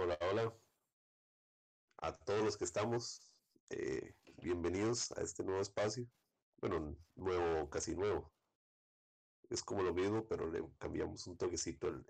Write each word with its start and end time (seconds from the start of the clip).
hola 0.00 0.54
a 1.96 2.12
todos 2.12 2.44
los 2.44 2.56
que 2.56 2.64
estamos. 2.64 3.20
Eh, 3.70 4.14
bienvenidos 4.36 5.10
a 5.12 5.22
este 5.22 5.42
nuevo 5.42 5.60
espacio. 5.60 6.06
Bueno, 6.60 6.96
nuevo, 7.16 7.68
casi 7.68 7.96
nuevo. 7.96 8.32
Es 9.50 9.64
como 9.64 9.82
lo 9.82 9.92
mismo, 9.92 10.24
pero 10.28 10.48
le 10.52 10.64
cambiamos 10.78 11.26
un 11.26 11.36
toquecito 11.36 11.88
el, 11.88 12.06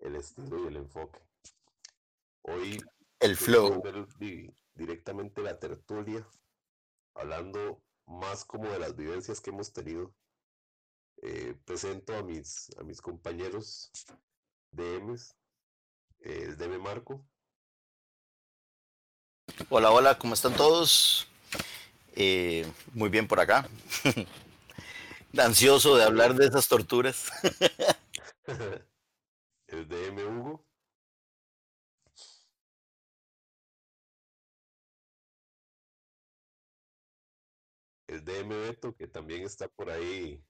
el, 0.00 0.16
estilo 0.16 0.64
y 0.64 0.66
el 0.66 0.76
enfoque. 0.76 1.20
Hoy 2.42 2.82
el 3.20 3.36
flow. 3.36 3.80
directamente 4.74 5.42
la 5.42 5.60
tertulia, 5.60 6.28
hablando 7.14 7.80
más 8.06 8.44
como 8.44 8.68
de 8.68 8.80
las 8.80 8.96
vivencias 8.96 9.40
que 9.40 9.50
hemos 9.50 9.72
tenido. 9.72 10.12
Eh, 11.22 11.54
presento 11.64 12.16
a 12.16 12.24
mis, 12.24 12.76
a 12.76 12.82
mis 12.82 13.00
compañeros 13.00 13.92
DMs, 14.72 15.36
el 16.26 16.56
DM 16.56 16.78
Marco. 16.78 17.24
Hola, 19.68 19.90
hola, 19.92 20.18
¿cómo 20.18 20.34
están 20.34 20.54
todos? 20.56 21.28
Eh, 22.14 22.66
muy 22.94 23.08
bien 23.08 23.28
por 23.28 23.40
acá. 23.40 23.68
Ansioso 25.38 25.96
de 25.96 26.04
hablar 26.04 26.34
de 26.34 26.46
esas 26.46 26.66
torturas. 26.68 27.30
el 29.68 29.88
DM 29.88 30.24
Hugo. 30.26 30.64
El 38.08 38.24
DM 38.24 38.48
Beto, 38.48 38.96
que 38.96 39.06
también 39.06 39.42
está 39.42 39.68
por 39.68 39.90
ahí, 39.90 40.42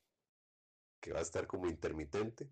que 1.01 1.13
va 1.13 1.19
a 1.19 1.23
estar 1.23 1.47
como 1.47 1.69
intermitente. 1.69 2.49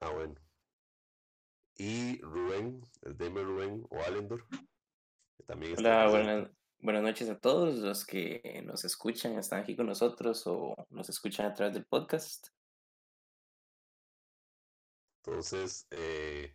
Ah, 0.00 0.10
bueno 0.10 0.34
y 1.80 2.20
Rubén, 2.20 2.86
el 3.00 3.16
DM 3.16 3.42
Rubén 3.42 3.86
o 3.88 4.02
Alendor, 4.02 4.46
que 5.34 5.42
también 5.44 5.72
está 5.72 5.80
Hola, 5.80 6.10
buenas, 6.10 6.50
buenas 6.78 7.02
noches 7.02 7.30
a 7.30 7.38
todos 7.38 7.78
los 7.78 8.04
que 8.04 8.62
nos 8.66 8.84
escuchan, 8.84 9.38
están 9.38 9.60
aquí 9.60 9.74
con 9.74 9.86
nosotros 9.86 10.46
o 10.46 10.76
nos 10.90 11.08
escuchan 11.08 11.46
a 11.46 11.54
través 11.54 11.72
del 11.72 11.86
podcast. 11.86 12.48
Entonces, 15.24 15.86
eh, 15.90 16.54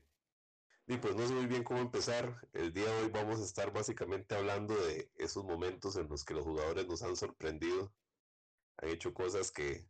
y 0.85 0.97
pues 0.97 1.15
no 1.15 1.27
sé 1.27 1.33
muy 1.33 1.47
bien 1.47 1.63
cómo 1.63 1.79
empezar. 1.79 2.47
El 2.53 2.71
día 2.71 2.85
de 2.85 3.01
hoy 3.01 3.09
vamos 3.09 3.39
a 3.39 3.45
estar 3.45 3.73
básicamente 3.73 4.35
hablando 4.35 4.75
de 4.75 5.09
esos 5.15 5.43
momentos 5.43 5.95
en 5.95 6.07
los 6.07 6.23
que 6.23 6.35
los 6.35 6.43
jugadores 6.43 6.85
nos 6.85 7.01
han 7.01 7.15
sorprendido, 7.15 7.91
han 8.77 8.89
hecho 8.89 9.11
cosas 9.11 9.51
que 9.51 9.89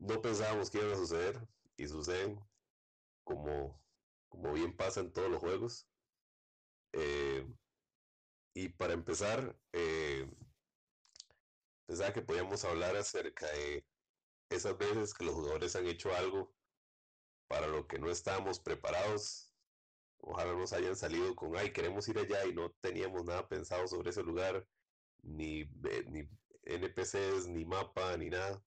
no 0.00 0.20
pensábamos 0.20 0.70
que 0.70 0.78
iban 0.78 0.90
a 0.90 0.96
suceder 0.96 1.46
y 1.76 1.86
suceden 1.86 2.49
como 3.24 3.80
como 4.30 4.52
bien 4.54 4.76
pasa 4.76 5.00
en 5.00 5.12
todos 5.12 5.30
los 5.30 5.40
juegos. 5.40 5.90
Eh, 6.92 7.46
y 8.54 8.68
para 8.70 8.94
empezar, 8.94 9.60
eh, 9.72 10.30
pensaba 11.86 12.12
que 12.12 12.22
podíamos 12.22 12.64
hablar 12.64 12.96
acerca 12.96 13.46
de 13.52 13.86
esas 14.48 14.78
veces 14.78 15.14
que 15.14 15.24
los 15.24 15.34
jugadores 15.34 15.76
han 15.76 15.86
hecho 15.86 16.14
algo 16.14 16.54
para 17.48 17.66
lo 17.66 17.86
que 17.86 17.98
no 17.98 18.10
estábamos 18.10 18.60
preparados. 18.60 19.52
Ojalá 20.18 20.52
nos 20.54 20.72
hayan 20.72 20.96
salido 20.96 21.34
con, 21.34 21.56
ay, 21.56 21.72
queremos 21.72 22.08
ir 22.08 22.18
allá 22.18 22.46
y 22.46 22.54
no 22.54 22.70
teníamos 22.80 23.24
nada 23.24 23.48
pensado 23.48 23.86
sobre 23.88 24.10
ese 24.10 24.22
lugar, 24.22 24.68
ni, 25.22 25.64
ni 25.64 26.28
NPCs, 26.62 27.48
ni 27.48 27.64
mapa, 27.64 28.16
ni 28.16 28.30
nada. 28.30 28.64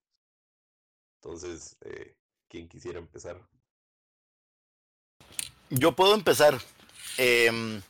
Entonces, 1.22 1.78
eh, 1.81 2.17
¿quién 2.49 2.67
quisiera 2.67 2.99
empezar? 2.99 3.53
Yo 5.69 5.94
puedo 5.94 6.13
empezar. 6.16 6.59
Em, 7.18 7.81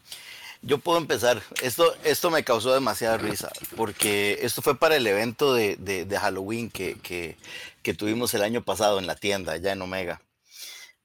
yo 0.61 0.77
puedo 0.77 0.97
empezar. 0.97 1.41
Esto, 1.61 1.93
esto 2.03 2.31
me 2.31 2.43
causó 2.43 2.73
demasiada 2.73 3.17
risa, 3.17 3.51
porque 3.75 4.39
esto 4.41 4.61
fue 4.61 4.77
para 4.77 4.95
el 4.95 5.05
evento 5.05 5.53
de, 5.53 5.75
de, 5.75 6.19
Halloween 6.19 6.69
que, 6.69 6.95
que, 6.95 7.37
que, 7.81 7.93
tuvimos 7.93 8.33
el 8.33 8.43
año 8.43 8.63
pasado 8.63 8.99
en 8.99 9.07
la 9.07 9.15
tienda, 9.15 9.53
allá 9.53 9.73
en 9.73 9.81
Omega. 9.81 10.21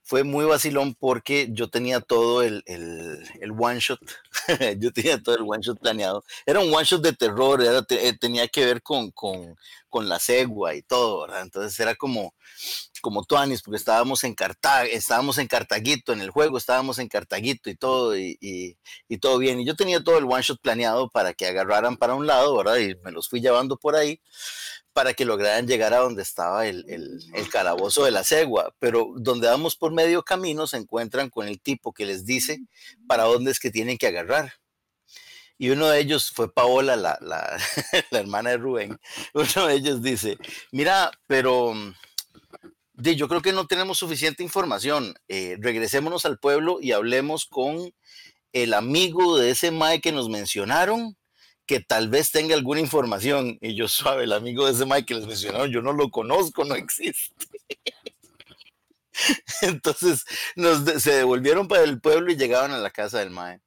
Fue 0.09 0.23
muy 0.23 0.43
vacilón 0.45 0.95
porque 0.95 1.49
yo 1.51 1.69
tenía 1.69 2.01
todo 2.01 2.41
el, 2.41 2.63
el, 2.65 3.23
el 3.41 3.51
one 3.51 3.79
shot, 3.79 3.99
yo 4.79 4.91
tenía 4.91 5.21
todo 5.21 5.35
el 5.35 5.43
one 5.43 5.61
shot 5.61 5.79
planeado. 5.79 6.23
Era 6.47 6.61
un 6.61 6.73
one 6.73 6.83
shot 6.83 7.03
de 7.03 7.13
terror, 7.13 7.61
eh, 7.61 8.17
tenía 8.19 8.47
que 8.47 8.65
ver 8.65 8.81
con, 8.81 9.11
con, 9.11 9.55
con 9.87 10.09
la 10.09 10.17
cegua 10.17 10.73
y 10.73 10.81
todo, 10.81 11.21
¿verdad? 11.21 11.43
Entonces 11.43 11.79
era 11.79 11.93
como, 11.93 12.33
como 13.01 13.23
Tuanis, 13.23 13.61
porque 13.61 13.77
estábamos 13.77 14.23
en 14.23 14.33
Cartago, 14.33 14.89
estábamos 14.91 15.37
en 15.37 15.45
Cartaguito, 15.45 16.11
en 16.11 16.21
el 16.21 16.31
juego 16.31 16.57
estábamos 16.57 16.97
en 16.97 17.07
Cartaguito 17.07 17.69
y 17.69 17.75
todo, 17.75 18.17
y, 18.17 18.35
y, 18.41 19.17
todo 19.19 19.37
bien. 19.37 19.59
Y 19.59 19.65
yo 19.65 19.75
tenía 19.75 20.03
todo 20.03 20.17
el 20.17 20.25
one 20.25 20.41
shot 20.41 20.59
planeado 20.59 21.07
para 21.11 21.35
que 21.35 21.45
agarraran 21.45 21.97
para 21.97 22.15
un 22.15 22.25
lado, 22.25 22.57
¿verdad? 22.57 22.77
Y 22.77 22.95
me 23.03 23.11
los 23.11 23.29
fui 23.29 23.41
llevando 23.41 23.77
por 23.77 23.95
ahí 23.95 24.19
para 24.99 25.13
que 25.13 25.23
lograran 25.23 25.65
llegar 25.65 25.93
a 25.93 25.99
donde 25.99 26.23
estaba 26.23 26.67
el, 26.67 26.83
el, 26.89 27.23
el 27.33 27.47
calabozo 27.47 28.03
de 28.03 28.11
la 28.11 28.25
cegua. 28.25 28.75
Pero 28.79 29.13
donde 29.15 29.47
vamos 29.47 29.77
por 29.77 29.93
medio 29.93 30.23
camino 30.23 30.67
se 30.67 30.75
encuentran 30.75 31.29
con 31.29 31.47
el 31.47 31.61
tipo 31.61 31.93
que 31.93 32.05
les 32.05 32.25
dice 32.25 32.59
para 33.07 33.23
dónde 33.23 33.51
es 33.51 33.59
que 33.59 33.71
tienen 33.71 33.97
que 33.97 34.07
agarrar 34.07 34.51
y 35.57 35.69
uno 35.69 35.87
de 35.87 36.01
ellos 36.01 36.31
fue 36.35 36.51
Paola, 36.51 36.97
la, 36.97 37.17
la, 37.21 37.57
la, 38.11 38.19
hermana 38.19 38.49
de 38.49 38.57
Rubén. 38.57 38.99
Uno 39.33 39.67
de 39.67 39.73
ellos 39.73 40.01
dice, 40.01 40.37
mira, 40.73 41.11
pero 41.27 41.73
yo 42.93 43.27
creo 43.29 43.41
que 43.41 43.53
no 43.53 43.67
tenemos 43.67 43.99
suficiente 43.99 44.43
información. 44.43 45.15
Eh, 45.29 45.55
regresémonos 45.61 46.25
al 46.25 46.39
pueblo 46.39 46.79
y 46.81 46.91
hablemos 46.91 47.45
con 47.45 47.93
el 48.51 48.73
amigo 48.73 49.37
de 49.37 49.51
ese 49.51 49.71
Mae 49.71 50.01
que 50.01 50.11
nos 50.11 50.27
mencionaron, 50.27 51.17
que 51.69 51.79
tal 51.79 52.09
vez 52.09 52.31
tenga 52.31 52.55
alguna 52.55 52.79
información. 52.79 53.59
Y 53.61 53.75
yo 53.75 53.87
suave, 53.87 54.23
el 54.23 54.33
amigo 54.33 54.65
de 54.65 54.71
ese 54.71 54.87
Mae 54.87 55.05
que 55.05 55.13
les 55.13 55.27
mencionaron, 55.27 55.69
yo 55.69 55.83
no 55.83 55.93
lo 55.93 56.09
conozco, 56.09 56.65
no 56.65 56.73
existe. 56.73 57.45
Entonces 59.61 60.25
se 60.97 61.11
devolvieron 61.11 61.67
para 61.67 61.83
el 61.83 62.01
pueblo 62.01 62.31
y 62.31 62.37
llegaban 62.37 62.71
a 62.71 62.79
la 62.79 62.89
casa 62.89 63.19
del 63.19 63.29
Mae. 63.29 63.61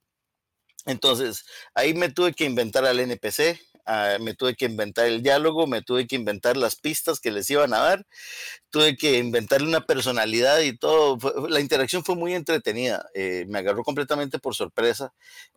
Entonces 0.85 1.45
ahí 1.73 1.93
me 1.93 2.11
tuve 2.11 2.33
que 2.33 2.43
inventar 2.43 2.83
al 2.83 2.99
NPC, 2.99 3.57
Ah, 3.85 4.17
me 4.21 4.33
tuve 4.33 4.55
que 4.55 4.65
inventar 4.65 5.07
el 5.07 5.21
diálogo, 5.21 5.67
me 5.67 5.81
tuve 5.81 6.07
que 6.07 6.15
inventar 6.15 6.55
las 6.55 6.77
pistas 6.77 7.19
que 7.19 7.31
les 7.31 7.49
iban 7.49 7.73
a 7.73 7.79
dar, 7.79 8.07
tuve 8.69 8.95
que 8.95 9.17
inventarle 9.17 9.67
una 9.67 9.85
personalidad 9.85 10.61
y 10.61 10.77
todo. 10.77 11.17
La 11.49 11.59
interacción 11.59 12.03
fue 12.05 12.15
muy 12.15 12.33
entretenida, 12.33 13.09
eh, 13.13 13.45
me 13.49 13.59
agarró 13.59 13.83
completamente 13.83 14.39
por 14.39 14.55
sorpresa. 14.55 15.13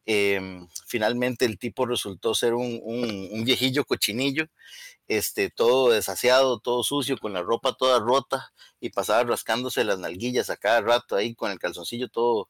Em, 0.07 0.67
finalmente 0.87 1.45
el 1.45 1.59
tipo 1.59 1.87
resultó 1.87 2.35
ser 2.35 2.55
un, 2.55 3.45
viejillo 3.45 3.85
cochinillo, 3.85 4.49
este, 5.09 5.51
todo 5.51 5.91
desaseado, 5.91 6.59
todo 6.59 6.83
sucio, 6.83 7.19
con 7.19 7.33
la 7.33 7.43
ropa 7.43 7.75
toda 7.75 8.01
rota 8.01 8.53
y 8.81 8.91
pasaba 8.91 9.25
rascándose 9.25 9.85
las 9.85 9.99
nalguillas 10.01 10.51
a 10.51 10.57
cada 10.57 10.81
rato 10.81 11.17
ahí 11.17 11.35
con 11.35 11.51
el 11.53 11.59
calzoncillo 11.61 12.09
todo, 12.09 12.49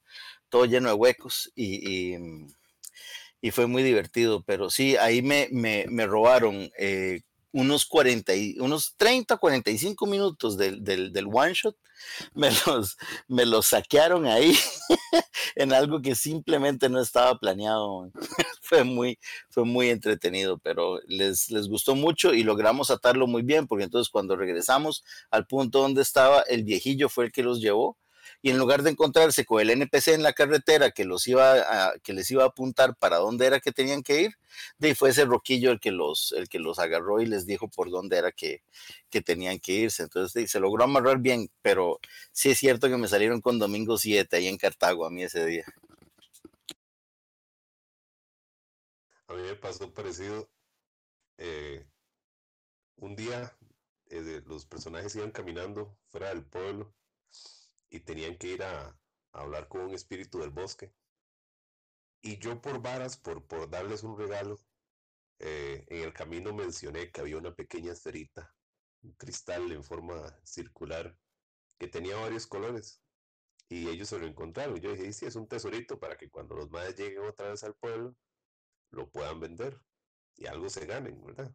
todo 0.48 0.64
lleno 0.66 0.88
de 0.88 0.94
huecos 0.94 1.52
y 1.54 2.16
y 3.46 3.52
fue 3.52 3.68
muy 3.68 3.84
divertido, 3.84 4.42
pero 4.42 4.70
sí, 4.70 4.96
ahí 4.96 5.22
me, 5.22 5.48
me, 5.52 5.86
me 5.88 6.04
robaron 6.04 6.68
eh, 6.76 7.20
unos, 7.52 7.86
40 7.86 8.34
y, 8.34 8.58
unos 8.58 8.96
30, 8.96 9.36
45 9.36 10.04
minutos 10.06 10.56
del, 10.56 10.82
del, 10.82 11.12
del, 11.12 11.28
one 11.32 11.52
shot, 11.54 11.76
me 12.34 12.50
los, 12.66 12.96
me 13.28 13.46
los 13.46 13.66
saquearon 13.66 14.26
ahí 14.26 14.58
en 15.54 15.72
algo 15.72 16.02
que 16.02 16.16
simplemente 16.16 16.88
no 16.88 17.00
estaba 17.00 17.38
planeado. 17.38 18.10
fue, 18.62 18.82
muy, 18.82 19.16
fue 19.48 19.64
muy 19.64 19.90
entretenido, 19.90 20.58
pero 20.58 20.98
les, 21.06 21.48
les 21.48 21.68
gustó 21.68 21.94
mucho 21.94 22.34
y 22.34 22.42
logramos 22.42 22.90
atarlo 22.90 23.28
muy 23.28 23.42
bien, 23.42 23.68
porque 23.68 23.84
entonces 23.84 24.10
cuando 24.10 24.34
regresamos 24.34 25.04
al 25.30 25.46
punto 25.46 25.82
donde 25.82 26.02
estaba, 26.02 26.40
el 26.48 26.64
viejillo 26.64 27.08
fue 27.08 27.26
el 27.26 27.32
que 27.32 27.44
los 27.44 27.60
llevó 27.60 27.96
y 28.46 28.50
en 28.50 28.58
lugar 28.58 28.84
de 28.84 28.90
encontrarse 28.90 29.44
con 29.44 29.60
el 29.60 29.70
NPC 29.70 30.14
en 30.14 30.22
la 30.22 30.32
carretera 30.32 30.92
que 30.92 31.04
los 31.04 31.26
iba 31.26 31.98
que 32.04 32.12
les 32.12 32.30
iba 32.30 32.44
a 32.44 32.46
apuntar 32.46 32.94
para 32.94 33.16
dónde 33.16 33.44
era 33.44 33.58
que 33.58 33.72
tenían 33.72 34.04
que 34.04 34.22
ir, 34.22 34.38
de 34.78 34.94
fue 34.94 35.10
ese 35.10 35.24
roquillo 35.24 35.72
el 35.72 35.80
que 35.80 35.90
los, 35.90 36.30
el 36.30 36.48
que 36.48 36.60
los 36.60 36.78
agarró 36.78 37.20
y 37.20 37.26
les 37.26 37.44
dijo 37.44 37.66
por 37.66 37.90
dónde 37.90 38.18
era 38.18 38.30
que, 38.30 38.62
que 39.10 39.20
tenían 39.20 39.58
que 39.58 39.72
irse. 39.72 40.04
Entonces 40.04 40.48
se 40.48 40.60
logró 40.60 40.84
amarrar 40.84 41.18
bien, 41.18 41.50
pero 41.60 41.98
sí 42.30 42.50
es 42.50 42.58
cierto 42.58 42.88
que 42.88 42.96
me 42.96 43.08
salieron 43.08 43.40
con 43.40 43.58
Domingo 43.58 43.98
7 43.98 44.36
ahí 44.36 44.46
en 44.46 44.58
Cartago 44.58 45.04
a 45.06 45.10
mí 45.10 45.24
ese 45.24 45.44
día. 45.44 45.64
A 49.26 49.34
mí 49.34 49.42
me 49.42 49.56
pasó 49.56 49.92
parecido. 49.92 50.48
Eh, 51.38 51.84
un 52.98 53.16
día 53.16 53.52
eh, 54.08 54.40
los 54.46 54.66
personajes 54.66 55.16
iban 55.16 55.32
caminando 55.32 55.98
fuera 56.10 56.28
del 56.28 56.44
pueblo 56.44 56.94
y 57.96 58.00
tenían 58.00 58.36
que 58.36 58.48
ir 58.48 58.62
a, 58.62 58.96
hablar 59.32 59.68
con 59.68 59.82
un 59.82 59.94
espíritu 59.94 60.38
del 60.38 60.50
bosque. 60.50 60.94
Y 62.22 62.38
yo 62.38 62.60
por 62.60 62.80
varas, 62.80 63.16
por, 63.16 63.46
por 63.46 63.68
darles 63.68 64.02
un 64.02 64.18
regalo, 64.18 64.58
eh, 65.38 65.84
en 65.88 66.02
el 66.02 66.12
camino 66.14 66.54
mencioné 66.54 67.10
que 67.10 67.20
había 67.20 67.36
una 67.36 67.54
pequeña 67.54 67.92
esferita, 67.92 68.54
un 69.02 69.12
cristal 69.12 69.70
en 69.72 69.84
forma 69.84 70.16
circular 70.44 71.18
que 71.78 71.88
tenía 71.88 72.16
varios 72.16 72.46
colores. 72.46 73.02
Y 73.68 73.88
ellos 73.88 74.08
se 74.08 74.18
lo 74.18 74.26
encontraron. 74.26 74.80
Yo 74.80 74.92
dije, 74.92 75.12
sí, 75.12 75.26
es 75.26 75.36
un 75.36 75.48
tesorito 75.48 75.98
para 75.98 76.16
que 76.16 76.30
cuando 76.30 76.54
los 76.54 76.70
madres 76.70 76.96
lleguen 76.96 77.24
otra 77.24 77.50
vez 77.50 77.62
al 77.64 77.74
pueblo, 77.74 78.16
lo 78.90 79.10
puedan 79.10 79.40
vender 79.40 79.78
y 80.36 80.46
algo 80.46 80.68
se 80.68 80.86
ganen, 80.86 81.22
¿verdad? 81.24 81.52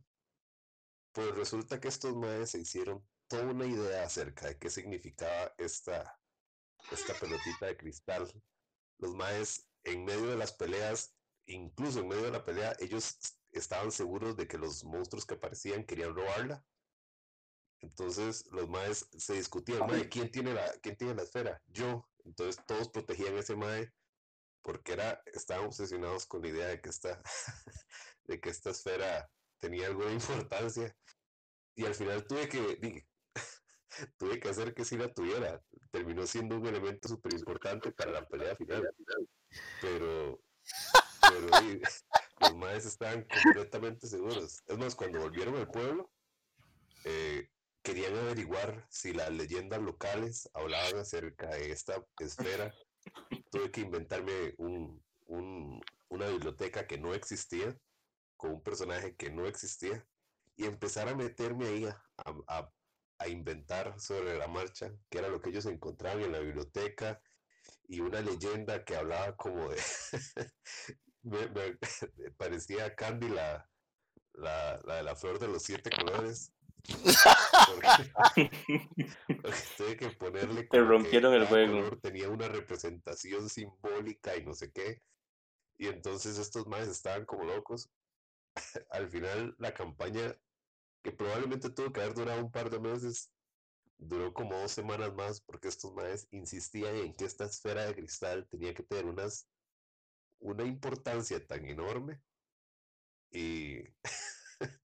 Pues 1.13 1.33
resulta 1.35 1.79
que 1.79 1.88
estos 1.88 2.15
madres 2.15 2.51
se 2.51 2.59
hicieron 2.59 3.05
toda 3.27 3.45
una 3.45 3.65
idea 3.65 4.03
acerca 4.03 4.47
de 4.47 4.57
qué 4.57 4.69
significaba 4.69 5.53
esta, 5.57 6.20
esta 6.92 7.13
pelotita 7.13 7.68
de 7.68 7.78
cristal. 7.78 8.31
Los 8.98 9.16
maes 9.16 9.68
en 9.83 10.06
medio 10.06 10.28
de 10.28 10.38
las 10.38 10.54
peleas, 10.54 11.16
incluso 11.45 12.00
en 12.00 12.07
medio 12.07 12.24
de 12.24 12.31
la 12.31 12.45
pelea, 12.45 12.75
ellos 12.80 13.18
estaban 13.51 13.92
seguros 13.92 14.36
de 14.38 14.48
que 14.48 14.57
los 14.57 14.83
monstruos 14.83 15.25
que 15.25 15.36
aparecían 15.36 15.83
querían 15.83 16.16
robarla. 16.16 16.63
Entonces 17.81 18.45
los 18.51 18.69
maes 18.69 19.07
se 19.18 19.33
discutían, 19.33 19.88
mae, 19.88 20.07
¿quién 20.07 20.31
tiene 20.31 20.54
la, 20.54 20.72
quién 20.81 20.95
tiene 20.95 21.16
la 21.16 21.24
esfera? 21.24 21.62
Yo. 21.68 22.07
Entonces 22.24 22.63
todos 22.68 22.89
protegían 22.89 23.36
a 23.36 23.39
ese 23.39 23.56
mae 23.56 23.92
porque 24.62 24.94
era, 24.94 25.22
estaban 25.25 25.66
obsesionados 25.66 26.27
con 26.27 26.44
la 26.44 26.50
idea 26.50 26.68
de 26.68 26.81
que 26.81 26.89
esta, 26.89 27.22
de 28.25 28.39
que 28.39 28.50
esta 28.50 28.69
esfera 28.69 29.30
tenía 29.60 29.88
alguna 29.88 30.12
importancia. 30.12 30.95
Y 31.75 31.86
al 31.86 31.95
final 31.95 32.25
tuve 32.25 32.48
que, 32.48 33.06
tuve 34.18 34.39
que 34.39 34.50
hacer 34.50 34.74
que 34.74 34.86
sí 34.86 34.98
la 34.98 35.12
tuviera. 35.13 35.63
Terminó 35.91 36.25
siendo 36.25 36.57
un 36.57 36.65
elemento 36.65 37.07
súper 37.07 37.33
importante 37.33 37.91
para 37.91 38.11
la 38.11 38.25
pelea 38.25 38.55
final. 38.55 38.89
Pero, 39.81 40.41
los 42.39 42.55
maes 42.55 42.85
estaban 42.85 43.25
completamente 43.25 44.07
seguros. 44.07 44.61
Es 44.65 44.77
más, 44.77 44.95
cuando 44.95 45.19
volvieron 45.19 45.55
al 45.55 45.69
pueblo, 45.69 46.11
eh, 47.03 47.49
querían 47.83 48.15
averiguar 48.15 48.85
si 48.89 49.13
las 49.13 49.31
leyendas 49.31 49.81
locales 49.81 50.49
hablaban 50.53 50.99
acerca 50.99 51.49
de 51.49 51.71
esta 51.71 52.03
esfera. 52.19 52.73
Tuve 53.49 53.71
que 53.71 53.81
inventarme 53.81 54.53
un, 54.57 55.03
una 55.27 56.27
biblioteca 56.27 56.88
que 56.88 56.97
no 56.97 57.13
existía, 57.13 57.75
con 58.38 58.51
un 58.51 58.63
personaje 58.63 59.15
que 59.15 59.29
no 59.29 59.45
existía, 59.45 60.05
y 60.55 60.65
empezar 60.65 61.07
a 61.07 61.15
meterme 61.15 61.67
ahí 61.67 61.85
a, 61.85 62.03
a 62.47 62.69
inventar 63.27 64.00
sobre 64.00 64.38
la 64.38 64.47
marcha, 64.47 64.91
que 65.09 65.19
era 65.19 65.29
lo 65.29 65.41
que 65.41 65.50
ellos 65.50 65.65
encontraban 65.65 66.21
en 66.21 66.31
la 66.31 66.39
biblioteca, 66.39 67.21
y 67.88 68.00
una 68.00 68.21
leyenda 68.21 68.83
que 68.83 68.95
hablaba 68.95 69.35
como 69.35 69.69
de... 69.69 69.77
me, 71.23 71.47
parecía 72.38 72.95
Candy 72.95 73.29
la, 73.29 73.69
la, 74.33 74.79
la, 74.85 74.95
de 74.95 75.03
la 75.03 75.15
flor 75.15 75.39
de 75.39 75.47
los 75.47 75.63
siete 75.63 75.89
colores. 75.89 76.53
Porque, 78.33 78.50
que 80.00 80.09
ponerle. 80.17 80.63
Te 80.63 80.81
rompieron 80.81 81.33
el 81.33 81.45
juego. 81.45 81.97
tenía 81.97 82.29
una 82.29 82.47
representación 82.47 83.50
simbólica 83.50 84.35
y 84.35 84.44
no 84.44 84.53
sé 84.53 84.71
qué. 84.71 85.01
Y 85.77 85.88
entonces 85.88 86.38
estos 86.38 86.67
más 86.67 86.88
estaban 86.88 87.25
como 87.25 87.44
locos. 87.45 87.89
Al 88.89 89.09
final, 89.09 89.56
la 89.59 89.74
campaña 89.74 90.35
que 91.01 91.12
probablemente 91.12 91.69
tuvo 91.69 91.92
que 91.92 92.01
haber 92.01 92.13
durado 92.13 92.44
un 92.44 92.51
par 92.51 92.69
de 92.69 92.80
meses, 92.80 93.31
duró 93.98 94.33
como 94.33 94.59
dos 94.59 94.71
semanas 94.71 95.13
más 95.13 95.42
porque 95.42 95.68
estos 95.68 95.94
maes 95.94 96.27
insistían 96.31 96.95
en 96.95 97.13
que 97.13 97.25
esta 97.25 97.45
esfera 97.45 97.86
de 97.86 97.95
cristal 97.95 98.48
tenía 98.50 98.74
que 98.74 98.83
tener 98.83 99.06
unas, 99.06 99.48
una 100.39 100.63
importancia 100.63 101.45
tan 101.45 101.65
enorme 101.65 102.19
y 103.31 103.83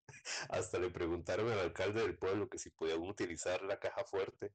hasta 0.51 0.79
le 0.79 0.91
preguntaron 0.91 1.51
al 1.51 1.59
alcalde 1.59 2.03
del 2.03 2.17
pueblo 2.17 2.49
que 2.49 2.59
si 2.59 2.71
podían 2.71 3.01
utilizar 3.01 3.63
la 3.63 3.79
caja 3.79 4.05
fuerte 4.05 4.53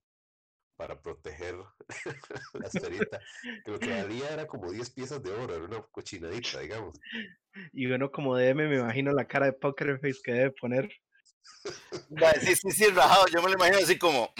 para 0.75 0.99
proteger 0.99 1.55
la 2.53 2.67
esferita, 2.67 3.19
que 3.63 3.71
lo 3.71 3.77
que 3.77 3.89
valía 3.89 4.29
era 4.29 4.47
como 4.47 4.71
10 4.71 4.89
piezas 4.91 5.21
de 5.21 5.31
oro, 5.31 5.55
era 5.55 5.65
una 5.65 5.81
cochinadita, 5.83 6.59
digamos. 6.59 6.99
Y 7.71 7.87
bueno, 7.87 8.09
como 8.11 8.35
DM 8.35 8.67
me 8.67 8.79
imagino 8.79 9.11
la 9.11 9.27
cara 9.27 9.47
de 9.47 9.53
poker 9.53 9.99
face 9.99 10.21
que 10.23 10.31
debe 10.31 10.51
poner. 10.51 10.89
Sí, 12.41 12.55
sí, 12.55 12.71
sí, 12.71 12.87
rajado. 12.87 13.25
Yo 13.27 13.41
me 13.41 13.49
lo 13.49 13.55
imagino 13.55 13.77
así 13.77 13.97
como, 13.97 14.33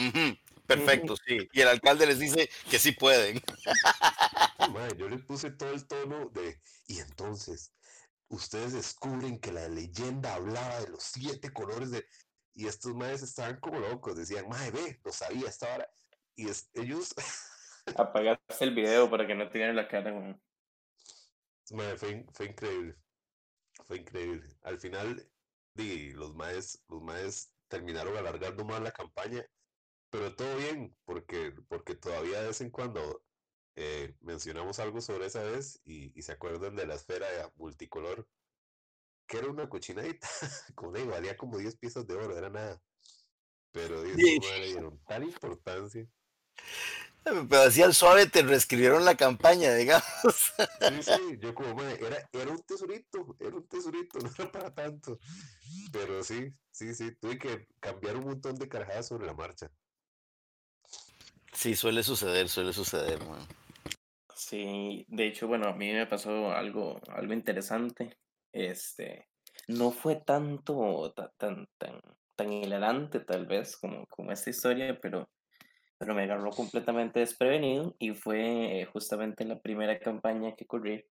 perfecto, 0.66 1.16
sí. 1.28 1.48
Y 1.54 1.62
el 1.62 1.68
alcalde 1.68 2.06
les 2.06 2.20
dice 2.20 2.50
que 2.70 2.80
sí 2.80 2.92
pueden. 2.92 3.42
yo 4.98 5.10
le 5.10 5.18
puse 5.20 5.52
todo 5.52 5.72
el 5.72 5.86
tono 5.88 6.30
de, 6.30 6.60
y 6.88 7.00
entonces, 7.00 7.74
ustedes 8.30 8.74
descubren 8.74 9.40
que 9.40 9.52
la 9.52 9.68
leyenda 9.68 10.36
hablaba 10.36 10.80
de 10.82 10.90
los 10.90 11.04
siete 11.04 11.52
colores 11.52 11.92
de... 11.92 12.06
Y 12.54 12.68
estos 12.68 12.94
madres 12.94 13.22
estaban 13.22 13.60
como 13.62 13.80
locos, 13.80 14.18
decían, 14.18 14.50
madre, 14.50 14.72
ve, 14.72 15.00
lo 15.04 15.12
sabía 15.12 15.48
esta 15.48 15.74
hora. 15.74 15.90
Y 16.36 16.48
ellos... 16.74 17.16
Apagaste 17.96 18.64
el 18.66 18.76
video 18.76 19.10
para 19.10 19.26
que 19.26 19.36
no 19.36 19.50
tengan 19.50 19.76
la 19.76 19.88
cara, 19.88 20.12
Madre, 21.72 21.98
fue, 21.98 22.26
fue 22.34 22.48
increíble. 22.48 22.96
Fue 23.88 23.98
increíble. 23.98 24.48
Al 24.64 24.78
final, 24.78 25.31
y 25.76 26.12
los 26.12 26.36
maes, 26.36 26.84
los 26.90 27.02
maes 27.02 27.54
terminaron 27.68 28.18
alargando 28.18 28.66
más 28.66 28.82
la 28.82 28.92
campaña, 28.92 29.46
pero 30.10 30.36
todo 30.36 30.58
bien, 30.58 30.96
porque, 31.06 31.54
porque 31.68 31.96
todavía 31.96 32.42
de 32.42 32.48
vez 32.48 32.62
en 32.62 32.70
cuando 32.70 33.24
eh, 33.76 34.16
mencionamos 34.22 34.80
algo 34.80 35.00
sobre 35.02 35.28
esa 35.28 35.44
vez 35.44 35.82
y, 35.86 36.18
y, 36.18 36.22
se 36.24 36.34
acuerdan 36.34 36.76
de 36.76 36.86
la 36.86 36.96
esfera 36.96 37.28
multicolor, 37.56 38.28
que 39.28 39.38
era 39.38 39.48
una 39.48 39.70
cochinadita, 39.70 40.28
como 40.76 40.92
digo, 40.92 41.12
valía 41.12 41.38
como 41.38 41.58
10 41.58 41.78
piezas 41.78 42.06
de 42.06 42.16
oro, 42.16 42.38
era 42.38 42.50
nada. 42.50 42.82
Pero 43.72 44.04
le 44.04 44.16
dieron 44.16 45.00
tal 45.06 45.24
importancia. 45.24 46.06
Pero 47.24 47.62
así 47.62 47.84
al 47.84 47.94
suave 47.94 48.26
te 48.26 48.42
reescribieron 48.42 49.06
la 49.06 49.16
campaña, 49.16 49.74
digamos. 49.76 50.06
Sí, 50.80 51.04
sí, 51.04 51.38
yo 51.40 51.54
como, 51.54 51.82
era, 51.84 52.28
era 52.34 52.52
un 52.52 52.62
tesorito, 52.64 53.36
era 53.40 53.56
un 53.56 53.68
tesorito, 53.68 54.20
no 54.20 54.30
era 54.38 54.52
para 54.52 54.74
tanto. 54.74 55.20
Pero 55.92 56.24
sí, 56.24 56.52
sí, 56.72 56.96
sí, 56.96 57.16
tuve 57.16 57.38
que 57.38 57.68
cambiar 57.80 58.18
un 58.18 58.26
montón 58.26 58.56
de 58.56 58.68
carajadas 58.68 59.08
sobre 59.08 59.28
la 59.28 59.34
marcha. 59.34 59.72
Sí, 61.54 61.76
suele 61.76 62.02
suceder, 62.02 62.50
suele 62.50 62.74
suceder, 62.74 63.20
Sí, 64.34 65.06
de 65.08 65.28
hecho, 65.28 65.48
bueno, 65.48 65.68
a 65.68 65.76
mí 65.76 65.94
me 65.94 66.08
pasó 66.08 66.52
algo, 66.52 67.00
algo 67.10 67.34
interesante. 67.34 68.18
Este, 68.52 69.28
no 69.68 69.92
fue 69.92 70.16
tanto, 70.16 71.14
tan, 71.38 71.68
tan, 71.78 72.02
tan 72.36 72.52
hilarante 72.52 73.20
tal 73.20 73.46
vez 73.46 73.78
como, 73.78 74.08
como 74.08 74.32
esta 74.32 74.50
historia, 74.50 74.98
pero 75.00 75.30
pero 76.02 76.16
me 76.16 76.24
agarró 76.24 76.50
completamente 76.50 77.20
desprevenido 77.20 77.96
y 78.00 78.16
fue 78.16 78.90
justamente 78.92 79.46
la 79.46 79.60
primera 79.60 80.00
campaña 80.00 80.56
que 80.56 80.66
corrí 80.66 81.06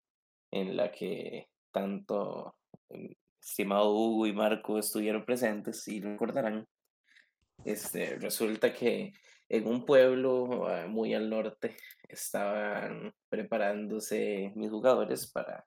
en 0.51 0.77
la 0.77 0.91
que 0.91 1.47
tanto 1.71 2.57
em, 2.89 3.15
estimado 3.41 3.95
Hugo 3.95 4.27
y 4.27 4.33
Marco 4.33 4.81
estuvieron 4.81 5.25
presentes 5.25 5.87
y 5.87 6.01
recordarán. 6.01 6.67
Este, 7.65 8.17
resulta 8.17 8.75
que 8.75 9.13
en 9.49 9.69
un 9.69 9.85
pueblo 9.85 10.67
ah, 10.67 10.89
muy 10.89 11.15
al 11.15 11.31
norte 11.31 11.77
estaban 12.09 13.15
preparándose 13.29 14.51
mis 14.57 14.71
jugadores 14.71 15.31
para 15.31 15.65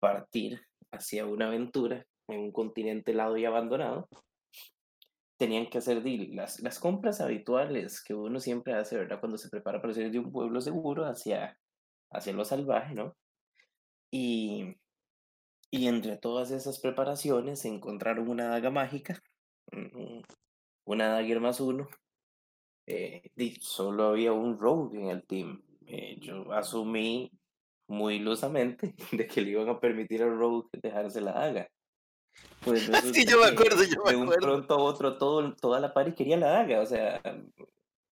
partir 0.00 0.60
hacia 0.92 1.24
una 1.24 1.46
aventura 1.46 2.04
en 2.28 2.40
un 2.40 2.52
continente 2.52 3.12
helado 3.12 3.38
y 3.38 3.46
abandonado 3.46 4.06
tenían 5.36 5.68
que 5.68 5.78
hacer 5.78 6.02
las, 6.04 6.78
compras 6.78 7.20
habituales 7.20 8.02
que 8.02 8.14
uno 8.14 8.40
siempre 8.40 8.74
hace, 8.74 8.96
¿verdad? 8.96 9.20
Cuando 9.20 9.38
se 9.38 9.48
prepara 9.48 9.80
para 9.80 9.92
salir 9.92 10.10
de 10.10 10.18
un 10.18 10.32
pueblo 10.32 10.60
seguro 10.60 11.04
hacia, 11.04 11.58
hacia 12.10 12.32
lo 12.32 12.44
salvaje, 12.44 12.94
¿no? 12.94 13.16
Y, 14.10 14.76
y 15.70 15.88
entre 15.88 16.16
todas 16.16 16.50
esas 16.50 16.80
preparaciones 16.80 17.64
encontraron 17.64 18.28
una 18.28 18.48
daga 18.48 18.70
mágica, 18.70 19.22
una 20.84 21.08
dagger 21.08 21.40
más 21.40 21.60
uno. 21.60 21.88
Eh, 22.86 23.30
solo 23.60 24.04
había 24.04 24.32
un 24.32 24.58
rogue 24.58 25.00
en 25.00 25.08
el 25.08 25.26
team. 25.26 25.62
Eh, 25.86 26.18
yo 26.20 26.52
asumí 26.52 27.30
muy 27.88 28.16
ilusamente 28.16 28.94
de 29.12 29.26
que 29.26 29.40
le 29.40 29.50
iban 29.50 29.68
a 29.68 29.80
permitir 29.80 30.22
al 30.22 30.36
rogue 30.38 30.68
dejarse 30.72 31.20
la 31.20 31.32
daga. 31.32 31.68
Pues 32.64 32.82
sí, 33.14 33.24
yo 33.24 33.38
me 33.40 33.46
acuerdo, 33.46 33.82
yo 33.84 34.02
me 34.04 34.10
de 34.12 34.16
un 34.16 34.28
pronto 34.28 34.74
a 34.74 34.78
otro, 34.78 35.18
todo, 35.18 35.54
toda 35.54 35.80
la 35.80 35.94
party 35.94 36.12
quería 36.12 36.36
la 36.36 36.48
daga, 36.48 36.80
o 36.80 36.86
sea, 36.86 37.20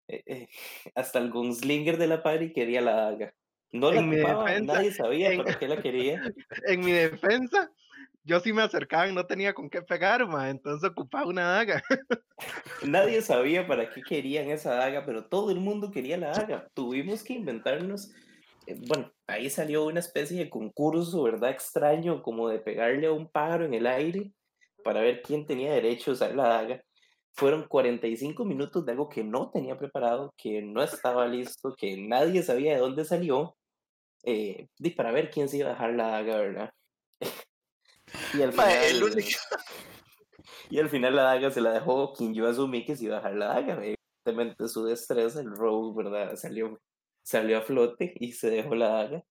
eh, 0.08 0.24
eh, 0.26 0.48
hasta 0.96 1.20
el 1.20 1.32
gunslinger 1.32 1.98
de 1.98 2.08
la 2.08 2.22
party 2.22 2.54
quería 2.54 2.82
la 2.82 2.94
daga. 2.94 3.34
No 3.72 3.92
la 3.92 4.02
ocupaba, 4.02 4.60
nadie 4.60 4.92
sabía 4.92 5.36
por 5.36 5.58
qué 5.58 5.68
la 5.68 5.82
quería. 5.82 6.22
En 6.68 6.82
mi 6.82 6.92
defensa, 6.92 7.72
yo 8.24 8.40
sí 8.40 8.54
me 8.54 8.62
acercaba 8.62 9.08
y 9.08 9.14
no 9.14 9.26
tenía 9.26 9.54
con 9.54 9.70
qué 9.70 9.82
pegar, 9.82 10.28
ma, 10.28 10.50
entonces 10.50 10.90
ocupaba 10.90 11.26
una 11.26 11.44
daga. 11.54 11.84
Nadie 12.84 13.22
sabía 13.22 13.66
para 13.66 13.90
qué 13.90 14.02
querían 14.02 14.50
esa 14.50 14.76
daga, 14.76 15.06
pero 15.06 15.26
todo 15.26 15.50
el 15.52 15.60
mundo 15.60 15.90
quería 15.90 16.18
la 16.18 16.30
daga. 16.30 16.70
Tuvimos 16.74 17.24
que 17.24 17.34
inventarnos 17.34 18.12
bueno, 18.88 19.12
ahí 19.28 19.50
salió 19.50 19.86
una 19.86 20.00
especie 20.00 20.38
de 20.38 20.50
concurso, 20.50 21.24
¿verdad? 21.24 21.50
Extraño, 21.52 22.22
como 22.24 22.50
de 22.50 22.60
pegarle 22.60 23.08
a 23.08 23.12
un 23.12 23.30
pájaro 23.30 23.66
en 23.66 23.74
el 23.74 23.88
aire 23.88 24.32
para 24.84 25.02
ver 25.02 25.22
quién 25.22 25.46
tenía 25.46 25.74
derecho 25.74 26.12
a 26.12 26.14
usar 26.14 26.36
la 26.36 26.48
daga. 26.48 26.84
fueron 27.36 27.68
45 27.68 28.46
minutos 28.46 28.86
de 28.86 28.92
algo 28.92 29.10
que 29.10 29.24
no 29.24 29.50
tenía 29.50 29.78
preparado, 29.78 30.34
que 30.38 30.62
no 30.62 30.84
estaba 30.84 31.28
listo, 31.28 31.74
que 31.76 31.98
nadie 31.98 32.44
sabía 32.44 32.74
de 32.74 32.80
dónde 32.80 33.06
salió, 33.06 33.56
eh, 34.24 34.68
y 34.78 34.90
para 34.92 35.12
ver 35.12 35.32
quién 35.32 35.50
se 35.50 35.58
iba 35.58 35.70
a 35.70 35.74
dejar 35.74 35.94
la 35.96 36.08
daga, 36.10 36.38
¿verdad? 36.38 36.70
y 38.34 38.42
al 38.42 38.52
final... 38.54 38.84
El 38.84 39.04
único- 39.04 39.30
Y 40.70 40.80
al 40.80 40.90
final 40.90 41.16
la 41.16 41.24
daga 41.24 41.52
se 41.52 41.62
la 41.62 41.72
dejó 41.72 42.14
quien 42.14 42.34
yo 42.34 42.48
asumí 42.48 42.86
que 42.86 42.96
se 42.96 43.06
iba 43.06 43.16
a 43.16 43.20
dejar 43.20 43.36
la 43.36 43.46
daga. 43.48 43.80
Evidentemente 43.84 44.68
su 44.68 44.84
destreza, 44.86 45.40
el 45.42 45.52
rogue, 45.52 46.04
¿verdad? 46.04 46.36
Salió, 46.36 46.80
salió 47.24 47.58
a 47.58 47.62
flote 47.62 48.14
y 48.20 48.34
se 48.34 48.50
dejó 48.50 48.76
la 48.76 48.90
daga. 48.90 49.24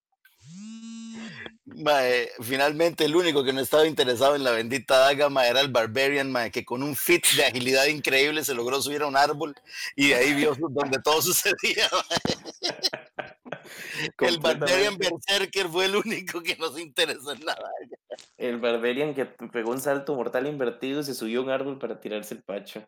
Mae, 1.65 2.29
finalmente 2.41 3.05
el 3.05 3.15
único 3.15 3.43
que 3.43 3.53
no 3.53 3.61
estaba 3.61 3.87
interesado 3.87 4.35
en 4.35 4.43
la 4.43 4.51
bendita 4.51 4.97
daga 4.97 5.29
mae, 5.29 5.49
era 5.49 5.61
el 5.61 5.71
Barbarian, 5.71 6.29
mae, 6.29 6.51
que 6.51 6.65
con 6.65 6.83
un 6.83 6.95
fit 6.95 7.25
de 7.37 7.45
agilidad 7.45 7.85
increíble 7.85 8.43
se 8.43 8.53
logró 8.53 8.81
subir 8.81 9.01
a 9.01 9.07
un 9.07 9.15
árbol 9.15 9.55
y 9.95 10.09
de 10.09 10.15
ahí 10.15 10.33
vio 10.33 10.55
donde 10.59 10.99
todo 11.01 11.21
sucedía. 11.21 11.89
El 14.19 14.39
Barbarian. 14.39 14.97
Berserker 14.97 15.67
fue 15.67 15.85
el 15.85 15.95
único 15.95 16.41
que 16.41 16.55
no 16.57 16.71
se 16.71 16.81
interesó 16.81 17.31
en 17.31 17.45
la 17.45 17.55
daga. 17.55 17.97
El 18.37 18.59
Barbarian 18.59 19.13
que 19.13 19.25
pegó 19.25 19.71
un 19.71 19.79
salto 19.79 20.15
mortal 20.15 20.47
invertido 20.47 20.99
y 20.99 21.03
se 21.03 21.13
subió 21.13 21.39
a 21.39 21.43
un 21.43 21.49
árbol 21.49 21.79
para 21.79 21.99
tirarse 21.99 22.33
el 22.33 22.43
pacho. 22.43 22.85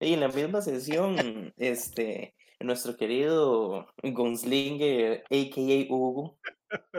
Y 0.00 0.14
en 0.14 0.20
la 0.20 0.28
misma 0.28 0.62
sesión, 0.62 1.52
este, 1.56 2.34
nuestro 2.60 2.96
querido 2.96 3.86
Gunslinger, 4.02 5.24
a.k.a. 5.30 5.92
Hugo, 5.92 6.38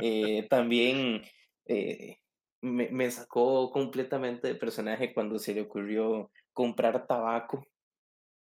eh, 0.01 0.47
también 0.49 1.23
eh, 1.65 2.17
me, 2.61 2.89
me 2.89 3.11
sacó 3.11 3.71
completamente 3.71 4.47
de 4.47 4.55
personaje 4.55 5.13
cuando 5.13 5.39
se 5.39 5.53
le 5.53 5.61
ocurrió 5.61 6.31
comprar 6.53 7.07
tabaco 7.07 7.65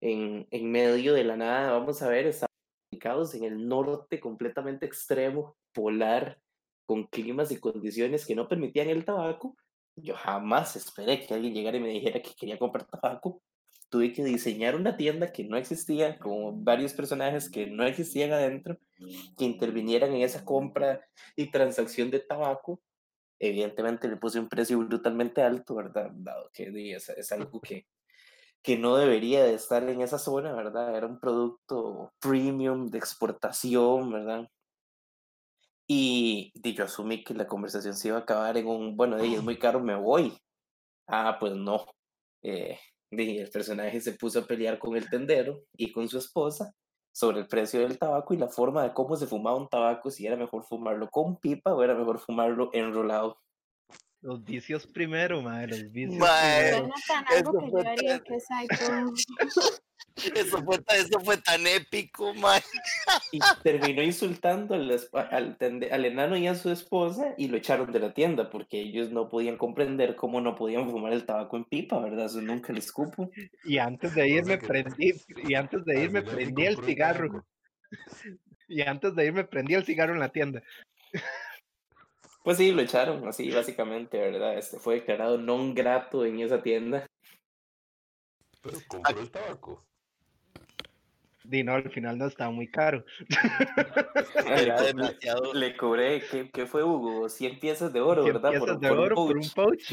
en, 0.01 0.47
en 0.51 0.71
medio 0.71 1.15
de 1.15 1.25
la 1.25 1.37
nada. 1.37 1.73
Vamos 1.73 2.03
a 2.03 2.09
ver, 2.09 2.27
estamos 2.27 2.49
ubicados 2.93 3.35
en 3.35 3.45
el 3.45 3.69
norte 3.69 4.21
completamente 4.21 4.87
extremo, 4.87 5.57
polar, 5.73 6.41
con 6.87 7.05
climas 7.05 7.51
y 7.53 7.61
condiciones 7.61 8.25
que 8.27 8.35
no 8.35 8.49
permitían 8.49 8.89
el 8.89 9.05
tabaco. 9.05 9.57
Yo 9.97 10.15
jamás 10.15 10.77
esperé 10.77 11.27
que 11.27 11.35
alguien 11.35 11.55
llegara 11.55 11.77
y 11.77 11.81
me 11.81 11.89
dijera 11.91 12.23
que 12.23 12.35
quería 12.35 12.59
comprar 12.59 12.87
tabaco. 12.87 13.43
Tuve 13.89 14.13
que 14.13 14.23
diseñar 14.23 14.77
una 14.77 14.97
tienda 14.97 15.33
que 15.33 15.45
no 15.45 15.57
existía, 15.57 16.19
con 16.19 16.65
varios 16.65 16.93
personajes 16.93 17.51
que 17.51 17.67
no 17.67 17.85
existían 17.85 18.33
adentro, 18.33 18.79
que 19.37 19.45
intervinieran 19.45 20.13
en 20.15 20.23
esa 20.23 20.45
compra 20.45 21.01
y 21.37 21.51
transacción 21.51 22.11
de 22.11 22.21
tabaco. 22.21 22.81
Evidentemente 23.39 24.09
le 24.09 24.17
puse 24.17 24.41
un 24.41 24.49
precio 24.49 24.79
brutalmente 24.79 25.43
alto, 25.43 25.77
¿verdad? 25.77 26.11
Dado 26.13 26.51
que 26.53 26.95
es, 26.95 27.09
es 27.09 27.33
algo 27.33 27.61
que, 27.61 27.87
que 28.63 28.77
no 28.77 28.97
debería 28.97 29.45
de 29.45 29.55
estar 29.55 29.89
en 29.89 30.03
esa 30.03 30.19
zona, 30.19 30.53
¿verdad? 30.53 30.97
Era 30.97 31.07
un 31.07 31.21
producto 31.21 32.13
premium 32.21 32.89
de 32.89 32.99
exportación, 32.99 34.13
¿verdad? 34.13 34.49
Y, 35.87 36.53
di, 36.55 36.75
yo 36.75 36.85
asumí 36.85 37.25
que 37.25 37.33
la 37.33 37.47
conversación 37.47 37.95
se 37.95 38.09
iba 38.09 38.19
a 38.19 38.21
acabar 38.21 38.59
en 38.59 38.67
un, 38.67 38.97
bueno, 38.97 39.17
es 39.17 39.43
muy 39.43 39.59
caro, 39.59 39.81
me 39.81 39.97
voy. 39.97 40.37
Ah, 41.07 41.39
pues 41.41 41.55
no. 41.55 41.87
Eh, 42.43 42.79
el 43.11 43.51
personaje 43.51 44.01
se 44.01 44.13
puso 44.13 44.41
a 44.41 44.47
pelear 44.47 44.79
con 44.79 44.97
el 44.97 45.09
tendero 45.09 45.65
y 45.77 45.93
con 45.93 46.09
su 46.09 46.19
esposa 46.19 46.75
sobre 47.13 47.41
el 47.41 47.49
precio 47.49 47.81
del 47.81 47.99
tabaco 47.99 48.35
y 48.35 48.37
la 48.37 48.49
forma 48.49 48.83
de 48.83 48.93
cómo 48.93 49.17
se 49.17 49.27
fumaba 49.27 49.57
un 49.57 49.69
tabaco, 49.69 50.11
si 50.11 50.27
era 50.27 50.37
mejor 50.37 50.65
fumarlo 50.65 51.09
con 51.11 51.37
pipa 51.37 51.75
o 51.75 51.83
era 51.83 51.95
mejor 51.95 52.19
fumarlo 52.21 52.71
enrolado. 52.73 53.39
Los 54.21 54.45
vicios 54.45 54.87
primero, 54.87 55.41
madre, 55.43 55.79
los 55.83 55.93
vicios 55.93 56.17
Mae, 56.19 56.71
primero. 56.73 56.79
Suena 56.79 56.95
tan 57.07 57.25
eso 57.27 57.37
algo 57.51 57.61
que 57.61 57.71
fue 57.71 57.83
yo 57.85 57.89
haría 57.91 58.23
tan-. 58.79 59.15
Eso 60.35 60.65
fue, 60.65 60.79
eso 60.97 61.21
fue 61.21 61.37
tan 61.37 61.65
épico, 61.65 62.35
mae. 62.35 62.61
Y 63.31 63.39
terminó 63.63 64.03
insultando 64.03 64.75
al, 64.75 64.91
al, 65.13 65.57
al 65.93 66.05
enano 66.05 66.37
y 66.37 66.49
a 66.49 66.57
su 66.57 66.73
esposa 66.73 67.35
y 67.37 67.47
lo 67.47 67.57
echaron 67.57 67.93
de 67.93 68.01
la 68.01 68.13
tienda 68.13 68.51
porque 68.51 68.81
ellos 68.81 69.11
no 69.13 69.29
podían 69.29 69.57
comprender 69.57 70.17
cómo 70.17 70.41
no 70.41 70.57
podían 70.57 70.91
fumar 70.91 71.13
el 71.13 71.25
tabaco 71.25 71.57
en 71.57 71.65
pipa, 71.67 72.01
¿verdad? 72.01 72.27
Eso 72.27 72.41
nunca 72.41 72.73
les 72.73 72.91
cupo. 72.91 73.31
Y 73.65 73.79
antes 73.79 74.13
de 74.17 74.29
irme 74.29 74.59
que- 74.59 74.67
prendí, 74.67 75.13
y 75.47 75.55
antes 75.55 75.85
de 75.85 75.97
Al 75.97 76.03
irme 76.03 76.23
prendí 76.23 76.67
el 76.67 76.85
cigarro. 76.85 77.47
Y 78.67 78.81
antes 78.83 79.15
de 79.15 79.25
irme 79.27 79.45
prendí 79.45 79.75
el 79.75 79.85
cigarro 79.85 80.15
en 80.15 80.21
la 80.21 80.31
tienda. 80.31 80.63
Pues 82.49 82.57
sí, 82.57 82.73
lo 82.73 82.81
echaron 82.81 83.29
así 83.29 83.51
básicamente, 83.51 84.17
¿verdad? 84.17 84.57
Este 84.57 84.79
fue 84.79 84.95
declarado 84.95 85.37
non 85.37 85.75
grato 85.75 86.25
en 86.25 86.41
esa 86.41 86.63
tienda. 86.63 87.05
Pero 88.63 88.79
compró 88.89 89.21
el 89.21 89.31
tabaco. 89.31 89.85
Y 91.45 91.63
no, 91.63 91.75
al 91.75 91.91
final 91.91 92.17
no 92.17 92.25
estaba 92.25 92.51
muy 92.51 92.71
caro. 92.71 93.05
Le, 94.47 94.63
Era 94.63 94.81
demasiado. 94.81 95.53
le 95.53 95.77
cobré, 95.77 96.23
¿qué, 96.31 96.49
qué 96.51 96.65
fue 96.65 96.83
Hugo? 96.85 97.29
100 97.29 97.61
piezas 97.61 97.93
de 97.93 98.01
oro, 98.01 98.23
100 98.23 98.33
¿verdad? 98.37 98.51
piezas 98.53 98.81
de 98.81 98.93
un 98.93 98.99
oro 98.99 99.15
por 99.15 99.37
un 99.37 99.51
pouch. 99.55 99.93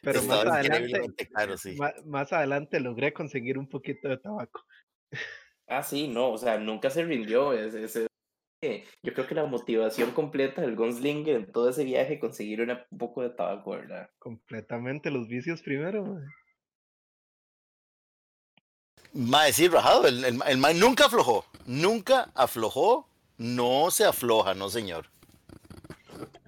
Pero 0.00 0.22
más 0.22 0.46
adelante, 0.46 1.28
caro, 1.34 1.58
sí. 1.58 1.76
más 2.06 2.32
adelante 2.32 2.80
logré 2.80 3.12
conseguir 3.12 3.58
un 3.58 3.68
poquito 3.68 4.08
de 4.08 4.16
tabaco. 4.16 4.64
Ah, 5.66 5.82
sí, 5.82 6.08
no, 6.08 6.30
o 6.32 6.38
sea, 6.38 6.56
nunca 6.56 6.88
se 6.88 7.04
rindió. 7.04 7.52
Es, 7.52 7.74
es- 7.74 7.94
es- 7.94 8.04
eh, 8.04 8.08
yo 8.60 9.14
creo 9.14 9.26
que 9.26 9.34
la 9.34 9.46
motivación 9.46 10.10
completa 10.10 10.60
del 10.62 10.74
Gunslinger 10.74 11.36
en 11.36 11.52
todo 11.52 11.68
ese 11.70 11.84
viaje, 11.84 12.18
conseguir 12.18 12.60
una- 12.60 12.86
un 12.90 12.98
poco 12.98 13.22
de 13.22 13.30
tabaco, 13.30 13.70
¿verdad? 13.70 14.10
Completamente 14.18 15.10
los 15.10 15.28
vicios 15.28 15.62
primero. 15.62 16.04
mae. 16.04 16.24
Mae, 19.12 19.52
sí, 19.52 19.68
rajado. 19.68 20.06
El, 20.06 20.24
el, 20.24 20.40
el 20.46 20.58
mae 20.58 20.74
nunca 20.74 21.06
aflojó. 21.06 21.44
Nunca 21.66 22.30
aflojó. 22.34 23.08
No 23.38 23.90
se 23.90 24.04
afloja, 24.04 24.54
no, 24.54 24.68
señor. 24.68 25.06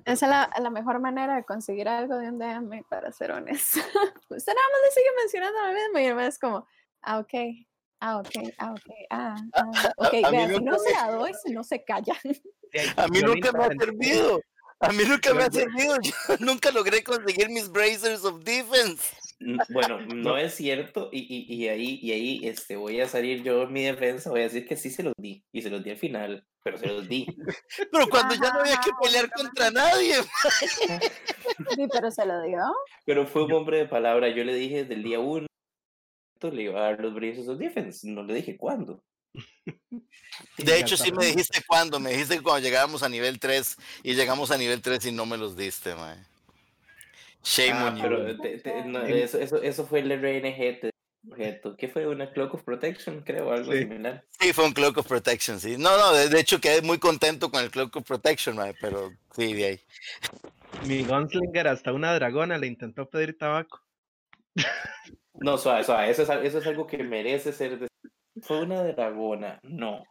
Esa 0.05 0.27
es 0.27 0.31
la, 0.31 0.51
la 0.61 0.71
mejor 0.71 0.99
manera 0.99 1.37
de 1.37 1.45
conseguir 1.45 1.89
algo 1.89 2.17
de 2.17 2.29
un 2.29 2.39
DM, 2.39 2.83
para 2.89 3.13
ser 3.13 3.31
honesto. 3.31 3.79
Usted 4.29 4.53
nada 4.53 4.69
más 4.73 4.81
le 4.85 4.91
sigue 4.93 5.11
mencionando 5.17 5.59
lo 5.67 5.73
mismo 5.73 5.99
y 6.01 6.07
además 6.07 6.27
es 6.35 6.39
como, 6.41 6.67
ah, 7.03 7.19
ok, 7.21 7.33
ah, 8.01 8.19
ok, 8.19 8.53
ah, 8.59 8.73
ok, 8.73 8.91
ah, 9.11 9.37
ah, 9.55 9.93
ok. 9.97 10.15
a 10.25 10.31
Vea, 10.31 10.49
si 10.49 10.61
no 10.61 10.79
se 10.79 10.93
la 10.93 11.11
doy, 11.13 11.33
si 11.45 11.53
no 11.53 11.65
se 11.65 11.85
calla. 11.85 12.15
A 12.97 13.09
mí 13.09 13.21
nunca 13.21 13.53
me 13.53 13.65
ha 13.65 13.69
servido. 13.69 14.41
A 14.81 14.93
mí 14.93 15.05
nunca 15.09 15.35
me 15.35 15.45
ha 15.45 15.51
servido. 15.51 15.97
Yo 16.03 16.13
nunca 16.41 16.71
logré 16.71 17.05
conseguir 17.05 17.49
mis 17.51 17.71
Brazers 17.71 18.25
of 18.25 18.43
Defense. 18.43 19.15
Bueno, 19.71 20.01
no 20.01 20.37
es 20.37 20.55
cierto, 20.55 21.09
y, 21.11 21.21
y, 21.21 21.55
y 21.55 21.69
ahí, 21.69 21.99
y 22.03 22.13
ahí 22.13 22.41
este, 22.47 22.77
voy 22.77 23.01
a 23.01 23.09
salir 23.09 23.43
yo 23.43 23.63
en 23.63 23.73
mi 23.73 23.85
defensa, 23.85 24.29
voy 24.29 24.41
a 24.41 24.45
decir 24.45 24.67
que 24.67 24.77
sí 24.77 24.91
se 24.91 25.03
los 25.03 25.15
di, 25.17 25.43
y 25.51 25.63
se 25.63 25.71
los 25.71 25.83
di 25.83 25.89
al 25.93 25.97
final, 25.97 26.47
pero 26.63 26.77
se 26.77 26.87
los 26.87 27.09
di. 27.09 27.27
Pero 27.91 28.07
cuando 28.11 28.35
ya 28.35 28.53
no 28.53 28.61
había 28.61 28.79
que 28.85 28.91
pelear 29.03 29.31
contra 29.31 29.71
nadie. 29.71 30.17
Sí, 31.75 31.89
pero 31.91 32.11
se 32.11 32.27
lo 32.27 32.43
dio. 32.43 32.61
Pero 33.07 33.27
fue 33.27 33.45
un 33.45 33.53
hombre 33.53 33.79
de 33.79 33.89
palabra, 33.89 34.29
yo 34.29 34.45
le 34.45 34.55
dije 34.55 34.83
desde 34.83 34.93
el 34.93 35.05
día 35.05 35.21
uno, 35.21 35.47
le 36.49 36.63
iba 36.63 36.79
a 36.81 36.83
dar 36.91 37.01
los 37.01 37.13
Braces 37.15 37.49
of 37.49 37.59
Defense, 37.59 38.09
no 38.09 38.23
le 38.23 38.35
dije 38.35 38.57
cuándo. 38.57 39.03
De 40.57 40.79
hecho, 40.79 40.97
sí 40.97 41.13
me 41.13 41.27
dijiste 41.27 41.61
cuándo. 41.67 42.01
Me 42.01 42.11
dijiste 42.13 42.37
que 42.37 42.43
cuando 42.43 42.67
llegábamos 42.67 43.03
a 43.03 43.09
nivel 43.09 43.39
3 43.39 43.77
y 44.03 44.15
llegamos 44.15 44.51
a 44.51 44.57
nivel 44.59 44.81
3 44.81 45.05
y 45.07 45.13
no 45.13 45.27
me 45.27 45.37
los 45.37 45.57
diste, 45.57 45.95
mae. 45.95 46.17
Shame 47.43 47.73
Ah, 47.79 47.87
on 47.89 47.97
you. 47.97 48.03
pero 48.03 48.37
te- 48.41 48.59
te- 48.59 48.85
no, 48.85 49.05
En- 49.05 49.17
eso, 49.17 49.39
eso, 49.39 49.63
eso 49.63 49.87
fue 49.87 50.01
el 50.01 50.13
RNG, 50.13 50.81
te- 50.81 50.91
objeto. 51.31 51.77
¿Qué 51.77 51.89
fue? 51.89 52.07
¿Una 52.07 52.31
Cloak 52.33 52.55
of 52.55 52.63
Protection, 52.65 53.23
creo? 53.23 53.53
Algo 53.53 53.73
Sí. 53.73 53.79
similar. 53.81 54.25
Sí, 54.39 54.53
fue 54.53 54.65
un 54.65 54.73
Cloak 54.73 54.99
of 54.99 55.07
Protection, 55.07 55.61
sí. 55.61 55.77
No, 55.79 55.97
no, 55.97 56.13
de, 56.13 56.29
de 56.29 56.41
hecho 56.41 56.61
quedé 56.61 56.83
muy 56.83 56.99
contento 56.99 57.51
con 57.51 57.63
el 57.63 57.71
Cloak 57.71 57.97
of 57.97 58.05
Protection, 58.07 58.57
mae, 58.57 58.75
pero 58.81 59.13
sí, 59.35 59.53
de 59.55 59.65
ahí. 59.65 59.81
Mi 60.87 61.03
gunslinger 61.05 61.69
hasta 61.69 61.93
una 61.93 62.15
dragona 62.15 62.59
le 62.59 62.67
intentó 62.67 63.09
pedir 63.09 63.37
tabaco. 63.39 63.81
No, 65.41 65.59
suave, 65.59 65.85
suave. 65.85 66.11
Eso 66.11 66.23
es, 66.23 66.31
eso 66.31 66.59
es 66.59 66.67
algo 66.67 66.87
que 66.87 66.99
merece 67.03 67.53
ser. 67.53 67.79
de- 67.79 67.89
Fue 68.43 68.61
una 68.63 68.83
dragona, 68.85 69.59
no. 69.63 70.05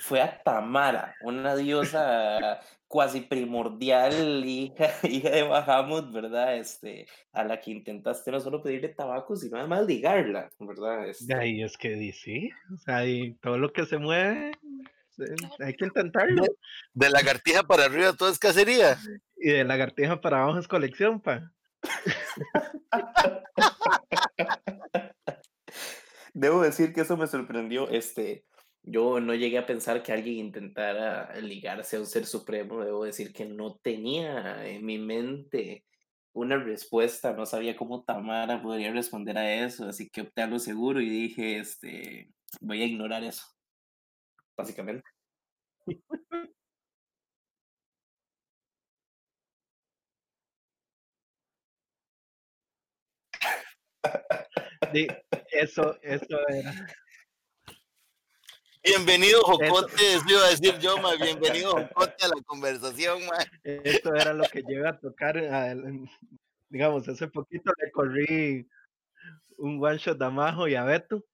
Fue 0.00 0.20
a 0.20 0.40
Tamara, 0.42 1.16
una 1.22 1.56
diosa 1.56 2.60
cuasi 2.86 3.22
primordial, 3.22 4.44
hija, 4.44 4.90
hija 5.08 5.30
de 5.30 5.42
Bahamut, 5.42 6.12
¿verdad? 6.12 6.56
Este, 6.56 7.06
a 7.32 7.42
la 7.42 7.58
que 7.60 7.72
intentaste 7.72 8.30
no 8.30 8.38
solo 8.38 8.62
pedirle 8.62 8.90
tabaco, 8.90 9.34
sino 9.34 9.58
además 9.58 9.84
ligarla, 9.86 10.48
¿verdad? 10.60 11.08
Este, 11.08 11.34
De 11.34 11.40
ahí 11.40 11.62
es 11.62 11.76
que 11.76 11.90
di, 11.90 12.12
sí. 12.12 12.50
O 12.72 12.76
sea, 12.78 13.04
y 13.06 13.34
todo 13.40 13.58
lo 13.58 13.72
que 13.72 13.84
se 13.86 13.98
mueve, 13.98 14.52
hay 15.58 15.74
que 15.74 15.84
intentarlo. 15.86 16.44
De 16.94 17.10
lagartija 17.10 17.64
para 17.64 17.86
arriba 17.86 18.12
todo 18.12 18.28
es 18.30 18.38
cacería. 18.38 18.96
Y 19.36 19.50
de 19.50 19.64
lagartija 19.64 20.20
para 20.20 20.44
abajo 20.44 20.60
es 20.60 20.68
colección, 20.68 21.20
pa. 21.20 21.50
Debo 26.34 26.62
decir 26.62 26.92
que 26.92 27.02
eso 27.02 27.16
me 27.16 27.26
sorprendió. 27.26 27.88
Este, 27.90 28.46
yo 28.82 29.20
no 29.20 29.34
llegué 29.34 29.58
a 29.58 29.66
pensar 29.66 30.02
que 30.02 30.12
alguien 30.12 30.36
intentara 30.46 31.34
ligarse 31.40 31.96
a 31.96 32.00
un 32.00 32.06
ser 32.06 32.26
supremo. 32.26 32.84
Debo 32.84 33.04
decir 33.04 33.32
que 33.32 33.44
no 33.46 33.76
tenía 33.76 34.66
en 34.66 34.84
mi 34.84 34.98
mente 34.98 35.84
una 36.32 36.56
respuesta, 36.58 37.34
no 37.34 37.44
sabía 37.46 37.76
cómo 37.76 38.04
Tamara 38.04 38.62
podría 38.62 38.90
responder 38.92 39.36
a 39.36 39.54
eso, 39.66 39.86
así 39.86 40.08
que 40.08 40.22
opté 40.22 40.40
a 40.42 40.46
lo 40.46 40.58
seguro 40.58 41.00
y 41.02 41.08
dije, 41.10 41.58
este, 41.58 42.30
voy 42.60 42.80
a 42.82 42.86
ignorar 42.86 43.22
eso, 43.24 43.44
básicamente. 44.56 45.04
Sí, 54.92 55.06
eso, 55.52 55.96
eso 56.02 56.38
era. 56.48 56.86
Bienvenido, 58.84 59.40
Jocote, 59.42 60.14
eso 60.14 60.24
iba 60.28 60.44
a 60.44 60.50
decir 60.50 60.78
yo, 60.80 60.98
ma, 60.98 61.14
bienvenido, 61.14 61.70
Jocote, 61.94 62.24
a 62.24 62.28
la 62.28 62.42
conversación, 62.44 63.20
ma. 63.26 63.38
Eso 63.62 64.14
era 64.14 64.34
lo 64.34 64.44
que 64.44 64.62
yo 64.62 64.80
iba 64.80 64.90
a 64.90 64.98
tocar. 64.98 65.36
digamos, 66.68 67.08
hace 67.08 67.28
poquito 67.28 67.72
le 67.78 67.90
corrí 67.90 68.68
un 69.56 69.82
one 69.82 69.98
shot 69.98 70.20
a 70.20 70.30
Majo 70.30 70.68
y 70.68 70.74
a 70.74 70.84
Beto. 70.84 71.24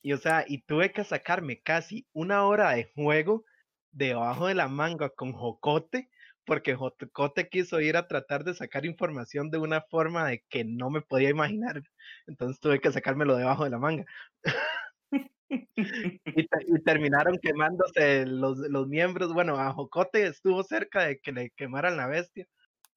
Y 0.00 0.14
o 0.14 0.16
sea, 0.16 0.44
y 0.46 0.62
tuve 0.62 0.92
que 0.92 1.04
sacarme 1.04 1.60
casi 1.60 2.06
una 2.12 2.46
hora 2.46 2.70
de 2.70 2.90
juego 2.94 3.44
debajo 3.90 4.46
de 4.46 4.54
la 4.54 4.68
manga 4.68 5.10
con 5.10 5.32
Jocote, 5.32 6.08
porque 6.44 6.74
Jocote 6.74 7.48
quiso 7.48 7.80
ir 7.80 7.96
a 7.96 8.08
tratar 8.08 8.44
de 8.44 8.54
sacar 8.54 8.84
información 8.86 9.50
de 9.50 9.58
una 9.58 9.82
forma 9.82 10.28
de 10.28 10.44
que 10.48 10.64
no 10.64 10.90
me 10.90 11.02
podía 11.02 11.30
imaginar. 11.30 11.82
Entonces 12.26 12.60
tuve 12.60 12.80
que 12.80 12.92
sacármelo 12.92 13.36
debajo 13.36 13.64
de 13.64 13.70
la 13.70 13.78
manga. 13.78 14.04
y 15.48 16.82
terminaron 16.84 17.38
quemándose 17.38 18.26
los, 18.26 18.58
los 18.58 18.88
miembros. 18.88 19.32
Bueno, 19.32 19.56
a 19.56 19.72
Jocote 19.72 20.26
estuvo 20.26 20.62
cerca 20.62 21.04
de 21.04 21.18
que 21.18 21.32
le 21.32 21.50
quemaran 21.50 21.96
la 21.96 22.06
bestia, 22.06 22.46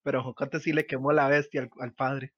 pero 0.04 0.24
Jocote 0.24 0.60
sí 0.60 0.74
le 0.74 0.86
quemó 0.86 1.12
la 1.12 1.28
bestia 1.28 1.62
al, 1.62 1.70
al 1.80 1.94
padre. 1.94 2.34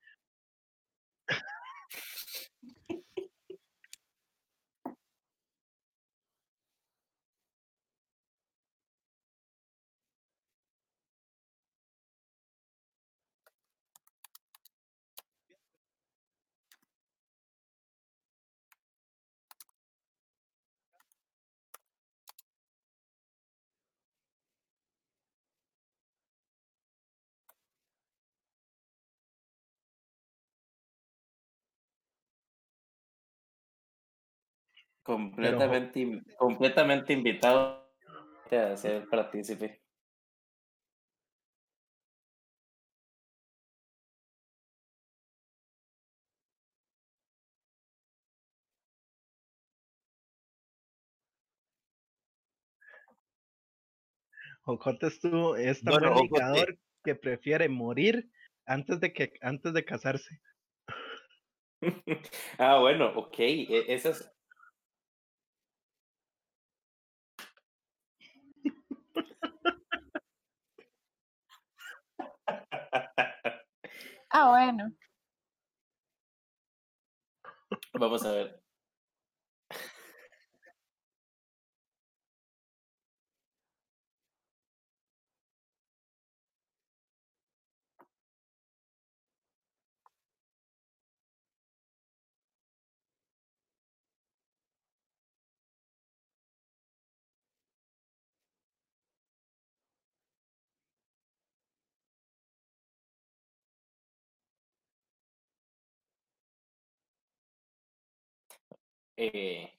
Completamente, 35.08 36.02
in- 36.02 36.26
completamente 36.38 37.14
invitado 37.14 37.90
a 38.52 38.76
ser 38.76 39.08
partícipe. 39.08 39.82
Jocote 54.64 55.08
estuvo, 55.08 55.56
es 55.56 55.82
tan 55.82 55.94
Bueno, 55.94 56.22
ligador 56.22 56.78
que 57.02 57.16
prefiere 57.16 57.70
morir 57.70 58.30
antes 58.66 59.00
de 59.00 59.14
que 59.14 59.32
antes 59.40 59.72
de 59.72 59.86
casarse. 59.86 60.42
Ah, 62.58 62.80
bueno, 62.80 63.14
ok. 63.16 63.40
e- 63.40 63.86
Esa 63.88 64.10
es, 64.10 64.30
Ah, 74.40 74.50
bueno. 74.52 74.92
Vamos 77.94 78.24
a 78.26 78.32
ver. 78.32 78.67
Eh, 109.18 109.74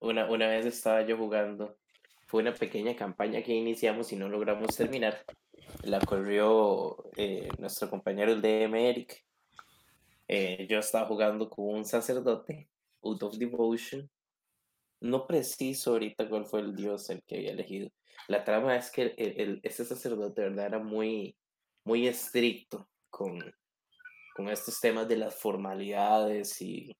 una, 0.00 0.30
una 0.30 0.48
vez 0.48 0.66
estaba 0.66 1.02
yo 1.06 1.16
jugando. 1.16 1.78
Fue 2.26 2.42
una 2.42 2.54
pequeña 2.54 2.96
campaña 2.96 3.42
que 3.42 3.52
iniciamos 3.52 4.12
y 4.12 4.16
no 4.16 4.28
logramos 4.28 4.74
terminar. 4.76 5.24
La 5.84 6.00
corrió 6.00 7.04
eh, 7.16 7.48
nuestro 7.58 7.88
compañero 7.90 8.32
el 8.32 8.42
DM 8.42 8.88
Eric. 8.88 9.24
Eh, 10.28 10.66
yo 10.68 10.78
estaba 10.78 11.06
jugando 11.06 11.48
con 11.50 11.66
un 11.74 11.84
sacerdote, 11.84 12.68
Out 13.02 13.22
of 13.22 13.36
Devotion. 13.36 14.10
No 15.00 15.26
preciso 15.26 15.92
ahorita 15.92 16.28
cuál 16.28 16.46
fue 16.46 16.60
el 16.60 16.74
dios 16.76 17.10
el 17.10 17.22
que 17.24 17.36
había 17.36 17.52
elegido. 17.52 17.90
La 18.28 18.44
trama 18.44 18.76
es 18.76 18.90
que 18.90 19.02
el, 19.16 19.40
el- 19.40 19.60
este 19.62 19.84
sacerdote, 19.84 20.42
¿verdad? 20.42 20.66
Era 20.66 20.78
muy, 20.78 21.36
muy 21.84 22.06
estricto 22.06 22.88
con, 23.10 23.38
con 24.36 24.48
estos 24.48 24.80
temas 24.80 25.08
de 25.08 25.16
las 25.16 25.34
formalidades 25.36 26.60
y, 26.62 26.96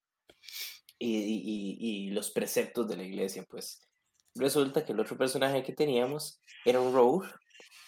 y, 1.04 1.76
y- 1.80 2.06
y- 2.06 2.10
los 2.10 2.30
preceptos 2.30 2.88
de 2.88 2.96
la 2.96 3.02
iglesia, 3.04 3.44
pues. 3.48 3.88
Resulta 4.34 4.84
que 4.84 4.92
el 4.92 5.00
otro 5.00 5.16
personaje 5.16 5.62
que 5.62 5.72
teníamos 5.72 6.40
era 6.64 6.80
un 6.80 6.94
rogue 6.94 7.28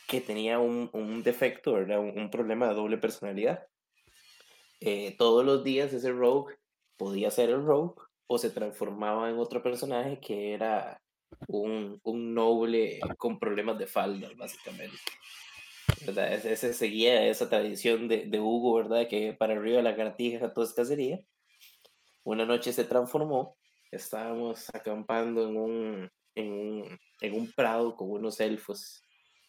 que 0.06 0.20
tenía 0.20 0.58
un, 0.58 0.90
un 0.92 1.22
defecto, 1.22 1.72
¿verdad? 1.74 2.00
Un, 2.00 2.18
un 2.18 2.30
problema 2.30 2.68
de 2.68 2.74
doble 2.74 2.98
personalidad. 2.98 3.66
Eh, 4.80 5.14
todos 5.16 5.44
los 5.44 5.64
días 5.64 5.92
ese 5.92 6.12
rogue 6.12 6.56
podía 6.96 7.30
ser 7.30 7.50
el 7.50 7.64
rogue 7.64 8.02
o 8.26 8.38
se 8.38 8.50
transformaba 8.50 9.30
en 9.30 9.38
otro 9.38 9.62
personaje 9.62 10.18
que 10.20 10.52
era 10.52 11.00
un, 11.48 12.00
un 12.02 12.34
noble 12.34 13.00
con 13.16 13.38
problemas 13.38 13.78
de 13.78 13.86
falda, 13.86 14.28
básicamente. 14.36 14.98
¿verdad? 16.06 16.34
Ese, 16.34 16.52
ese 16.52 16.74
seguía 16.74 17.26
esa 17.26 17.48
tradición 17.48 18.08
de, 18.08 18.26
de 18.26 18.40
Hugo, 18.40 18.74
¿verdad? 18.74 19.08
Que 19.08 19.32
para 19.32 19.54
arriba 19.54 19.80
la 19.82 19.96
cartija 19.96 20.52
todo 20.52 20.64
es 20.64 20.74
cacería. 20.74 21.20
Una 22.24 22.44
noche 22.46 22.72
se 22.72 22.84
transformó, 22.84 23.56
estábamos 23.90 24.68
acampando 24.74 25.46
en 25.48 25.56
un, 25.56 26.10
en 26.34 26.52
un, 26.52 26.98
en 27.20 27.34
un 27.34 27.52
prado 27.52 27.94
con 27.96 28.10
unos 28.10 28.40
elfos 28.40 29.02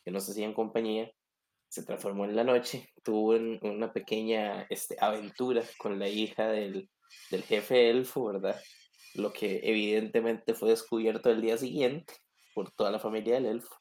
que 0.04 0.12
nos 0.12 0.30
hacían 0.30 0.54
compañía. 0.54 1.10
Se 1.70 1.84
transformó 1.84 2.26
en 2.26 2.36
la 2.36 2.44
noche, 2.44 2.90
tuvo 3.04 3.32
un- 3.32 3.60
una 3.62 3.92
pequeña 3.92 4.66
este, 4.70 4.96
aventura 5.00 5.64
con 5.78 6.00
la 6.00 6.08
hija 6.08 6.48
del, 6.48 6.90
del 7.32 7.44
jefe 7.44 7.90
elfo, 7.90 8.26
¿verdad? 8.26 8.60
Lo 9.16 9.32
que 9.34 9.62
evidentemente 9.64 10.54
fue 10.54 10.70
descubierto 10.70 11.30
el 11.32 11.42
día 11.42 11.58
siguiente 11.58 12.14
por 12.54 12.72
toda 12.72 12.92
la 12.92 13.00
familia 13.00 13.36
del 13.36 13.46
elfo. 13.48 13.76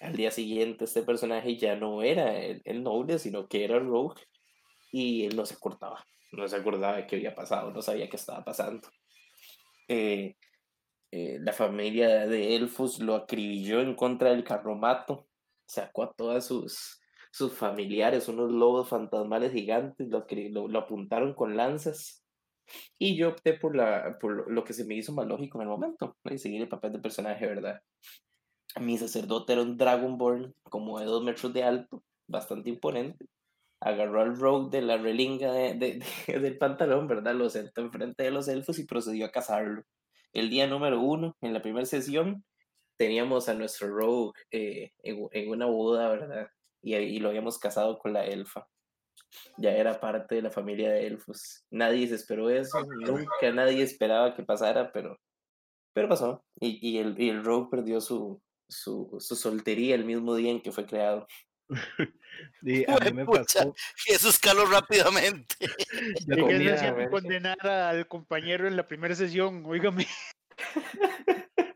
Al 0.00 0.16
día 0.16 0.30
siguiente 0.30 0.84
este 0.84 1.02
personaje 1.02 1.56
ya 1.58 1.76
no 1.76 2.02
era 2.02 2.38
el, 2.38 2.62
el 2.64 2.82
noble, 2.82 3.18
sino 3.18 3.46
que 3.48 3.64
era 3.64 3.76
el 3.76 3.86
rogue 3.86 4.22
y 4.90 5.26
él 5.26 5.36
no 5.36 5.44
se 5.44 5.54
acordaba, 5.54 6.04
no 6.36 6.48
se 6.48 6.56
acordaba 6.56 6.96
de 6.98 7.06
qué 7.06 7.16
había 7.16 7.34
pasado, 7.34 7.72
no 7.72 7.82
sabía 7.82 8.08
qué 8.10 8.16
estaba 8.16 8.44
pasando. 8.44 8.88
Eh, 9.88 10.36
eh, 11.12 11.38
la 11.40 11.52
familia 11.52 12.26
de 12.26 12.56
elfos 12.56 13.00
lo 13.00 13.14
acribilló 13.16 13.80
en 13.80 13.94
contra 13.96 14.30
del 14.30 14.44
carromato, 14.44 15.28
sacó 15.66 16.04
a 16.04 16.14
todas 16.14 16.46
sus, 16.46 17.00
sus 17.32 17.54
familiares, 17.54 18.28
unos 18.28 18.50
lobos 18.52 18.88
fantasmales 18.88 19.52
gigantes, 19.52 20.08
lo, 20.08 20.26
lo, 20.50 20.68
lo 20.68 20.78
apuntaron 20.80 21.34
con 21.34 21.56
lanzas. 21.56 22.24
Y 22.98 23.16
yo 23.16 23.30
opté 23.30 23.54
por, 23.54 23.76
la, 23.76 24.18
por 24.20 24.50
lo- 24.52 24.64
que 24.64 24.74
se 24.74 24.84
me 24.86 24.96
hizo 24.96 25.12
más 25.14 25.26
lógico 25.26 25.58
en 25.58 25.62
el 25.62 25.68
momento, 25.68 26.16
¿no? 26.24 26.34
y 26.34 26.38
seguir 26.38 26.62
el 26.62 26.68
papel 26.68 26.92
del 26.92 27.02
personaje, 27.02 27.46
¿verdad? 27.46 27.80
Mi 28.80 28.96
sacerdote 28.98 29.52
era 29.54 29.62
un 29.62 29.76
Dragonborn 29.76 30.54
como 30.64 30.98
de 31.00 31.06
dos 31.06 31.22
metros 31.24 31.52
de 31.52 31.64
alto, 31.64 32.04
bastante 32.26 32.70
imponente. 32.70 33.26
Agarró 33.86 34.20
al 34.22 34.36
rogue 34.36 34.70
de 34.70 34.82
la 34.82 34.96
relinga 34.98 35.52
de- 35.52 35.74
de- 35.74 36.00
de- 36.26 36.40
del 36.40 36.58
pantalón, 36.58 37.06
¿verdad? 37.08 37.34
Lo 37.34 37.48
sentó 37.50 37.82
enfrente 37.82 38.24
de 38.24 38.30
los 38.32 38.48
elfos 38.48 38.78
y 38.78 38.84
procedió 38.86 39.26
a 39.26 39.30
cazarlo. 39.30 39.82
El 40.32 40.50
día 40.50 40.66
número 40.66 41.00
uno, 41.00 41.36
en 41.40 41.52
la 41.54 41.62
primera 41.62 41.86
sesión, 41.86 42.44
teníamos 42.98 43.48
a 43.48 43.54
nuestro 43.54 43.88
rogue 43.88 44.32
eh, 44.50 44.92
en, 45.02 45.48
una 45.50 45.66
boda, 45.66 46.08
¿verdad? 46.10 46.48
Y, 46.82 47.18
lo 47.20 47.28
habíamos 47.30 47.58
casado 47.58 47.98
con 47.98 48.12
la 48.12 48.26
elfa. 48.26 48.66
ya 49.58 49.72
era 49.72 50.00
parte 50.00 50.36
de 50.36 50.42
la 50.42 50.50
familia 50.50 50.90
de 50.90 51.06
elfos. 51.06 51.64
Nadie 51.70 52.08
se 52.08 52.14
esperó 52.16 52.50
eso, 52.50 52.78
nunca 53.06 53.52
nadie 53.52 53.82
esperaba 53.82 54.34
que 54.34 54.42
pasara, 54.44 54.92
pero, 54.92 55.18
pero 55.94 56.08
pasó. 56.08 56.44
Y, 56.60 56.78
y, 56.86 56.98
el, 56.98 57.20
y 57.20 57.30
el 57.30 57.44
Rogue 57.44 57.68
perdió 57.70 58.00
su, 58.00 58.40
su, 58.68 59.16
su 59.20 59.36
soltería 59.36 59.94
el 59.94 60.04
mismo 60.04 60.34
día 60.34 60.50
en 60.52 60.60
que 60.62 60.72
fue 60.72 60.86
creado. 60.86 61.26
Y 62.62 62.88
a 62.90 62.96
mí 62.98 63.12
me 63.12 63.24
pasó. 63.26 63.74
Eso 64.06 64.28
escaló 64.28 64.66
rápidamente. 64.66 65.54
Yo 66.26 66.34
¿Y 66.36 66.46
qué 66.46 66.76
se 66.78 66.86
comía- 66.88 66.94
por 66.94 67.10
condenar 67.10 67.66
al 67.66 68.06
compañero 68.08 68.68
en 68.68 68.76
la 68.76 68.86
primera 68.86 69.14
sesión? 69.14 69.64
Óigame. 69.66 70.06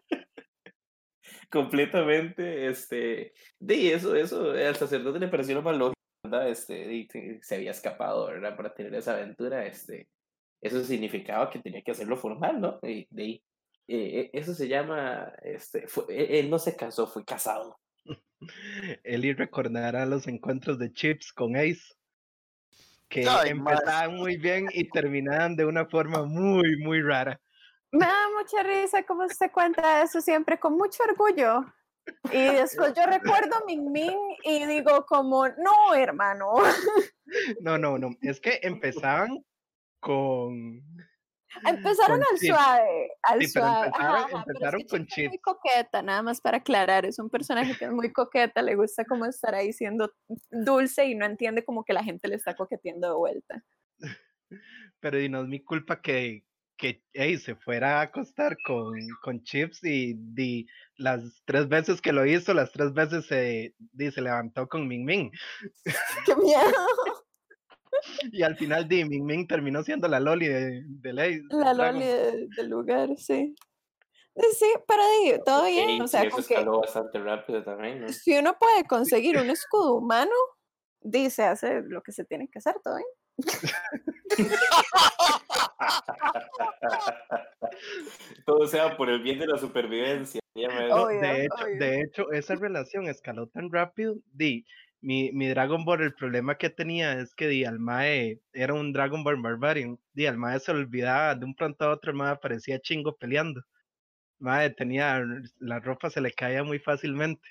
completamente, 1.50 2.68
este, 2.68 3.33
de 3.59 3.92
eso, 3.94 4.14
eso, 4.14 4.53
al 4.53 4.76
sacerdote 4.76 5.18
le 5.18 5.29
pareció 5.29 5.55
lo 5.57 5.62
más 5.62 5.76
lógico, 5.76 6.00
¿verdad? 6.24 6.48
Este, 6.48 6.92
y 6.94 7.09
que 7.09 7.40
se 7.42 7.57
había 7.57 7.72
escapado, 7.72 8.26
¿verdad? 8.26 8.57
Para 8.57 8.72
tener 8.74 8.94
esa 8.94 9.14
aventura, 9.14 9.66
este, 9.66 10.09
eso 10.62 10.85
significaba 10.85 11.50
que 11.50 11.59
tenía 11.59 11.83
que 11.83 11.90
hacerlo 11.90 12.16
formal, 12.16 12.61
¿no? 12.61 12.79
Y 12.83 13.07
de 13.11 13.22
ahí, 13.22 13.42
eh, 13.88 14.20
eh, 14.20 14.31
eso 14.33 14.55
se 14.55 14.68
llama, 14.68 15.33
este, 15.42 15.88
fue- 15.88 16.05
eh, 16.11 16.38
él 16.38 16.50
no 16.50 16.59
se 16.59 16.76
casó, 16.76 17.07
fue 17.09 17.24
casado. 17.24 17.79
Eli 19.05 19.33
recordará 19.35 20.07
los 20.07 20.26
encuentros 20.26 20.79
de 20.79 20.92
Chips 20.92 21.33
con 21.33 21.57
Ace, 21.57 21.94
que 23.09 23.26
Ay, 23.29 23.50
empezaban 23.50 24.14
muy 24.16 24.37
bien 24.37 24.68
y 24.72 24.88
terminaban 24.88 25.57
de 25.57 25.64
una 25.64 25.87
forma 25.87 26.24
muy, 26.24 26.76
muy 26.79 27.03
rara. 27.03 27.40
Me 27.92 28.07
da 28.07 28.29
mucha 28.38 28.62
risa 28.62 29.03
cómo 29.05 29.29
se 29.29 29.50
cuenta 29.50 30.03
eso 30.03 30.20
siempre 30.20 30.59
con 30.59 30.76
mucho 30.76 31.03
orgullo. 31.03 31.64
Y 32.33 32.38
después 32.38 32.94
yo 32.94 33.05
recuerdo 33.07 33.57
a 33.57 33.64
Ming 33.66 33.90
Ming 33.90 34.37
y 34.44 34.64
digo 34.66 35.05
como, 35.07 35.48
no, 35.48 35.94
hermano. 35.94 36.55
No, 37.61 37.79
no, 37.79 37.96
no, 37.96 38.11
es 38.22 38.40
que 38.40 38.59
empezaban 38.61 39.44
con... 40.00 40.83
Empezaron 41.66 42.20
Con 42.20 42.28
al 42.30 42.38
Chips. 42.38 42.46
suave, 42.54 43.10
al 43.22 43.40
Sí, 43.40 43.48
suave. 43.48 43.86
empezaron- 43.88 44.16
ajá, 44.16 44.44
es 44.48 44.76
que 44.76 44.86
con 44.86 45.06
Chips 45.06 45.18
es 45.18 45.28
muy 45.28 45.38
coqueta, 45.38 46.02
nada 46.02 46.22
más 46.22 46.40
para 46.40 46.58
aclarar, 46.58 47.04
es 47.06 47.18
un 47.18 47.28
personaje 47.28 47.76
que 47.76 47.86
es 47.86 47.90
muy 47.92 48.12
coqueta, 48.12 48.62
le 48.62 48.76
gusta 48.76 49.04
como 49.04 49.26
estar 49.26 49.54
ahí 49.54 49.72
siendo 49.72 50.12
dulce 50.50 51.06
y 51.06 51.14
no 51.14 51.26
entiende 51.26 51.64
como 51.64 51.84
que 51.84 51.92
la 51.92 52.04
gente 52.04 52.28
le 52.28 52.36
está 52.36 52.54
coqueteando 52.54 53.08
de 53.08 53.14
vuelta. 53.14 53.64
Pero 55.00 55.20
y 55.20 55.28
no 55.28 55.42
es 55.42 55.48
mi 55.48 55.62
culpa 55.64 56.00
que, 56.00 56.44
que 56.76 57.02
Ace 57.14 57.38
se 57.38 57.54
fuera 57.56 57.98
a 57.98 58.02
acostar 58.02 58.56
con, 58.66 58.94
con 59.22 59.42
Chips 59.42 59.82
y, 59.84 60.14
di 60.16 60.66
las 60.96 61.42
tres 61.46 61.68
veces 61.68 62.00
que 62.00 62.12
lo 62.12 62.24
hizo, 62.26 62.52
las 62.54 62.70
tres 62.72 62.92
veces 62.94 63.26
se, 63.26 63.74
di, 63.78 64.10
se 64.10 64.20
levantó 64.20 64.68
con 64.68 64.86
Ming 64.86 65.04
Ming. 65.04 65.30
¡Qué 66.26 66.36
miedo! 66.36 67.26
Y 68.33 68.42
al 68.42 68.57
final 68.57 68.88
Di 68.88 69.05
Ming 69.05 69.24
Ming 69.24 69.46
terminó 69.46 69.83
siendo 69.83 70.09
la 70.09 70.20
Loli 70.20 70.48
de, 70.48 70.83
de 70.87 71.11
Ace. 71.11 71.42
La 71.50 71.74
Dragon. 71.74 71.94
Loli 71.94 72.07
de- 72.07 72.48
del 72.57 72.68
lugar, 72.68 73.09
sí. 73.16 73.55
Eh, 74.35 74.42
Sí, 74.53 74.66
pero 74.87 75.03
di, 75.22 75.42
todo 75.44 75.66
bien, 75.66 76.00
o 76.00 76.07
sea, 76.09 76.20
sí, 76.22 76.29
eso 76.29 76.37
con 76.37 76.44
que 76.44 76.55
escaló 76.55 76.81
bastante 76.81 77.18
rápido 77.18 77.62
también, 77.64 78.00
¿no? 78.03 78.09
si 78.11 78.38
uno 78.38 78.57
puede 78.59 78.85
conseguir 78.85 79.37
un 79.38 79.50
escudo 79.50 79.96
humano, 79.96 80.31
dice, 81.00 81.42
hace 81.44 81.83
lo 81.83 82.03
que 82.03 82.12
se 82.12 82.24
tiene 82.24 82.48
que 82.48 82.59
hacer, 82.61 82.76
todo 82.83 82.96
bien. 82.96 83.09
Todo 88.46 88.66
sea 88.66 88.96
por 88.96 89.09
el 89.09 89.22
bien 89.22 89.38
de 89.38 89.46
la 89.46 89.59
supervivencia. 89.59 90.40
No, 90.88 91.07
de, 91.07 91.44
hecho, 91.44 91.64
de 91.79 92.00
hecho, 92.03 92.33
esa 92.33 92.55
relación 92.57 93.07
escaló 93.07 93.46
tan 93.48 93.70
rápido. 93.70 94.16
Di, 94.33 94.66
mi, 95.00 95.32
mi 95.32 95.48
Dragon 95.48 95.84
Ball, 95.84 96.02
el 96.02 96.14
problema 96.14 96.56
que 96.56 96.70
tenía 96.70 97.20
es 97.20 97.34
que 97.34 97.48
di, 97.48 97.64
al 97.64 97.78
Mae 97.78 98.40
era 98.52 98.74
un 98.74 98.92
Dragon 98.92 99.24
Ball 99.24 99.40
Barbarian. 99.40 99.98
Di, 100.12 100.26
al 100.26 100.38
Mae 100.38 100.60
se 100.60 100.72
olvidaba 100.72 101.34
de 101.34 101.44
un 101.46 101.54
pronto 101.54 101.84
a 101.86 101.92
otro, 101.92 102.10
el 102.12 102.18
Mae 102.18 102.36
parecía 102.36 102.80
chingo 102.80 103.16
peleando. 103.16 103.62
Mae 104.40 104.70
tenía, 104.70 105.22
la 105.58 105.80
ropa 105.80 106.10
se 106.10 106.20
le 106.20 106.32
caía 106.32 106.64
muy 106.64 106.78
fácilmente. 106.78 107.48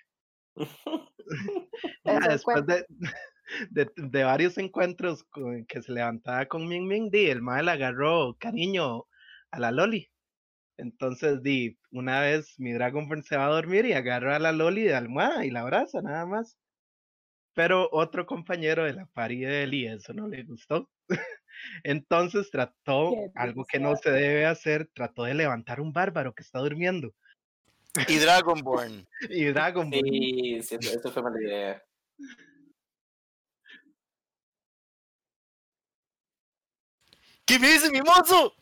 Ya 2.05 2.19
después 2.29 2.65
de, 2.65 2.85
de, 3.71 3.91
de 3.95 4.23
varios 4.23 4.57
encuentros 4.57 5.23
con, 5.25 5.65
que 5.65 5.81
se 5.81 5.91
levantaba 5.91 6.45
con 6.47 6.67
Ming 6.67 6.87
Ming, 6.87 7.09
di, 7.11 7.27
el 7.29 7.41
Mae 7.41 7.63
le 7.63 7.71
agarró 7.71 8.35
cariño 8.39 9.05
a 9.51 9.59
la 9.59 9.71
Loli. 9.71 10.09
Entonces, 10.77 11.43
di, 11.43 11.77
una 11.91 12.21
vez 12.21 12.55
mi 12.59 12.73
Dragon 12.73 13.07
Ball 13.09 13.23
se 13.23 13.37
va 13.37 13.47
a 13.47 13.49
dormir 13.49 13.85
y 13.85 13.93
agarra 13.93 14.37
a 14.37 14.39
la 14.39 14.51
Loli 14.53 14.83
de 14.83 14.95
almohada 14.95 15.45
y 15.45 15.51
la 15.51 15.61
abraza, 15.61 16.01
nada 16.01 16.25
más. 16.25 16.57
Pero 17.59 17.89
otro 17.91 18.25
compañero 18.25 18.85
de 18.85 18.93
la 18.93 19.05
pari 19.05 19.41
de 19.41 19.63
Eli, 19.63 19.85
eso 19.85 20.13
no 20.13 20.29
le 20.29 20.43
gustó. 20.43 20.89
Entonces 21.83 22.49
trató 22.49 23.11
algo 23.35 23.65
que 23.65 23.79
no 23.79 23.97
se 23.97 24.11
debe 24.11 24.45
hacer, 24.45 24.89
trató 24.93 25.25
de 25.25 25.33
levantar 25.33 25.81
un 25.81 25.91
bárbaro 25.91 26.33
que 26.33 26.41
está 26.41 26.59
durmiendo. 26.59 27.13
Y 28.07 28.15
Dragonborn. 28.15 29.05
Y 29.29 29.43
Dragon 29.47 29.89
Ball, 29.89 29.99
Sí, 30.09 30.61
sí, 30.61 30.75
eso, 30.75 30.99
eso 30.99 31.11
fue 31.11 31.21
mala 31.21 31.41
idea. 31.41 31.83
¿Qué 37.43 37.59
me 37.59 37.71
dice 37.73 37.91
mi 37.91 37.99
mozo? 37.99 38.53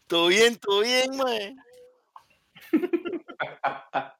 Todo 0.08 0.28
bien, 0.28 0.56
todo 0.58 0.82
bien, 0.82 1.18
mae. 1.18 1.56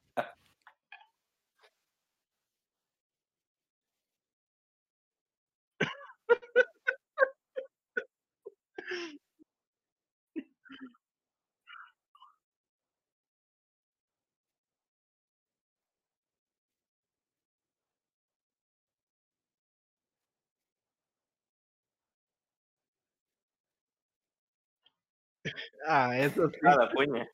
ah, 25.86 26.18
eso 26.18 26.48
sí. 26.50 26.56
Nada, 26.62 26.88
puña. 26.90 27.28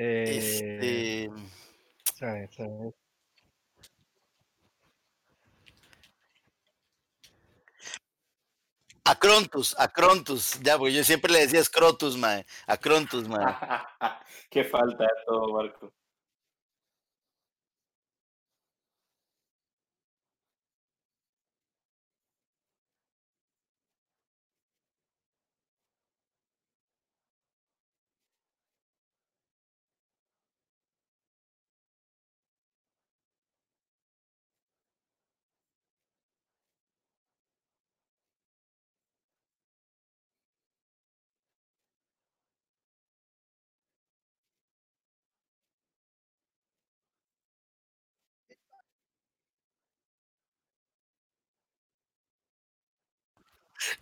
Eh, 0.00 0.36
Este. 0.38 1.30
sabe, 2.14 2.48
sabe. 2.52 2.92
Acrontus, 9.04 9.74
Acrontus. 9.78 10.60
Ya, 10.62 10.76
porque 10.78 10.92
yo 10.92 11.02
siempre 11.02 11.32
le 11.32 11.40
decía 11.40 11.64
Scrotus, 11.64 12.16
mae. 12.16 12.44
Acrontus, 12.66 13.26
mae. 13.26 13.40
Qué 14.50 14.64
falta 14.64 15.02
de 15.04 15.10
todo, 15.26 15.52
Marco. 15.54 15.92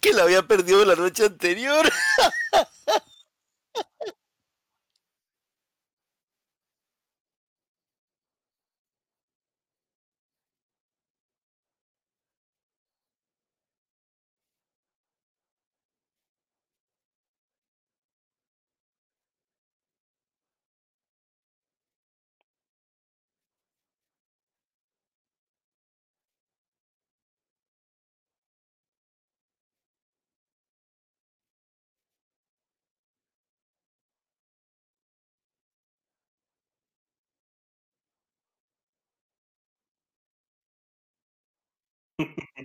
Que 0.00 0.12
la 0.12 0.22
había 0.22 0.42
perdido 0.42 0.84
la 0.84 0.94
noche 0.94 1.24
anterior. 1.26 1.90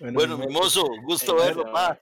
Bueno, 0.00 0.36
Beto, 0.36 0.48
mimoso, 0.48 0.86
gusto 1.02 1.36
verlo, 1.36 1.70
pa. 1.72 2.00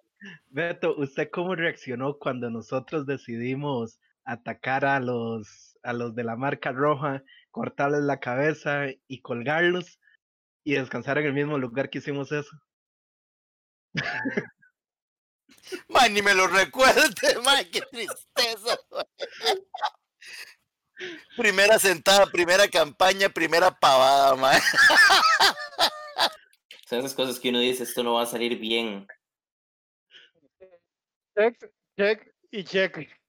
Beto, 0.49 0.97
¿usted 0.97 1.29
cómo 1.31 1.55
reaccionó 1.55 2.19
cuando 2.19 2.51
nosotros 2.51 3.07
decidimos 3.07 4.01
atacar 4.25 4.85
a 4.85 5.01
los, 5.01 5.79
a 5.83 5.93
los 5.93 6.15
de 6.15 6.25
la 6.25 6.37
marca 6.37 6.73
roja, 6.73 7.23
cortarles 7.51 8.03
la 8.03 8.21
cabeza 8.21 8.87
y 9.07 9.21
colgarlos 9.21 10.01
y 10.65 10.75
descansar 10.75 11.19
en 11.19 11.27
el 11.27 11.35
mismo 11.35 11.59
lugar 11.59 11.91
que 11.91 11.99
hicimos 11.99 12.33
eso? 12.33 12.57
Man, 15.89 16.13
ni 16.13 16.23
me 16.23 16.35
lo 16.35 16.47
recuerde, 16.47 17.39
man, 17.45 17.65
qué 17.71 17.81
tristeza. 17.83 18.79
Primera 21.37 21.79
sentada, 21.79 22.27
primera 22.27 22.69
campaña, 22.69 23.29
primera 23.29 23.71
pavada, 23.71 24.37
man. 24.37 24.61
Son 26.89 26.99
esas 26.99 27.15
cosas 27.15 27.41
que 27.41 27.49
uno 27.49 27.61
dice, 27.61 27.83
esto 27.83 28.03
no 28.03 28.15
va 28.15 28.23
a 28.23 28.27
salir 28.27 28.59
bien. 28.59 29.07
Check, 31.37 31.71
check 31.97 32.35
y 32.51 32.65
check. 32.65 33.24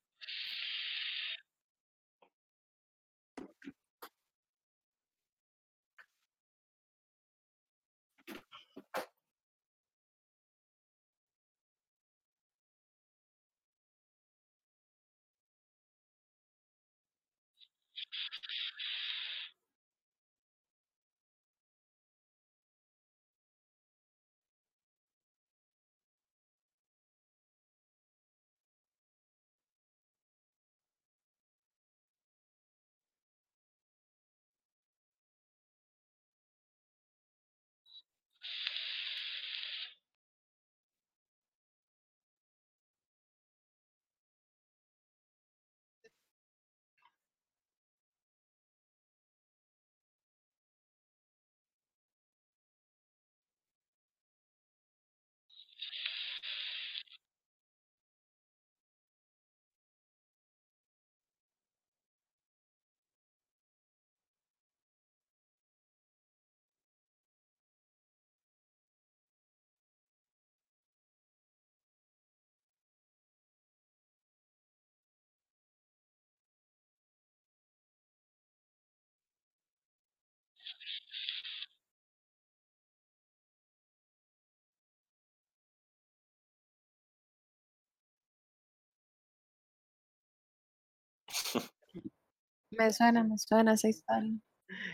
Me 92.71 92.91
suena, 92.91 93.23
me 93.23 93.37
suena 93.37 93.73
esa 93.73 93.87
historia. 93.87 94.37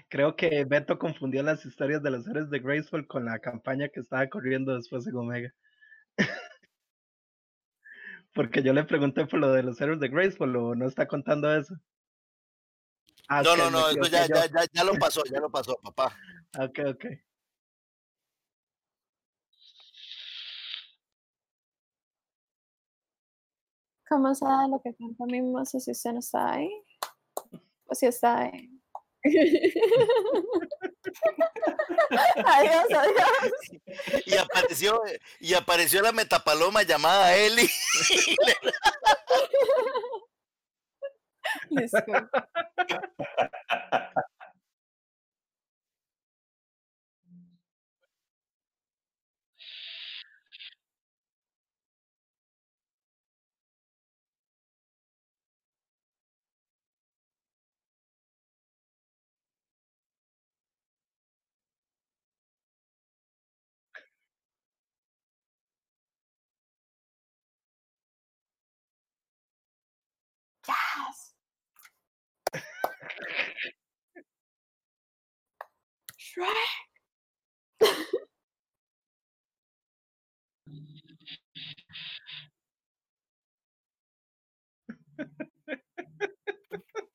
Creo 0.10 0.36
que 0.36 0.65
Beto 0.65 1.00
confundió 1.00 1.41
las 1.44 1.65
historias 1.65 2.04
de 2.04 2.12
los 2.12 2.28
héroes 2.28 2.50
de 2.50 2.60
Graceful 2.60 3.08
con 3.08 3.26
la 3.26 3.39
campaña 3.39 3.89
que 3.89 4.02
estaba 4.02 4.28
corriendo 4.28 4.76
después 4.76 5.08
en 5.08 5.15
Omega. 5.15 5.52
Porque 8.34 8.63
yo 8.63 8.74
le 8.74 8.84
pregunté 8.84 9.26
por 9.26 9.39
lo 9.39 9.52
de 9.52 9.63
los 9.63 9.80
héroes 9.82 10.00
de 10.00 10.10
Graceful 10.10 10.56
o 10.56 10.76
no 10.76 10.88
está 10.88 11.08
contando 11.08 11.54
eso. 11.56 11.76
Ah, 13.34 13.41
No, 13.44 13.56
no, 13.56 13.72
no, 13.72 13.80
eso 13.80 13.91
equivoqué 13.91 14.12
ya, 14.12 14.28
ya, 14.28 14.46
ya, 14.46 14.65
ya 14.74 14.84
lo 14.84 14.94
pasó, 14.96 15.24
ya 15.24 15.39
lo 15.39 15.50
pasó, 15.50 15.80
papá. 15.82 16.13
Ok, 16.60 16.80
ok. 16.86 17.06
¿Cómo 24.10 24.36
sabe 24.36 24.67
lo 24.67 24.82
que 24.82 24.94
canta 24.94 25.24
Mimoso 25.28 25.80
si 25.80 25.91
usted 25.91 26.12
no 26.12 26.20
está 26.20 26.56
ahí? 26.56 26.70
O 27.86 27.96
si 27.96 28.08
está 28.08 28.39
ahí. 28.39 28.70
adiós, 32.46 32.86
adiós. 32.89 33.54
Y 34.26 34.36
apareció, 34.36 35.02
y 35.39 35.54
apareció 35.54 36.02
la 36.02 36.12
metapaloma 36.12 36.84
llamada 36.84 37.34
Eli. 37.38 37.70
Listo. 41.69 42.03
Shrek. 76.41 76.82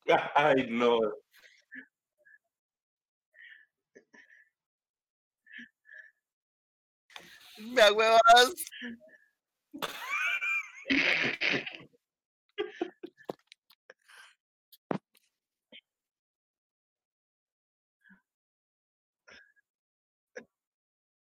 Ay, 0.35 0.67
no. 0.69 0.99
Me 7.59 7.81
agüevas. 7.81 8.53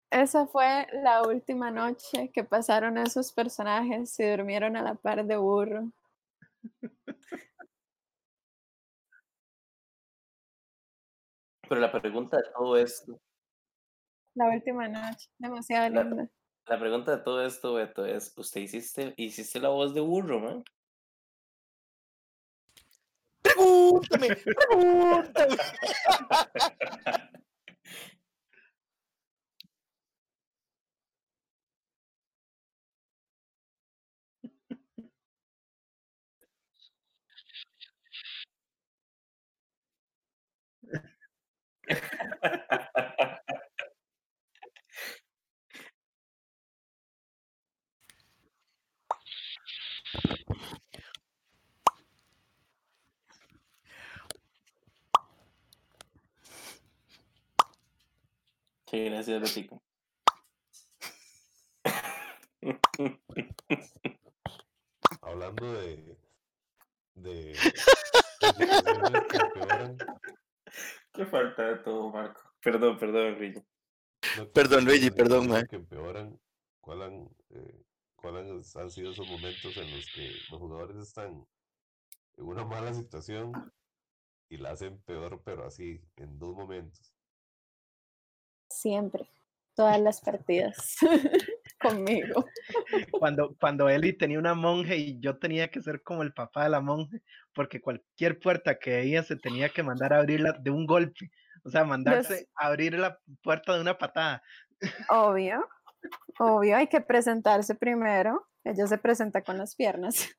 Esa 0.10 0.48
fue 0.48 0.88
la 0.94 1.24
última 1.24 1.70
noche 1.70 2.32
que 2.34 2.44
pasaron 2.44 2.98
esos 2.98 3.34
personajes 3.34 4.18
y 4.20 4.30
durmieron 4.30 4.78
a 4.78 4.82
la 4.82 4.96
par 4.96 5.26
de 5.26 5.36
burro. 5.36 5.92
Pero 11.68 11.82
la 11.82 11.92
pregunta 11.92 12.38
de 12.38 12.44
todo 12.56 12.78
esto. 12.78 13.20
La 14.36 14.50
última 14.50 14.88
noche, 14.88 15.30
demasiado 15.38 15.90
la, 15.90 16.04
linda. 16.04 16.30
La 16.68 16.80
pregunta 16.80 17.18
de 17.18 17.24
todo 17.24 17.46
esto, 17.46 17.74
Beto, 17.74 18.06
es: 18.06 18.34
¿Usted 18.38 18.62
hiciste, 18.62 19.14
hiciste 19.18 19.60
la 19.60 19.70
voz 19.70 19.94
de 19.94 20.00
burro, 20.00 20.40
man? 20.40 20.64
Pregúntame, 23.42 24.38
pregúntame. 24.38 25.58
Sí, 58.90 59.04
gracias, 59.06 59.42
Betico. 59.42 59.84
Hablando 65.22 65.74
de. 65.74 66.18
de. 67.16 67.54
de 68.58 69.98
Qué 71.18 71.26
falta 71.26 71.64
de 71.64 71.78
todo, 71.78 72.12
Marco. 72.12 72.40
Perdón, 72.62 73.00
perdón. 73.00 73.66
¿no 74.38 74.52
Perdón, 74.52 74.86
Luigi, 74.86 75.10
perdón, 75.10 75.50
mae. 75.50 75.66
que 75.66 75.78
empeoran? 75.78 76.40
¿Cuál 76.80 77.02
han, 77.02 77.30
eh, 77.50 77.84
cuál 78.16 78.38
han, 78.38 78.52
han 78.52 78.92
sido 78.92 79.12
esos 79.12 79.28
momentos 79.28 79.76
en 79.78 79.96
los 79.96 80.06
que 80.14 80.30
los 80.52 80.60
jugadores 80.60 80.98
están 80.98 81.44
en 82.38 82.46
una 82.46 82.64
mala 82.66 82.94
situación 82.94 83.52
y 84.48 84.58
la 84.58 84.74
hacen 84.74 85.02
peor, 85.02 85.42
pero 85.44 85.66
así, 85.66 86.00
en 86.18 86.38
dos 86.38 86.56
momentos? 86.56 87.16
Siempre. 88.70 89.28
Todas 89.74 90.00
las 90.00 90.22
partidas. 90.22 90.98
Conmigo. 91.90 92.46
Cuando, 93.12 93.56
cuando 93.60 93.90
Eli 93.90 94.14
tenía 94.14 94.40
una 94.40 94.54
monje 94.54 94.98
y 94.98 95.20
yo 95.20 95.38
tenía 95.38 95.70
que 95.70 95.82
ser 95.82 96.02
como 96.04 96.24
el 96.24 96.34
papá 96.34 96.64
de 96.64 96.70
la 96.70 96.82
monje, 96.82 97.22
porque 97.54 97.82
cualquier 97.82 98.40
puerta 98.40 98.78
que 98.78 99.02
ella 99.02 99.24
se 99.24 99.36
tenía 99.36 99.70
que 99.70 99.84
mandar 99.84 100.14
a 100.14 100.20
abrirla 100.20 100.54
de 100.54 100.72
un 100.72 100.86
golpe. 100.86 101.32
O 101.64 101.70
sea, 101.70 101.84
mandarse 101.84 102.48
a 102.56 102.68
abrir 102.68 102.98
la 102.98 103.20
puerta 103.42 103.74
de 103.76 103.82
una 103.82 103.98
patada. 103.98 104.42
Obvio. 105.10 105.68
Obvio, 106.40 106.78
hay 106.78 106.88
que 106.88 107.02
presentarse 107.02 107.76
primero. 107.76 108.48
Ella 108.64 108.88
se 108.88 108.98
presenta 108.98 109.42
con 109.42 109.58
las 109.58 109.76
piernas. 109.76 110.30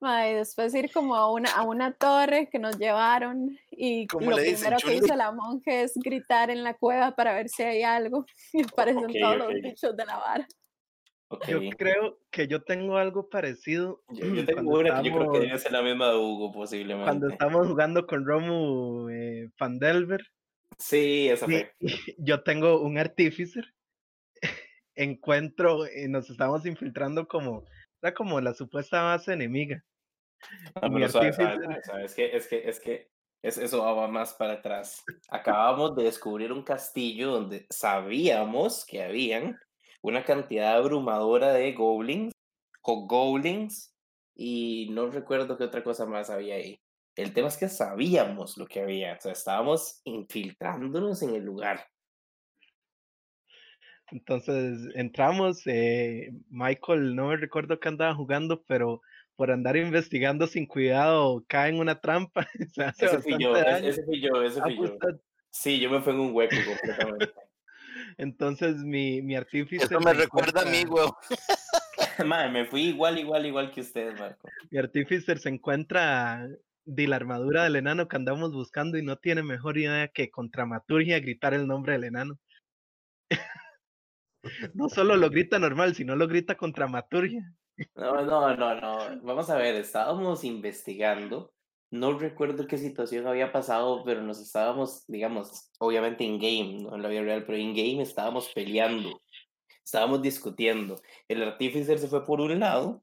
Mae, 0.00 0.34
después 0.34 0.74
ir 0.74 0.90
como 0.92 1.14
a 1.14 1.30
una, 1.30 1.50
a 1.50 1.62
una 1.62 1.92
torre 1.92 2.48
que 2.50 2.58
nos 2.58 2.78
llevaron 2.78 3.58
y 3.70 4.06
¿Cómo 4.06 4.30
lo 4.30 4.36
le 4.36 4.44
dicen, 4.44 4.70
primero 4.74 4.78
que 4.86 4.94
hizo 4.94 5.14
la 5.14 5.30
monje 5.30 5.82
es 5.82 5.92
gritar 5.94 6.50
en 6.50 6.62
la 6.62 6.74
cueva 6.74 7.14
para 7.14 7.34
ver 7.34 7.48
si 7.48 7.62
hay 7.62 7.82
algo 7.82 8.24
y 8.52 8.62
aparecen 8.62 9.04
Ok, 9.04 9.12
todos 9.20 9.36
ok. 9.36 9.42
los 9.42 9.62
bichos 9.62 9.96
de 9.96 10.06
la 10.06 10.16
vara. 10.16 10.46
Ok. 11.28 11.48
Yo 11.48 11.60
creo 11.76 12.18
que 12.30 12.48
yo 12.48 12.62
tengo 12.62 12.96
algo 12.96 13.28
parecido. 13.28 14.02
Yo, 14.08 14.26
yo 14.26 14.44
tengo 14.46 14.70
cuando 14.70 14.90
una 14.90 15.02
que 15.02 15.08
yo 15.08 15.16
creo 15.16 15.32
que 15.32 15.38
debe 15.40 15.58
ser 15.58 15.72
la 15.72 15.82
misma 15.82 16.08
de 16.08 16.16
Hugo, 16.16 16.50
posiblemente. 16.50 17.04
Cuando 17.04 17.28
estamos 17.28 17.68
jugando 17.68 18.06
con 18.06 18.24
Romu 18.24 19.08
eh, 19.10 19.50
Pandelver, 19.58 20.22
Sí, 20.80 21.28
esa 21.28 21.46
fue. 21.46 21.72
yo 22.18 22.42
tengo 22.42 22.80
un 22.80 22.98
artificer. 22.98 23.64
Encuentro, 24.94 25.86
eh, 25.86 26.08
nos 26.08 26.30
estamos 26.30 26.66
infiltrando 26.66 27.28
como, 27.28 27.64
era 28.02 28.14
como 28.14 28.40
la 28.40 28.54
supuesta 28.54 29.02
base 29.02 29.32
enemiga. 29.32 29.84
No, 30.80 30.88
mi 30.88 31.00
pero 31.00 31.08
suave, 31.12 31.32
suave, 31.32 31.52
artífice- 31.54 31.64
suave, 31.64 31.82
suave, 31.84 32.04
Es 32.04 32.14
que, 32.14 32.36
es 32.36 32.46
que, 32.48 32.68
es 32.68 32.80
que 32.80 33.10
es- 33.42 33.58
eso 33.58 33.84
va 33.84 34.08
más 34.08 34.34
para 34.34 34.54
atrás. 34.54 35.02
Acabamos 35.28 35.94
de 35.96 36.04
descubrir 36.04 36.52
un 36.52 36.62
castillo 36.62 37.30
donde 37.32 37.66
sabíamos 37.70 38.84
que 38.86 39.02
habían 39.02 39.58
una 40.02 40.24
cantidad 40.24 40.76
abrumadora 40.76 41.52
de 41.52 41.72
goblins, 41.72 42.32
goblins, 42.82 43.94
y 44.34 44.88
no 44.92 45.10
recuerdo 45.10 45.58
qué 45.58 45.64
otra 45.64 45.84
cosa 45.84 46.06
más 46.06 46.30
había 46.30 46.54
ahí. 46.54 46.80
El 47.16 47.34
tema 47.34 47.48
es 47.48 47.58
que 47.58 47.68
sabíamos 47.68 48.56
lo 48.56 48.66
que 48.66 48.80
había, 48.80 49.14
o 49.14 49.20
sea, 49.20 49.32
estábamos 49.32 50.00
infiltrándonos 50.04 51.20
en 51.22 51.34
el 51.34 51.44
lugar. 51.44 51.84
Entonces 54.10 54.78
entramos, 54.94 55.66
eh, 55.66 56.32
Michael, 56.48 57.14
no 57.14 57.28
me 57.28 57.36
recuerdo 57.36 57.78
que 57.78 57.88
andaba 57.88 58.14
jugando, 58.14 58.62
pero 58.64 59.02
por 59.40 59.50
andar 59.50 59.74
investigando 59.78 60.46
sin 60.46 60.66
cuidado 60.66 61.42
cae 61.48 61.70
en 61.70 61.78
una 61.78 61.98
trampa. 61.98 62.46
se 62.74 62.84
hace 62.84 63.06
Ese 63.06 63.22
fui 63.22 63.42
yo, 63.42 63.56
ese, 63.56 63.70
daño. 63.70 63.88
ese 63.88 64.04
fui 64.04 64.20
yo, 64.20 64.42
ese 64.42 64.60
Ah, 64.60 64.64
fui 64.64 64.76
yo. 64.76 64.98
Sí, 65.48 65.80
yo 65.80 65.88
me 65.88 66.02
fui 66.02 66.12
en 66.12 66.20
un 66.20 66.34
hueco 66.34 66.56
completamente. 66.66 67.32
Entonces 68.18 68.76
mi, 68.84 69.22
mi 69.22 69.36
artíficer. 69.36 69.86
Eso 69.90 69.98
me 70.00 70.12
recuerda 70.12 70.60
a 70.60 70.64
mí, 70.66 70.84
weón. 70.84 71.12
Madre, 72.26 72.50
me 72.50 72.66
fui 72.66 72.82
igual, 72.82 73.18
igual, 73.18 73.46
igual 73.46 73.70
que 73.70 73.80
ustedes, 73.80 74.20
Marco. 74.20 74.46
Mi 74.70 74.78
artíficer 74.78 75.38
se 75.38 75.48
encuentra 75.48 76.46
de 76.84 77.08
la 77.08 77.16
armadura 77.16 77.64
del 77.64 77.76
enano 77.76 78.08
que 78.08 78.16
andamos 78.16 78.52
buscando 78.52 78.98
y 78.98 79.02
no 79.02 79.16
tiene 79.16 79.42
mejor 79.42 79.78
idea 79.78 80.08
que 80.08 80.30
con 80.30 80.50
dramaturgia 80.50 81.18
gritar 81.18 81.54
el 81.54 81.66
nombre 81.66 81.94
del 81.94 82.04
enano. 82.04 82.38
no 84.74 84.90
solo 84.90 85.16
lo 85.16 85.30
grita 85.30 85.58
normal, 85.58 85.94
sino 85.94 86.14
lo 86.14 86.28
grita 86.28 86.56
con 86.56 86.72
dramaturgia. 86.72 87.54
No, 87.94 88.24
no, 88.24 88.56
no, 88.56 88.74
no. 88.80 89.20
Vamos 89.22 89.50
a 89.50 89.56
ver, 89.56 89.74
estábamos 89.76 90.44
investigando. 90.44 91.52
No 91.90 92.18
recuerdo 92.18 92.66
qué 92.66 92.78
situación 92.78 93.26
había 93.26 93.52
pasado, 93.52 94.02
pero 94.04 94.22
nos 94.22 94.40
estábamos, 94.40 95.04
digamos, 95.08 95.70
obviamente 95.78 96.24
in 96.24 96.38
game, 96.38 96.82
no 96.82 96.94
en 96.94 97.02
la 97.02 97.08
vida 97.08 97.22
real, 97.22 97.44
pero 97.44 97.58
in 97.58 97.74
game 97.74 98.02
estábamos 98.02 98.48
peleando, 98.54 99.20
estábamos 99.84 100.22
discutiendo. 100.22 101.00
El 101.28 101.42
artífice 101.42 101.98
se 101.98 102.08
fue 102.08 102.24
por 102.24 102.40
un 102.40 102.60
lado 102.60 103.02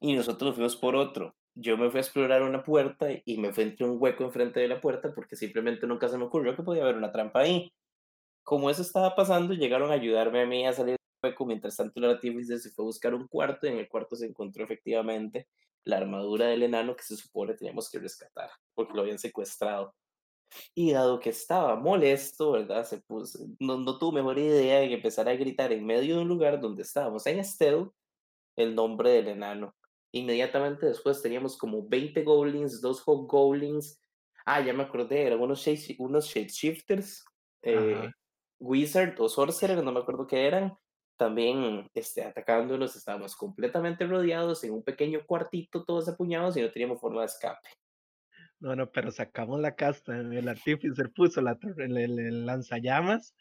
y 0.00 0.14
nosotros 0.14 0.48
nos 0.50 0.54
fuimos 0.56 0.76
por 0.76 0.94
otro. 0.96 1.34
Yo 1.54 1.76
me 1.76 1.90
fui 1.90 1.98
a 1.98 2.02
explorar 2.02 2.42
una 2.42 2.62
puerta 2.62 3.08
y 3.24 3.38
me 3.38 3.52
fui 3.52 3.64
entre 3.64 3.86
un 3.86 3.96
hueco 4.00 4.24
enfrente 4.24 4.60
de 4.60 4.68
la 4.68 4.80
puerta 4.80 5.12
porque 5.14 5.34
simplemente 5.34 5.86
nunca 5.88 6.08
se 6.08 6.18
me 6.18 6.24
ocurrió 6.24 6.54
que 6.54 6.62
podía 6.62 6.84
haber 6.84 6.96
una 6.96 7.10
trampa 7.10 7.40
ahí. 7.40 7.72
Como 8.44 8.70
eso 8.70 8.82
estaba 8.82 9.16
pasando, 9.16 9.54
llegaron 9.54 9.90
a 9.90 9.94
ayudarme 9.94 10.42
a 10.42 10.46
mí 10.46 10.66
a 10.66 10.72
salir 10.72 10.97
hueco. 11.28 11.46
Mientras 11.46 11.76
tanto, 11.76 12.00
el 12.00 12.10
artífice 12.10 12.58
se 12.58 12.70
fue 12.70 12.84
a 12.84 12.86
buscar 12.86 13.14
un 13.14 13.28
cuarto 13.28 13.66
y 13.66 13.70
en 13.70 13.78
el 13.78 13.88
cuarto 13.88 14.16
se 14.16 14.26
encontró 14.26 14.64
efectivamente 14.64 15.48
la 15.84 15.98
armadura 15.98 16.46
del 16.46 16.62
enano 16.62 16.94
que 16.96 17.02
se 17.04 17.16
supone 17.16 17.54
teníamos 17.54 17.90
que 17.90 17.98
rescatar 17.98 18.50
porque 18.74 18.94
lo 18.94 19.02
habían 19.02 19.18
secuestrado. 19.18 19.94
Y 20.74 20.92
dado 20.92 21.20
que 21.20 21.30
estaba 21.30 21.76
molesto, 21.76 22.52
¿verdad? 22.52 22.84
Se 22.84 23.02
puso, 23.02 23.38
no, 23.60 23.78
no 23.78 23.98
tuvo 23.98 24.12
mejor 24.12 24.38
idea 24.38 24.80
de 24.80 24.88
que 24.88 24.94
empezar 24.94 25.28
a 25.28 25.36
gritar 25.36 25.72
en 25.72 25.84
medio 25.84 26.16
de 26.16 26.22
un 26.22 26.28
lugar 26.28 26.60
donde 26.60 26.82
estábamos 26.82 27.26
en 27.26 27.44
stealth 27.44 27.92
el 28.56 28.74
nombre 28.74 29.10
del 29.10 29.28
enano. 29.28 29.74
Inmediatamente 30.12 30.86
después 30.86 31.22
teníamos 31.22 31.56
como 31.56 31.86
20 31.86 32.22
goblins, 32.24 32.80
dos 32.80 33.02
hobgoblins. 33.06 34.00
Ah, 34.46 34.60
ya 34.60 34.72
me 34.72 34.82
acordé, 34.82 35.26
eran 35.26 35.40
unos, 35.40 35.60
shape, 35.60 35.96
unos 35.98 36.26
shapeshifters, 36.26 37.24
eh, 37.62 38.10
wizard 38.58 39.20
o 39.20 39.28
sorcerer, 39.28 39.82
no 39.84 39.92
me 39.92 40.00
acuerdo 40.00 40.26
qué 40.26 40.46
eran. 40.46 40.76
También 41.18 41.90
este, 41.94 42.22
atacándonos, 42.22 42.94
estábamos 42.94 43.34
completamente 43.34 44.06
rodeados 44.06 44.62
en 44.62 44.72
un 44.72 44.84
pequeño 44.84 45.26
cuartito, 45.26 45.84
todos 45.84 46.08
apuñados 46.08 46.56
y 46.56 46.62
no 46.62 46.70
teníamos 46.70 47.00
forma 47.00 47.20
de 47.22 47.26
escape. 47.26 47.68
No, 48.60 48.76
no, 48.76 48.90
pero 48.90 49.10
sacamos 49.10 49.60
la 49.60 49.74
casta. 49.74 50.16
El 50.16 50.48
artíficer 50.48 51.12
puso 51.12 51.40
la 51.40 51.56
torre- 51.58 51.86
el, 51.86 51.96
el- 51.98 52.18
el 52.20 52.46
lanzallamas 52.46 53.34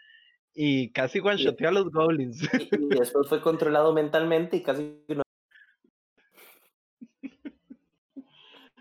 y 0.56 0.92
casi 0.92 1.20
one 1.20 1.38
a 1.68 1.72
los 1.72 1.92
goblins. 1.92 2.42
Y, 2.54 2.76
y 2.76 2.88
después 2.90 3.28
fue 3.30 3.42
controlado 3.42 3.94
mentalmente 3.94 4.58
y 4.58 4.64
casi 4.64 5.04
no 5.10 5.22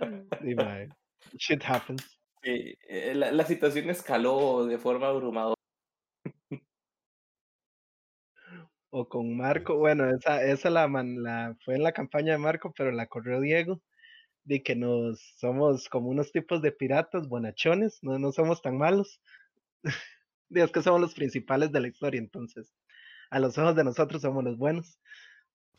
Sí. 0.43 0.55
Shit 1.39 1.63
happens. 1.67 2.19
Sí, 2.43 2.75
eh, 2.89 3.13
la, 3.15 3.33
la 3.33 3.45
situación 3.45 3.91
escaló 3.91 4.65
de 4.67 4.79
forma 4.79 5.09
abrumadora. 5.09 5.56
O 8.99 9.07
con 9.07 9.37
Marco, 9.37 9.77
bueno, 9.77 10.09
esa, 10.09 10.43
esa 10.43 10.71
la, 10.71 10.89
la 10.89 11.55
fue 11.63 11.75
en 11.75 11.83
la 11.83 11.93
campaña 11.93 12.33
de 12.33 12.39
Marco, 12.39 12.73
pero 12.75 12.91
la 12.93 13.07
corrió 13.09 13.43
Diego, 13.43 13.83
de 14.45 14.63
que 14.63 14.75
nos 14.75 15.21
somos 15.37 15.91
como 15.91 16.09
unos 16.09 16.33
tipos 16.33 16.63
de 16.63 16.73
piratas, 16.73 17.29
bonachones, 17.29 17.99
no, 18.01 18.19
no 18.19 18.33
somos 18.33 18.63
tan 18.63 18.79
malos. 18.79 19.21
Y 20.49 20.61
es 20.61 20.73
que 20.73 20.81
somos 20.81 21.01
los 21.03 21.13
principales 21.13 21.73
de 21.73 21.81
la 21.81 21.89
historia, 21.89 22.19
entonces, 22.21 22.73
a 23.29 23.39
los 23.39 23.59
ojos 23.59 23.77
de 23.77 23.85
nosotros 23.85 24.23
somos 24.23 24.43
los 24.43 24.57
buenos. 24.57 24.99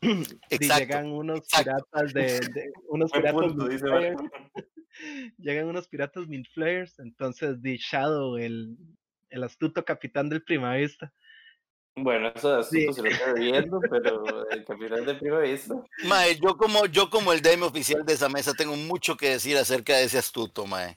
Y 0.00 0.58
llegan 0.68 1.06
unos 1.10 1.40
exacto. 1.40 1.72
piratas 1.90 2.14
de, 2.14 2.22
de- 2.22 2.72
unos 2.88 3.10
Buen 3.10 3.22
piratas 3.22 3.52
punto, 3.52 3.68
dice 3.68 4.14
llegan 5.38 5.66
unos 5.66 5.88
piratas 5.88 6.28
mint 6.28 6.46
flares, 6.54 6.96
entonces 7.00 7.60
de 7.62 7.78
Shadow, 7.78 8.36
el, 8.36 8.76
el 9.30 9.42
astuto 9.42 9.84
capitán 9.84 10.28
del 10.28 10.44
Primavista. 10.44 11.12
Bueno, 12.02 12.32
eso 12.34 12.56
de 12.56 12.64
Sí. 12.64 12.86
asunto 12.86 12.92
se 12.94 13.02
lo 13.02 13.08
está 13.08 13.32
viendo, 13.34 13.80
pero 13.90 14.48
el 14.50 14.64
capitán 14.64 15.04
de 15.04 15.14
prima 15.14 15.38
vista. 15.40 15.74
Mae, 16.06 16.38
yo 16.38 16.56
como, 16.56 16.86
yo 16.86 17.10
como 17.10 17.32
el 17.32 17.42
DM 17.42 17.62
oficial 17.64 18.04
de 18.04 18.14
esa 18.14 18.28
mesa 18.28 18.54
tengo 18.54 18.76
mucho 18.76 19.16
que 19.16 19.30
decir 19.30 19.56
acerca 19.56 19.96
de 19.96 20.04
ese 20.04 20.18
astuto, 20.18 20.66
mae. 20.66 20.96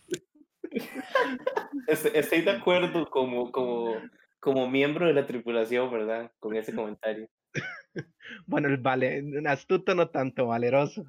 Estoy, 1.88 2.12
estoy 2.16 2.42
de 2.42 2.52
acuerdo 2.52 3.10
como, 3.10 3.52
como, 3.52 3.96
como 4.40 4.70
miembro 4.70 5.06
de 5.08 5.14
la 5.14 5.26
tripulación, 5.26 5.92
¿verdad? 5.92 6.32
Con 6.40 6.56
ese 6.56 6.74
comentario. 6.74 7.30
Bueno, 8.46 8.70
el 8.70 8.78
vale, 8.78 9.22
astuto 9.46 9.94
no 9.94 10.10
tanto, 10.10 10.48
valeroso. 10.48 11.04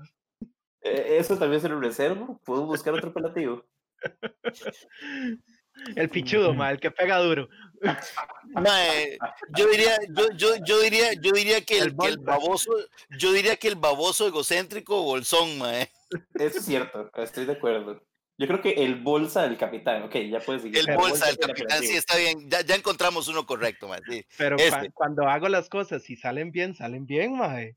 Eh, 0.80 1.18
Eso 1.18 1.38
también 1.38 1.60
se 1.60 1.68
lo 1.68 1.78
reservo. 1.78 2.40
¿Puedo 2.44 2.66
buscar 2.66 2.94
otro 2.94 3.10
apelativo? 3.10 3.64
El 5.96 6.08
pichudo, 6.10 6.54
ma, 6.54 6.70
el 6.70 6.78
que 6.80 6.90
pega 6.90 7.18
duro. 7.18 7.48
Mae, 8.54 9.18
yo 9.56 9.66
diría, 9.68 9.96
yo, 10.10 10.30
yo, 10.36 10.56
yo 10.64 10.80
diría, 10.80 11.12
yo 11.14 11.32
diría 11.32 11.60
que 11.62 11.78
el, 11.78 11.88
El 11.88 11.96
que 11.96 12.06
el 12.08 12.16
bolsa. 12.18 12.30
baboso, 12.38 12.70
yo 13.18 13.32
diría 13.32 13.56
que 13.56 13.68
el 13.68 13.76
baboso 13.76 14.26
egocéntrico 14.26 15.02
bolsón, 15.02 15.58
mae. 15.58 15.90
Eso 16.34 16.58
es 16.58 16.64
cierto, 16.64 17.10
estoy 17.16 17.46
de 17.46 17.52
acuerdo. 17.52 18.02
Yo 18.38 18.46
creo 18.46 18.60
que 18.62 18.70
el 18.70 18.96
bolsa 18.96 19.42
del 19.42 19.56
capitán, 19.56 20.02
ok, 20.04 20.16
ya 20.30 20.40
puedes 20.40 20.62
seguir. 20.62 20.78
El 20.78 20.88
El 20.88 20.96
bolsa 20.96 21.26
del 21.26 21.36
del 21.36 21.46
capitán, 21.48 21.82
sí 21.82 21.96
está 21.96 22.16
bien. 22.16 22.48
Ya, 22.50 22.62
ya 22.62 22.74
encontramos 22.74 23.28
uno 23.28 23.46
correcto, 23.46 23.88
mae. 23.88 24.00
sí. 24.08 24.24
Pero 24.36 24.56
Este. 24.58 24.90
cuando 24.90 25.28
hago 25.28 25.48
las 25.48 25.68
cosas 25.68 26.08
y 26.10 26.16
salen 26.16 26.50
bien, 26.50 26.74
salen 26.74 27.06
bien, 27.06 27.36
mae. 27.36 27.76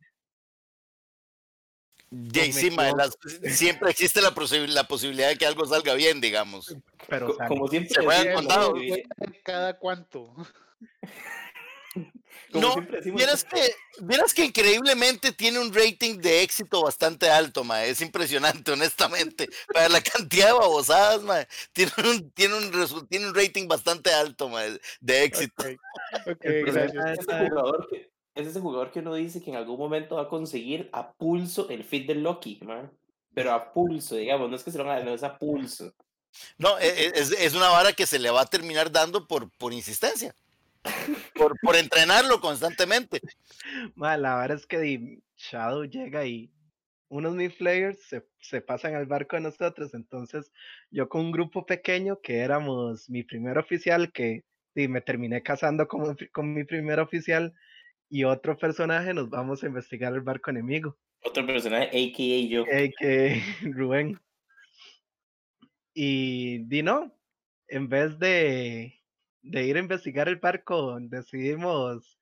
De, 2.10 2.42
me 2.48 2.54
sí, 2.54 2.70
siempre 3.56 3.90
existe 3.92 4.22
la, 4.22 4.34
posi- 4.34 4.68
la 4.68 4.88
posibilidad 4.88 5.30
de 5.30 5.38
que 5.38 5.46
algo 5.46 5.66
salga 5.66 5.94
bien, 5.96 6.22
digamos. 6.22 6.76
Pero. 7.10 7.36
Como 7.48 7.68
siempre. 7.68 7.94
Se 7.96 8.04
juegan 8.04 8.24
decimos, 8.24 8.42
con 8.42 8.48
dados. 8.48 8.70
¿no? 8.70 8.76
Voy 8.80 8.92
a 8.92 8.96
ver 8.96 9.42
Cada 9.44 9.78
cuánto. 9.80 10.34
Como 12.52 12.76
no, 12.76 12.88
vieras 13.16 13.44
que, 13.44 13.74
vieras 14.02 14.34
que 14.34 14.46
increíblemente 14.46 15.32
tiene 15.32 15.60
un 15.60 15.74
rating 15.74 16.18
de 16.18 16.42
éxito 16.42 16.82
bastante 16.84 17.30
alto, 17.30 17.64
mae. 17.64 17.90
Es 17.90 18.02
impresionante, 18.02 18.72
honestamente. 18.74 19.50
Para 19.74 19.90
la 19.90 20.02
cantidad 20.02 20.48
de 20.48 20.54
babosadas, 20.54 21.22
mae. 21.24 21.48
Tiene 21.74 21.92
un, 21.98 22.32
tiene 22.32 22.56
un, 22.56 23.08
tiene 23.10 23.28
un 23.28 23.36
rating 23.36 23.68
bastante 23.68 24.14
alto, 24.14 24.48
mae, 24.50 24.80
de 25.02 25.24
éxito. 25.24 25.64
Ok, 25.64 26.28
ok, 26.28 26.38
El 26.46 26.66
gracias. 26.66 26.92
problema 26.94 27.14
es 27.14 27.20
está- 27.20 27.40
ese 27.42 27.50
jugador 27.50 27.88
que, 27.90 28.10
es 28.36 28.48
ese 28.48 28.60
jugador 28.60 28.92
que 28.92 29.00
uno 29.00 29.16
dice 29.16 29.42
que 29.42 29.50
en 29.50 29.56
algún 29.56 29.80
momento 29.80 30.16
va 30.18 30.24
a 30.24 30.30
conseguir 30.30 30.90
a 30.92 31.14
pulso 31.14 31.70
el 31.70 31.84
fit 31.84 32.06
del 32.06 32.22
Loki, 32.22 32.60
man. 32.64 32.92
Pero 33.34 33.52
a 33.52 33.74
pulso, 33.74 34.16
digamos, 34.16 34.50
no 34.50 34.56
es 34.56 34.64
que 34.64 34.72
se 34.72 34.78
lo 34.78 34.84
van 34.84 34.94
a 34.94 34.96
dar, 34.98 35.06
no 35.06 35.14
es 35.14 35.24
a 35.24 35.38
pulso. 35.38 35.94
No, 36.58 36.78
e- 36.80 36.88
e- 36.88 37.12
es, 37.16 37.32
es 37.32 37.56
una 37.56 37.70
vara 37.70 37.94
que 37.94 38.06
se 38.06 38.20
le 38.20 38.30
va 38.30 38.42
a 38.42 38.46
terminar 38.46 38.92
dando 38.92 39.28
por, 39.28 39.50
por 39.58 39.74
insistencia. 39.74 40.36
Por, 41.34 41.60
por 41.62 41.76
entrenarlo 41.76 42.40
constantemente. 42.40 43.22
Ma, 43.96 44.18
la 44.18 44.38
verdad 44.38 44.58
es 44.58 44.68
que 44.68 45.20
Shadow 45.38 45.86
llega 45.86 46.26
y 46.26 46.52
unos 47.10 47.34
mid 47.34 47.52
flayers 47.52 48.02
se, 48.08 48.26
se 48.40 48.62
pasan 48.62 48.96
al 48.96 49.06
barco 49.06 49.36
de 49.36 49.44
nosotros. 49.44 49.94
Entonces, 49.94 50.52
yo 50.92 51.10
con 51.10 51.22
un 51.22 51.32
grupo 51.32 51.66
pequeño 51.66 52.20
que 52.22 52.40
éramos 52.40 53.10
mi 53.10 53.24
primer 53.24 53.58
oficial, 53.58 54.12
que 54.12 54.44
di, 54.76 54.88
me 54.88 55.02
terminé 55.02 55.42
casando 55.42 55.88
con, 55.88 56.16
con 56.32 56.54
mi 56.54 56.64
primer 56.64 57.00
oficial, 57.00 57.54
y 58.10 58.24
otro 58.24 58.58
personaje, 58.58 59.14
nos 59.14 59.30
vamos 59.30 59.64
a 59.64 59.68
investigar 59.68 60.14
el 60.14 60.22
barco 60.22 60.50
enemigo. 60.52 60.98
Otro 61.24 61.46
personaje, 61.46 61.88
a.k.a. 61.88 62.48
yo. 62.48 62.66
que 63.00 63.42
Rubén. 63.74 64.20
Y 65.94 66.60
di 66.68 66.84
no, 66.84 67.12
en 67.68 67.88
vez 67.90 68.20
de, 68.20 69.02
de 69.42 69.64
ir 69.66 69.78
a 69.78 69.80
investigar 69.80 70.28
el 70.28 70.36
barco, 70.38 70.98
decidimos 71.00 72.20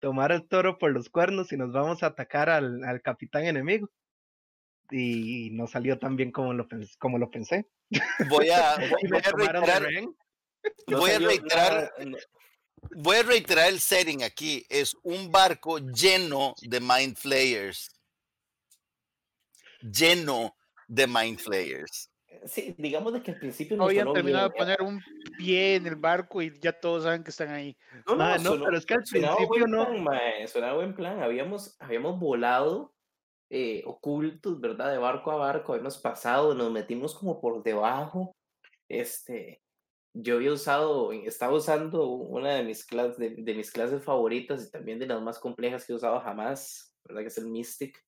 tomar 0.00 0.32
el 0.32 0.46
toro 0.46 0.78
por 0.78 0.92
los 0.92 1.08
cuernos 1.08 1.52
y 1.52 1.56
nos 1.56 1.72
vamos 1.72 2.02
a 2.02 2.06
atacar 2.08 2.50
al, 2.50 2.84
al 2.84 3.00
capitán 3.02 3.44
enemigo. 3.46 3.90
Y 4.90 5.50
no 5.50 5.66
salió 5.66 5.98
tan 5.98 6.14
bien 6.14 6.30
como 6.30 6.52
lo, 6.52 6.68
como 6.98 7.18
lo 7.18 7.30
pensé. 7.30 7.66
Voy 8.28 8.50
a, 8.50 8.76
voy, 9.10 9.20
a 9.24 9.32
reiterar, 9.32 9.88
voy 10.86 11.10
a 11.10 11.18
reiterar, 11.18 11.72
nada- 11.72 11.92
no- 12.04 12.18
voy 12.96 13.16
a 13.16 13.22
reiterar 13.22 13.68
el 13.68 13.80
setting 13.80 14.22
aquí. 14.22 14.64
Es 14.68 14.96
un 15.02 15.30
barco 15.30 15.78
lleno 15.78 16.54
de 16.62 16.80
Mind 16.80 17.16
Flayers. 17.16 17.90
Lleno 19.80 20.56
de 20.88 21.06
Mind 21.06 21.38
Flayers. 21.38 22.10
Sí, 22.46 22.74
digamos 22.78 23.12
de 23.12 23.22
que 23.22 23.32
al 23.32 23.38
principio 23.38 23.76
No 23.76 23.84
habían 23.84 24.12
terminado 24.12 24.48
de 24.48 24.54
poner 24.54 24.82
un 24.82 25.00
pie 25.38 25.76
en 25.76 25.86
el 25.86 25.96
barco 25.96 26.42
y 26.42 26.52
ya 26.60 26.72
todos 26.72 27.04
saben 27.04 27.24
que 27.24 27.30
están 27.30 27.48
ahí. 27.48 27.76
No, 28.06 28.16
no, 28.16 28.24
Ah, 28.24 28.38
no, 28.38 28.50
sonó- 28.52 28.64
pero 28.66 28.78
es 28.78 28.86
que 28.86 28.94
al 28.94 29.02
principio 29.02 29.66
no. 29.66 29.84
plan, 29.86 30.04
mae, 30.04 30.46
sonaba 30.46 30.74
buen 30.74 30.94
plan. 30.94 31.22
Habíamos, 31.22 31.76
habíamos 31.80 32.18
volado 32.20 32.92
eh, 33.48 33.82
ocultos, 33.86 34.60
¿verdad? 34.60 34.90
De 34.90 34.98
barco 34.98 35.30
a 35.30 35.36
barco, 35.36 35.72
habíamos 35.72 35.98
pasado, 35.98 36.54
nos 36.54 36.70
metimos 36.72 37.14
como 37.14 37.40
por 37.40 37.62
debajo. 37.62 38.34
Este, 38.88 39.62
yo 40.18 40.36
había 40.36 40.52
usado, 40.52 41.12
estaba 41.12 41.54
usando 41.54 42.06
una 42.06 42.54
de 42.54 42.64
mis, 42.64 42.84
clases, 42.84 43.18
de, 43.18 43.30
de 43.30 43.54
mis 43.54 43.70
clases 43.70 44.02
favoritas 44.02 44.64
y 44.66 44.70
también 44.70 44.98
de 44.98 45.06
las 45.06 45.20
más 45.20 45.38
complejas 45.38 45.84
que 45.84 45.92
he 45.92 45.96
usado 45.96 46.20
jamás, 46.20 46.94
¿verdad? 47.04 47.22
Que 47.22 47.28
es 47.28 47.38
el 47.38 47.46
Mystic. 47.46 48.02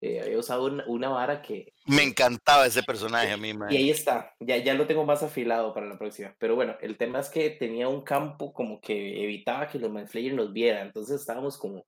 Eh, 0.00 0.20
había 0.20 0.38
usado 0.38 0.66
una, 0.66 0.84
una 0.86 1.08
vara 1.08 1.42
que, 1.42 1.72
Me 1.86 2.02
encantaba 2.04 2.66
ese 2.66 2.82
personaje 2.84 3.32
a 3.32 3.36
mí, 3.36 3.52
man. 3.52 3.72
y 3.72 3.76
ahí 3.76 3.90
está, 3.90 4.32
ya, 4.38 4.56
ya 4.58 4.74
lo 4.74 4.86
tengo 4.86 5.04
más 5.04 5.22
afilado 5.22 5.72
para 5.72 5.86
la 5.86 5.98
próxima. 5.98 6.36
Pero 6.38 6.54
bueno, 6.54 6.76
el 6.80 6.96
tema 6.96 7.18
es 7.18 7.30
que 7.30 7.50
tenía 7.50 7.88
un 7.88 8.02
campo 8.02 8.52
como 8.52 8.80
que 8.80 9.24
evitaba 9.24 9.68
que 9.68 9.78
los 9.78 9.90
Mindflayers 9.90 10.36
nos 10.36 10.52
vieran. 10.52 10.86
Entonces 10.88 11.20
estábamos 11.20 11.56
como, 11.56 11.86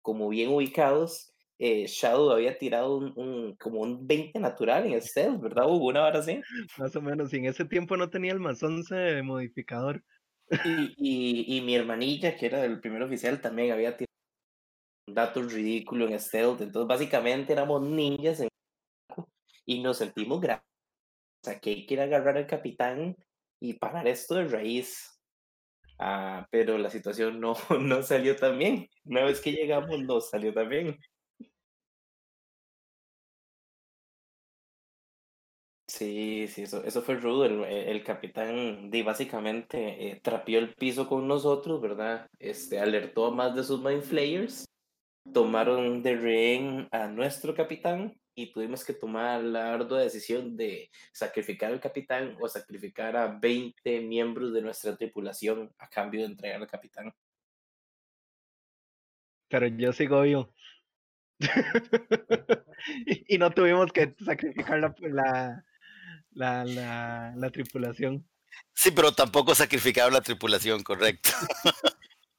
como 0.00 0.28
bien 0.30 0.48
ubicados. 0.48 1.31
Eh, 1.64 1.86
Shadow 1.86 2.30
había 2.32 2.58
tirado 2.58 2.96
un, 2.96 3.12
un- 3.16 3.56
como 3.56 3.80
un 3.80 4.06
20 4.06 4.38
natural 4.40 4.86
en 4.86 4.94
el 4.94 5.02
stealth, 5.02 5.40
¿verdad? 5.40 5.66
Hubo 5.68 5.86
una 5.88 6.04
hora 6.04 6.18
así. 6.18 6.42
Más 6.76 6.94
o 6.96 7.02
menos. 7.02 7.32
Y 7.32 7.36
en 7.38 7.46
ese 7.46 7.64
tiempo 7.64 7.96
no 7.96 8.10
tenía 8.10 8.32
el 8.32 8.40
más 8.40 8.62
11 8.62 8.94
de 8.94 9.22
modificador. 9.22 10.04
Y, 10.64 10.94
y, 10.98 11.56
y 11.56 11.60
mi 11.62 11.74
hermanilla, 11.74 12.36
que 12.36 12.46
era 12.46 12.64
el 12.64 12.80
primer 12.80 13.02
oficial, 13.02 13.40
también 13.40 13.72
había 13.72 13.96
tirado 13.96 14.06
un 15.06 15.14
dato 15.14 15.42
ridículo 15.42 16.08
en 16.08 16.18
stealth. 16.18 16.60
Entonces 16.60 16.88
básicamente 16.88 17.52
éramos 17.52 17.82
ninjas 17.82 18.40
en 18.40 18.48
y 19.66 19.80
nos 19.82 19.98
sentimos 19.98 20.40
grandes. 20.40 20.64
O 21.44 21.50
sea, 21.50 21.60
que 21.60 21.70
hay 21.70 21.86
que 21.86 21.94
ir 21.94 22.00
a 22.00 22.04
agarrar 22.04 22.38
al 22.38 22.48
capitán 22.48 23.16
y 23.60 23.74
parar 23.74 24.08
esto 24.08 24.36
de 24.36 24.48
raíz. 24.48 25.20
Ah, 25.98 26.46
pero 26.50 26.78
la 26.78 26.90
situación 26.90 27.40
no, 27.40 27.54
no 27.80 28.02
salió 28.02 28.36
tan 28.36 28.58
bien. 28.58 28.88
Una 29.04 29.24
vez 29.24 29.40
que 29.40 29.52
llegamos, 29.52 30.00
no 30.00 30.20
salió 30.20 30.54
tan 30.54 30.68
bien. 30.68 30.98
Sí, 36.02 36.48
sí, 36.48 36.62
eso, 36.62 36.82
eso 36.82 37.00
fue 37.02 37.14
rudo. 37.14 37.44
El, 37.44 37.62
el 37.62 38.02
capitán 38.02 38.90
básicamente 39.04 40.08
eh, 40.08 40.20
trapeó 40.20 40.58
el 40.58 40.74
piso 40.74 41.08
con 41.08 41.28
nosotros, 41.28 41.80
¿verdad? 41.80 42.26
Este, 42.40 42.80
alertó 42.80 43.26
a 43.26 43.30
más 43.30 43.54
de 43.54 43.62
sus 43.62 43.80
Mind 43.80 44.02
Flayers. 44.02 44.64
Tomaron 45.32 46.02
de 46.02 46.16
rehén 46.16 46.88
a 46.90 47.06
nuestro 47.06 47.54
capitán 47.54 48.20
y 48.34 48.50
tuvimos 48.52 48.84
que 48.84 48.94
tomar 48.94 49.44
la 49.44 49.74
ardua 49.74 50.00
decisión 50.00 50.56
de 50.56 50.90
sacrificar 51.12 51.70
al 51.70 51.78
capitán 51.78 52.36
o 52.40 52.48
sacrificar 52.48 53.16
a 53.16 53.28
20 53.28 54.00
miembros 54.00 54.52
de 54.52 54.62
nuestra 54.62 54.96
tripulación 54.96 55.72
a 55.78 55.88
cambio 55.88 56.22
de 56.22 56.26
entregar 56.26 56.60
al 56.60 56.66
capitán. 56.66 57.14
Pero 59.48 59.68
yo 59.68 59.92
sigo 59.92 60.22
vivo. 60.22 60.52
y, 63.06 63.36
y 63.36 63.38
no 63.38 63.52
tuvimos 63.52 63.92
que 63.92 64.16
sacrificar 64.18 64.80
la, 64.80 64.92
la, 64.98 65.64
la, 66.34 66.64
la, 66.64 67.34
la 67.36 67.50
tripulación. 67.50 68.26
Sí, 68.74 68.90
pero 68.90 69.12
tampoco 69.12 69.54
sacrificaron 69.54 70.12
la 70.12 70.20
tripulación, 70.20 70.82
correcto. 70.82 71.30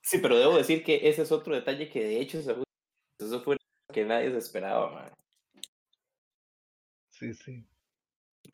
Sí, 0.02 0.18
pero 0.20 0.38
debo 0.38 0.58
decir 0.58 0.84
que 0.84 1.08
ese 1.10 1.22
es 1.24 1.32
otro 1.32 1.56
detalle 1.56 1.90
que 1.90 2.04
de 2.04 2.20
hecho 2.20 2.42
se- 2.42 2.56
eso 3.20 3.42
fue 3.42 3.56
lo 3.56 3.94
que 3.94 4.06
nadie 4.06 4.32
se 4.32 4.38
esperaba, 4.38 4.92
man. 4.92 5.12
Sí, 7.10 7.34
sí. 7.34 7.64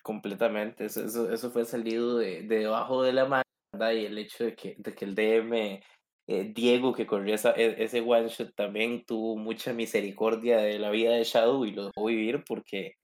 completamente. 0.04 0.86
Eso, 0.86 1.06
eso, 1.06 1.32
eso 1.34 1.52
fue 1.52 1.66
salido 1.66 2.18
de, 2.18 2.44
de 2.44 2.60
debajo 2.60 3.02
de 3.04 3.14
la 3.14 3.26
manga 3.26 3.94
y 3.94 4.06
el 4.06 4.18
hecho 4.18 4.44
de 4.46 4.56
que, 4.56 4.76
de 4.78 4.94
que 4.94 5.06
el 5.06 5.16
DM 5.16 5.82
eh, 6.28 6.52
Diego 6.54 6.94
que 6.94 7.08
corrió 7.08 7.34
esa, 7.36 7.52
e- 7.54 7.84
ese 7.84 8.02
one 8.02 8.28
shot 8.30 8.54
también 8.56 9.04
tuvo 9.06 9.36
mucha 9.36 9.74
misericordia 9.74 10.58
de 10.60 10.78
la 10.80 10.92
vida 10.92 11.12
de 11.12 11.24
Shadow 11.24 11.66
y 11.66 11.72
lo 11.72 11.86
dejó 11.88 12.06
vivir 12.06 12.44
porque 12.48 12.98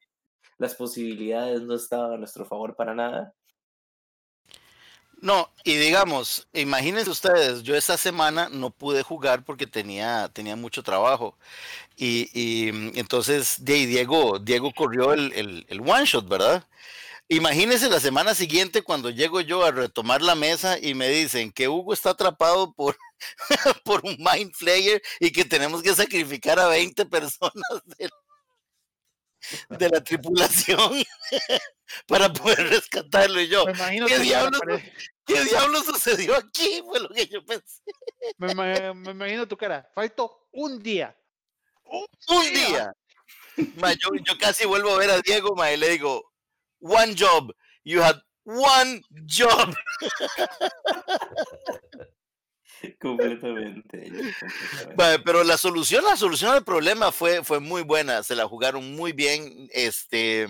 las 0.57 0.75
posibilidades 0.75 1.61
no 1.61 1.75
estaban 1.75 2.13
a 2.13 2.17
nuestro 2.17 2.45
favor 2.45 2.75
para 2.75 2.95
nada. 2.95 3.33
No, 5.21 5.49
y 5.63 5.75
digamos, 5.77 6.47
imagínense 6.53 7.09
ustedes, 7.09 7.63
yo 7.63 7.75
esta 7.75 7.97
semana 7.97 8.49
no 8.51 8.69
pude 8.69 9.01
jugar 9.01 9.43
porque 9.43 9.65
tenía, 9.65 10.29
tenía 10.33 10.55
mucho 10.55 10.83
trabajo. 10.83 11.37
Y, 11.95 12.29
y, 12.33 12.71
mm, 12.71 12.91
entonces 12.95 13.63
Diego, 13.63 14.39
Diego 14.39 14.71
corrió 14.73 15.13
el, 15.13 15.31
el, 15.33 15.65
el 15.69 15.81
one 15.81 16.05
shot, 16.05 16.27
¿verdad? 16.27 16.67
Imagínense 17.27 17.89
la 17.89 17.99
semana 17.99 18.35
siguiente 18.35 18.83
cuando 18.83 19.09
llego 19.09 19.41
yo 19.41 19.65
a 19.65 19.71
retomar 19.71 20.21
la 20.21 20.35
mesa 20.35 20.77
y 20.79 20.93
me 20.93 21.09
dicen 21.09 21.51
que 21.51 21.67
Hugo 21.67 21.91
está 21.93 22.11
atrapado 22.11 22.73
por, 22.73 22.95
por 23.83 24.05
un 24.05 24.15
Mind 24.19 24.53
Flayer 24.53 25.01
y 25.19 25.31
que 25.31 25.43
tenemos 25.43 25.81
que 25.81 25.95
sacrificar 25.95 26.59
a 26.59 26.67
20 26.67 27.03
personas 27.07 27.63
de, 27.97 28.09
de 29.69 29.89
la 29.89 30.03
tripulación 30.03 31.03
para 32.07 32.31
poder 32.31 32.69
rescatarlo. 32.69 33.41
Y 33.41 33.47
yo, 33.47 33.65
Me 33.65 33.71
imagino 33.73 34.05
¿qué 34.07 34.19
diablos, 34.19 34.61
¿qué 35.25 35.43
diablos 35.43 35.85
sucedió 35.85 36.35
aquí? 36.35 36.81
Fue 36.85 36.99
lo 36.99 37.09
que 37.09 37.27
yo 37.27 37.43
pensé. 37.45 37.81
me, 38.37 38.51
ima- 38.53 38.93
me 38.93 39.11
imagino 39.11 39.47
tu 39.47 39.57
cara. 39.57 39.89
Faltó 39.93 40.47
un 40.51 40.81
día. 40.81 41.15
Un 41.85 42.53
día. 42.53 42.93
Ma, 43.77 43.93
yo, 43.93 44.09
yo 44.25 44.37
casi 44.37 44.65
vuelvo 44.65 44.91
a 44.91 44.97
ver 44.97 45.11
a 45.11 45.21
Diego 45.21 45.55
ma, 45.55 45.71
y 45.71 45.77
le 45.77 45.89
digo, 45.89 46.31
one 46.79 47.15
job. 47.17 47.53
You 47.83 48.01
had 48.01 48.19
one 48.43 49.01
job. 49.27 49.73
Completamente. 52.99 54.09
completamente. 54.09 55.23
Pero 55.23 55.43
la 55.43 55.57
solución, 55.57 56.03
la 56.03 56.17
solución 56.17 56.51
al 56.51 56.63
problema 56.63 57.11
fue, 57.11 57.43
fue 57.43 57.59
muy 57.59 57.83
buena. 57.83 58.23
Se 58.23 58.35
la 58.35 58.47
jugaron 58.47 58.95
muy 58.95 59.11
bien. 59.11 59.69
Este. 59.71 60.47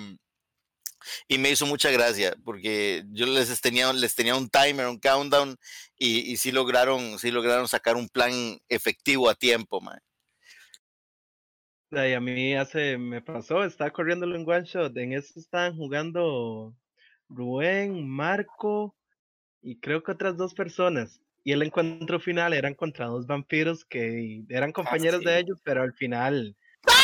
Y 1.27 1.37
me 1.37 1.51
hizo 1.51 1.67
mucha 1.67 1.91
gracia 1.91 2.35
porque 2.43 3.03
yo 3.11 3.27
les 3.27 3.61
tenía, 3.61 3.93
les 3.93 4.15
tenía 4.15 4.35
un 4.35 4.49
timer, 4.49 4.87
un 4.87 4.99
countdown 4.99 5.55
y, 5.97 6.31
y 6.31 6.37
sí 6.37 6.51
lograron, 6.51 7.19
sí 7.19 7.29
lograron 7.29 7.67
sacar 7.67 7.95
un 7.95 8.09
plan 8.09 8.31
efectivo 8.69 9.29
a 9.29 9.35
tiempo, 9.35 9.81
ma. 9.81 9.99
Ay, 11.91 12.13
a 12.13 12.19
mí 12.19 12.55
hace, 12.55 12.97
me 12.97 13.21
pasó, 13.21 13.63
estaba 13.63 13.91
corriendo 13.91 14.25
en 14.25 14.49
one 14.49 14.65
shot, 14.65 14.97
en 14.97 15.13
eso 15.13 15.39
estaban 15.39 15.77
jugando 15.77 16.75
Rubén, 17.29 18.09
Marco 18.09 18.95
y 19.61 19.79
creo 19.79 20.03
que 20.03 20.11
otras 20.11 20.35
dos 20.35 20.53
personas. 20.53 21.21
Y 21.47 21.51
el 21.51 21.61
encuentro 21.61 22.19
final 22.19 22.55
eran 22.55 22.73
contra 22.73 23.05
dos 23.05 23.27
vampiros 23.27 23.85
que 23.85 24.43
eran 24.49 24.71
compañeros 24.71 25.21
de 25.21 25.31
sí. 25.31 25.39
ellos, 25.41 25.61
pero 25.63 25.83
al 25.83 25.93
final 25.93 26.57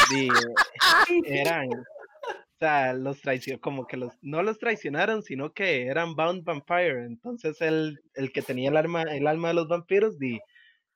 di, 0.09 0.29
eran, 1.27 1.69
o 1.69 2.57
sea, 2.59 2.93
los 2.93 3.21
traicionaron, 3.21 3.61
como 3.61 3.85
que 3.85 3.97
los, 3.97 4.17
no 4.23 4.41
los 4.41 4.57
traicionaron, 4.57 5.21
sino 5.21 5.53
que 5.53 5.85
eran 5.85 6.15
Bound 6.15 6.43
Vampire. 6.43 7.05
Entonces 7.05 7.61
el, 7.61 7.99
el 8.15 8.31
que 8.31 8.41
tenía 8.41 8.71
el 8.71 8.77
arma, 8.77 9.03
el 9.03 9.27
alma 9.27 9.49
de 9.49 9.53
los 9.53 9.67
vampiros, 9.67 10.17
di, 10.17 10.39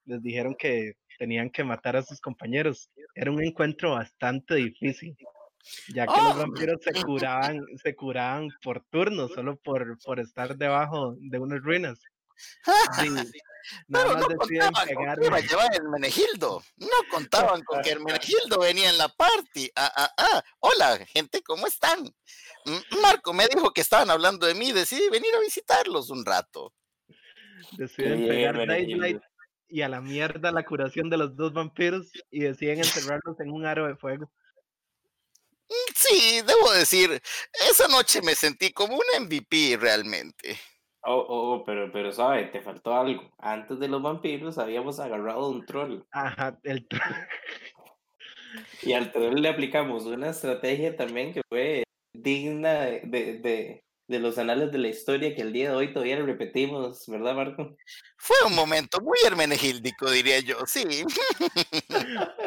les 0.05 0.23
dijeron 0.23 0.55
que 0.57 0.93
tenían 1.19 1.51
que 1.51 1.63
matar 1.63 1.97
a 1.97 2.01
sus 2.01 2.19
compañeros. 2.19 2.89
Era 3.13 3.29
un 3.29 3.43
encuentro 3.43 3.91
bastante 3.91 4.55
difícil, 4.55 5.15
ya 5.93 6.07
que 6.07 6.13
¡Oh! 6.15 6.29
los 6.29 6.37
vampiros 6.39 6.81
se 6.81 6.99
curaban, 7.03 7.61
se 7.75 7.95
curaban 7.95 8.47
por 8.63 8.83
turno, 8.85 9.27
solo 9.27 9.55
por, 9.57 9.99
por 10.03 10.19
estar 10.19 10.57
debajo 10.57 11.15
de 11.19 11.37
unas 11.37 11.61
ruinas. 11.61 11.99
Sí, 12.99 13.09
nada 13.87 14.05
Pero 14.05 14.13
más 14.13 14.21
no 14.21 14.27
deciden 14.27 14.37
contaban 14.37 14.73
con 14.73 14.87
que 14.87 14.95
pegarle. 14.95 15.25
iba 15.27 15.37
a 15.37 15.41
llevar 15.41 15.75
Hermenegildo. 15.75 16.63
No 16.77 16.87
contaban 17.11 17.63
con 17.63 17.81
que 17.81 17.91
Hermenegildo 17.91 18.59
venía 18.59 18.89
en 18.89 18.97
la 18.97 19.09
party. 19.09 19.71
Ah, 19.75 19.91
ah, 19.95 20.13
ah. 20.17 20.43
Hola, 20.59 21.05
gente, 21.07 21.41
¿cómo 21.41 21.65
están? 21.67 22.03
Mm, 22.65 23.01
Marco 23.01 23.33
me 23.33 23.47
dijo 23.47 23.71
que 23.71 23.81
estaban 23.81 24.09
hablando 24.09 24.45
de 24.47 24.53
mí. 24.55 24.71
Decidí 24.71 25.09
venir 25.09 25.33
a 25.35 25.39
visitarlos 25.39 26.09
un 26.09 26.25
rato. 26.25 26.73
Deciden 27.77 28.27
pegar. 28.27 28.67
Daylight 28.67 29.21
y 29.67 29.81
a 29.81 29.89
la 29.89 29.99
mierda 29.99 30.51
la 30.51 30.63
curación 30.63 31.09
de 31.09 31.17
los 31.17 31.35
dos 31.35 31.53
vampiros 31.53 32.11
y 32.29 32.41
deciden 32.41 32.77
encerrarlos 33.19 33.39
en 33.39 33.49
un 33.51 33.65
aro 33.65 33.87
de 33.87 33.95
fuego. 33.95 34.31
Mm, 35.67 35.93
Sí, 35.95 36.41
debo 36.45 36.71
decir, 36.73 37.19
esa 37.71 37.87
noche 37.87 38.21
me 38.21 38.35
sentí 38.35 38.71
como 38.71 38.95
un 38.95 39.23
MVP 39.23 39.77
realmente. 39.79 40.59
Oh, 41.07 41.23
oh, 41.29 41.63
pero, 41.65 41.91
pero, 41.91 42.11
¿sabe? 42.11 42.45
Te 42.45 42.61
faltó 42.61 42.95
algo. 42.95 43.31
Antes 43.37 43.77
de 43.79 43.87
los 43.87 44.01
vampiros 44.01 44.57
habíamos 44.57 44.99
agarrado 44.99 45.49
un 45.49 45.63
troll. 45.65 46.01
Ajá, 46.11 46.57
el 46.63 46.87
tro- 46.87 47.27
Y 48.81 48.93
al 48.93 49.11
troll 49.11 49.39
le 49.39 49.49
aplicamos 49.49 50.05
una 50.05 50.29
estrategia 50.29 50.95
también 50.95 51.31
que 51.33 51.41
fue 51.47 51.83
digna 52.13 52.81
de, 52.81 53.01
de, 53.01 53.39
de, 53.39 53.83
de 54.07 54.19
los 54.19 54.37
anales 54.39 54.71
de 54.71 54.79
la 54.79 54.87
historia 54.87 55.35
que 55.35 55.43
el 55.43 55.53
día 55.53 55.69
de 55.69 55.75
hoy 55.75 55.93
todavía 55.93 56.15
le 56.15 56.25
repetimos, 56.25 57.05
¿verdad, 57.07 57.35
Marco? 57.35 57.75
Fue 58.17 58.37
un 58.47 58.55
momento 58.55 58.99
muy 59.01 59.17
hermenegíldico, 59.27 60.09
diría 60.09 60.39
yo, 60.39 60.57
sí. 60.65 61.03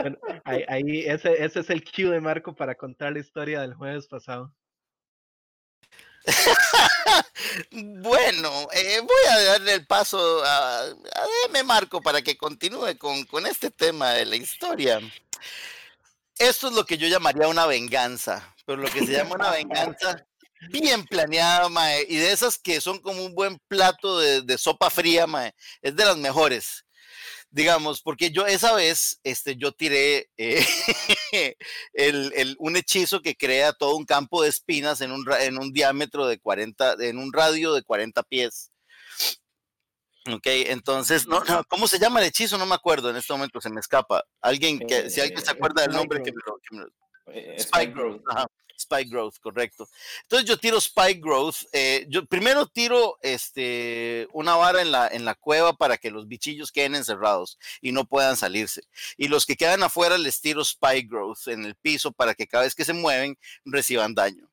bueno, 0.00 0.18
ahí, 0.44 0.64
ahí 0.68 1.00
ese, 1.06 1.44
ese 1.44 1.61
es 1.61 1.70
el 1.70 1.84
cue 1.84 2.06
de 2.11 2.20
Marco 2.20 2.56
para 2.56 2.74
contar 2.74 3.12
la 3.12 3.20
historia 3.20 3.61
del 3.61 3.74
jueves 3.74 4.09
pasado. 4.09 4.52
Bueno, 7.70 8.68
eh, 8.72 9.00
voy 9.00 9.30
a 9.30 9.42
darle 9.42 9.74
el 9.74 9.86
paso 9.86 10.42
a, 10.44 10.84
a 10.84 11.62
Marco 11.64 12.00
para 12.00 12.22
que 12.22 12.36
continúe 12.36 12.96
con, 12.98 13.24
con 13.24 13.46
este 13.46 13.70
tema 13.70 14.12
de 14.12 14.26
la 14.26 14.36
historia. 14.36 15.00
Esto 16.38 16.68
es 16.68 16.74
lo 16.74 16.84
que 16.84 16.98
yo 16.98 17.08
llamaría 17.08 17.48
una 17.48 17.66
venganza, 17.66 18.54
pero 18.64 18.78
lo 18.78 18.90
que 18.90 19.04
se 19.04 19.12
llama 19.12 19.34
una 19.34 19.50
venganza 19.50 20.24
bien 20.70 21.04
planeada, 21.06 21.68
y 22.02 22.16
de 22.16 22.32
esas 22.32 22.58
que 22.58 22.80
son 22.80 22.98
como 22.98 23.24
un 23.24 23.34
buen 23.34 23.58
plato 23.68 24.18
de, 24.18 24.42
de 24.42 24.58
sopa 24.58 24.90
fría, 24.90 25.26
es 25.82 25.96
de 25.96 26.04
las 26.04 26.16
mejores. 26.16 26.84
Digamos, 27.50 28.02
porque 28.02 28.30
yo 28.30 28.46
esa 28.46 28.74
vez, 28.74 29.20
este, 29.24 29.56
yo 29.56 29.72
tiré 29.72 30.28
eh, 30.36 30.64
el, 31.93 32.33
el- 32.35 32.57
un 32.59 32.76
hechizo 32.76 33.20
que 33.22 33.37
crea 33.37 33.72
todo 33.72 33.97
un 33.97 34.05
campo 34.05 34.43
de 34.43 34.49
espinas 34.49 35.01
en 35.01 35.12
un, 35.12 35.24
en 35.41 35.59
un 35.59 35.72
diámetro 35.72 36.26
de 36.26 36.39
40, 36.39 36.97
en 37.01 37.18
un 37.18 37.33
radio 37.33 37.72
de 37.74 37.83
40 37.83 38.22
pies. 38.24 38.70
Ok, 40.31 40.47
entonces, 40.47 41.26
no, 41.26 41.43
no, 41.45 41.64
¿cómo 41.64 41.89
se 41.89 41.99
llama 41.99 42.20
el 42.20 42.26
hechizo? 42.26 42.59
No 42.59 42.66
me 42.66 42.74
acuerdo 42.74 43.09
en 43.09 43.16
este 43.16 43.33
momento, 43.33 43.61
se 43.62 43.70
me 43.70 43.81
escapa. 43.81 44.22
Alguien 44.43 44.79
que, 44.79 45.09
si 45.09 45.20
alguien 45.22 45.41
se 45.43 45.51
Eh, 45.53 45.55
acuerda 45.55 45.83
del 45.83 45.93
nombre, 45.93 46.22
que 46.22 46.33
me 46.33 46.39
lo- 46.45 46.59
que 46.59 46.76
me 46.76 46.83
lo, 46.83 46.89
Eh, 47.33 47.57
Spike 47.59 47.93
Growth. 47.93 48.22
ajá, 48.29 48.47
Spike 48.79 49.11
Growth, 49.11 49.37
correcto. 49.41 49.89
Entonces 50.22 50.49
yo 50.49 50.57
tiro 50.57 50.79
Spike 50.79 51.20
Growth. 51.20 51.64
eh, 51.72 52.07
yo 52.09 52.24
primero 52.26 52.66
tiro 52.66 53.18
este, 53.22 54.29
una 54.33 54.57
vara 54.57 54.83
en 54.83 54.93
la, 54.93 55.09
en 55.09 55.24
la 55.24 55.35
cueva 55.35 55.72
para 55.72 55.97
que 55.99 56.11
los 56.11 56.29
bichillos 56.29 56.72
queden 56.72 56.95
encerrados 56.95 57.59
y 57.81 57.93
no 57.93 58.05
puedan 58.05 58.37
salirse. 58.37 58.83
Y 59.16 59.29
los 59.29 59.47
que 59.47 59.57
quedan 59.57 59.83
afuera 59.83 60.18
les 60.18 60.41
tiro 60.41 60.62
Spike 60.62 61.09
Growth 61.09 61.49
en 61.49 61.64
el 61.64 61.74
piso 61.74 62.12
para 62.12 62.35
que 62.35 62.47
cada 62.47 62.64
vez 62.64 62.74
que 62.74 62.85
se 62.85 62.93
mueven 62.93 63.37
reciban 63.64 64.14
daño. 64.14 64.47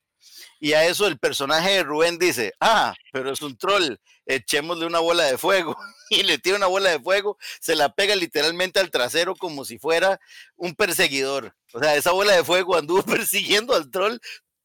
Y 0.59 0.73
a 0.73 0.85
eso 0.85 1.05
el 1.07 1.19
personaje 1.19 1.71
de 1.71 1.83
Rubén 1.83 2.17
dice, 2.17 2.53
ah, 2.59 2.93
pero 3.11 3.31
es 3.31 3.41
un 3.41 3.57
troll, 3.57 3.95
echémosle 4.25 4.85
una 4.85 4.99
bola 4.99 5.23
de 5.25 5.37
fuego. 5.37 5.75
Y 6.11 6.21
le 6.21 6.37
tira 6.37 6.55
una 6.57 6.67
bola 6.67 6.91
de 6.91 6.99
fuego, 6.99 7.35
se 7.59 7.75
la 7.75 7.89
pega 7.95 8.15
literalmente 8.15 8.79
al 8.79 8.91
trasero 8.91 9.35
como 9.35 9.65
si 9.65 9.79
fuera 9.79 10.19
un 10.55 10.75
perseguidor. 10.75 11.55
O 11.73 11.79
sea, 11.79 11.95
esa 11.95 12.11
bola 12.11 12.33
de 12.35 12.43
fuego 12.43 12.75
anduvo 12.77 13.01
persiguiendo 13.25 13.73
al 13.73 13.89
troll 13.89 14.19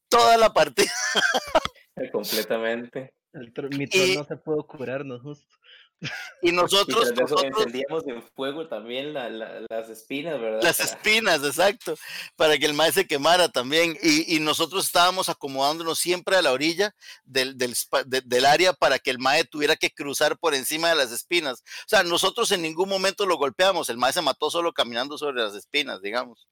toda 0.07 0.37
la 0.37 0.53
partida. 0.53 0.91
Completamente. 2.11 3.13
El 3.33 3.53
tro- 3.53 3.75
mi 3.75 3.87
troll 3.87 4.09
Y- 4.09 4.17
no 4.17 4.25
se 4.25 4.35
pudo 4.37 4.67
curarnos 4.67 5.21
justo. 5.23 5.55
Y 6.01 6.07
Y 6.49 6.51
nosotros, 6.51 7.03
eso 7.05 7.13
nosotros 7.21 7.43
encendíamos 7.43 8.07
en 8.07 8.23
fuego 8.35 8.67
también 8.67 9.13
la- 9.13 9.29
la- 9.29 9.61
las 9.69 9.87
espinas, 9.89 10.39
¿verdad? 10.41 10.63
las 10.63 10.79
espinas, 10.79 11.43
exacto, 11.43 11.95
para 12.35 12.57
que 12.57 12.65
el 12.65 12.73
maíz 12.73 12.95
se 12.95 13.05
quemara 13.05 13.49
también. 13.49 13.95
Y, 14.01 14.35
y 14.35 14.39
nosotros 14.39 14.85
estábamos 14.85 15.29
acomodándonos 15.29 15.99
siempre 15.99 16.35
a 16.35 16.41
la 16.41 16.51
orilla 16.51 16.95
del, 17.23 17.55
del, 17.57 17.75
de- 18.07 18.21
del 18.21 18.45
área 18.45 18.73
para 18.73 18.97
que 18.97 19.11
el 19.11 19.19
mae 19.19 19.43
tuviera 19.43 19.75
que 19.75 19.91
cruzar 19.91 20.37
por 20.39 20.55
encima 20.55 20.89
de 20.89 20.95
las 20.95 21.11
espinas. 21.11 21.59
O 21.61 21.87
sea, 21.89 22.01
nosotros 22.03 22.51
en 22.51 22.63
ningún 22.63 22.89
momento 22.89 23.27
lo 23.27 23.37
golpeamos, 23.37 23.89
el 23.89 23.97
mae 23.97 24.11
se 24.13 24.21
mató 24.21 24.49
solo 24.49 24.73
caminando 24.73 25.17
sobre 25.19 25.43
las 25.43 25.53
espinas, 25.53 26.01
digamos. 26.01 26.47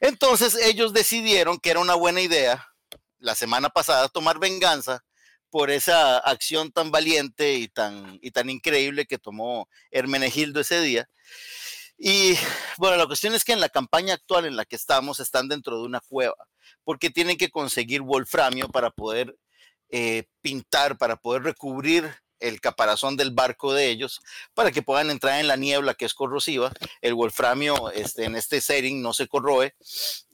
Entonces 0.00 0.54
ellos 0.54 0.92
decidieron 0.92 1.58
que 1.58 1.70
era 1.70 1.80
una 1.80 1.94
buena 1.94 2.20
idea 2.20 2.68
la 3.18 3.34
semana 3.34 3.68
pasada 3.68 4.08
tomar 4.08 4.38
venganza 4.38 5.04
por 5.50 5.70
esa 5.70 6.18
acción 6.18 6.72
tan 6.72 6.90
valiente 6.90 7.54
y 7.54 7.68
tan, 7.68 8.18
y 8.22 8.30
tan 8.30 8.50
increíble 8.50 9.06
que 9.06 9.18
tomó 9.18 9.68
Hermenegildo 9.90 10.60
ese 10.60 10.80
día. 10.80 11.08
Y 11.98 12.36
bueno, 12.76 12.96
la 12.96 13.06
cuestión 13.06 13.34
es 13.34 13.44
que 13.44 13.52
en 13.52 13.60
la 13.60 13.68
campaña 13.68 14.14
actual 14.14 14.46
en 14.46 14.56
la 14.56 14.64
que 14.64 14.76
estamos 14.76 15.18
están 15.18 15.48
dentro 15.48 15.78
de 15.78 15.84
una 15.84 16.00
cueva, 16.00 16.36
porque 16.84 17.10
tienen 17.10 17.36
que 17.36 17.50
conseguir 17.50 18.02
wolframio 18.02 18.68
para 18.68 18.90
poder 18.90 19.36
eh, 19.90 20.24
pintar, 20.40 20.96
para 20.96 21.16
poder 21.16 21.42
recubrir 21.42 22.14
el 22.40 22.60
caparazón 22.60 23.16
del 23.16 23.32
barco 23.32 23.74
de 23.74 23.88
ellos, 23.88 24.20
para 24.54 24.70
que 24.70 24.82
puedan 24.82 25.10
entrar 25.10 25.40
en 25.40 25.48
la 25.48 25.56
niebla 25.56 25.94
que 25.94 26.04
es 26.04 26.14
corrosiva. 26.14 26.72
El 27.00 27.14
wolframio 27.14 27.90
este, 27.90 28.24
en 28.24 28.36
este 28.36 28.60
setting 28.60 29.02
no 29.02 29.12
se 29.12 29.26
corroe, 29.26 29.74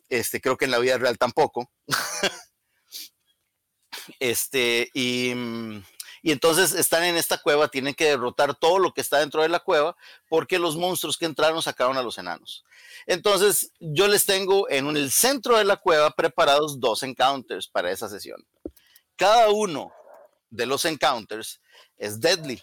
este, 0.09 0.41
creo 0.41 0.57
que 0.57 0.67
en 0.67 0.71
la 0.71 0.79
vida 0.79 0.99
real 0.99 1.19
tampoco. 1.19 1.71
este, 4.21 4.91
y, 4.95 5.33
mm, 5.35 5.85
y 6.23 6.33
entonces 6.33 6.73
están 6.73 7.05
en 7.05 7.17
esta 7.17 7.39
cueva, 7.39 7.69
tienen 7.69 7.95
que 7.95 8.07
derrotar 8.07 8.55
todo 8.55 8.79
lo 8.79 8.95
que 8.95 9.03
está 9.03 9.19
dentro 9.19 9.43
de 9.43 9.49
la 9.49 9.61
cueva, 9.61 9.97
porque 10.29 10.59
los 10.59 10.77
monstruos 10.77 11.19
que 11.19 11.27
entraron 11.27 11.63
sacaron 11.63 11.99
a 11.99 12.03
los 12.03 12.17
enanos. 12.17 12.65
Entonces, 13.07 13.73
yo 13.79 14.09
les 14.09 14.25
tengo 14.25 14.69
en 14.71 14.97
el 14.97 15.11
centro 15.11 15.59
de 15.59 15.65
la 15.65 15.77
cueva 15.77 16.11
preparados 16.11 16.81
dos 16.81 17.03
encounters 17.03 17.69
para 17.69 17.91
esa 17.91 18.09
sesión. 18.09 18.45
cada 19.17 19.51
uno 19.51 19.93
de 20.51 20.67
los 20.67 20.85
encounters 20.85 21.61
es 21.97 22.21
deadly. 22.21 22.61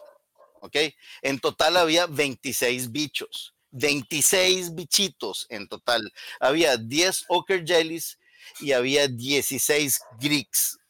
¿Ok? 0.61 0.75
En 1.21 1.39
total 1.39 1.77
había 1.77 2.07
26 2.07 2.91
bichos. 2.91 3.53
26 3.71 4.75
bichitos 4.75 5.45
en 5.49 5.67
total. 5.67 6.11
Había 6.39 6.77
10 6.77 7.25
Ocker 7.29 7.65
Jellies 7.65 8.17
y 8.59 8.73
había 8.73 9.07
16 9.07 10.01
Greeks. 10.19 10.80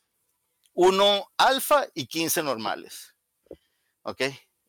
Uno 0.73 1.27
alfa 1.37 1.87
y 1.93 2.05
15 2.07 2.43
normales. 2.43 3.15
¿Ok? 4.03 4.21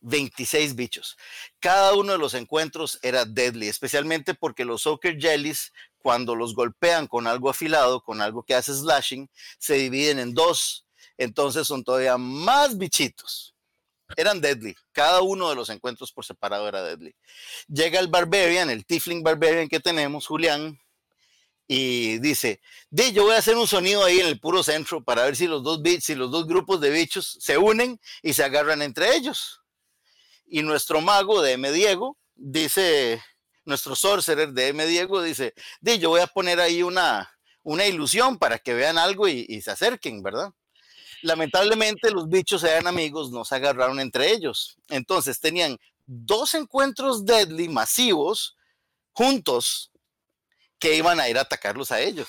26 0.03 0.75
bichos. 0.75 1.17
Cada 1.61 1.95
uno 1.95 2.13
de 2.13 2.19
los 2.19 2.35
encuentros 2.35 2.99
era 3.03 3.25
deadly, 3.25 3.69
especialmente 3.69 4.35
porque 4.35 4.65
los 4.65 4.87
Ocker 4.87 5.19
Jellies, 5.19 5.73
cuando 5.99 6.35
los 6.35 6.55
golpean 6.55 7.07
con 7.07 7.27
algo 7.27 7.49
afilado, 7.49 8.03
con 8.03 8.21
algo 8.21 8.43
que 8.43 8.55
hace 8.55 8.75
slashing, 8.75 9.31
se 9.59 9.75
dividen 9.75 10.19
en 10.19 10.35
dos. 10.35 10.87
Entonces 11.17 11.67
son 11.67 11.85
todavía 11.85 12.19
más 12.19 12.77
bichitos. 12.77 13.55
Eran 14.17 14.41
deadly. 14.41 14.77
Cada 14.93 15.23
uno 15.23 15.49
de 15.49 15.55
los 15.55 15.71
encuentros 15.71 16.13
por 16.13 16.25
separado 16.25 16.69
era 16.69 16.83
deadly. 16.83 17.15
Llega 17.69 18.01
el 18.01 18.09
Barbarian, 18.09 18.69
el 18.71 18.85
Tiefling 18.85 19.23
Barbarian 19.23 19.69
que 19.69 19.81
tenemos, 19.81 20.27
Julián, 20.27 20.79
y 21.75 22.19
dice, 22.19 22.61
de 22.91 23.15
yo 23.15 23.23
voy 23.23 23.35
a 23.35 23.39
hacer 23.39 23.57
un 23.57 23.67
sonido 23.67 24.05
ahí 24.05 24.21
en 24.21 24.27
el 24.27 24.39
puro 24.39 24.63
centro 24.63 25.03
para 25.03 25.25
ver 25.25 25.37
si 25.37 25.47
los 25.47 25.63
dos 25.63 25.81
bits, 25.81 26.05
si 26.05 26.15
los 26.15 26.31
dos 26.31 26.47
grupos 26.47 26.83
de 26.83 26.91
bichos 26.91 27.39
se 27.41 27.57
unen 27.57 27.99
y 28.21 28.35
se 28.35 28.45
agarran 28.45 28.83
entre 28.83 29.17
ellos. 29.17 29.63
Y 30.45 30.61
nuestro 30.61 31.01
mago 31.01 31.41
de 31.41 31.53
M. 31.53 31.73
Diego 31.73 32.19
dice, 32.35 33.23
nuestro 33.65 33.97
sorcerer 33.97 34.53
de 34.53 34.69
M. 34.69 34.87
Diego 34.87 35.23
dice, 35.23 35.55
de 35.81 35.99
yo 35.99 36.11
voy 36.11 36.21
a 36.21 36.27
poner 36.27 36.61
ahí 36.61 36.83
una, 36.83 37.31
una 37.63 37.87
ilusión 37.87 38.37
para 38.37 38.59
que 38.59 38.75
vean 38.75 38.99
algo 38.99 39.27
y, 39.27 39.47
y 39.49 39.63
se 39.63 39.71
acerquen, 39.71 40.23
¿verdad? 40.23 40.53
Lamentablemente 41.23 42.11
los 42.11 42.29
bichos 42.29 42.65
eran 42.65 42.87
amigos, 42.87 43.31
no 43.31 43.47
se 43.47 43.55
agarraron 43.55 43.99
entre 43.99 44.31
ellos. 44.31 44.77
Entonces 44.91 45.41
tenían 45.41 45.79
dos 46.05 46.53
encuentros 46.53 47.25
deadly 47.25 47.71
masivos 47.71 48.59
juntos 49.13 49.92
que 50.83 50.97
iban 50.97 51.21
a 51.21 51.29
ir 51.29 51.39
a 51.39 51.43
atacarlos 51.43 51.93
a 51.93 52.01
ellos. 52.01 52.29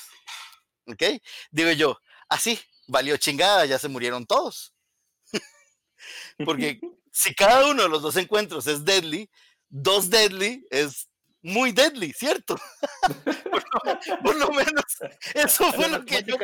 ¿Ok? 0.86 1.02
Digo 1.50 1.72
yo, 1.72 2.00
así, 2.30 2.60
valió 2.88 3.18
chingada, 3.18 3.66
ya 3.66 3.80
se 3.80 3.90
murieron 3.90 4.28
todos. 4.28 4.76
Porque 6.46 6.80
si 7.12 7.34
cada 7.34 7.66
uno 7.66 7.82
de 7.82 7.90
los 7.90 8.04
dos 8.04 8.16
encuentros 8.16 8.68
es 8.68 8.86
deadly, 8.86 9.28
dos 9.70 10.08
deadly 10.08 10.68
es 10.70 11.10
muy 11.42 11.72
deadly, 11.72 12.14
¿cierto? 12.14 12.56
por, 13.52 13.66
lo, 13.74 14.22
por, 14.22 14.36
lo, 14.36 14.52
menos, 14.52 14.86
eso 15.34 15.74
fue 15.74 15.90
lo 15.90 16.06
que 16.06 16.24
yo... 16.24 16.38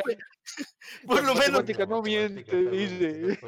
Por 1.06 1.24
lo 1.24 1.36
menos... 1.36 1.64
La 1.78 1.86
no 1.86 2.02
miente, 2.02 2.56
dice. 2.72 3.40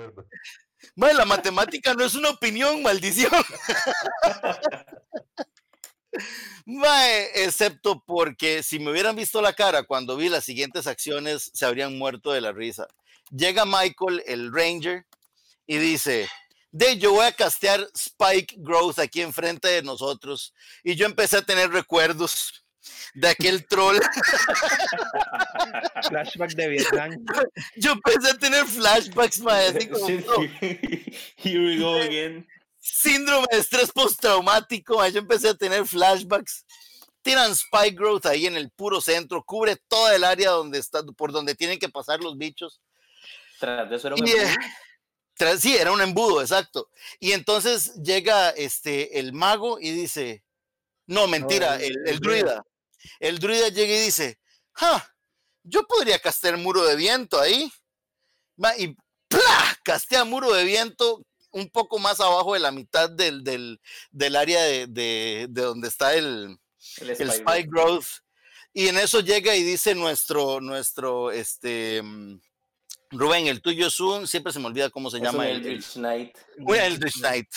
Bueno, 0.95 1.17
la 1.17 1.25
matemática 1.25 1.95
no 1.95 2.05
es 2.05 2.13
una 2.13 2.29
opinión, 2.29 2.83
maldición. 2.83 3.31
Mae, 6.65 7.43
excepto 7.43 8.03
porque 8.05 8.63
si 8.63 8.79
me 8.79 8.91
hubieran 8.91 9.15
visto 9.15 9.41
la 9.41 9.53
cara 9.53 9.83
cuando 9.83 10.17
vi 10.17 10.29
las 10.29 10.43
siguientes 10.43 10.87
acciones, 10.87 11.51
se 11.53 11.65
habrían 11.65 11.97
muerto 11.97 12.31
de 12.31 12.41
la 12.41 12.51
risa. 12.51 12.87
Llega 13.29 13.65
Michael, 13.65 14.23
el 14.25 14.53
Ranger, 14.53 15.05
y 15.67 15.77
dice, 15.77 16.27
de 16.71 16.97
yo 16.97 17.13
voy 17.13 17.25
a 17.25 17.31
castear 17.31 17.87
Spike 17.93 18.55
Growth 18.57 18.99
aquí 18.99 19.21
enfrente 19.21 19.67
de 19.67 19.83
nosotros. 19.83 20.53
Y 20.83 20.95
yo 20.95 21.05
empecé 21.05 21.37
a 21.37 21.41
tener 21.41 21.69
recuerdos 21.69 22.63
de 23.13 23.29
aquel 23.29 23.65
troll. 23.67 23.97
Flashback 26.09 26.55
de 26.55 26.67
Vietnam. 26.67 27.25
Yo 27.75 27.93
empecé 27.93 28.31
a 28.31 28.37
tener 28.37 28.65
flashbacks, 28.65 29.39
mae, 29.39 29.89
como, 29.89 30.09
no. 30.09 30.35
Here 31.37 31.59
we 31.59 31.77
go 31.77 31.95
again. 31.95 32.45
Síndrome 32.81 33.45
de 33.51 33.59
estrés 33.59 33.91
postraumático, 33.91 35.05
yo 35.07 35.19
empecé 35.19 35.49
a 35.49 35.53
tener 35.53 35.85
flashbacks. 35.85 36.65
Tiran 37.21 37.51
Spike 37.51 37.95
Growth 37.95 38.25
ahí 38.25 38.47
en 38.47 38.57
el 38.57 38.71
puro 38.71 38.99
centro, 38.99 39.43
cubre 39.43 39.75
toda 39.87 40.15
el 40.15 40.23
área 40.23 40.49
donde 40.49 40.79
está, 40.79 41.03
por 41.03 41.31
donde 41.31 41.53
tienen 41.53 41.77
que 41.77 41.87
pasar 41.89 42.19
los 42.21 42.35
bichos. 42.37 42.81
Tras 43.59 43.87
de 43.87 43.95
eso 43.95 44.07
era 44.07 44.15
un 44.15 44.27
Y, 44.27 44.31
eh, 44.31 44.55
tras- 45.37 45.59
sí, 45.59 45.75
era 45.77 45.91
un 45.91 46.01
embudo, 46.01 46.41
exacto. 46.41 46.89
Y 47.19 47.33
entonces 47.33 47.93
llega 48.01 48.49
este 48.49 49.19
el 49.19 49.33
mago 49.33 49.79
y 49.79 49.91
dice, 49.91 50.43
no, 51.05 51.27
mentira, 51.27 51.75
el- 51.75 51.83
el, 51.83 51.97
el 51.99 52.07
el 52.07 52.19
druida. 52.19 52.63
El 53.19 53.37
druida 53.37 53.69
llega 53.69 53.93
y 53.93 54.01
dice, 54.01 54.39
ja, 54.73 55.15
yo 55.63 55.85
podría 55.85 56.17
castear 56.17 56.57
muro 56.57 56.83
de 56.83 56.95
viento 56.95 57.39
ahí. 57.39 57.71
Y 58.79 58.95
¡plá! 59.27 59.77
castea 59.83 60.23
muro 60.23 60.51
de 60.53 60.63
viento 60.65 61.23
un 61.51 61.69
poco 61.69 61.99
más 61.99 62.19
abajo 62.19 62.53
de 62.53 62.59
la 62.59 62.71
mitad 62.71 63.09
del, 63.09 63.43
del, 63.43 63.79
del 64.11 64.35
área 64.35 64.61
de, 64.63 64.87
de- 64.87 65.47
de 65.49 65.61
donde 65.61 65.87
está 65.87 66.13
el, 66.15 66.57
el 67.01 67.09
el 67.09 67.11
Spike 67.11 67.33
Spike 67.33 67.69
Growth. 67.69 68.05
Y 68.73 68.87
en 68.87 68.97
eso 68.97 69.19
llega 69.19 69.55
y 69.55 69.63
dice 69.63 69.93
nuestro, 69.95 70.61
nuestro, 70.61 71.31
este, 71.31 72.01
mm, 72.01 72.39
Rubén, 73.11 73.47
el 73.47 73.61
tuyo 73.61 73.87
es 73.87 73.99
un, 73.99 74.25
siempre 74.27 74.53
se 74.53 74.59
me 74.59 74.67
olvida 74.67 74.89
cómo 74.89 75.09
se 75.11 75.17
Es 75.17 75.23
llama 75.23 75.49
el, 75.49 75.57
el- 75.57 75.65
Eldritch 75.67 75.93
Knight. 75.95 76.37
un 76.59 76.75
Eldritch 76.75 77.19
Knight. 77.19 77.49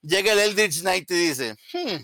Llega 0.00 0.32
el 0.32 0.38
Eldritch 0.38 0.80
Knight 0.80 1.10
y 1.10 1.14
dice, 1.14 1.54
"Hmm, 1.74 1.96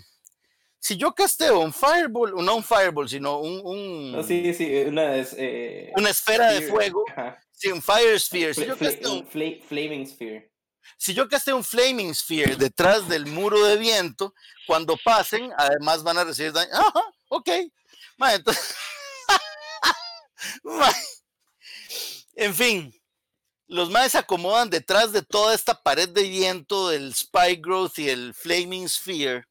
si 0.79 0.95
yo 0.97 1.13
casteo 1.15 1.59
un 1.61 1.73
Fireball, 1.73 2.33
no 2.45 2.55
un 2.57 2.63
Fireball, 2.63 3.09
sino 3.09 3.39
un, 3.39 3.61
un- 3.63 4.11
No, 4.11 4.21
sí, 4.23 4.53
sí, 4.53 4.65
una 4.85 5.15
es. 5.15 5.33
Eh, 5.37 5.91
una 5.95 6.11
esfera 6.11 6.51
de 6.51 6.61
fuego, 6.61 7.03
ajá. 7.09 7.41
sí, 7.51 7.69
un 7.71 7.81
Fire 7.81 8.19
Sphere, 8.19 8.53
si 8.53 8.65
yo, 8.67 8.77
casteo, 8.77 9.13
un 9.13 9.27
fla- 9.27 9.59
Flaming 9.67 10.05
Sphere. 10.07 10.51
Si 10.97 11.13
yo 11.13 11.27
casteo 11.27 11.55
un 11.55 11.63
Flaming 11.63 12.13
Sphere 12.13 12.55
detrás 12.55 13.07
del 13.07 13.25
muro 13.25 13.63
de 13.65 13.77
viento, 13.77 14.33
cuando 14.67 14.97
pasen, 15.03 15.51
además 15.57 16.03
van 16.03 16.17
a 16.17 16.23
recibir 16.23 16.51
daño. 16.51 16.71
Ajá, 16.73 17.01
ok. 17.29 17.49
En 22.35 22.55
fin, 22.55 22.93
los 23.67 23.89
más 23.89 24.13
se 24.13 24.17
acomodan 24.17 24.69
detrás 24.69 25.11
de 25.11 25.21
toda 25.21 25.53
esta 25.53 25.83
pared 25.83 26.07
de 26.07 26.23
viento 26.23 26.89
del 26.89 27.11
Spike 27.11 27.61
Growth 27.61 27.99
y 27.99 28.09
el 28.09 28.33
Flaming 28.33 28.87
Sphere 28.87 29.43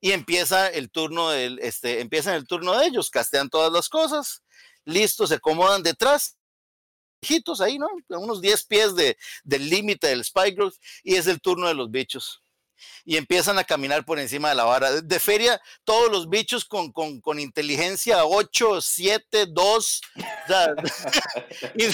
y 0.00 0.12
empieza 0.12 0.68
el 0.68 0.90
turno 0.90 1.30
del, 1.30 1.58
este, 1.60 2.00
empiezan 2.00 2.34
el 2.34 2.46
turno 2.46 2.76
de 2.76 2.86
ellos, 2.86 3.10
castean 3.10 3.48
todas 3.48 3.72
las 3.72 3.88
cosas, 3.88 4.42
listos, 4.84 5.30
se 5.30 5.36
acomodan 5.36 5.82
detrás, 5.82 6.35
ahí, 7.60 7.78
¿no? 7.78 7.88
A 8.10 8.18
unos 8.18 8.40
10 8.40 8.64
pies 8.64 8.94
de, 8.94 9.16
del 9.44 9.68
límite 9.68 10.08
del 10.08 10.24
Growth 10.54 10.76
y 11.02 11.16
es 11.16 11.26
el 11.26 11.40
turno 11.40 11.68
de 11.68 11.74
los 11.74 11.90
bichos. 11.90 12.42
Y 13.06 13.16
empiezan 13.16 13.58
a 13.58 13.64
caminar 13.64 14.04
por 14.04 14.18
encima 14.18 14.50
de 14.50 14.54
la 14.54 14.64
vara. 14.64 15.00
De, 15.00 15.18
feria, 15.18 15.58
todos 15.84 16.10
los 16.10 16.28
bichos 16.28 16.66
con, 16.66 16.92
con, 16.92 17.20
con 17.22 17.40
inteligencia 17.40 18.26
8, 18.26 18.80
7, 18.82 19.46
2. 19.48 20.00
o 20.16 20.46
sea, 20.46 20.74
y 21.74 21.84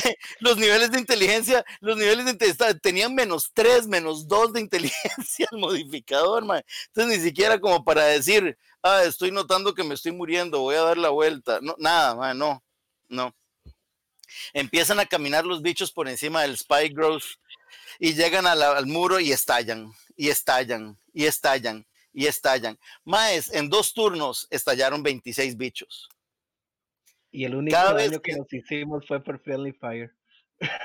los 0.41 0.57
niveles 0.57 0.91
de 0.91 0.99
inteligencia, 0.99 1.65
los 1.81 1.97
niveles 1.97 2.25
de 2.25 2.33
inteligencia 2.33 2.77
tenían 2.79 3.15
menos 3.15 3.53
3, 3.55 3.87
menos 3.87 4.27
2 4.27 4.55
de 4.55 4.61
inteligencia 4.61 5.47
el 5.53 5.59
modificador, 5.59 6.45
mae. 6.45 6.65
Entonces 6.89 7.19
ni 7.19 7.25
siquiera 7.25 7.61
como 7.61 7.85
para 7.85 8.05
decir, 8.07 8.59
ah, 8.83 9.05
estoy 9.05 9.31
notando 9.31 9.75
que 9.75 9.85
me 9.85 9.95
estoy 9.95 10.11
muriendo, 10.13 10.61
voy 10.61 10.75
a 10.75 10.83
dar 10.83 10.99
la 10.99 11.11
vuelta. 11.11 11.61
No, 11.63 11.77
nada, 11.79 12.17
mae, 12.17 12.35
no, 12.35 12.65
no. 13.09 13.33
Empiezan 14.53 15.01
a 15.01 15.07
caminar 15.07 15.45
los 15.45 15.63
bichos 15.63 15.93
por 15.93 16.09
encima 16.09 16.43
del 16.43 16.53
Spike 16.55 16.95
Growth 16.95 17.25
y 17.99 18.15
llegan 18.15 18.47
a 18.47 18.55
la- 18.55 18.77
al 18.77 18.87
muro 18.87 19.21
y 19.21 19.33
estallan, 19.33 19.93
y 20.17 20.29
estallan, 20.29 20.99
y 21.13 21.25
estallan, 21.27 21.87
y 22.13 22.27
estallan. 22.27 22.79
Maes, 23.05 23.53
en 23.53 23.69
dos 23.69 23.95
turnos 23.95 24.47
estallaron 24.51 25.03
26 25.03 25.57
bichos. 25.57 26.09
Y 27.31 27.45
el 27.45 27.55
único 27.55 27.75
Cada 27.77 27.95
daño 27.95 28.21
que 28.21 28.33
que- 28.33 28.37
nos 28.39 28.53
hicimos 28.53 29.07
fue 29.07 29.23
por 29.23 29.43
Friendly 29.43 29.73
Fire. 29.73 30.15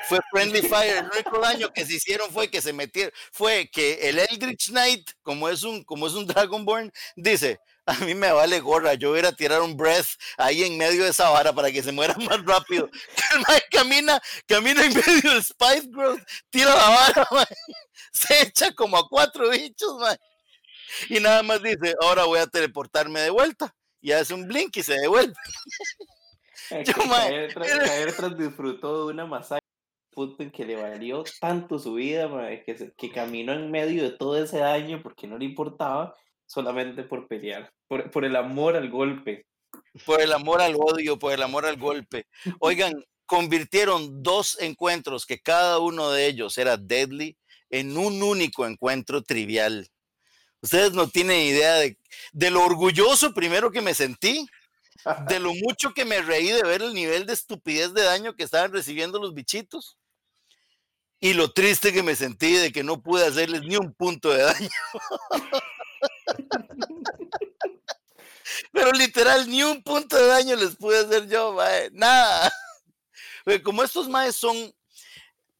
Fue 0.08 0.20
Friendly 0.32 0.62
Fire. 0.70 0.98
El 1.00 1.06
único 1.12 1.40
daño 1.40 1.72
que 1.74 1.86
se 1.86 1.96
hicieron 1.96 2.32
fue 2.32 2.50
que 2.50 2.62
se 2.62 2.74
metieron, 2.74 3.12
fue 3.32 3.70
que 3.70 4.10
el 4.10 4.18
Eldritch 4.20 4.70
Knight, 4.70 5.12
como 5.22 5.50
es 5.50 5.64
un, 5.64 5.84
como 5.84 6.08
es 6.08 6.14
un 6.14 6.26
Dragonborn, 6.26 6.92
dice, 7.16 7.60
a 8.02 8.06
mí 8.06 8.14
me 8.14 8.32
vale 8.32 8.60
gorra, 8.60 8.96
yo 8.96 9.10
voy 9.10 9.18
a 9.18 9.22
ir 9.22 9.26
a 9.28 9.32
tirar 9.32 9.62
un 9.62 9.78
breath 9.78 10.08
ahí 10.38 10.64
en 10.64 10.78
medio 10.78 11.06
de 11.06 11.12
esa 11.12 11.30
vara 11.30 11.54
para 11.54 11.72
que 11.72 11.82
se 11.82 11.94
muera 11.94 12.14
más 12.20 12.44
rápido. 12.46 12.90
El 13.34 13.40
mae 13.48 13.64
camina, 13.72 14.22
camina 14.46 14.86
en 14.86 14.94
medio 14.94 15.32
del 15.32 15.44
Spice 15.44 15.88
Growth, 15.88 16.22
tira 16.50 16.76
la 16.76 16.90
vara, 16.90 17.28
mae, 17.32 17.46
se 18.12 18.42
echa 18.42 18.74
como 18.74 18.98
a 18.98 19.08
cuatro 19.08 19.50
bichos, 19.50 19.96
mae, 20.00 20.18
y 21.10 21.20
nada 21.20 21.44
más 21.44 21.64
dice, 21.64 21.96
ahora 22.02 22.26
voy 22.26 22.40
a 22.40 22.48
teleportarme 22.48 23.22
de 23.22 23.30
vuelta. 23.30 23.74
Y 24.00 24.12
hace 24.12 24.34
un 24.34 24.48
blink 24.48 24.78
y 24.78 24.84
se 24.84 24.94
devuelve. 24.94 25.34
Yo, 26.70 26.94
caer, 26.94 27.54
tras, 27.54 27.68
era- 27.68 27.86
caer 27.86 28.16
tras 28.16 28.38
disfrutó 28.38 29.08
de 29.08 29.14
una 29.14 29.26
masacre 29.26 29.66
punto 30.12 30.44
en 30.44 30.52
que 30.52 30.66
le 30.66 30.76
valió 30.76 31.24
tanto 31.40 31.78
su 31.78 31.96
vida, 31.96 32.28
mae, 32.28 32.64
que, 32.64 32.94
que 32.98 33.12
caminó 33.12 33.54
en 33.54 33.70
medio 33.70 34.04
de 34.04 34.12
todo 34.12 34.42
ese 34.42 34.60
daño 34.60 35.02
porque 35.02 35.28
no 35.28 35.38
le 35.38 35.46
importaba 35.46 36.16
solamente 36.48 37.04
por 37.04 37.28
pelear, 37.28 37.72
por, 37.88 38.10
por 38.10 38.26
el 38.26 38.36
amor 38.36 38.76
al 38.76 38.90
golpe. 38.90 39.46
Por 40.06 40.22
el 40.22 40.34
amor 40.34 40.62
al 40.62 40.76
odio, 40.76 41.20
por 41.20 41.34
el 41.34 41.44
amor 41.44 41.66
al 41.66 41.78
golpe. 41.78 42.26
Oigan, 42.60 42.94
convirtieron 43.26 44.24
dos 44.24 44.58
encuentros 44.60 45.26
que 45.26 45.40
cada 45.40 45.80
uno 45.80 46.10
de 46.10 46.26
ellos 46.26 46.58
era 46.58 46.78
deadly 46.78 47.38
en 47.70 47.98
un 47.98 48.24
único 48.24 48.66
encuentro 48.66 49.22
trivial. 49.22 49.88
Ustedes 50.62 50.94
no 50.94 51.08
tienen 51.10 51.42
idea 51.42 51.76
de, 51.76 52.00
de 52.32 52.50
lo 52.50 52.64
orgulloso 52.64 53.34
primero 53.34 53.70
que 53.70 53.82
me 53.82 53.94
sentí, 53.94 54.48
de 55.28 55.40
lo 55.40 55.54
mucho 55.54 55.94
que 55.94 56.06
me 56.06 56.22
reí 56.22 56.50
de 56.50 56.64
ver 56.64 56.82
el 56.82 56.94
nivel 56.94 57.26
de 57.26 57.34
estupidez 57.34 57.94
de 57.94 58.04
daño 58.04 58.36
que 58.36 58.44
estaban 58.44 58.72
recibiendo 58.72 59.20
los 59.20 59.34
bichitos 59.34 59.98
y 61.20 61.34
lo 61.34 61.52
triste 61.52 61.92
que 61.92 62.04
me 62.04 62.16
sentí 62.16 62.54
de 62.54 62.72
que 62.72 62.84
no 62.84 63.02
pude 63.02 63.26
hacerles 63.26 63.62
ni 63.64 63.76
un 63.76 63.94
punto 63.94 64.32
de 64.32 64.44
daño. 64.44 64.70
Pero 68.72 68.92
literal, 68.92 69.50
ni 69.50 69.64
un 69.64 69.82
punto 69.84 70.16
de 70.16 70.28
daño 70.28 70.56
les 70.56 70.76
pude 70.76 71.00
hacer 71.00 71.28
yo, 71.28 71.54
mae. 71.54 71.90
nada. 71.92 72.52
Como 73.64 73.84
estos 73.84 74.10
maes 74.10 74.36
son, 74.36 74.74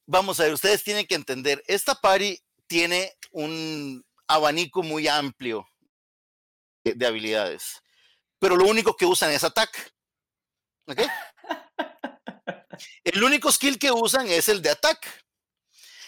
vamos 0.06 0.40
a 0.40 0.44
ver, 0.44 0.54
ustedes 0.54 0.84
tienen 0.84 1.06
que 1.06 1.16
entender, 1.16 1.64
esta 1.68 1.96
party 1.96 2.40
tiene 2.68 3.16
un 3.32 4.06
abanico 4.28 4.84
muy 4.84 5.08
amplio 5.08 5.66
de, 6.84 6.94
de 6.94 7.08
habilidades, 7.08 7.82
pero 8.40 8.58
lo 8.58 8.66
único 8.66 8.96
que 8.96 9.06
usan 9.06 9.32
es 9.32 9.44
attack. 9.44 9.94
¿Ok? 10.86 11.02
El 13.04 13.24
único 13.24 13.52
skill 13.52 13.80
que 13.80 13.92
usan 13.92 14.28
es 14.28 14.50
el 14.50 14.62
de 14.62 14.70
attack. 14.70 15.26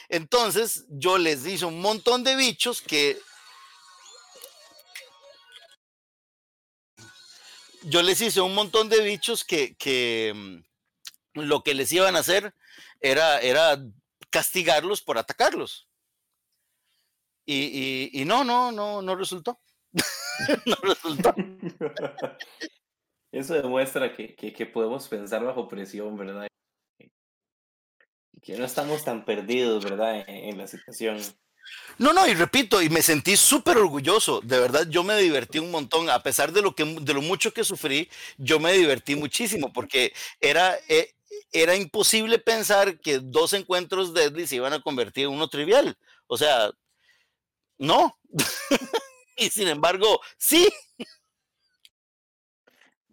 Entonces 0.09 0.85
yo 0.89 1.17
les 1.17 1.45
hice 1.45 1.65
un 1.65 1.81
montón 1.81 2.23
de 2.23 2.35
bichos 2.35 2.81
que 2.81 3.19
yo 7.83 8.01
les 8.01 8.21
hice 8.21 8.41
un 8.41 8.55
montón 8.55 8.89
de 8.89 9.01
bichos 9.01 9.43
que, 9.43 9.75
que 9.75 10.33
mm, 10.35 11.41
lo 11.41 11.63
que 11.63 11.73
les 11.73 11.91
iban 11.91 12.15
a 12.15 12.19
hacer 12.19 12.53
era, 12.99 13.39
era 13.39 13.81
castigarlos 14.29 15.01
por 15.01 15.17
atacarlos. 15.17 15.87
Y, 17.45 18.09
y, 18.13 18.21
y 18.21 18.25
no, 18.25 18.43
no, 18.43 18.71
no, 18.71 19.01
no 19.01 19.15
resultó. 19.15 19.59
no 20.65 20.75
resultó. 20.83 21.33
Eso 23.31 23.53
demuestra 23.55 24.15
que, 24.15 24.35
que, 24.35 24.65
podemos 24.65 25.07
pensar 25.07 25.43
bajo 25.43 25.67
presión, 25.67 26.17
¿verdad? 26.17 26.47
Que 28.41 28.57
no 28.57 28.65
estamos 28.65 29.03
tan 29.03 29.25
perdidos, 29.25 29.83
¿verdad? 29.83 30.23
En 30.27 30.57
la 30.57 30.67
situación. 30.67 31.19
No, 31.97 32.13
no, 32.13 32.25
y 32.27 32.33
repito, 32.33 32.81
y 32.81 32.89
me 32.89 33.01
sentí 33.01 33.35
súper 33.35 33.77
orgulloso. 33.77 34.39
De 34.41 34.59
verdad, 34.59 34.87
yo 34.89 35.03
me 35.03 35.17
divertí 35.17 35.59
un 35.59 35.71
montón. 35.71 36.09
A 36.09 36.23
pesar 36.23 36.53
de 36.53 36.61
lo, 36.61 36.73
que, 36.73 36.85
de 36.85 37.13
lo 37.13 37.21
mucho 37.21 37.53
que 37.53 37.63
sufrí, 37.65 38.09
yo 38.37 38.59
me 38.59 38.71
divertí 38.73 39.15
muchísimo 39.15 39.73
porque 39.73 40.13
era, 40.39 40.77
eh, 40.87 41.13
era 41.51 41.75
imposible 41.75 42.39
pensar 42.39 42.99
que 42.99 43.19
dos 43.19 43.53
encuentros 43.53 44.13
deadly 44.13 44.47
se 44.47 44.55
iban 44.55 44.73
a 44.73 44.81
convertir 44.81 45.25
en 45.25 45.31
uno 45.31 45.49
trivial. 45.49 45.97
O 46.27 46.37
sea, 46.37 46.71
no. 47.77 48.17
y 49.37 49.49
sin 49.49 49.67
embargo, 49.67 50.21
sí. 50.37 50.67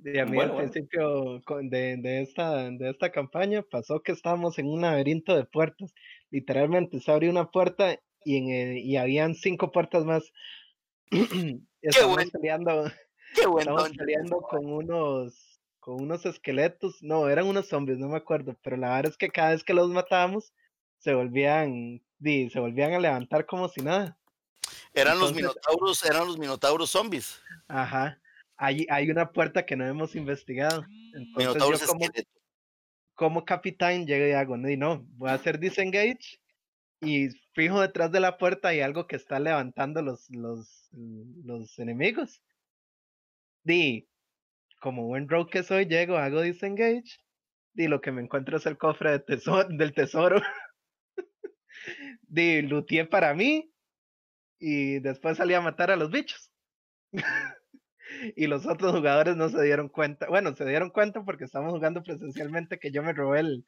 Y 0.04 0.18
a 0.18 0.26
mí 0.26 0.36
Bueno, 0.36 0.52
al 0.52 0.52
bueno. 0.52 0.70
principio 0.70 1.42
de, 1.62 1.96
de 1.96 2.22
esta, 2.22 2.70
de 2.70 2.90
esta 2.90 3.10
campaña 3.10 3.62
pasó 3.62 4.02
que 4.02 4.12
estábamos 4.12 4.58
en 4.58 4.66
un 4.68 4.82
laberinto 4.82 5.34
de 5.36 5.44
puertas. 5.44 5.92
Literalmente 6.30 7.00
se 7.00 7.10
abrió 7.10 7.30
una 7.30 7.50
puerta 7.50 7.98
y, 8.26 8.36
en 8.38 8.48
el- 8.50 8.78
y 8.78 8.96
habían 8.96 9.34
cinco 9.36 9.70
puertas 9.70 10.04
más. 10.04 10.32
Estamos 11.82 12.14
bueno. 12.16 12.30
peleando, 12.32 12.92
Qué 13.34 13.46
buen 13.46 13.68
estamos 13.68 13.90
peleando 13.96 14.40
con 14.40 14.66
unos, 14.66 15.60
con 15.78 16.02
unos 16.02 16.26
esqueletos. 16.26 17.00
No, 17.02 17.28
eran 17.28 17.46
unos 17.46 17.68
zombies, 17.68 17.98
no 17.98 18.08
me 18.08 18.16
acuerdo. 18.16 18.56
Pero 18.62 18.76
la 18.76 18.88
verdad 18.96 19.12
es 19.12 19.16
que 19.16 19.28
cada 19.28 19.50
vez 19.50 19.62
que 19.62 19.74
los 19.74 19.88
matábamos, 19.90 20.52
se 20.98 21.14
volvían, 21.14 22.02
se 22.20 22.58
volvían 22.58 22.94
a 22.94 22.98
levantar 22.98 23.46
como 23.46 23.68
si 23.68 23.82
nada. 23.82 24.18
Eran 24.92 25.20
los 25.20 25.32
minotauros, 25.32 26.04
eran 26.04 26.26
los 26.26 26.38
minotauros 26.38 26.90
zombies. 26.90 27.40
Ajá. 27.68 28.20
Hay, 28.56 28.86
hay 28.90 29.10
una 29.10 29.30
puerta 29.30 29.64
que 29.64 29.76
no 29.76 29.86
hemos 29.86 30.16
investigado. 30.16 30.84
Entonces 31.14 31.36
Minotauros 31.36 31.80
yo 31.82 31.86
como, 31.86 32.06
como 33.14 33.44
capitán 33.44 34.06
llego 34.06 34.26
y 34.26 34.32
hago, 34.32 34.56
"Ni, 34.56 34.76
no, 34.76 35.04
voy 35.16 35.28
a 35.30 35.34
hacer 35.34 35.60
disengage 35.60 36.40
y 37.00 37.28
fijo 37.54 37.80
detrás 37.80 38.10
de 38.12 38.20
la 38.20 38.38
puerta 38.38 38.68
hay 38.68 38.80
algo 38.80 39.06
que 39.06 39.16
está 39.16 39.38
levantando 39.38 40.02
los, 40.02 40.28
los, 40.30 40.88
los 40.92 41.78
enemigos. 41.78 42.42
Di, 43.64 44.08
como 44.80 45.06
buen 45.06 45.28
rogue 45.28 45.50
que 45.50 45.62
soy, 45.62 45.86
llego, 45.86 46.16
hago 46.16 46.40
disengage 46.42 47.18
y 47.74 47.88
lo 47.88 48.00
que 48.00 48.12
me 48.12 48.22
encuentro 48.22 48.56
es 48.56 48.66
el 48.66 48.78
cofre 48.78 49.18
del 49.20 49.94
tesoro. 49.94 50.40
Di, 52.22 52.62
looteé 52.62 53.04
para 53.04 53.34
mí 53.34 53.70
y 54.58 55.00
después 55.00 55.36
salí 55.36 55.54
a 55.54 55.60
matar 55.60 55.90
a 55.90 55.96
los 55.96 56.10
bichos. 56.10 56.52
y 58.36 58.46
los 58.46 58.66
otros 58.66 58.92
jugadores 58.92 59.36
no 59.36 59.48
se 59.48 59.62
dieron 59.62 59.88
cuenta. 59.88 60.28
Bueno, 60.28 60.54
se 60.54 60.64
dieron 60.64 60.90
cuenta 60.90 61.24
porque 61.24 61.44
estamos 61.44 61.72
jugando 61.72 62.02
presencialmente 62.02 62.78
que 62.78 62.90
yo 62.90 63.02
me 63.02 63.12
robé 63.12 63.40
el, 63.40 63.66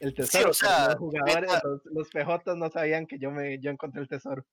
el 0.00 0.14
tesoro. 0.14 0.44
pero 0.44 0.54
sea, 0.54 0.88
los 0.88 0.96
jugadores, 0.98 1.50
neta. 1.50 1.60
los, 1.64 1.80
los 1.86 2.08
PJ 2.08 2.54
no 2.56 2.70
sabían 2.70 3.06
que 3.06 3.18
yo 3.18 3.30
me 3.30 3.58
yo 3.60 3.70
encontré 3.70 4.00
el 4.02 4.08
tesoro. 4.08 4.44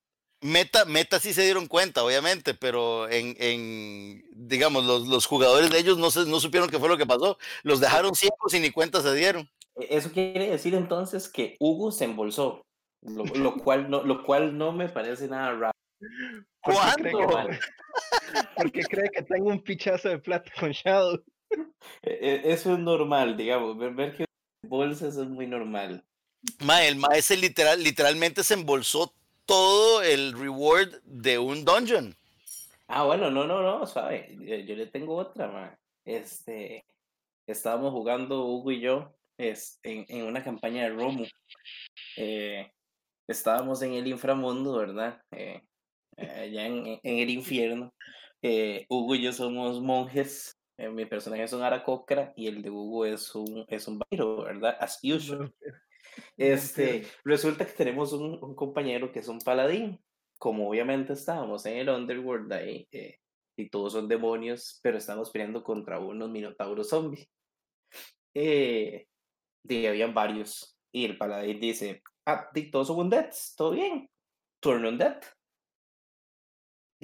Meta, 0.41 0.85
meta 0.85 1.19
sí 1.19 1.33
se 1.33 1.43
dieron 1.43 1.67
cuenta, 1.67 2.03
obviamente, 2.03 2.53
pero 2.53 3.09
en, 3.09 3.35
en 3.39 4.23
digamos, 4.31 4.83
los, 4.83 5.07
los 5.07 5.25
jugadores 5.25 5.71
de 5.71 5.79
ellos 5.79 5.97
no, 5.97 6.11
se, 6.11 6.25
no 6.25 6.39
supieron 6.39 6.69
qué 6.69 6.77
fue 6.77 6.89
lo 6.89 6.97
que 6.97 7.05
pasó. 7.05 7.37
Los 7.63 7.79
dejaron 7.79 8.13
ciegos 8.15 8.53
y 8.53 8.59
ni 8.59 8.69
cuenta 8.69 9.01
se 9.01 9.13
dieron. 9.15 9.49
E- 9.75 9.97
Eso 9.97 10.11
quiere 10.11 10.49
decir 10.51 10.75
entonces 10.75 11.29
que 11.29 11.55
Hugo 11.59 11.91
se 11.91 12.05
embolsó, 12.05 12.61
lo, 13.01 13.23
lo 13.23 13.55
cual, 13.55 13.89
no, 13.89 14.03
lo 14.03 14.23
cual 14.23 14.57
no 14.57 14.71
me 14.71 14.89
parece 14.89 15.27
nada 15.27 15.51
raro. 15.53 15.71
Porque 16.61 16.79
cree, 16.97 17.11
que, 17.11 17.25
¿Cuándo? 17.25 17.57
porque 18.57 18.81
cree 18.83 19.09
que 19.09 19.23
tengo 19.23 19.49
un 19.49 19.63
pichazo 19.63 20.09
de 20.09 20.19
plata 20.19 20.51
con 20.59 20.71
Shadow. 20.71 21.23
E- 22.01 22.19
e- 22.21 22.51
Eso 22.51 22.73
es 22.73 22.79
normal, 22.79 23.37
digamos, 23.37 23.77
ver, 23.77 23.93
ver 23.93 24.15
que 24.70 24.70
bolsas 24.70 25.18
es 25.18 25.28
muy 25.28 25.47
normal. 25.47 26.03
Ma, 26.59 26.84
el 26.86 26.95
maestro 26.95 27.38
literal, 27.38 27.84
literalmente 27.84 28.43
se 28.43 28.53
embolsó 28.53 29.13
todo 29.45 30.01
el 30.01 30.34
reward 30.34 31.01
de 31.03 31.38
un 31.39 31.66
dungeon. 31.66 32.16
Ah, 32.88 33.03
bueno, 33.05 33.32
no, 33.32 33.45
no, 33.45 33.61
no, 33.61 33.86
suave. 33.88 34.36
Yo, 34.39 34.55
yo 34.57 34.76
le 34.76 34.88
tengo 34.88 35.16
otra, 35.16 35.47
ma. 35.47 35.78
Este, 36.05 36.86
estábamos 37.47 37.91
jugando 37.91 38.45
Hugo 38.45 38.72
y 38.72 38.80
yo 38.82 39.16
es, 39.38 39.80
en, 39.84 40.05
en 40.07 40.24
una 40.26 40.43
campaña 40.43 40.84
de 40.84 40.89
Romu. 40.89 41.26
Eh, 42.18 42.72
estábamos 43.28 43.82
en 43.82 43.93
el 43.93 44.07
inframundo, 44.07 44.78
¿verdad? 44.78 45.22
Eh, 45.32 45.61
eh, 46.18 46.30
allá 46.30 46.68
en, 46.68 46.88
en- 46.88 46.99
en 47.03 47.20
el 47.20 47.30
infierno. 47.30 47.93
Eh, 48.41 48.86
Hugo 48.89 49.16
y 49.16 49.24
yo 49.24 49.34
somos 49.34 49.82
monjes. 49.82 50.55
Eh, 50.78 50.89
mi 50.89 51.05
personaje 51.05 51.43
es 51.43 51.53
un 51.53 51.63
aracocra 51.63 52.34
y 52.36 52.47
el 52.47 52.61
de 52.61 52.69
Hugo 52.69 53.05
es 53.05 53.34
un, 53.36 53.65
es 53.67 53.88
un 53.88 53.99
vampiro, 53.99 54.43
¿verdad? 54.43 54.78
As 54.80 54.99
usual. 55.03 55.53
Este, 56.38 57.05
resulta 57.23 57.65
que 57.65 57.73
tenemos 57.73 58.13
un, 58.13 58.41
un 58.43 58.55
compañero 58.55 59.11
que 59.11 59.19
es 59.19 59.28
un 59.28 59.39
paladín. 59.39 59.99
Como 60.38 60.69
obviamente 60.69 61.13
estábamos 61.13 61.65
en 61.65 61.78
el 61.78 61.89
Underworld 61.89 62.51
ahí, 62.53 62.88
eh, 62.91 63.19
y 63.57 63.69
todos 63.69 63.93
son 63.93 64.07
demonios, 64.09 64.80
pero 64.84 64.97
estamos 64.97 65.32
peleando 65.32 65.63
contra 65.63 65.99
unos 65.99 66.30
minotauros 66.30 66.89
zombies. 66.89 67.30
Eh, 68.34 69.07
y 69.63 69.86
habían 69.86 70.13
varios. 70.13 70.78
Y 70.91 71.05
el 71.05 71.17
paladín 71.17 71.59
dice: 71.59 72.01
Ah, 72.26 72.49
todos 72.71 72.88
son 72.88 72.99
undeads, 72.99 73.55
todo 73.55 73.71
bien. 73.71 74.09
Turn 74.59 74.86
undead. 74.86 75.21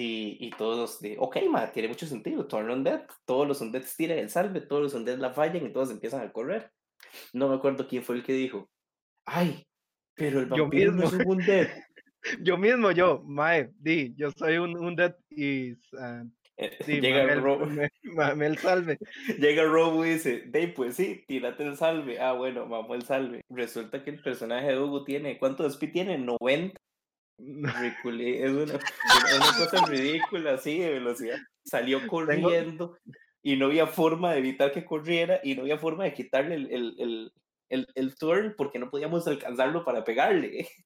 Y, 0.01 0.37
y 0.39 0.49
todos, 0.51 0.99
de, 0.99 1.15
ok, 1.19 1.37
ma, 1.49 1.71
tiene 1.71 1.87
mucho 1.87 2.07
sentido. 2.07 2.47
Turn 2.47 2.71
undead. 2.71 3.03
Todos 3.25 3.47
los 3.47 3.61
undeads 3.61 3.95
tiran 3.95 4.17
el 4.17 4.29
salve, 4.31 4.61
todos 4.61 4.81
los 4.81 4.93
undeads 4.95 5.19
la 5.19 5.31
fallan 5.31 5.65
y 5.65 5.71
todos 5.71 5.91
empiezan 5.91 6.21
a 6.21 6.31
correr. 6.31 6.71
No 7.33 7.47
me 7.49 7.55
acuerdo 7.55 7.87
quién 7.87 8.01
fue 8.03 8.15
el 8.15 8.23
que 8.23 8.33
dijo: 8.33 8.67
Ay, 9.25 9.63
pero 10.15 10.39
el 10.39 10.49
Yo 10.49 10.63
vampiro 10.63 10.91
no 10.91 11.03
es 11.03 11.13
un 11.13 11.27
undead. 11.27 11.67
Yo 12.41 12.55
mismo, 12.57 12.91
yo, 12.91 13.23
Mae, 13.25 13.71
di, 13.79 14.13
yo 14.15 14.29
soy 14.37 14.57
un, 14.57 14.77
un 14.77 14.95
dead 14.95 15.15
y 15.31 15.71
ah, 15.99 16.23
Eh, 16.55 16.77
di, 16.85 17.01
llega, 17.01 17.21
mame 17.21 17.33
el- 17.33 17.41
Ro- 17.41 17.65
me- 17.65 17.89
mame 18.03 18.45
el 18.45 18.57
salve. 18.59 18.99
llega 19.39 19.63
Robo 19.63 20.05
y 20.05 20.09
dice, 20.11 20.43
Dey, 20.45 20.67
pues 20.73 20.95
sí, 20.95 21.23
tírate 21.27 21.63
el 21.63 21.75
salve. 21.77 22.19
Ah, 22.19 22.33
bueno, 22.33 22.67
vamos 22.69 22.95
el 22.95 23.03
salve. 23.05 23.41
Resulta 23.49 24.03
que 24.03 24.11
el 24.11 24.21
personaje 24.21 24.67
de 24.67 24.79
Hugo 24.79 25.03
tiene, 25.03 25.39
¿cuánto 25.39 25.63
de 25.63 25.69
speed 25.69 25.91
tiene? 25.93 26.17
90. 26.19 26.79
Es 28.05 28.51
una, 28.51 28.79
cosa 29.57 29.85
ridícula, 29.87 30.53
así, 30.53 30.79
de 30.79 30.91
velocidad. 30.91 31.37
Salió 31.65 32.05
corriendo 32.07 32.97
y 33.41 33.55
no 33.55 33.67
había 33.67 33.87
forma 33.87 34.31
de 34.31 34.39
evitar 34.39 34.71
que 34.71 34.85
corriera 34.85 35.39
y 35.43 35.55
no 35.55 35.63
había 35.63 35.77
forma 35.77 36.03
de 36.03 36.13
quitarle 36.13 36.55
el, 36.55 36.71
el, 36.71 36.95
el, 36.99 37.33
el, 37.69 37.87
el 37.95 38.15
turn 38.15 38.53
porque 38.57 38.79
no 38.79 38.89
podíamos 38.89 39.27
alcanzarlo 39.27 39.83
para 39.85 40.03
pegarle. 40.03 40.67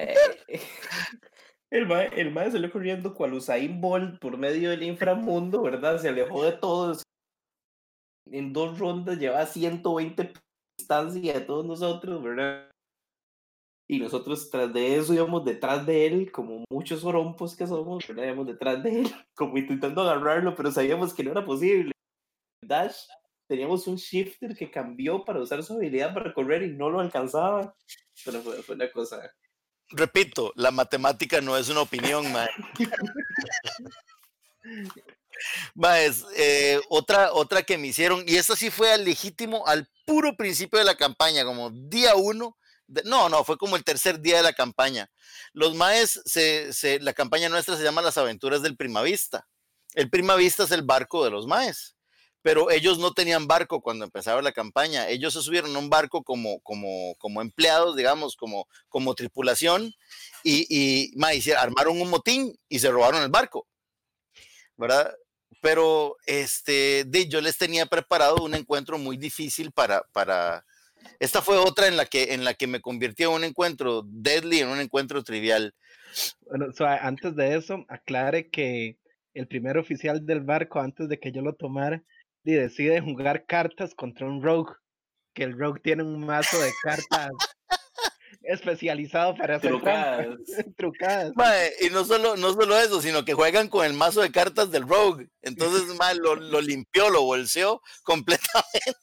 Eh, 0.00 0.60
El 1.70 1.88
mae, 1.88 2.08
el 2.14 2.30
mae 2.30 2.52
salió 2.52 2.70
corriendo 2.70 3.12
cual 3.14 3.34
Usain 3.34 3.80
Bolt 3.80 4.20
por 4.20 4.38
medio 4.38 4.70
del 4.70 4.84
inframundo, 4.84 5.60
¿verdad? 5.60 6.00
Se 6.00 6.08
alejó 6.08 6.44
de 6.44 6.52
todos 6.52 7.02
en 8.30 8.52
dos 8.52 8.78
rondas 8.78 9.18
llevaba 9.18 9.46
120 9.46 10.32
distancia 10.88 11.34
de 11.34 11.40
todos 11.42 11.66
nosotros, 11.66 12.22
¿verdad? 12.22 12.70
Y 13.86 13.98
nosotros 13.98 14.48
tras 14.50 14.72
de 14.72 14.96
eso 14.96 15.14
íbamos 15.14 15.44
detrás 15.44 15.86
de 15.86 16.06
él, 16.06 16.32
como 16.32 16.64
muchos 16.70 17.04
orompos 17.04 17.56
que 17.56 17.66
somos, 17.66 18.06
¿verdad? 18.06 18.24
Íbamos 18.24 18.46
detrás 18.46 18.82
de 18.82 19.00
él, 19.00 19.14
como 19.34 19.58
intentando 19.58 20.02
agarrarlo, 20.02 20.54
pero 20.54 20.70
sabíamos 20.70 21.12
que 21.12 21.24
no 21.24 21.32
era 21.32 21.44
posible. 21.44 21.92
Dash, 22.62 23.06
teníamos 23.46 23.86
un 23.86 23.96
shifter 23.96 24.56
que 24.56 24.70
cambió 24.70 25.24
para 25.24 25.40
usar 25.40 25.62
su 25.62 25.74
habilidad 25.74 26.14
para 26.14 26.32
correr 26.32 26.62
y 26.62 26.72
no 26.72 26.90
lo 26.90 27.00
alcanzaba. 27.00 27.74
Pero 28.24 28.40
fue, 28.40 28.62
fue 28.62 28.74
una 28.74 28.90
cosa. 28.90 29.30
Repito, 29.90 30.52
la 30.56 30.70
matemática 30.70 31.40
no 31.40 31.56
es 31.56 31.70
una 31.70 31.82
opinión, 31.82 32.30
man. 32.32 32.48
Maes, 35.74 36.24
eh, 36.36 36.80
otra, 36.88 37.32
otra 37.32 37.62
que 37.62 37.78
me 37.78 37.88
hicieron, 37.88 38.24
y 38.26 38.36
esta 38.36 38.56
sí 38.56 38.70
fue 38.70 38.92
al 38.92 39.04
legítimo, 39.04 39.66
al 39.66 39.88
puro 40.06 40.36
principio 40.36 40.78
de 40.78 40.84
la 40.84 40.96
campaña, 40.96 41.44
como 41.44 41.70
día 41.70 42.14
uno, 42.14 42.56
no, 43.04 43.28
no, 43.28 43.44
fue 43.44 43.58
como 43.58 43.76
el 43.76 43.84
tercer 43.84 44.20
día 44.20 44.38
de 44.38 44.42
la 44.42 44.54
campaña. 44.54 45.10
Los 45.52 45.74
maes, 45.74 46.20
la 47.00 47.12
campaña 47.12 47.48
nuestra 47.48 47.76
se 47.76 47.82
llama 47.82 48.00
Las 48.02 48.16
Aventuras 48.16 48.62
del 48.62 48.76
Primavista. 48.76 49.46
El 49.94 50.08
Primavista 50.08 50.64
es 50.64 50.70
el 50.70 50.82
barco 50.82 51.22
de 51.24 51.30
los 51.30 51.46
maes, 51.46 51.96
pero 52.40 52.70
ellos 52.70 52.98
no 52.98 53.12
tenían 53.12 53.46
barco 53.46 53.82
cuando 53.82 54.06
empezaba 54.06 54.40
la 54.40 54.52
campaña. 54.52 55.08
Ellos 55.08 55.34
se 55.34 55.42
subieron 55.42 55.76
a 55.76 55.78
un 55.78 55.90
barco 55.90 56.22
como, 56.22 56.60
como, 56.60 57.14
como 57.18 57.42
empleados, 57.42 57.94
digamos, 57.94 58.36
como, 58.36 58.66
como 58.88 59.14
tripulación, 59.14 59.92
y, 60.42 60.66
y 60.70 61.12
mae, 61.16 61.36
hicieron- 61.36 61.62
armaron 61.62 62.00
un 62.00 62.08
motín 62.08 62.58
y 62.70 62.78
se 62.78 62.90
robaron 62.90 63.22
el 63.22 63.28
barco. 63.28 63.66
¿verdad? 64.76 65.12
Pero 65.60 66.16
este, 66.26 67.04
yo 67.28 67.40
les 67.40 67.58
tenía 67.58 67.86
preparado 67.86 68.36
un 68.44 68.54
encuentro 68.54 68.98
muy 68.98 69.16
difícil 69.16 69.72
para, 69.72 70.02
para, 70.12 70.64
esta 71.18 71.42
fue 71.42 71.56
otra 71.56 71.88
en 71.88 71.96
la 71.96 72.06
que, 72.06 72.34
en 72.34 72.44
la 72.44 72.54
que 72.54 72.66
me 72.66 72.80
convirtió 72.80 73.30
en 73.30 73.36
un 73.36 73.44
encuentro 73.44 74.02
deadly, 74.06 74.60
en 74.60 74.68
un 74.68 74.80
encuentro 74.80 75.22
trivial. 75.24 75.74
Bueno, 76.42 76.66
o 76.68 76.72
sea, 76.72 76.96
antes 77.06 77.34
de 77.34 77.56
eso, 77.56 77.84
aclare 77.88 78.50
que 78.50 78.98
el 79.34 79.46
primer 79.48 79.78
oficial 79.78 80.24
del 80.24 80.40
barco, 80.40 80.80
antes 80.80 81.08
de 81.08 81.18
que 81.18 81.32
yo 81.32 81.42
lo 81.42 81.54
tomara, 81.54 82.02
decide 82.44 83.00
jugar 83.00 83.44
cartas 83.46 83.94
contra 83.94 84.26
un 84.26 84.42
rogue, 84.42 84.74
que 85.34 85.44
el 85.44 85.58
rogue 85.58 85.80
tiene 85.80 86.02
un 86.02 86.24
mazo 86.24 86.58
de 86.60 86.72
cartas 86.82 87.32
especializado 88.48 89.36
para 89.36 89.56
hacer 89.56 89.70
Trucadas. 89.70 90.26
trucadas. 90.76 91.32
Mae, 91.36 91.72
y 91.80 91.90
no 91.90 92.04
solo, 92.04 92.36
no 92.36 92.52
solo 92.54 92.78
eso, 92.78 93.00
sino 93.02 93.24
que 93.24 93.34
juegan 93.34 93.68
con 93.68 93.84
el 93.84 93.92
mazo 93.92 94.20
de 94.22 94.32
cartas 94.32 94.70
del 94.70 94.88
Rogue. 94.88 95.28
Entonces, 95.42 95.94
mae, 95.96 96.14
lo, 96.16 96.34
lo 96.34 96.60
limpió, 96.60 97.10
lo 97.10 97.22
bolseó 97.22 97.80
completamente. 98.02 98.94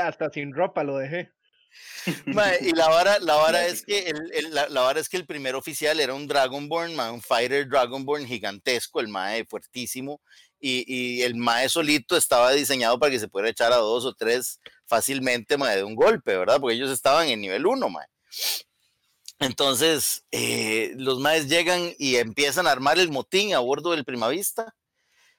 Hasta 0.00 0.30
sin 0.30 0.54
ropa 0.54 0.82
lo 0.82 0.96
dejé. 0.98 1.30
Mae, 2.26 2.58
y 2.62 2.72
la 2.72 2.88
vara, 2.88 3.18
la 3.18 3.34
vara 3.36 3.66
es 3.66 3.84
que 3.84 3.98
el, 4.10 4.30
el- 4.32 4.54
la, 4.54 4.68
la 4.68 4.80
vara 4.82 5.00
es 5.00 5.08
que 5.08 5.16
el 5.16 5.26
primer 5.26 5.54
oficial 5.54 5.98
era 6.00 6.14
un 6.14 6.26
Dragonborn, 6.26 6.94
mae, 6.94 7.10
un 7.10 7.22
fighter 7.22 7.68
Dragonborn 7.68 8.26
gigantesco, 8.26 9.00
el 9.00 9.08
mae 9.08 9.44
fuertísimo, 9.44 10.20
y, 10.60 10.84
y 10.86 11.22
el 11.22 11.34
mae 11.34 11.68
solito 11.68 12.16
estaba 12.16 12.52
diseñado 12.52 12.98
para 12.98 13.10
que 13.10 13.18
se 13.18 13.28
pudiera 13.28 13.50
echar 13.50 13.72
a 13.72 13.76
dos 13.76 14.04
o 14.04 14.14
tres 14.14 14.60
fácilmente 14.86 15.56
mae, 15.58 15.76
de 15.76 15.84
un 15.84 15.94
golpe, 15.94 16.36
¿verdad? 16.36 16.60
Porque 16.60 16.74
ellos 16.76 16.90
estaban 16.90 17.28
en 17.28 17.40
nivel 17.40 17.66
1, 17.66 17.88
mae. 17.88 18.06
Entonces, 19.40 20.24
eh, 20.30 20.92
los 20.96 21.18
maes 21.18 21.48
llegan 21.48 21.92
y 21.98 22.16
empiezan 22.16 22.66
a 22.66 22.70
armar 22.70 22.98
el 22.98 23.10
motín 23.10 23.54
a 23.54 23.58
bordo 23.58 23.90
del 23.90 24.04
Primavista. 24.04 24.74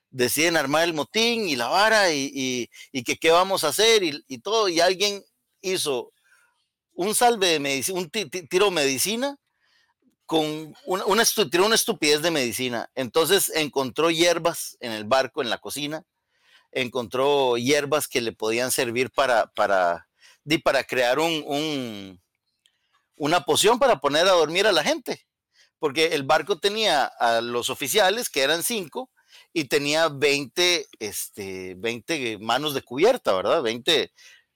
Deciden 0.09 0.57
armar 0.57 0.83
el 0.83 0.93
motín 0.93 1.47
y 1.47 1.55
la 1.55 1.67
vara 1.67 2.11
y, 2.11 2.31
y- 2.33 2.69
y 2.91 3.03
que 3.03 3.17
qué 3.17 3.31
vamos 3.31 3.63
a 3.63 3.69
hacer 3.69 4.03
y, 4.03 4.23
y 4.27 4.39
todo. 4.39 4.69
Y 4.69 4.79
alguien 4.79 5.23
hizo 5.61 6.11
un 6.93 7.15
salve 7.15 7.47
de 7.47 7.59
medicina, 7.59 7.99
un 7.99 8.09
ti- 8.09 8.25
ti- 8.29 8.47
tiro 8.47 8.71
medicina 8.71 9.37
con 10.25 10.73
una, 10.85 11.05
una, 11.05 11.23
tiró 11.51 11.65
una 11.65 11.75
estupidez 11.75 12.21
de 12.21 12.31
medicina. 12.31 12.89
Entonces 12.95 13.51
encontró 13.55 14.09
hierbas 14.11 14.77
en 14.79 14.91
el 14.91 15.05
barco, 15.05 15.41
en 15.41 15.49
la 15.49 15.57
cocina. 15.59 16.03
Encontró 16.71 17.57
hierbas 17.57 18.07
que 18.07 18.21
le 18.21 18.33
podían 18.33 18.71
servir 18.71 19.11
para, 19.11 19.47
para, 19.55 20.07
para 20.63 20.83
crear 20.83 21.19
un, 21.19 21.43
un- 21.47 22.21
una 23.15 23.41
poción 23.41 23.79
para 23.79 23.99
poner 23.99 24.27
a 24.27 24.31
dormir 24.31 24.67
a 24.67 24.71
la 24.71 24.83
gente. 24.83 25.25
Porque 25.79 26.07
el 26.07 26.23
barco 26.23 26.59
tenía 26.59 27.05
a 27.05 27.41
los 27.41 27.69
oficiales, 27.69 28.29
que 28.29 28.41
eran 28.41 28.63
cinco, 28.63 29.11
y 29.53 29.65
tenía 29.65 30.09
20, 30.09 30.87
este, 30.99 31.75
20 31.77 32.37
manos 32.39 32.73
de 32.73 32.81
cubierta, 32.81 33.33
¿verdad? 33.33 33.61
20, 33.61 34.11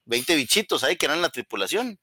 20 0.05 0.35
bichitos 0.35 0.83
ahí 0.83 0.95
que 0.97 1.05
eran 1.05 1.21
la 1.21 1.29
tripulación. 1.29 1.99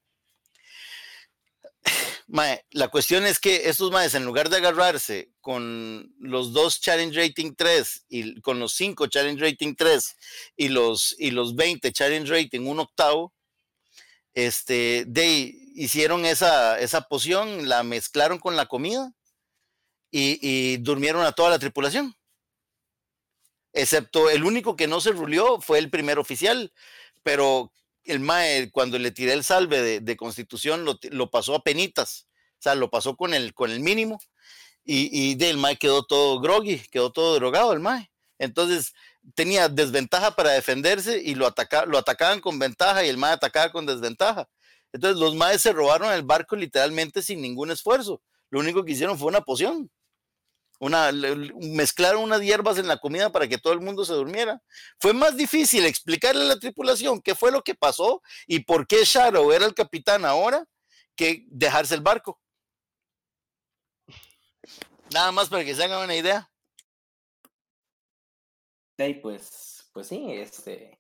Mae, 2.29 2.65
la 2.71 2.89
cuestión 2.89 3.27
es 3.27 3.39
que 3.39 3.69
estos 3.69 3.91
maes, 3.91 4.15
en 4.15 4.25
lugar 4.25 4.49
de 4.49 4.57
agarrarse 4.57 5.31
con 5.41 6.15
los 6.19 6.53
dos 6.53 6.81
Challenge 6.81 7.17
Rating 7.17 7.55
3 7.57 8.07
y 8.09 8.41
con 8.41 8.59
los 8.59 8.73
5 8.75 9.07
Challenge 9.07 9.41
Rating 9.43 9.75
3 9.77 10.17
y 10.57 10.69
los, 10.69 11.15
y 11.19 11.31
los 11.31 11.55
20 11.55 11.93
Challenge 11.93 12.31
Rating 12.31 12.67
un 12.67 12.81
octavo, 12.81 13.33
este, 14.35 15.05
de, 15.07 15.55
hicieron 15.77 16.25
esa, 16.25 16.81
esa 16.81 17.03
poción, 17.03 17.69
la 17.69 17.83
mezclaron 17.83 18.39
con 18.39 18.57
la 18.57 18.67
comida 18.67 19.13
y, 20.11 20.79
durmieron 20.79 21.23
a 21.25 21.33
toda 21.33 21.51
la 21.51 21.59
tripulación. 21.59 22.15
Excepto 23.75 24.31
el 24.31 24.45
único 24.45 24.75
que 24.75 24.87
no 24.87 25.03
se 25.03 25.13
rulió 25.13 25.61
fue 25.61 25.79
el 25.79 25.91
primer 25.91 26.19
oficial, 26.19 26.73
pero 27.23 27.73
el 28.05 28.21
MAE, 28.21 28.71
cuando 28.71 28.99
le 28.99 29.11
tiré 29.11 29.35
el 29.35 29.45
salve 29.45 30.01
de, 30.01 30.17
constitución, 30.17 30.87
lo, 30.87 30.99
lo 31.11 31.31
pasó 31.31 31.55
a 31.55 31.63
penitas, 31.63 32.27
o 32.59 32.63
sea, 32.63 32.75
lo 32.75 32.89
pasó 32.89 33.17
con 33.17 33.35
el, 33.35 33.53
con 33.53 33.71
el 33.71 33.81
mínimo 33.81 34.19
y, 34.83 35.11
y 35.13 35.35
del 35.35 35.59
MAE 35.59 35.77
quedó 35.77 36.05
todo 36.07 36.41
groggy, 36.41 36.79
quedó 36.91 37.13
todo 37.13 37.35
drogado 37.35 37.75
el 37.75 37.81
MAE. 37.81 38.11
Entonces 38.39 38.95
tenía 39.35 39.69
desventaja 39.69 40.35
para 40.37 40.53
defenderse 40.53 41.21
y 41.23 41.35
lo, 41.35 41.47
ataca, 41.47 41.85
lo 41.85 41.99
atacaban 41.99 42.41
con 42.41 42.59
ventaja 42.59 43.05
y 43.05 43.09
el 43.11 43.19
MAE 43.19 43.35
atacaba 43.35 43.73
con 43.73 43.85
desventaja. 43.85 44.49
Entonces 44.97 45.21
los 45.21 45.35
MAEs 45.35 45.61
se 45.61 45.75
robaron 45.75 46.11
el 46.11 46.23
barco 46.23 46.57
literalmente 46.57 47.21
sin 47.21 47.43
ningún 47.43 47.71
esfuerzo. 47.71 48.23
Lo 48.49 48.61
único 48.61 48.83
que 48.83 48.93
hicieron 48.93 49.19
fue 49.19 49.29
una 49.29 49.43
poción. 49.43 49.91
Una, 50.79 51.13
mezclaron 51.61 52.23
unas 52.23 52.41
hierbas 52.41 52.79
en 52.79 52.89
la 52.89 52.97
comida 52.97 53.31
para 53.31 53.47
que 53.47 53.59
todo 53.59 53.75
el 53.75 53.83
mundo 53.83 54.07
se 54.07 54.15
durmiera. 54.15 54.63
Fue 54.99 55.13
más 55.13 55.37
difícil 55.37 55.85
explicarle 55.85 56.41
a 56.41 56.47
la 56.47 56.59
tripulación 56.59 57.21
qué 57.21 57.35
fue 57.35 57.53
lo 57.53 57.61
que 57.61 57.75
pasó 57.75 58.23
y 58.47 58.61
por 58.61 58.87
qué 58.87 59.05
Shadow 59.05 59.53
era 59.53 59.67
el 59.67 59.75
capitán 59.75 60.25
ahora 60.25 60.65
que 61.15 61.45
dejarse 61.49 61.95
el 61.95 62.01
barco. 62.01 62.41
Nada 65.13 65.31
más 65.31 65.51
para 65.51 65.63
que 65.63 65.75
se 65.75 65.85
hagan 65.85 66.05
una 66.05 66.17
idea. 66.17 66.51
Y 68.97 69.13
pues, 69.15 69.91
pues 69.93 70.07
sí, 70.07 70.25
este, 70.31 70.99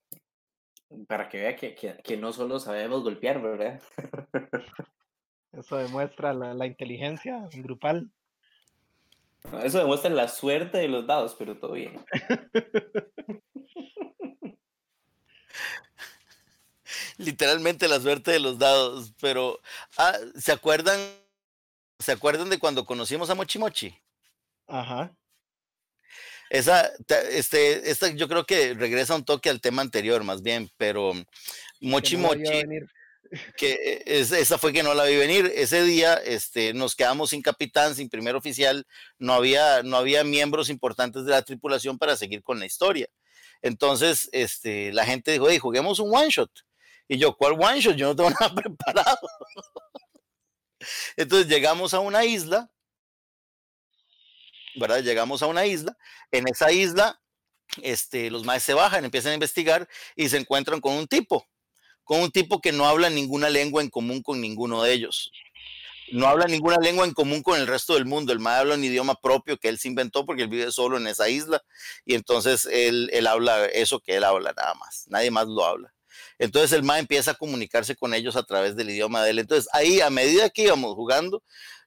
para 1.07 1.29
que 1.29 1.39
vea 1.39 1.57
que, 1.57 1.75
que, 1.75 1.97
que 2.03 2.17
no 2.17 2.33
solo 2.33 2.61
sabemos 2.61 3.03
golpear, 3.03 3.43
¿verdad? 3.43 3.81
Eso 5.53 5.77
demuestra 5.77 6.33
la, 6.33 6.55
la 6.55 6.67
inteligencia 6.67 7.49
grupal. 7.55 8.11
Eso 9.63 9.79
demuestra 9.79 10.11
la 10.11 10.29
suerte 10.29 10.79
de 10.79 10.89
los 10.89 11.07
dados, 11.07 11.37
pero 11.39 11.59
todo 11.59 11.73
bien. 11.73 12.05
Literalmente 17.19 17.89
la 17.89 18.01
suerte 18.01 18.33
de 18.33 18.41
los 18.41 18.59
dados. 18.59 19.13
Pero, 19.21 19.61
ah, 19.97 20.17
¿se 20.35 20.53
acuerdan? 20.53 20.99
¿Se 21.99 22.13
acuerdan 22.13 22.51
de 22.51 22.59
cuando 22.59 22.85
conocimos 22.85 23.31
a 23.31 23.35
Mochi 23.35 23.59
Mochi? 23.59 23.99
Ajá. 24.67 25.17
Esa, 26.51 26.91
este, 27.31 27.91
esta 27.91 28.09
yo 28.11 28.29
creo 28.29 28.45
que 28.47 28.75
regresa 28.75 29.15
un 29.15 29.25
toque 29.25 29.51
al 29.51 29.61
tema 29.61 29.83
anterior, 29.83 30.23
más 30.25 30.43
bien, 30.43 30.71
pero 30.77 31.13
Mochi 31.81 32.17
no 32.17 32.29
Mochi, 32.29 32.41
que 33.57 33.73
eh, 33.73 34.03
es- 34.07 34.31
esa 34.33 34.57
fue 34.57 34.73
que 34.73 34.83
no 34.85 34.95
la 34.95 35.05
vi 35.05 35.17
venir. 35.17 35.51
Ese 35.55 35.83
día 35.83 36.15
este, 36.15 36.73
nos 36.75 36.95
quedamos 36.95 37.31
sin 37.31 37.43
capitán, 37.43 37.95
sin 37.97 38.09
primer 38.09 38.37
oficial, 38.37 38.87
no 39.19 39.33
había, 39.35 39.83
no 39.83 39.97
había 39.97 40.23
miembros 40.25 40.71
importantes 40.71 41.25
de 41.25 41.33
la 41.33 41.43
tripulación 41.43 41.99
para 41.99 42.17
seguir 42.17 42.43
con 42.45 42.61
la 42.61 42.67
historia. 42.67 43.09
Entonces, 43.63 44.29
este, 44.33 44.93
la 44.93 45.05
gente 45.07 45.33
dijo, 45.33 45.49
"Ey, 45.51 45.59
juguemos 45.59 45.99
un 45.99 46.15
one 46.15 46.29
shot. 46.31 46.51
Y 47.09 47.19
yo, 47.19 47.37
¿cuál 47.37 47.55
one 47.55 47.81
shot? 47.81 47.97
Yo 47.97 48.07
no 48.09 48.15
tengo 48.17 48.31
nada 48.41 48.55
preparado. 48.55 49.29
Entonces 51.17 51.49
llegamos 51.49 51.95
a 51.95 52.01
una 52.01 52.25
isla, 52.25 52.71
¿verdad? 54.77 55.03
Llegamos 55.03 55.43
a 55.43 55.47
una 55.47 55.67
isla. 55.67 55.97
En 56.31 56.49
esa 56.49 56.71
isla, 56.73 57.21
este, 57.83 58.31
los 58.31 58.45
maes 58.45 58.63
se 58.63 58.75
bajan, 58.75 59.05
empiezan 59.05 59.33
a 59.33 59.35
investigar 59.35 59.89
y 60.15 60.29
se 60.29 60.37
encuentran 60.37 60.81
con 60.81 60.95
un 60.95 61.07
tipo, 61.07 61.47
con 62.05 62.21
un 62.21 62.31
tipo 62.31 62.61
que 62.61 62.73
no 62.73 62.87
habla 62.87 63.11
ninguna 63.11 63.51
lengua 63.51 63.83
en 63.83 63.91
común 63.91 64.23
con 64.23 64.41
ninguno 64.41 64.83
de 64.83 64.93
ellos. 64.93 65.33
no 66.13 66.29
habla 66.29 66.47
ninguna 66.47 66.77
lengua 66.79 67.05
en 67.05 67.13
común 67.13 67.43
con 67.43 67.59
el 67.59 67.67
resto 67.67 67.95
del 67.95 68.05
mundo. 68.07 68.33
El 68.33 68.39
mae 68.39 68.61
habla 68.61 68.77
un 68.77 68.85
idioma 68.85 69.17
propio 69.17 69.59
que 69.59 69.69
él 69.69 69.79
se 69.79 69.89
inventó 69.89 70.25
porque 70.25 70.43
él 70.43 70.49
vive 70.49 70.71
solo 70.71 70.99
en 70.99 71.07
esa 71.09 71.29
isla 71.29 71.63
y 72.05 72.15
entonces 72.15 72.67
él, 72.71 73.11
él 73.13 73.27
habla 73.27 73.67
eso 73.67 73.99
que 74.01 74.17
él 74.17 74.25
habla 74.25 74.53
nada 74.57 74.75
más. 74.75 75.07
Nadie 75.09 75.33
más 75.33 75.49
lo 75.49 75.65
habla. 75.65 75.93
Entonces 76.39 76.73
el 76.73 76.83
mae 76.83 77.01
empieza 77.01 77.33
a 77.33 77.35
comunicarse 77.35 77.97
con 77.97 78.15
ellos 78.15 78.37
a 78.37 78.43
través 78.45 78.77
del 78.77 78.91
idioma 78.91 79.23
de 79.25 79.31
él. 79.31 79.39
Entonces 79.39 79.69
ahí, 79.73 80.01
a 80.01 80.11
medida 80.11 80.51
que 80.51 80.63
íbamos 80.63 80.95
jugando, 80.95 81.43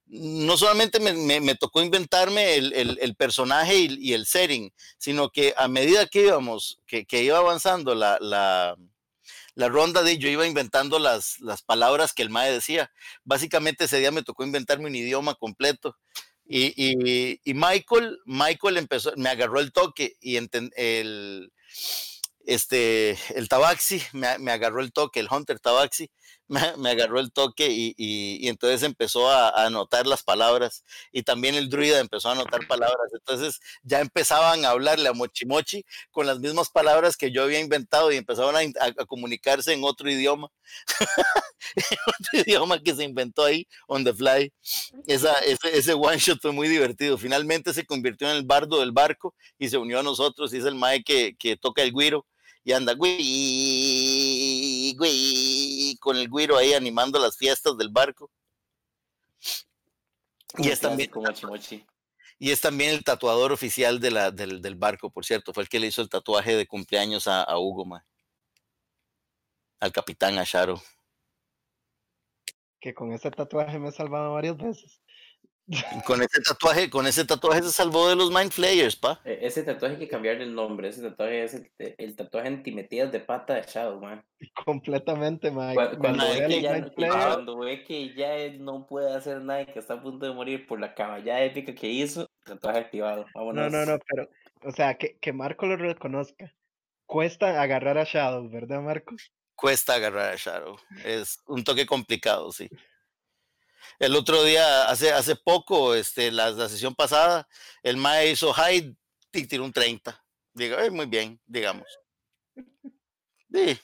no 0.09 0.57
solamente 0.57 0.99
me, 0.99 1.55
tocó 1.55 1.81
inventarme 1.81 2.55
el, 2.55 3.15
personaje 3.15 3.77
y, 3.77 4.13
el 4.13 4.25
setting, 4.25 4.73
sino 4.97 5.29
que 5.29 5.53
a 5.55 5.67
medida 5.67 6.07
que 6.07 6.23
íbamos, 6.23 6.79
que, 6.87 7.05
iba 7.23 7.37
avanzando 7.37 7.93
la, 7.93 8.75
ronda 9.55 10.01
de 10.01 10.17
yo 10.17 10.27
iba 10.27 10.47
inventando 10.47 10.97
las, 10.97 11.37
palabras 11.65 12.13
que 12.13 12.23
el 12.23 12.31
mae 12.31 12.51
decía. 12.51 12.91
Básicamente 13.23 13.85
ese 13.85 13.99
día 13.99 14.11
me 14.11 14.23
tocó 14.23 14.43
inventarme 14.43 14.87
un 14.87 14.95
idioma 14.95 15.35
completo. 15.35 15.95
Y, 16.47 17.37
Michael, 17.45 18.17
Michael 18.25 18.77
empezó, 18.77 19.13
me 19.15 19.29
agarró 19.29 19.59
el 19.59 19.71
toque 19.71 20.15
y 20.19 20.37
enten- 20.37 20.73
el, 20.75 21.51
este, 22.47 23.15
Tabaxi, 23.47 24.01
me 24.13 24.51
agarró 24.51 24.81
el 24.81 24.91
toque, 24.91 25.19
el 25.19 25.27
Hunter 25.29 25.59
Tabaxi, 25.59 26.09
me, 26.49 26.75
me 26.77 26.89
agarró 26.91 27.19
el 27.21 27.31
toque 27.31 27.67
y, 27.69 27.93
y- 27.97 28.45
y 28.45 28.49
entonces 28.49 28.83
empezó 28.83 29.29
a, 29.29 29.47
a 29.49 29.65
anotar 29.67 30.05
las 30.07 30.23
palabras 30.23 30.83
y 31.11 31.23
también 31.23 31.55
el 31.55 31.69
druida 31.69 31.99
empezó 31.99 32.27
a 32.29 32.33
anotar 32.33 32.67
palabras. 32.67 33.11
Entonces 33.13 33.59
ya 33.83 34.01
empezaban 34.01 34.65
a 34.65 34.71
hablarle 34.71 35.07
a 35.09 35.13
Mochimochi 35.13 35.85
con 36.11 36.27
las 36.27 36.39
mismas 36.39 36.69
palabras 36.69 37.15
que 37.17 37.31
yo 37.31 37.43
había 37.43 37.59
inventado 37.61 38.11
y 38.11 38.17
empezaban 38.17 38.55
a, 38.57 38.59
a- 38.83 38.87
a 39.01 39.05
comunicarse 39.05 39.71
en 39.73 39.83
otro 39.85 40.09
idioma, 40.11 40.49
otro 42.07 42.41
idioma 42.45 42.79
que 42.81 42.95
se 42.95 43.03
inventó 43.03 43.43
ahí 43.45 43.67
on 43.87 44.03
the 44.03 44.13
fly. 44.13 44.51
Esa, 45.07 45.33
ese, 45.39 45.77
ese 45.77 45.93
one 45.93 46.17
shot 46.17 46.39
fue 46.41 46.51
muy 46.51 46.67
divertido. 46.67 47.17
Finalmente 47.17 47.73
se 47.73 47.85
convirtió 47.85 48.29
en 48.29 48.37
el 48.37 48.43
bardo 48.43 48.79
del 48.79 48.91
barco 48.91 49.35
y 49.57 49.69
se 49.69 49.77
unió 49.77 49.99
a 49.99 50.03
nosotros 50.03 50.53
y 50.53 50.57
es 50.57 50.65
el 50.65 50.75
mae 50.75 51.03
que, 51.03 51.35
que 51.37 51.57
toca 51.57 51.81
el 51.83 51.93
guiro 51.93 52.25
y 52.63 52.73
anda 52.73 52.93
güey, 52.93 54.93
güey, 54.97 55.58
con 55.99 56.17
el 56.17 56.29
güiro 56.29 56.57
ahí 56.57 56.73
animando 56.73 57.19
las 57.19 57.37
fiestas 57.37 57.77
del 57.77 57.89
barco. 57.89 58.31
Y 60.57 60.69
es 60.69 60.79
también, 60.79 61.11
y 62.39 62.51
es 62.51 62.61
también 62.61 62.91
el 62.91 63.03
tatuador 63.03 63.51
oficial 63.51 63.99
de 63.99 64.11
la, 64.11 64.31
del, 64.31 64.61
del 64.61 64.75
barco, 64.75 65.11
por 65.11 65.25
cierto. 65.25 65.53
Fue 65.53 65.63
el 65.63 65.69
que 65.69 65.79
le 65.79 65.87
hizo 65.87 66.01
el 66.01 66.09
tatuaje 66.09 66.55
de 66.55 66.65
cumpleaños 66.65 67.27
a, 67.27 67.43
a 67.43 67.59
Hugo, 67.59 67.85
mae. 67.85 68.01
al 69.79 69.91
capitán 69.91 70.39
Asharo. 70.39 70.81
Que 72.79 72.93
con 72.93 73.11
ese 73.11 73.29
tatuaje 73.29 73.77
me 73.77 73.89
he 73.89 73.91
salvado 73.91 74.33
varias 74.33 74.57
veces. 74.57 75.01
Con 76.05 76.21
ese 76.21 76.41
tatuaje, 76.41 76.89
con 76.89 77.05
ese 77.05 77.25
tatuaje 77.25 77.61
se 77.61 77.71
salvó 77.71 78.09
de 78.09 78.15
los 78.15 78.31
Mind 78.31 78.51
Flayers, 78.51 78.95
pa. 78.95 79.21
E- 79.23 79.39
Ese 79.43 79.61
tatuaje 79.63 79.95
hay 79.95 79.99
que 79.99 80.07
cambiarle 80.07 80.43
el 80.43 80.55
nombre. 80.55 80.89
Ese 80.89 81.01
tatuaje 81.01 81.43
es 81.43 81.53
el, 81.53 81.71
el 81.77 82.15
tatuaje 82.15 82.47
antimetidas 82.47 83.11
de 83.11 83.19
pata 83.19 83.53
de 83.53 83.61
Shadow, 83.61 84.01
man. 84.01 84.25
Completamente. 84.65 85.51
Cua- 85.51 85.97
Cuando, 85.97 86.25
ve 86.27 86.47
que 86.47 86.61
ya, 86.61 86.89
cuando 86.91 87.57
ve 87.59 87.83
que 87.83 88.13
ya 88.15 88.35
él 88.35 88.63
no 88.63 88.87
puede 88.87 89.13
hacer 89.13 89.41
nada 89.41 89.61
y 89.61 89.65
que 89.67 89.77
está 89.79 89.95
a 89.95 90.01
punto 90.01 90.25
de 90.25 90.33
morir 90.33 90.65
por 90.65 90.79
la 90.79 90.95
caballada 90.95 91.43
épica 91.43 91.75
que 91.75 91.87
hizo, 91.87 92.27
tatuaje 92.43 92.79
activado. 92.79 93.25
No, 93.35 93.45
Vámonos. 93.45 93.71
no, 93.71 93.85
no, 93.85 93.99
pero, 94.07 94.27
o 94.63 94.71
sea, 94.71 94.97
que, 94.97 95.17
que 95.19 95.33
Marco 95.33 95.67
lo 95.67 95.77
reconozca. 95.77 96.51
Cuesta 97.05 97.61
agarrar 97.61 97.97
a 97.97 98.05
Shadow, 98.05 98.49
¿verdad, 98.49 98.81
Marco? 98.81 99.15
Cuesta 99.55 99.95
agarrar 99.95 100.33
a 100.33 100.35
Shadow. 100.35 100.77
Es 101.05 101.39
un 101.47 101.63
toque 101.63 101.85
complicado, 101.85 102.51
sí. 102.51 102.69
El 103.99 104.15
otro 104.15 104.43
día, 104.43 104.89
hace, 104.89 105.11
hace 105.11 105.35
poco, 105.35 105.93
este, 105.95 106.31
la, 106.31 106.51
la 106.51 106.69
sesión 106.69 106.95
pasada, 106.95 107.47
el 107.83 107.97
Mae 107.97 108.31
hizo 108.31 108.53
high 108.53 108.95
y 109.33 109.45
tiró 109.47 109.63
un 109.65 109.73
30. 109.73 110.23
Digo, 110.53 110.77
"Eh, 110.79 110.89
muy 110.89 111.05
bien, 111.05 111.39
digamos. 111.45 111.87
Sí, 113.51 113.79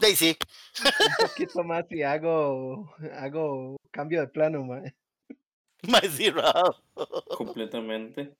sí, 0.00 0.16
sí. 0.16 0.38
Un 0.84 0.84
poquito 1.28 1.62
más 1.64 1.84
y 1.90 2.02
hago, 2.02 2.94
hago 3.16 3.76
cambio 3.90 4.20
de 4.20 4.28
plano, 4.28 4.64
mae. 4.64 4.94
Mae 5.82 6.08
cerrado. 6.08 6.82
Completamente. 7.36 8.34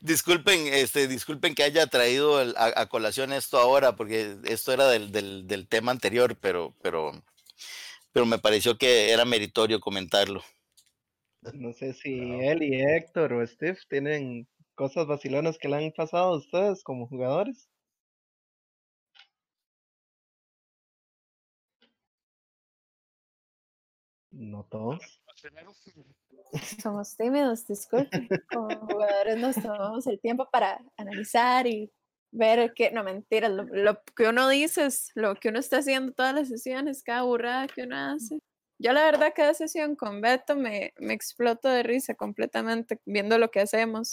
Disculpen, 0.00 0.68
este, 0.68 1.08
disculpen 1.08 1.54
que 1.54 1.62
haya 1.64 1.86
traído 1.86 2.40
el- 2.40 2.54
a, 2.56 2.72
a 2.82 2.86
colación 2.88 3.32
esto 3.32 3.58
ahora, 3.58 3.96
porque 3.96 4.36
esto 4.44 4.72
era 4.72 4.88
del, 4.88 5.10
del, 5.12 5.46
del 5.46 5.66
tema 5.68 5.90
anterior, 5.92 6.36
pero, 6.40 6.74
pero, 6.82 7.12
pero 8.12 8.26
me 8.26 8.38
pareció 8.38 8.76
que 8.76 9.10
era 9.10 9.24
meritorio 9.24 9.80
comentarlo. 9.80 10.42
No 11.54 11.72
sé 11.72 11.92
si 11.94 12.20
él 12.20 12.62
y 12.62 12.80
Héctor 12.80 13.32
o 13.32 13.46
Steve 13.46 13.78
tienen 13.88 14.46
cosas 14.74 15.06
vacilonas 15.06 15.58
que 15.58 15.68
le 15.68 15.76
han 15.76 15.92
pasado 15.92 16.34
a 16.34 16.36
ustedes 16.36 16.84
como 16.84 17.08
jugadores. 17.08 17.68
No 24.30 24.64
todos. 24.64 25.20
Somos 26.82 27.16
tímidos, 27.16 27.66
disculpen. 27.66 28.28
Como 28.50 28.68
jugadores 28.88 29.38
nos 29.38 29.56
tomamos 29.56 30.06
el 30.06 30.20
tiempo 30.20 30.48
para 30.50 30.80
analizar 30.96 31.66
y 31.66 31.92
ver 32.32 32.72
que, 32.74 32.90
no 32.90 33.04
mentiras, 33.04 33.50
lo, 33.50 33.64
lo 33.64 34.02
que 34.16 34.28
uno 34.28 34.48
dice 34.48 34.86
es 34.86 35.12
lo 35.14 35.36
que 35.36 35.50
uno 35.50 35.60
está 35.60 35.78
haciendo 35.78 36.12
todas 36.12 36.34
las 36.34 36.48
sesiones, 36.48 37.02
cada 37.02 37.22
burrada 37.22 37.68
que 37.68 37.82
uno 37.82 37.96
hace. 37.96 38.40
Yo 38.82 38.92
la 38.92 39.04
verdad 39.04 39.32
cada 39.34 39.54
sesión 39.54 39.94
con 39.94 40.20
Beto 40.20 40.56
me, 40.56 40.92
me 40.98 41.14
exploto 41.14 41.68
de 41.68 41.84
risa 41.84 42.14
completamente 42.14 43.00
viendo 43.04 43.38
lo 43.38 43.50
que 43.50 43.60
hacemos. 43.60 44.12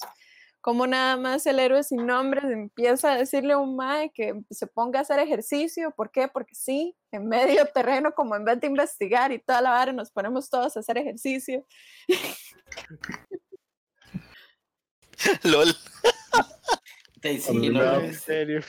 Como 0.61 0.85
nada 0.85 1.17
más 1.17 1.47
el 1.47 1.57
héroe 1.57 1.83
sin 1.83 2.05
nombre 2.05 2.41
empieza 2.41 3.13
a 3.13 3.17
decirle 3.17 3.53
a 3.53 3.57
un 3.57 3.75
mae 3.75 4.11
que 4.13 4.39
se 4.51 4.67
ponga 4.67 4.99
a 4.99 5.01
hacer 5.01 5.19
ejercicio. 5.19 5.91
¿Por 5.91 6.11
qué? 6.11 6.27
Porque 6.27 6.53
sí, 6.53 6.95
en 7.11 7.27
medio 7.27 7.65
terreno, 7.73 8.13
como 8.13 8.35
en 8.35 8.45
vez 8.45 8.59
de 8.59 8.67
investigar 8.67 9.31
y 9.31 9.39
toda 9.39 9.61
la 9.61 9.71
vara, 9.71 9.91
nos 9.91 10.11
ponemos 10.11 10.49
todos 10.49 10.77
a 10.77 10.81
hacer 10.81 10.99
ejercicio. 10.99 11.65
LOL. 15.43 15.75
Sí, 17.21 17.29
A 17.29 17.39
sí, 17.39 17.53
mí 17.53 17.67
me 17.67 17.79
no, 17.79 17.83
da- 17.83 18.03
En 18.05 18.13
serio. 18.13 18.61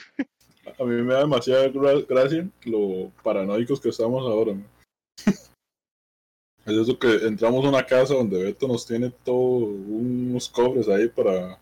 A 0.79 0.83
mí 0.83 1.01
me 1.01 1.13
da 1.13 1.19
demasiada 1.21 1.67
gra- 1.69 2.05
gracia 2.07 2.47
lo 2.65 3.11
paranoicos 3.23 3.79
que 3.79 3.89
estamos 3.89 4.21
ahora. 4.23 4.53
man. 4.53 4.67
Es 6.63 6.73
eso 6.77 6.99
que 6.99 7.11
entramos 7.25 7.65
a 7.65 7.69
una 7.69 7.83
casa 7.83 8.13
donde 8.13 8.43
Beto 8.43 8.67
nos 8.67 8.85
tiene 8.85 9.09
todos 9.23 9.63
unos 9.63 10.47
cobres 10.47 10.87
ahí 10.89 11.07
para 11.07 11.57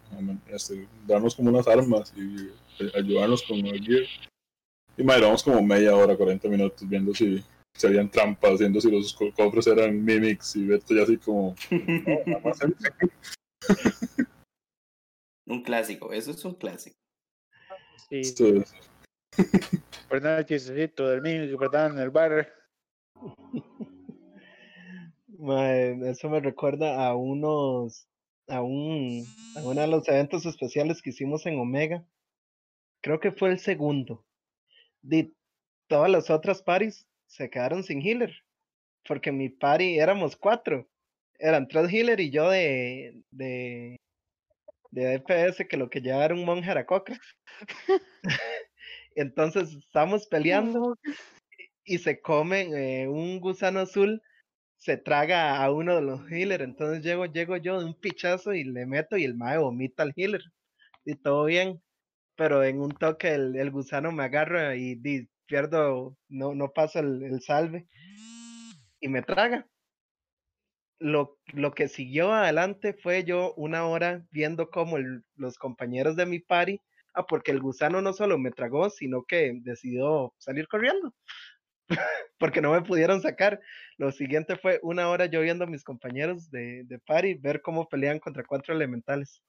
este, 0.49 0.85
darnos 1.07 1.33
como 1.35 1.49
unas 1.51 1.65
armas 1.69 2.11
y 2.17 2.49
eh, 2.83 2.91
ayudarnos 2.93 3.41
con 3.43 3.59
el 3.65 3.81
gear. 3.81 4.03
Y 4.97 5.03
madre, 5.03 5.21
vamos 5.21 5.41
como 5.41 5.61
media 5.63 5.95
hora, 5.95 6.17
40 6.17 6.49
minutos 6.49 6.87
viendo 6.87 7.13
si, 7.15 7.41
si 7.77 7.87
habían 7.87 8.11
trampas, 8.11 8.59
viendo 8.59 8.81
si 8.81 8.91
los 8.91 9.13
co- 9.13 9.31
cofres 9.33 9.67
eran 9.67 10.03
mimics 10.03 10.57
y 10.57 10.65
Beto 10.65 10.93
ya 10.93 11.03
así 11.03 11.15
como... 11.15 11.55
"No, 11.71 12.19
nada 12.25 12.41
más 12.43 12.59
un 15.49 15.63
clásico, 15.63 16.13
eso 16.13 16.31
es 16.31 16.45
un 16.45 16.53
clásico. 16.53 16.97
Sí, 18.09 18.63
¿verdad? 20.09 20.45
Chistecito 20.47 21.07
del 21.07 21.21
niño 21.23 21.49
que 21.49 21.57
perdán 21.57 21.93
en 21.93 21.99
el 21.99 22.09
bar. 22.11 22.53
Eso 26.05 26.29
me 26.29 26.39
recuerda 26.39 27.05
a 27.05 27.15
unos, 27.15 28.07
a 28.47 28.61
un, 28.61 29.25
a 29.55 29.63
uno 29.63 29.81
de 29.81 29.87
los 29.87 30.07
eventos 30.07 30.45
especiales 30.45 31.01
que 31.01 31.09
hicimos 31.11 31.45
en 31.45 31.59
Omega. 31.59 32.05
Creo 33.01 33.19
que 33.19 33.31
fue 33.31 33.49
el 33.49 33.59
segundo. 33.59 34.25
De 35.01 35.31
todas 35.87 36.11
las 36.11 36.29
otras 36.29 36.61
paris 36.61 37.07
se 37.27 37.49
quedaron 37.49 37.83
sin 37.83 38.01
healer. 38.01 38.43
Porque 39.07 39.31
mi 39.31 39.49
party 39.49 39.97
éramos 39.97 40.35
cuatro. 40.35 40.87
Eran 41.39 41.67
tres 41.67 41.91
healer 41.91 42.19
y 42.19 42.31
yo 42.31 42.49
de, 42.49 43.23
de, 43.31 43.95
de 44.91 45.05
DPS 45.19 45.67
que 45.67 45.77
lo 45.77 45.89
que 45.89 46.01
llevaba 46.01 46.25
era 46.25 46.35
un 46.35 46.45
monje 46.45 46.69
aracoca. 46.71 47.19
Entonces 49.15 49.73
estamos 49.73 50.27
peleando 50.27 50.95
y 51.83 51.97
se 51.99 52.21
comen 52.21 52.75
eh, 52.75 53.07
un 53.07 53.39
gusano 53.39 53.81
azul 53.81 54.21
se 54.77 54.97
traga 54.97 55.63
a 55.63 55.71
uno 55.71 55.95
de 55.95 56.01
los 56.01 56.21
healers. 56.31 56.63
Entonces 56.63 57.03
llego, 57.03 57.25
llego 57.27 57.57
yo 57.57 57.79
de 57.79 57.85
un 57.85 57.99
pichazo 57.99 58.53
y 58.53 58.63
le 58.63 58.85
meto 58.85 59.17
y 59.17 59.25
el 59.25 59.35
mae 59.35 59.57
vomita 59.57 60.03
al 60.03 60.13
healer. 60.15 60.41
Y 61.05 61.15
todo 61.15 61.45
bien. 61.45 61.81
Pero 62.35 62.63
en 62.63 62.81
un 62.81 62.91
toque 62.91 63.33
el, 63.35 63.55
el 63.57 63.71
gusano 63.71 64.11
me 64.11 64.23
agarra 64.23 64.75
y, 64.75 64.95
di- 64.95 65.29
pierdo, 65.47 66.17
no, 66.29 66.55
no 66.55 66.71
pasa 66.73 67.01
el, 67.01 67.23
el 67.23 67.41
salve. 67.41 67.87
Y 69.01 69.09
me 69.09 69.21
traga. 69.21 69.67
Lo, 70.99 71.39
lo 71.53 71.71
que 71.73 71.87
siguió 71.87 72.33
adelante 72.33 72.93
fue 72.93 73.23
yo 73.23 73.53
una 73.55 73.85
hora 73.87 74.25
viendo 74.31 74.69
cómo 74.69 74.97
los 75.35 75.57
compañeros 75.57 76.15
de 76.15 76.25
mi 76.25 76.39
party, 76.39 76.81
ah, 77.13 77.25
porque 77.25 77.51
el 77.51 77.61
gusano 77.61 78.01
no 78.01 78.13
solo 78.13 78.37
me 78.37 78.51
tragó, 78.51 78.89
sino 78.89 79.23
que 79.23 79.53
decidió 79.63 80.33
salir 80.37 80.67
corriendo. 80.67 81.13
porque 82.39 82.61
no 82.61 82.71
me 82.71 82.81
pudieron 82.81 83.21
sacar. 83.21 83.59
Lo 83.97 84.11
siguiente 84.11 84.55
fue 84.55 84.79
una 84.81 85.09
hora 85.09 85.25
yo 85.25 85.41
viendo 85.41 85.65
a 85.65 85.67
mis 85.67 85.83
compañeros 85.83 86.49
de, 86.51 86.83
de 86.85 86.99
party 86.99 87.35
ver 87.35 87.61
cómo 87.61 87.87
pelean 87.87 88.19
contra 88.19 88.43
cuatro 88.43 88.73
elementales. 88.73 89.43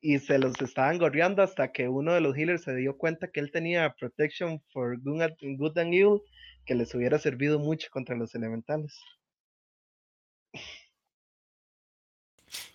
Y 0.00 0.18
se 0.18 0.38
los 0.38 0.60
estaban 0.60 0.98
gorreando 0.98 1.42
hasta 1.42 1.72
que 1.72 1.88
uno 1.88 2.12
de 2.12 2.20
los 2.20 2.36
healers 2.36 2.64
se 2.64 2.76
dio 2.76 2.98
cuenta 2.98 3.30
que 3.30 3.40
él 3.40 3.50
tenía 3.50 3.94
Protection 3.98 4.60
for 4.70 4.98
good 5.00 5.78
and 5.78 5.94
Evil, 5.94 6.20
que 6.66 6.74
les 6.74 6.94
hubiera 6.94 7.18
servido 7.18 7.58
mucho 7.58 7.88
contra 7.90 8.14
los 8.14 8.34
elementales. 8.34 9.00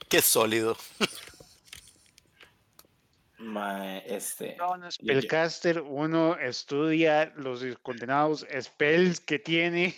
Qué 0.10 0.22
sólido. 0.22 0.76
Ma, 3.38 4.00
este. 4.00 4.58
No, 4.58 4.92
Spellcaster, 4.92 5.82
uno 5.82 6.38
estudia 6.38 7.32
los 7.38 7.64
condenados 7.82 8.46
spells 8.62 9.22
que 9.22 9.40
tiene. 9.40 9.96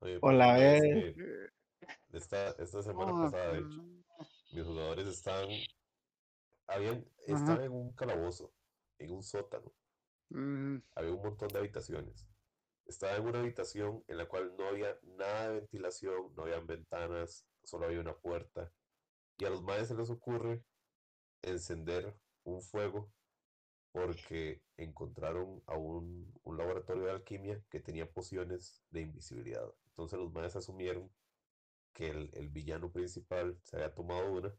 Oye, 0.00 0.18
O 0.22 0.32
la 0.32 0.54
pero 0.54 0.70
es 0.70 0.80
vez. 0.80 1.14
que 1.14 2.16
Esta, 2.16 2.48
esta 2.58 2.82
semana 2.82 3.12
Ah, 3.12 3.22
pasada, 3.24 3.52
de 3.52 3.58
hecho, 3.60 3.82
mis 4.52 4.64
jugadores 4.64 5.08
estaban, 5.08 5.48
habían, 6.68 7.04
estaban 7.26 7.64
en 7.64 7.72
un 7.72 7.92
calabozo, 7.92 8.52
en 8.98 9.10
un 9.10 9.22
sótano. 9.22 9.72
mm, 10.30 10.78
había 10.94 11.12
un 11.12 11.22
montón 11.22 11.48
de 11.48 11.58
habitaciones. 11.58 12.26
Estaba 12.88 13.16
en 13.16 13.26
una 13.26 13.40
habitación 13.40 14.04
en 14.08 14.18
la 14.18 14.26
cual 14.28 14.54
no 14.58 14.66
había 14.68 14.98
nada 15.04 15.50
de 15.50 15.60
ventilación, 15.60 16.34
no 16.36 16.42
habían 16.44 16.66
ventanas, 16.66 17.46
solo 17.64 17.86
había 17.86 18.00
una 18.00 18.16
puerta. 18.18 18.72
Y 19.38 19.46
a 19.46 19.50
los 19.50 19.62
maes 19.62 19.88
se 19.88 19.96
les 19.96 20.10
ocurre 20.10 20.64
encender 21.42 22.16
un 22.44 22.62
fuego 22.62 23.12
porque 23.92 24.62
encontraron 24.76 25.62
a 25.66 25.76
un, 25.76 26.32
un 26.44 26.56
laboratorio 26.58 27.04
de 27.04 27.12
alquimia 27.12 27.62
que 27.70 27.80
tenía 27.80 28.10
pociones 28.10 28.82
de 28.90 29.02
invisibilidad. 29.02 29.68
Entonces 29.88 30.18
los 30.18 30.32
maes 30.32 30.56
asumieron 30.56 31.10
que 31.94 32.10
el, 32.10 32.30
el 32.34 32.48
villano 32.50 32.90
principal 32.92 33.58
se 33.62 33.76
había 33.76 33.94
tomado 33.94 34.32
una 34.32 34.54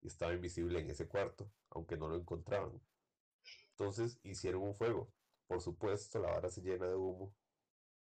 y 0.00 0.08
estaba 0.08 0.34
invisible 0.34 0.80
en 0.80 0.90
ese 0.90 1.08
cuarto, 1.08 1.50
aunque 1.70 1.96
no 1.96 2.08
lo 2.08 2.16
encontraban. 2.16 2.80
Entonces 3.72 4.18
hicieron 4.22 4.62
un 4.62 4.74
fuego. 4.74 5.12
Por 5.46 5.60
supuesto, 5.60 6.18
la 6.20 6.30
vara 6.30 6.50
se 6.50 6.62
llena 6.62 6.86
de 6.86 6.94
humo. 6.96 7.34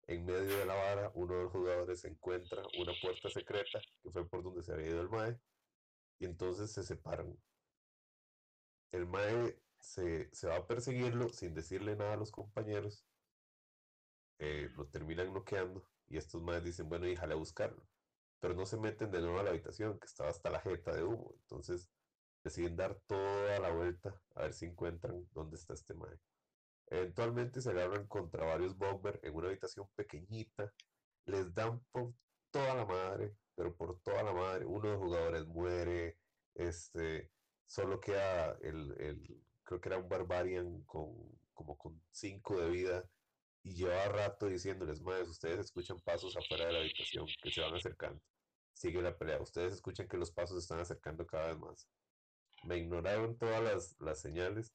En 0.06 0.26
medio 0.26 0.58
de 0.60 0.66
la 0.68 0.76
vara, 0.76 1.12
uno 1.16 1.36
de 1.38 1.44
los 1.46 1.52
jugadores 1.52 2.06
encuentra 2.06 2.62
una 2.78 2.94
puerta 3.02 3.30
secreta, 3.30 3.80
que 4.04 4.12
fue 4.12 4.30
por 4.30 4.44
donde 4.44 4.62
se 4.62 4.74
había 4.74 4.90
ido 4.90 5.02
el 5.02 5.10
Mae, 5.10 5.40
y 6.20 6.26
entonces 6.26 6.72
se 6.74 6.84
separan. 6.84 7.38
El 8.94 9.06
Mae 9.06 9.60
se, 9.80 10.30
se 10.34 10.48
va 10.48 10.56
a 10.56 10.66
perseguirlo 10.66 11.28
sin 11.34 11.54
decirle 11.54 11.98
nada 11.98 12.14
a 12.14 12.18
los 12.18 12.32
compañeros. 12.32 13.06
eh, 14.40 14.70
lo 14.76 14.88
terminan 14.88 15.34
noqueando, 15.34 15.88
y 16.08 16.18
estos 16.18 16.42
Maes 16.42 16.64
dicen, 16.64 16.90
bueno, 16.90 17.08
y 17.08 17.16
jale 17.16 17.34
a 17.34 17.38
buscarlo. 17.38 17.88
Pero 18.40 18.56
no 18.56 18.66
se 18.66 18.78
meten 18.78 19.12
de 19.12 19.22
nuevo 19.22 19.40
a 19.40 19.44
la 19.44 19.52
habitación, 19.52 20.00
que 20.00 20.08
estaba 20.08 20.30
hasta 20.30 20.50
la 20.50 20.62
jeta 20.62 20.94
de 20.96 21.04
humo. 21.04 21.34
Entonces 21.42 21.90
deciden 22.44 22.76
dar 22.76 23.00
toda 23.08 23.60
la 23.60 23.72
vuelta 23.72 24.22
a 24.36 24.44
ver 24.44 24.54
si 24.54 24.66
encuentran 24.66 25.28
dónde 25.34 25.58
está 25.58 25.74
este 25.74 25.94
Mae. 25.96 26.18
Eventualmente 26.92 27.62
se 27.62 27.72
agarran 27.72 28.08
contra 28.08 28.46
varios 28.46 28.78
bomber 28.78 29.20
en 29.24 29.36
una 29.36 29.50
habitación 29.50 29.90
pequeñita. 29.96 30.74
Les 31.26 31.54
dan 31.54 31.86
por 31.92 32.16
toda 32.52 32.76
la 32.76 32.86
madre, 32.86 33.38
pero 33.56 33.76
por 33.78 34.02
toda 34.02 34.24
la 34.24 34.34
madre. 34.34 34.66
Uno 34.66 34.90
de 34.90 34.96
los 34.96 35.04
jugadores 35.04 35.48
muere. 35.48 36.20
Este, 36.56 37.32
solo 37.66 38.00
queda 38.02 38.58
el, 38.62 38.94
el- 39.02 39.46
creo 39.64 39.82
que 39.82 39.90
era 39.90 40.00
un 40.00 40.10
barbarian 40.10 40.84
con 40.86 41.40
como 41.54 41.78
con 41.78 42.04
5 42.12 42.60
de 42.62 42.70
vida. 42.72 43.10
Y 43.64 43.76
lleva 43.76 44.08
rato 44.10 44.48
diciéndoles, 44.48 45.02
madres, 45.02 45.30
ustedes 45.30 45.60
escuchan 45.60 46.00
pasos 46.02 46.36
afuera 46.38 46.68
de 46.68 46.74
la 46.74 46.80
habitación 46.82 47.28
que 47.42 47.52
se 47.52 47.62
van 47.62 47.76
acercando. 47.76 48.22
Sigue 48.74 49.02
la 49.02 49.18
pelea. 49.18 49.42
Ustedes 49.42 49.74
escuchan 49.74 50.08
que 50.08 50.18
los 50.18 50.32
pasos 50.34 50.58
se 50.58 50.62
están 50.62 50.80
acercando 50.80 51.26
cada 51.28 51.48
vez 51.50 51.60
más. 51.60 51.90
Me 52.64 52.78
ignoraron 52.78 53.38
todas 53.38 53.64
las, 53.64 53.96
las 54.00 54.22
señales 54.22 54.74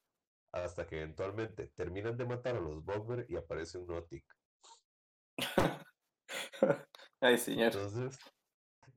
hasta 0.51 0.87
que 0.87 0.97
eventualmente 0.97 1.67
terminan 1.75 2.17
de 2.17 2.25
matar 2.25 2.55
a 2.55 2.61
los 2.61 2.83
Bomber 2.83 3.25
y 3.29 3.35
aparece 3.35 3.77
un 3.77 3.87
Notic. 3.87 4.25
Ay, 7.21 7.37
señor. 7.37 7.73
Entonces, 7.73 8.17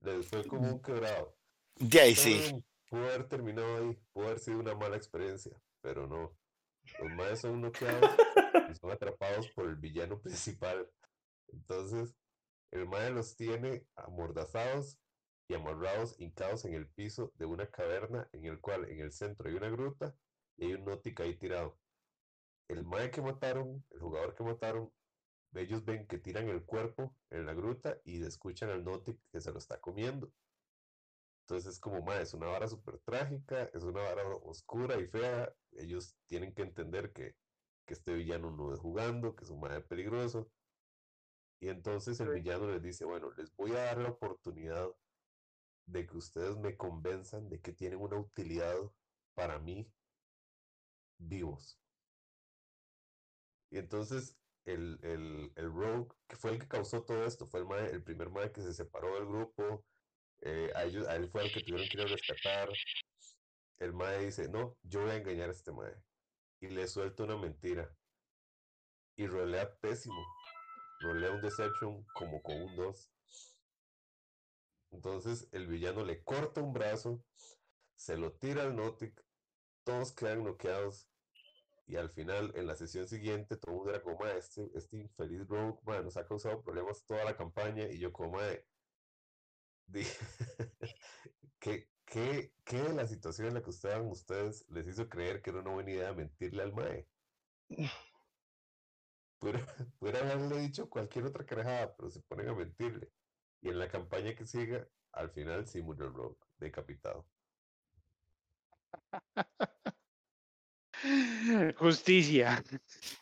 les 0.01 0.27
fue 0.29 0.47
como 0.47 0.69
un 0.69 0.83
quebrado. 0.83 1.37
De 1.77 2.01
ahí 2.01 2.15
sí. 2.15 2.63
Pudo 2.89 3.05
haber 3.05 3.29
terminado 3.29 3.77
ahí, 3.77 3.99
pudo 4.13 4.27
haber 4.27 4.41
sido 4.41 4.59
una 4.59 4.75
mala 4.75 4.97
experiencia, 4.97 5.57
pero 5.81 6.07
no. 6.07 6.37
Los 6.99 7.13
maes 7.13 7.41
son 7.41 7.61
noqueados 7.61 8.11
y 8.71 8.75
son 8.75 8.91
atrapados 8.91 9.49
por 9.53 9.67
el 9.67 9.77
villano 9.77 10.21
principal. 10.23 10.91
Entonces, 11.49 12.15
el 12.73 12.87
mae 12.87 13.11
los 13.11 13.37
tiene 13.37 13.87
amordazados 13.97 14.99
y 15.49 15.55
amarrados, 15.55 16.19
hincados 16.21 16.65
en 16.65 16.75
el 16.75 16.89
piso 16.89 17.33
de 17.35 17.45
una 17.45 17.67
caverna 17.67 18.29
en 18.33 18.45
el 18.45 18.61
cual 18.61 18.89
en 18.89 19.01
el 19.01 19.13
centro 19.13 19.49
hay 19.49 19.57
una 19.57 19.69
gruta 19.69 20.15
y 20.61 20.67
hay 20.67 20.75
un 20.75 20.85
Notic 20.85 21.19
ahí 21.21 21.35
tirado. 21.37 21.79
El 22.69 22.85
mae 22.85 23.11
que 23.11 23.23
mataron, 23.23 23.85
el 23.91 23.99
jugador 23.99 24.35
que 24.35 24.45
mataron, 24.45 24.93
ellos 25.55 25.85
ven 25.85 26.07
que 26.07 26.19
tiran 26.19 26.49
el 26.49 26.65
cuerpo 26.65 27.17
en 27.31 27.47
la 27.47 27.55
gruta 27.55 27.99
y 28.05 28.23
escuchan 28.23 28.69
al 28.69 28.85
Notic 28.85 29.19
que 29.33 29.41
se 29.41 29.51
lo 29.51 29.59
está 29.59 29.81
comiendo. 29.81 30.31
Entonces 31.43 31.73
es 31.73 31.81
como, 31.81 32.03
mae, 32.03 32.23
es 32.23 32.35
una 32.35 32.47
vara 32.47 32.69
súper 32.69 32.99
trágica, 33.01 33.71
es 33.73 33.83
una 33.83 34.03
vara 34.03 34.23
oscura 34.43 35.01
y 35.01 35.07
fea. 35.07 35.53
Ellos 35.73 36.15
tienen 36.27 36.55
que 36.55 36.63
entender 36.63 37.13
que, 37.13 37.35
que 37.87 37.95
este 37.95 38.15
villano 38.15 38.51
no 38.51 38.73
es 38.73 38.81
jugando, 38.81 39.35
que 39.35 39.45
es 39.45 39.51
un 39.51 39.61
mae 39.61 39.81
peligroso. 39.81 40.53
Y 41.59 41.69
entonces 41.69 42.21
el 42.21 42.29
villano 42.29 42.71
les 42.71 42.83
dice, 42.83 43.07
bueno, 43.07 43.33
les 43.33 43.51
voy 43.57 43.73
a 43.73 43.85
dar 43.85 43.99
la 43.99 44.11
oportunidad 44.11 44.91
de 45.87 46.07
que 46.07 46.17
ustedes 46.17 46.57
me 46.59 46.77
convenzan 46.77 47.49
de 47.49 47.61
que 47.61 47.73
tienen 47.73 47.99
una 47.99 48.19
utilidad 48.19 48.79
para 49.35 49.59
mí 49.59 49.91
vivos. 51.21 51.83
Y 53.71 53.79
entonces 53.79 54.41
el, 54.65 54.99
el, 55.03 55.53
el 55.57 55.73
Rogue, 55.73 56.09
que 56.29 56.37
fue 56.37 56.53
el 56.53 56.59
que 56.59 56.69
causó 56.69 57.05
todo 57.05 57.25
esto, 57.25 57.47
fue 57.47 57.61
el, 57.61 57.67
mae- 57.67 57.91
el 57.91 58.03
primer 58.05 58.31
mae 58.31 58.53
que 58.53 58.63
se 58.63 58.73
separó 58.75 59.15
del 59.15 59.27
grupo, 59.27 59.87
eh, 60.43 60.73
a, 60.77 60.85
ellos, 60.85 61.09
a 61.09 61.17
él 61.17 61.31
fue 61.31 61.45
el 61.45 61.53
que 61.55 61.63
tuvieron 61.63 61.89
que 61.89 61.99
ir 61.99 62.03
a 62.05 62.09
rescatar. 62.09 62.71
El 63.79 63.93
mae 63.95 64.27
dice, 64.27 64.49
no, 64.49 64.79
yo 64.85 65.01
voy 65.01 65.11
a 65.11 65.17
engañar 65.17 65.49
a 65.49 65.53
este 65.53 65.73
mae. 65.73 66.05
Y 66.61 66.69
le 66.69 66.87
suelta 66.89 67.25
una 67.25 67.37
mentira. 67.39 67.99
Y 69.17 69.29
rolea 69.29 69.79
pésimo. 69.79 70.21
Rolea 71.01 71.33
un 71.33 71.43
Deception 71.43 72.05
como 72.15 72.43
con 72.43 72.63
un 72.63 72.77
2. 72.77 73.15
Entonces 74.91 75.49
el 75.53 75.67
villano 75.67 76.05
le 76.05 76.23
corta 76.25 76.63
un 76.63 76.73
brazo, 76.73 77.25
se 77.95 78.17
lo 78.19 78.39
tira 78.39 78.63
al 78.65 78.77
Notic, 78.77 79.27
todos 79.85 80.13
quedan 80.15 80.45
noqueados. 80.45 81.10
Y 81.91 81.97
al 81.97 82.11
final, 82.13 82.53
en 82.55 82.69
la 82.69 82.77
sesión 82.77 83.09
siguiente, 83.09 83.57
todo 83.57 83.73
el 83.73 83.77
mundo 83.79 83.91
era 83.91 84.01
como, 84.03 84.17
"Mae, 84.21 84.39
este, 84.39 84.71
este 84.75 84.97
infeliz 84.99 85.45
Rogue, 85.49 85.81
mae, 85.83 86.05
nos 86.05 86.17
ha 86.17 86.25
causado 86.25 86.63
problemas 86.63 87.05
toda 87.05 87.25
la 87.25 87.37
campaña. 87.37 87.89
Y 87.91 87.99
yo 87.99 88.13
como, 88.13 88.39
¿qué, 91.59 91.91
qué, 92.05 92.55
qué 92.65 92.83
de 92.83 92.95
la 92.95 93.07
situación 93.09 93.49
en 93.49 93.55
la 93.55 93.63
que 93.63 93.71
estaban 93.71 94.07
ustedes 94.07 94.65
les 94.69 94.87
hizo 94.89 95.09
creer 95.09 95.43
que 95.43 95.51
era 95.51 95.61
una 95.61 95.73
buena 95.73 95.91
idea 95.91 96.13
mentirle 96.15 96.63
al 96.63 96.73
mae? 96.75 97.09
Pudiera, 99.39 99.67
pudiera 99.99 100.21
haberle 100.21 100.59
dicho 100.61 100.89
cualquier 100.89 101.25
otra 101.27 101.45
carajada, 101.47 101.97
pero 101.97 102.11
se 102.11 102.23
ponen 102.23 102.49
a 102.49 102.55
mentirle. 102.55 103.13
Y 103.61 103.69
en 103.71 103.79
la 103.79 103.89
campaña 103.89 104.35
que 104.37 104.47
siga, 104.47 104.89
al 105.13 105.31
final 105.33 105.67
sí 105.67 105.83
murió 105.83 106.07
el 106.07 106.15
Rogue, 106.15 106.39
decapitado. 106.59 107.29
Justicia. 111.77 112.63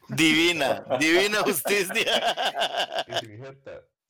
Divina, 0.08 0.84
divina 0.98 1.38
justicia. 1.42 2.04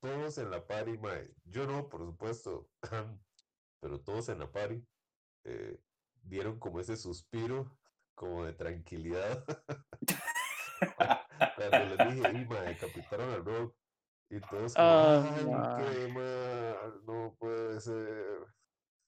Todos 0.01 0.39
en 0.39 0.51
la 0.51 0.65
party, 0.67 0.97
mae. 0.99 1.29
Yo 1.45 1.67
no, 1.67 1.89
por 1.89 2.05
supuesto, 2.05 2.69
pero 3.81 4.01
todos 4.01 4.29
en 4.29 4.39
la 4.39 4.51
party 4.51 4.81
eh, 5.45 5.79
dieron 6.23 6.59
como 6.59 6.79
ese 6.81 6.97
suspiro, 6.97 7.77
como 8.15 8.45
de 8.45 8.53
tranquilidad. 8.53 9.45
Cuando 11.57 11.79
les 11.97 11.99
dije, 12.17 12.31
y 12.39 12.45
mae, 12.47 12.69
decapitaron 12.69 13.31
al 13.31 13.45
Rogue. 13.45 13.75
Y 14.31 14.41
todos 14.41 14.75
como, 14.75 14.87
Ah, 14.87 15.35
ay, 15.37 15.47
mae. 15.47 15.85
qué 15.95 16.09
mal, 16.13 17.05
no 17.07 17.35
puede 17.39 17.81
ser. 17.81 18.47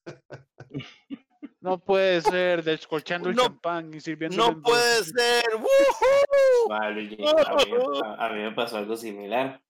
No 1.60 1.78
puede 1.78 2.22
ser 2.22 2.62
descolchando 2.64 3.28
el 3.28 3.36
No- 3.36 3.42
champán 3.44 3.92
y 3.92 4.00
sirviendo 4.00 4.36
No 4.36 4.62
puede 4.62 5.04
ser. 5.04 5.44
¡Woohoo! 5.54 6.68
Vale, 6.68 7.00
a 7.02 7.04
mí, 7.04 7.16
me- 7.18 8.08
a- 8.08 8.26
a 8.26 8.32
mí 8.32 8.42
me 8.42 8.52
pasó 8.52 8.78
algo 8.78 8.96
similar. 8.96 9.62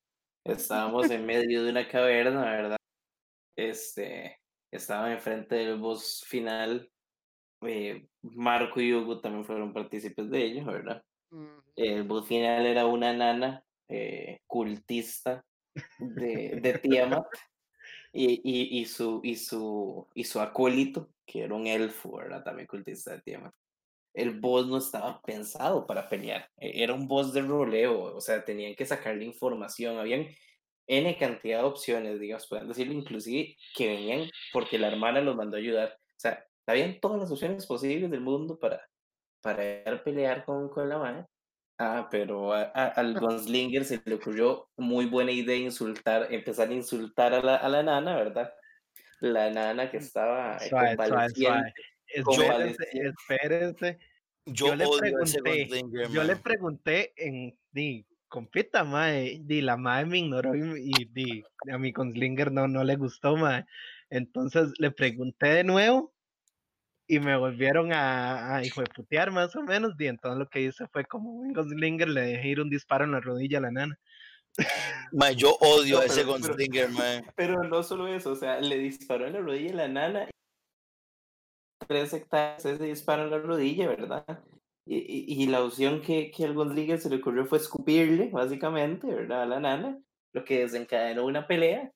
Estábamos 0.45 1.11
en 1.11 1.27
medio 1.27 1.65
de 1.65 1.71
una 1.71 1.87
caverna, 1.89 2.45
¿verdad? 2.45 2.77
Este, 3.57 4.39
estaban 4.71 5.12
enfrente 5.12 5.57
del 5.57 5.79
boss 5.79 6.25
final. 6.27 6.91
eh, 7.62 8.07
Marco 8.23 8.81
y 8.81 8.95
Hugo 8.95 9.21
también 9.21 9.45
fueron 9.45 9.75
partícipes 9.75 10.31
de 10.31 10.45
ello, 10.45 10.65
¿verdad? 10.65 11.05
El 11.77 12.05
boss 12.05 12.27
final 12.27 12.65
era 12.65 12.87
una 12.87 13.12
nana 13.12 13.62
eh, 13.89 14.41
cultista 14.47 15.45
de, 15.99 16.59
de 16.62 16.79
Tiamat 16.79 17.27
y, 18.15 18.41
y, 18.43 18.81
y, 18.81 18.87
su, 18.87 19.21
y, 19.23 19.37
su, 19.37 20.09
y 20.15 20.25
su 20.25 20.41
acólito, 20.41 21.11
que 21.31 21.43
era 21.44 21.55
un 21.55 21.66
elfo, 21.66 22.16
¿verdad? 22.16 22.43
También 22.44 22.66
cultista 22.66 23.12
de 23.12 23.23
Tiamat. 23.23 23.55
El 24.15 24.40
boss 24.40 24.66
no 24.69 24.78
estaba 24.78 25.20
pensado 25.23 25.86
para 25.86 26.09
pelear, 26.09 26.48
e- 26.57 26.82
era 26.82 26.94
un 26.94 27.07
boss 27.09 27.32
de 27.32 27.43
roleo, 27.43 28.16
o 28.16 28.20
sea, 28.20 28.44
tenían 28.44 28.74
que 28.77 28.86
sacarle 28.86 29.24
información, 29.24 29.98
habían 29.98 30.27
N 30.89 31.16
cantidad 31.19 31.61
de 31.61 31.65
opciones, 31.66 32.20
digamos, 32.20 32.48
pueden 32.48 32.69
decirlo 32.69 32.93
inclusive 32.94 33.57
que 33.77 33.89
venían 33.89 34.31
porque 34.52 34.78
la 34.78 34.89
hermana 34.89 35.20
los 35.20 35.36
mandó 35.36 35.57
a 35.57 35.61
ayudar, 35.61 35.90
o 35.94 36.19
sea, 36.20 36.44
habían 36.66 37.01
todas 37.01 37.20
las 37.20 37.31
opciones 37.32 37.66
posibles 37.66 38.11
del 38.11 38.20
mundo 38.23 38.59
para, 38.59 38.82
para 39.43 40.02
pelear 40.05 40.44
con, 40.44 40.69
con 40.70 40.89
la 40.89 40.98
madre. 40.98 41.27
Ah, 41.78 42.09
pero 42.11 42.52
a- 42.52 42.70
a- 42.74 42.89
al 42.89 43.16
Gunslinger 43.19 43.85
se 43.86 44.02
le 44.05 44.15
ocurrió 44.16 44.69
muy 44.77 45.07
buena 45.07 45.32
idea 45.32 45.57
insultar, 45.57 46.32
empezar 46.32 46.69
a 46.69 46.74
insultar 46.74 47.32
a 47.32 47.43
la, 47.43 47.57
a 47.57 47.69
la 47.70 47.82
nana, 47.82 48.16
¿verdad? 48.16 48.52
La 49.20 49.51
nana 49.51 49.90
que 49.90 49.98
estaba 49.98 50.59
Suave, 50.59 50.97
convaleciente. 50.97 51.74
suave. 52.24 52.74
Espérense. 52.92 53.98
Yo, 54.47 54.68
Yo 54.68 54.74
le 54.74 54.86
pregunté, 54.98 55.64
Gunslinger, 55.68 56.10
Yo 56.10 56.24
le 56.24 56.36
pregunté 56.36 57.12
en, 57.16 57.59
di, 57.70 58.06
compita, 58.28 58.84
mae, 58.84 59.38
di, 59.42 59.60
la 59.60 59.76
mae 59.76 60.06
me 60.06 60.18
ignoró 60.18 60.55
y, 60.56 60.90
y 60.98 61.05
di, 61.05 61.44
a 61.70 61.78
mi 61.78 61.92
conslinger 61.92 62.51
no, 62.51 62.66
no 62.66 62.82
le 62.82 62.97
gustó, 62.97 63.36
mae. 63.36 63.66
Entonces 64.09 64.72
le 64.78 64.90
pregunté 64.90 65.48
de 65.48 65.64
nuevo 65.64 66.14
y 67.06 67.20
me 67.20 67.36
volvieron 67.36 67.92
a, 67.92 68.56
a 68.56 68.64
hijo 68.64 68.80
de 68.80 68.86
putear 68.88 69.30
más 69.30 69.55
o 69.56 69.62
menos, 69.62 69.94
y 69.98 70.06
entonces 70.06 70.38
lo 70.38 70.48
que 70.48 70.62
hice 70.62 70.86
fue 70.88 71.05
como 71.05 71.30
un 71.32 71.52
conslinger 71.52 72.09
le 72.09 72.22
dejé 72.22 72.48
ir 72.48 72.60
un 72.60 72.70
disparo 72.70 73.05
en 73.05 73.12
la 73.12 73.20
rodilla 73.20 73.59
a 73.59 73.62
la 73.62 73.70
nana. 73.70 73.98
Mae, 75.12 75.35
yo 75.36 75.56
odio 75.60 75.97
No, 75.97 76.02
a 76.02 76.06
ese 76.06 76.24
Gunslinger, 76.24 76.90
mae. 76.90 77.24
Pero 77.36 77.62
no 77.64 77.82
solo 77.82 78.09
eso, 78.09 78.32
o 78.32 78.36
sea, 78.36 78.60
le 78.60 78.78
disparó 78.78 79.27
en 79.27 79.35
la 79.35 79.40
rodilla 79.40 79.72
a 79.72 79.77
la 79.77 79.89
nana. 79.89 80.31
Tres 81.86 82.12
hectáreas 82.12 82.64
ese 82.64 82.85
disparo 82.85 83.24
en 83.24 83.31
la 83.31 83.39
rodilla, 83.39 83.89
¿verdad? 83.89 84.44
Y, 84.86 84.98
y, 84.98 85.43
y 85.43 85.47
la 85.47 85.62
opción 85.62 86.01
que, 86.01 86.31
que 86.31 86.44
al 86.44 86.55
Gunslinger 86.55 87.01
se 87.01 87.10
le 87.10 87.16
ocurrió 87.16 87.47
fue 87.47 87.59
escupirle, 87.59 88.28
básicamente, 88.31 89.06
¿verdad? 89.06 89.43
A 89.43 89.47
la 89.47 89.60
nana, 89.60 89.98
lo 90.32 90.44
que 90.44 90.60
desencadenó 90.60 91.24
una 91.24 91.47
pelea. 91.47 91.90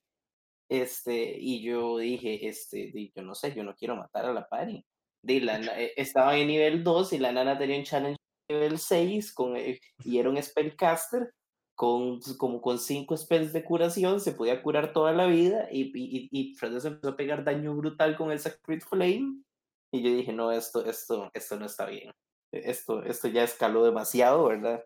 Este, 0.69 1.37
y 1.39 1.63
yo 1.63 1.99
dije, 1.99 2.49
este, 2.49 2.91
yo 3.15 3.23
no 3.23 3.35
sé, 3.35 3.55
yo 3.55 3.63
no 3.63 3.75
quiero 3.75 3.97
matar 3.97 4.27
a 4.27 4.33
la 4.33 4.49
pari. 4.49 4.85
Eh, 5.27 5.93
estaba 5.97 6.37
en 6.37 6.49
nivel 6.49 6.85
2 6.85 7.13
y 7.15 7.19
la 7.19 7.33
nana 7.33 7.59
tenía 7.59 7.79
un 7.79 7.85
challenge 7.85 8.19
nivel 8.51 8.79
6 8.79 9.33
con, 9.33 9.57
eh, 9.57 9.81
y 10.05 10.19
era 10.19 10.29
un 10.29 10.43
spellcaster 10.43 11.33
con, 11.75 12.21
como 12.39 12.61
con 12.61 12.79
5 12.79 13.17
spells 13.17 13.53
de 13.53 13.65
curación, 13.65 14.21
se 14.21 14.33
podía 14.33 14.63
curar 14.63 14.93
toda 14.93 15.13
la 15.13 15.27
vida 15.27 15.69
y, 15.71 15.93
y, 15.95 16.29
y, 16.31 16.57
de 16.57 16.79
eso 16.79 16.89
empezó 16.89 17.11
a 17.11 17.17
pegar 17.17 17.45
daño 17.45 17.75
brutal 17.75 18.17
con 18.17 18.31
el 18.31 18.41
Sacred 18.41 18.81
Flame. 18.81 19.43
Y 19.91 20.03
yo 20.03 20.11
dije, 20.11 20.33
no, 20.33 20.53
esto, 20.53 20.85
esto, 20.85 21.31
esto 21.35 21.57
no 21.59 21.67
está 21.67 21.87
bien. 21.87 22.13
Esto, 22.53 23.03
esto 23.03 23.29
ya 23.29 23.43
escaló 23.43 23.85
demasiado, 23.85 24.45
¿verdad? 24.47 24.85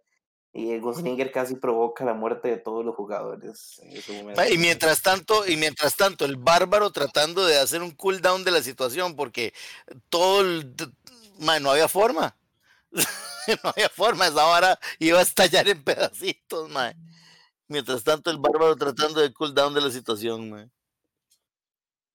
Y 0.52 0.78
Gunslinger 0.78 1.30
casi 1.30 1.56
provoca 1.56 2.04
la 2.04 2.14
muerte 2.14 2.48
de 2.48 2.56
todos 2.56 2.84
los 2.84 2.94
jugadores 2.94 3.78
en 3.82 3.92
ese 3.92 4.52
Y 4.52 4.58
mientras 4.58 5.02
tanto, 5.02 5.46
y 5.46 5.56
mientras 5.56 5.94
tanto, 5.94 6.24
el 6.24 6.36
bárbaro 6.36 6.90
tratando 6.90 7.44
de 7.44 7.58
hacer 7.58 7.82
un 7.82 7.90
cooldown 7.90 8.44
de 8.44 8.50
la 8.50 8.62
situación, 8.62 9.14
porque 9.14 9.52
todo 10.08 10.40
el, 10.40 10.74
t- 10.74 10.86
ma, 11.38 11.60
no 11.60 11.70
había 11.70 11.88
forma. 11.88 12.34
no 13.62 13.70
había 13.70 13.88
forma, 13.88 14.26
esa 14.26 14.44
vara 14.44 14.78
iba 14.98 15.18
a 15.18 15.22
estallar 15.22 15.68
en 15.68 15.82
pedacitos, 15.82 16.68
ma. 16.70 16.92
Mientras 17.68 18.02
tanto, 18.04 18.30
el 18.30 18.38
bárbaro 18.38 18.74
tratando 18.76 19.20
de 19.20 19.32
cooldown 19.32 19.74
de 19.74 19.80
la 19.82 19.90
situación, 19.90 20.50
ma. 20.50 20.68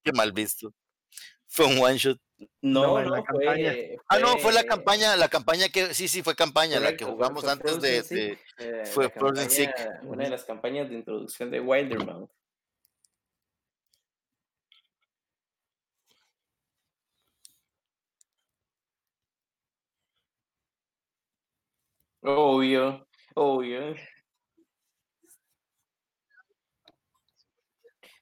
Qué 0.04 0.12
mal 0.12 0.32
visto. 0.32 0.74
Fue 1.48 1.66
un 1.66 1.78
one 1.78 1.98
shot. 1.98 2.18
No, 2.62 3.00
No, 3.00 3.10
la 3.10 3.24
fue, 3.24 3.46
campaña. 3.46 3.74
Ah, 4.10 4.20
no, 4.20 4.38
fue 4.40 4.52
la 4.52 4.64
campaña, 4.64 5.16
la 5.16 5.30
campaña 5.30 5.70
que, 5.70 5.94
sí, 5.94 6.08
sí, 6.08 6.24
fue 6.24 6.36
campaña, 6.36 6.80
la 6.80 6.98
que 6.98 7.06
jugamos 7.06 7.44
fue 7.44 7.52
antes 7.54 7.80
de, 7.80 8.38
eh, 8.58 8.86
fue 8.86 9.10
Frozen 9.10 9.50
Sick. 9.50 9.74
campaña- 9.74 10.02
Una 10.04 10.24
de 10.26 10.30
las 10.32 10.44
campañas 10.44 10.90
de 10.90 10.96
introducción 10.96 11.52
de 11.52 11.60
Wildermouth. 11.62 12.30
Obvio, 22.24 23.06
obvio. 23.36 23.96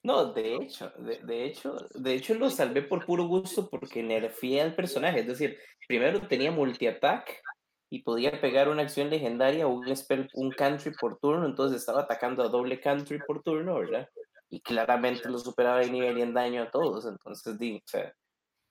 No, 0.03 0.33
de 0.33 0.55
hecho, 0.55 0.91
de, 0.97 1.19
de 1.23 1.45
hecho, 1.45 1.75
de 1.93 2.13
hecho 2.15 2.33
lo 2.35 2.49
salvé 2.49 2.81
por 2.81 3.05
puro 3.05 3.25
gusto 3.27 3.69
porque 3.69 4.01
nerfeé 4.03 4.61
al 4.61 4.75
personaje. 4.75 5.19
Es 5.19 5.27
decir, 5.27 5.57
primero 5.87 6.27
tenía 6.27 6.51
multi-attack 6.51 7.41
y 7.89 8.01
podía 8.03 8.39
pegar 8.41 8.69
una 8.69 8.83
acción 8.83 9.09
legendaria 9.09 9.67
o 9.67 9.71
un 9.73 9.95
spell, 9.95 10.27
un 10.33 10.51
country 10.51 10.91
por 10.99 11.19
turno, 11.19 11.45
entonces 11.45 11.79
estaba 11.79 12.01
atacando 12.01 12.43
a 12.43 12.47
doble 12.49 12.79
country 12.79 13.19
por 13.27 13.43
turno, 13.43 13.75
¿verdad? 13.79 14.07
Y 14.49 14.61
claramente 14.61 15.29
lo 15.29 15.37
superaba 15.37 15.83
en 15.83 15.91
nivel 15.93 16.17
y 16.17 16.21
en 16.21 16.33
daño 16.33 16.63
a 16.63 16.71
todos. 16.71 17.05
Entonces, 17.05 17.57
di, 17.59 17.77
o 17.77 17.81
sea, 17.87 18.13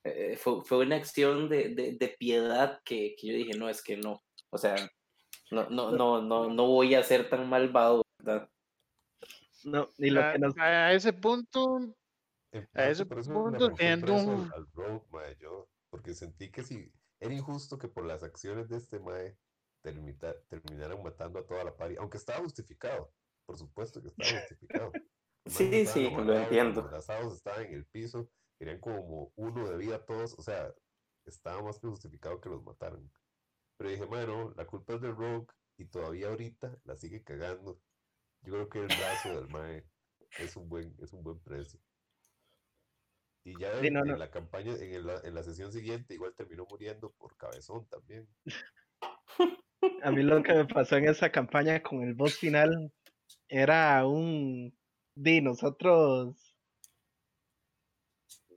eh, 0.04 0.36
fue, 0.36 0.64
fue 0.64 0.78
una 0.78 0.96
acción 0.96 1.48
de, 1.48 1.70
de, 1.74 1.96
de 1.98 2.08
piedad 2.18 2.80
que, 2.84 3.14
que 3.18 3.28
yo 3.28 3.34
dije, 3.34 3.58
no, 3.58 3.68
es 3.68 3.82
que 3.82 3.96
no. 3.96 4.22
O 4.50 4.58
sea, 4.58 4.76
no, 5.50 5.68
no, 5.70 5.90
no, 5.92 6.22
no, 6.22 6.48
no 6.52 6.66
voy 6.66 6.94
a 6.94 7.02
ser 7.02 7.28
tan 7.28 7.48
malvado, 7.48 8.02
¿verdad? 8.18 8.48
No, 9.64 9.90
y 9.98 10.10
lo 10.10 10.22
a, 10.22 10.32
que 10.32 10.38
nos 10.38 10.56
a 10.56 10.92
ese 10.92 11.12
punto, 11.12 11.80
A 12.74 12.88
ese 12.88 13.04
punto 13.06 13.74
preso 13.74 14.14
un- 14.14 14.50
al, 14.54 14.66
Rogue, 14.72 15.04
mae, 15.10 15.36
yo, 15.38 15.68
porque 15.90 16.14
sentí 16.14 16.50
que 16.50 16.62
si 16.62 16.90
era 17.20 17.34
injusto 17.34 17.78
que 17.78 17.88
por 17.88 18.06
las 18.06 18.22
acciones 18.22 18.68
de 18.68 18.78
este 18.78 18.98
Mae 19.00 19.36
termita- 19.82 20.40
terminaran 20.48 21.02
matando 21.02 21.38
a 21.38 21.46
toda 21.46 21.64
la 21.64 21.76
party, 21.76 21.96
aunque 21.98 22.16
estaba 22.16 22.38
justificado, 22.40 23.12
por 23.46 23.58
supuesto 23.58 24.00
que 24.00 24.08
estaba 24.08 24.28
justificado. 24.48 24.92
Los 25.44 25.54
Sí, 25.54 25.86
sí, 25.86 26.10
lo 26.10 26.34
entiendo. 26.34 26.82
Amenazados, 26.82 27.34
estaban 27.34 27.66
en 27.66 27.74
el 27.74 27.86
piso, 27.86 28.30
querían 28.58 28.78
como 28.80 29.32
uno 29.36 29.68
de 29.68 29.76
vida 29.76 30.04
todos, 30.04 30.38
o 30.38 30.42
sea, 30.42 30.72
estaba 31.26 31.62
más 31.62 31.78
que 31.78 31.86
justificado 31.88 32.40
que 32.40 32.48
los 32.48 32.62
mataran. 32.62 33.10
Pero 33.80 33.90
dije, 33.92 34.04
bueno, 34.04 34.52
la 34.58 34.66
culpa 34.66 34.92
es 34.94 35.00
del 35.00 35.16
Rogue 35.16 35.46
y 35.78 35.86
todavía 35.86 36.28
ahorita 36.28 36.82
la 36.84 36.96
sigue 36.96 37.24
cagando. 37.24 37.80
Yo 38.42 38.52
creo 38.52 38.68
que 38.68 38.80
el 38.80 38.86
brazo 38.88 39.40
del 39.40 39.48
Mae 39.48 39.86
es 40.38 40.54
un 40.56 40.68
buen, 40.68 40.94
es 41.00 41.14
un 41.14 41.22
buen 41.22 41.40
precio. 41.40 41.80
Y 43.42 43.58
ya 43.58 43.72
Sí, 43.80 43.86
en, 43.86 43.94
no, 43.94 44.04
en 44.04 44.08
no. 44.08 44.16
la 44.18 44.30
campaña, 44.30 44.74
en, 44.74 44.92
el- 44.92 45.24
en 45.24 45.34
la 45.34 45.42
sesión 45.42 45.72
siguiente, 45.72 46.12
igual 46.12 46.34
terminó 46.36 46.66
muriendo 46.66 47.10
por 47.14 47.38
cabezón 47.38 47.88
también. 47.88 48.28
A 50.02 50.10
mí 50.10 50.22
lo 50.22 50.42
que 50.42 50.52
me 50.54 50.66
pasó 50.66 50.96
en 50.96 51.08
esa 51.08 51.30
campaña 51.30 51.82
con 51.82 52.02
el 52.02 52.14
boss 52.14 52.36
final 52.38 52.92
era 53.48 54.06
un... 54.06 54.76
Di, 55.14 55.40
nosotros 55.40 56.49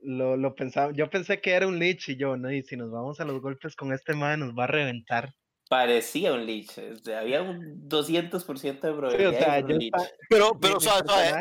lo, 0.04 0.36
lo 0.36 0.54
pensaba, 0.54 0.92
yo 0.92 1.10
pensé 1.10 1.40
que 1.40 1.52
era 1.52 1.66
un 1.66 1.78
Lich 1.78 2.10
y 2.10 2.16
yo, 2.16 2.36
no, 2.36 2.50
y 2.50 2.62
si 2.62 2.76
nos 2.76 2.90
vamos 2.90 3.20
a 3.20 3.24
los 3.24 3.40
golpes 3.40 3.74
con 3.76 3.92
este 3.92 4.14
man 4.14 4.40
nos 4.40 4.52
va 4.52 4.64
a 4.64 4.68
reventar. 4.68 5.34
Parecía 5.68 6.34
un 6.34 6.42
o 6.42 6.96
sea, 6.96 7.20
había 7.20 7.42
un 7.42 7.88
200% 7.88 8.60
de 8.60 8.72
Sí, 8.72 8.86
o 8.86 8.96
probabilidad 8.96 9.64
de 9.64 9.74
un 9.74 9.90
Pero, 10.28 10.58
pero, 10.60 10.78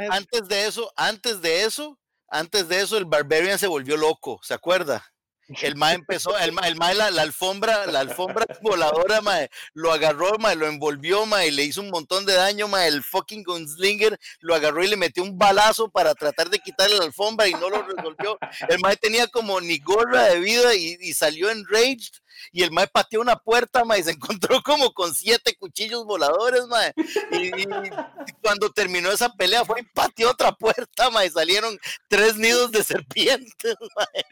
antes 0.10 0.48
de 0.48 0.65
eso, 0.65 0.91
antes 0.95 1.41
de 1.41 1.64
eso, 1.64 1.99
antes 2.30 2.69
de 2.69 2.81
eso, 2.81 2.98
el 2.98 3.06
Barbarian 3.06 3.60
se 3.60 3.68
volvió 3.68 3.98
loco, 3.98 4.40
¿se 4.41 4.53
acuerda? 4.53 5.03
El 5.48 5.76
mae 5.76 5.95
empezó, 5.95 6.38
el 6.38 6.53
mae, 6.53 6.70
el 6.70 6.78
mae 6.78 6.95
la, 6.95 7.11
la 7.11 7.22
alfombra, 7.22 7.86
la 7.88 7.99
alfombra 7.99 8.45
voladora, 8.61 9.20
mae, 9.22 9.49
lo 9.74 9.91
agarró, 9.91 10.38
mae, 10.40 10.56
lo 10.56 10.68
envolvió, 10.68 11.26
mae, 11.26 11.49
y 11.49 11.52
le 11.52 11.64
hizo 11.64 11.82
un 11.82 11.90
montón 11.90 12.26
de 12.26 12.34
daño, 12.34 12.70
mae, 12.70 12.88
el 12.88 13.03
fucking 13.03 13.44
gunslinger 13.44 14.18
lo 14.40 14.56
agarró 14.56 14.84
y 14.84 14.88
le 14.88 14.95
metió 14.95 15.22
un 15.22 15.38
balazo 15.38 15.90
para 15.90 16.15
tratar 16.15 16.49
de 16.49 16.60
quitarle 16.60 16.98
la 16.98 17.03
alfombra 17.06 17.48
y 17.48 17.53
no 17.53 17.70
lo 17.70 17.84
resolvió. 17.84 18.38
El 18.70 18.80
mae 18.80 18.95
tenía 18.95 19.28
como 19.28 19.60
ni 19.60 19.80
gorra 19.80 20.24
de 20.30 20.40
vida 20.40 20.76
y, 20.76 20.98
y 21.02 21.14
salió 21.14 21.49
enraged 21.49 22.14
y 22.52 22.64
el 22.64 22.72
mae 22.72 22.88
pateó 22.88 23.22
una 23.22 23.36
puerta, 23.36 23.84
mae, 23.86 23.99
y 23.99 24.03
se 24.03 24.11
encontró 24.11 24.61
como 24.64 24.94
con 24.94 25.14
siete 25.14 25.56
cuchillos 25.56 26.06
voladores, 26.06 26.65
mae. 26.68 26.94
Y, 27.32 27.48
y 27.64 28.34
cuando 28.41 28.72
terminó 28.72 29.11
esa 29.11 29.34
pelea 29.34 29.65
fue 29.65 29.82
y 29.82 29.84
pateó 29.84 30.32
otra 30.32 30.52
puerta, 30.52 31.10
mae, 31.10 31.28
y 31.28 31.30
salieron 31.30 31.78
tres 32.07 32.38
nidos 32.38 32.72
de 32.72 32.84
serpientes, 32.84 33.76
mae. 33.95 34.26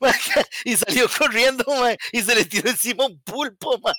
Y 0.64 0.76
salió 0.76 1.06
corriendo, 1.18 1.64
y 2.12 2.22
se 2.22 2.34
le 2.34 2.44
tiró 2.44 2.70
encima 2.70 3.06
un 3.06 3.20
pulpo, 3.20 3.78
mae. 3.78 3.94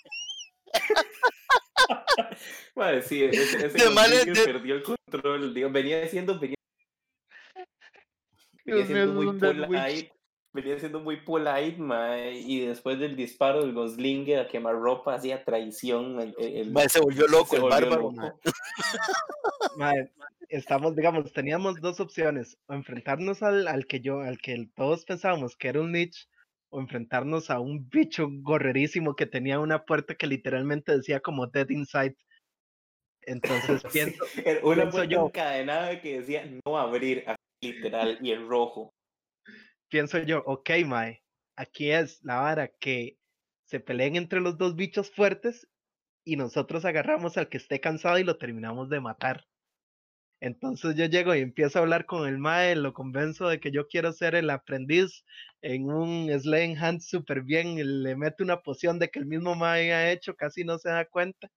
Madre, 2.76 3.02
sí, 3.04 3.24
ese, 3.24 3.66
ese 3.66 3.78
De 3.78 3.90
mal- 3.90 4.12
de- 4.12 4.44
perdió 4.46 4.76
el 4.76 4.84
control. 4.84 5.54
Digo, 5.54 5.70
venía 5.70 6.08
siendo, 6.08 6.40
venía, 6.40 6.56
siendo 8.66 9.14
muy 9.14 9.40
polite. 9.40 10.12
Venía 10.54 10.80
siendo 10.80 11.00
muy 11.00 11.18
polite, 11.18 11.78
mae, 11.78 12.34
y 12.40 12.66
después 12.66 12.98
del 13.00 13.16
disparo 13.16 13.62
del 13.62 13.74
Goslinger 13.74 14.40
a 14.40 14.48
quemar 14.48 14.76
ropa 14.76 15.14
hacía 15.16 15.44
traición. 15.44 16.20
El, 16.20 16.36
el- 16.40 16.72
Mae, 16.72 16.90
se 16.90 17.00
volvió 17.00 17.28
loco 17.28 17.48
se 17.52 17.56
el 17.58 17.62
volvió 17.64 17.80
bárbaro. 17.90 18.12
loco. 18.12 18.40
mae. 19.78 20.12
Estamos, 20.50 20.96
digamos, 20.96 21.34
teníamos 21.34 21.82
dos 21.82 22.00
opciones, 22.00 22.58
o 22.68 22.74
enfrentarnos 22.74 23.44
al, 23.44 23.68
al 23.68 23.86
que 23.86 24.00
yo, 24.00 24.22
al 24.22 24.38
que 24.38 24.70
todos 24.76 25.04
pensábamos 25.04 25.58
que 25.58 25.68
era 25.68 25.82
un 25.82 25.92
Lich, 25.92 26.30
o 26.70 26.80
enfrentarnos 26.80 27.50
a 27.50 27.60
un 27.60 27.90
bicho 27.90 28.28
gorrerísimo 28.32 29.16
que 29.16 29.26
tenía 29.26 29.60
una 29.60 29.84
puerta 29.86 30.16
que 30.16 30.26
literalmente 30.28 30.96
decía 30.96 31.20
como 31.20 31.48
Dead 31.48 31.70
Inside. 31.70 32.16
Entonces 33.24 33.82
Sí, 33.84 33.88
pienso, 33.92 34.24
era 34.46 34.60
una 34.64 34.76
pienso 34.84 34.92
puerta 34.92 35.06
yo. 35.14 35.26
encadenada 35.28 36.02
que 36.02 36.20
decía 36.22 36.50
no 36.66 36.78
abrir, 36.78 37.26
literal, 37.62 38.18
y 38.22 38.32
en 38.32 38.48
rojo. 38.48 38.90
Pienso 39.90 40.20
yo, 40.20 40.44
ok, 40.46 40.70
Mae, 40.86 41.24
aquí 41.56 41.92
es 41.92 42.24
la 42.24 42.40
vara 42.40 42.68
que 42.68 43.18
se 43.66 43.80
peleen 43.80 44.16
entre 44.16 44.42
los 44.42 44.58
dos 44.58 44.76
bichos 44.76 45.12
fuertes 45.12 45.68
y 46.24 46.36
nosotros 46.36 46.86
agarramos 46.86 47.38
al 47.38 47.50
que 47.50 47.58
esté 47.58 47.80
cansado 47.80 48.20
y 48.20 48.24
lo 48.24 48.38
terminamos 48.38 48.90
de 48.90 49.00
matar. 49.02 49.46
Entonces 50.40 50.96
yo 50.96 51.06
llego 51.06 51.34
y 51.34 51.40
empiezo 51.40 51.80
a 51.80 51.82
hablar 51.82 52.06
con 52.06 52.28
el 52.28 52.38
Mae, 52.38 52.76
lo 52.76 52.94
convenzo 52.94 53.50
de 53.50 53.60
que 53.60 53.72
yo 53.72 53.88
quiero 53.88 54.14
ser 54.14 54.36
el 54.36 54.50
aprendiz 54.52 55.26
en 55.62 55.90
un 55.90 56.30
Slaying 56.30 56.78
Hand 56.78 57.02
súper 57.02 57.42
bien, 57.42 58.04
le 58.04 58.16
meto 58.16 58.44
una 58.44 58.62
poción 58.62 59.00
de 59.00 59.10
que 59.10 59.20
el 59.20 59.26
mismo 59.26 59.56
Mae 59.56 59.94
ha 59.94 60.12
hecho, 60.12 60.36
casi 60.36 60.64
no 60.64 60.78
se 60.78 60.90
da 60.90 61.06
cuenta. 61.06 61.50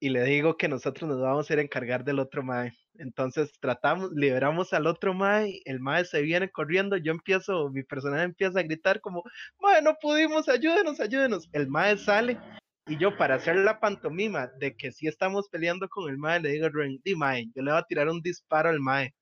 Y 0.00 0.10
le 0.10 0.24
digo 0.24 0.56
que 0.56 0.68
nosotros 0.68 1.08
nos 1.08 1.20
vamos 1.20 1.48
a 1.48 1.52
ir 1.52 1.58
a 1.60 1.62
encargar 1.62 2.04
del 2.04 2.18
otro 2.18 2.42
Mae. 2.42 2.72
Entonces 2.98 3.52
tratamos, 3.60 4.10
liberamos 4.12 4.72
al 4.72 4.86
otro 4.86 5.14
Mae, 5.14 5.62
el 5.64 5.80
Mae 5.80 6.04
se 6.04 6.22
viene 6.22 6.50
corriendo, 6.50 6.96
yo 6.96 7.12
empiezo, 7.12 7.70
mi 7.70 7.82
personaje 7.82 8.24
empieza 8.24 8.60
a 8.60 8.62
gritar 8.64 9.00
como, 9.00 9.22
Mae, 9.60 9.82
no 9.82 9.94
pudimos, 10.00 10.48
ayúdenos, 10.48 11.00
ayúdenos. 11.00 11.48
El 11.52 11.68
Mae 11.68 11.96
sale 11.96 12.38
y 12.86 12.98
yo 12.98 13.16
para 13.16 13.36
hacer 13.36 13.56
la 13.56 13.80
pantomima 13.80 14.48
de 14.58 14.76
que 14.76 14.92
sí 14.92 15.06
estamos 15.06 15.48
peleando 15.48 15.88
con 15.88 16.10
el 16.10 16.18
Mae, 16.18 16.40
le 16.40 16.50
digo 16.50 16.68
di 17.02 17.14
Mae, 17.16 17.46
yo 17.54 17.62
le 17.62 17.70
voy 17.70 17.80
a 17.80 17.84
tirar 17.84 18.08
un 18.08 18.20
disparo 18.20 18.68
al 18.68 18.80
Mae, 18.80 19.14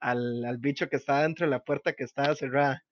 al, 0.00 0.44
al 0.44 0.58
bicho 0.58 0.88
que 0.88 0.96
está 0.96 1.22
dentro 1.22 1.46
de 1.46 1.50
la 1.50 1.62
puerta 1.62 1.92
que 1.92 2.04
estaba 2.04 2.34
cerrada. 2.34 2.82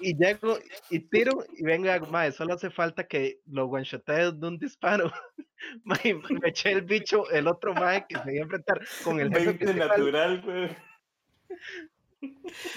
Y 0.00 0.16
llego 0.16 0.58
y 0.90 1.00
tiro 1.00 1.44
y 1.56 1.62
venga, 1.62 1.98
Mae, 2.00 2.32
solo 2.32 2.54
hace 2.54 2.70
falta 2.70 3.06
que 3.06 3.40
lo 3.46 3.66
one-shotee 3.66 4.32
de 4.32 4.46
un 4.46 4.58
disparo. 4.58 5.12
Mae, 5.84 6.14
me 6.14 6.48
eché 6.48 6.72
el 6.72 6.82
bicho, 6.82 7.30
el 7.30 7.46
otro 7.46 7.74
Mae 7.74 8.06
que 8.08 8.18
se 8.18 8.32
iba 8.34 8.40
a 8.40 8.44
enfrentar 8.44 8.80
con 9.02 9.20
el 9.20 9.28
jefe 9.30 9.44
20 9.46 9.64
principal, 9.64 9.88
natural, 9.88 10.42
güey. 10.42 10.76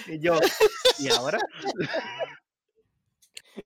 y 0.08 0.18
yo, 0.20 0.38
¿y 0.98 1.08
ahora? 1.10 1.38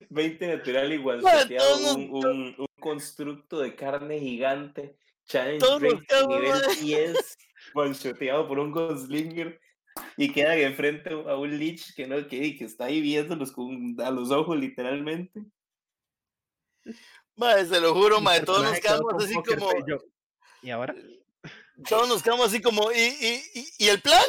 20 0.08 0.56
natural 0.56 0.92
igual 0.92 1.20
todos 1.20 1.96
un, 1.96 2.10
un, 2.10 2.54
un 2.58 2.66
constructo 2.80 3.60
de 3.60 3.74
carne 3.74 4.18
gigante. 4.18 4.96
Challenge 5.26 5.64
nivel 5.80 6.52
mae. 6.52 6.76
10, 6.80 7.38
one-shoteado 7.74 8.48
por 8.48 8.58
un 8.58 8.72
Goslinger. 8.72 9.60
Y 10.16 10.32
quedan 10.32 10.58
enfrente 10.58 11.10
a 11.10 11.36
un 11.36 11.58
Lich 11.58 11.94
que 11.94 12.06
no 12.06 12.26
que, 12.26 12.56
que 12.56 12.64
está 12.64 12.86
ahí 12.86 13.00
viéndolos 13.00 13.52
con, 13.52 13.96
a 14.00 14.10
los 14.10 14.30
ojos, 14.30 14.56
literalmente. 14.56 15.42
Mae, 17.36 17.64
se 17.66 17.80
lo 17.80 17.94
juro, 17.94 18.20
mae, 18.20 18.40
todos 18.42 18.62
nos 18.62 18.78
quedamos 18.80 19.14
así 19.24 19.34
como, 19.34 19.70
¿y 20.62 20.70
ahora? 20.70 20.94
todos 21.88 22.08
nos 22.08 22.22
quedamos 22.22 22.46
así 22.46 22.60
como, 22.62 22.92
¿y, 22.92 22.96
y, 22.98 23.42
y, 23.54 23.68
y 23.84 23.88
el 23.88 24.00
plan? 24.00 24.24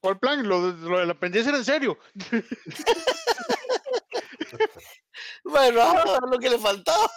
¿Cuál 0.00 0.18
plan? 0.18 0.46
Lo, 0.46 0.72
de- 0.72 0.88
lo 0.88 0.98
del 0.98 1.10
aprendiz 1.10 1.46
era 1.46 1.56
en 1.58 1.64
serio. 1.64 1.98
Bueno, 5.44 5.80
ah, 5.82 6.20
lo 6.30 6.38
que 6.38 6.48
le 6.50 6.58
faltaba. 6.58 7.10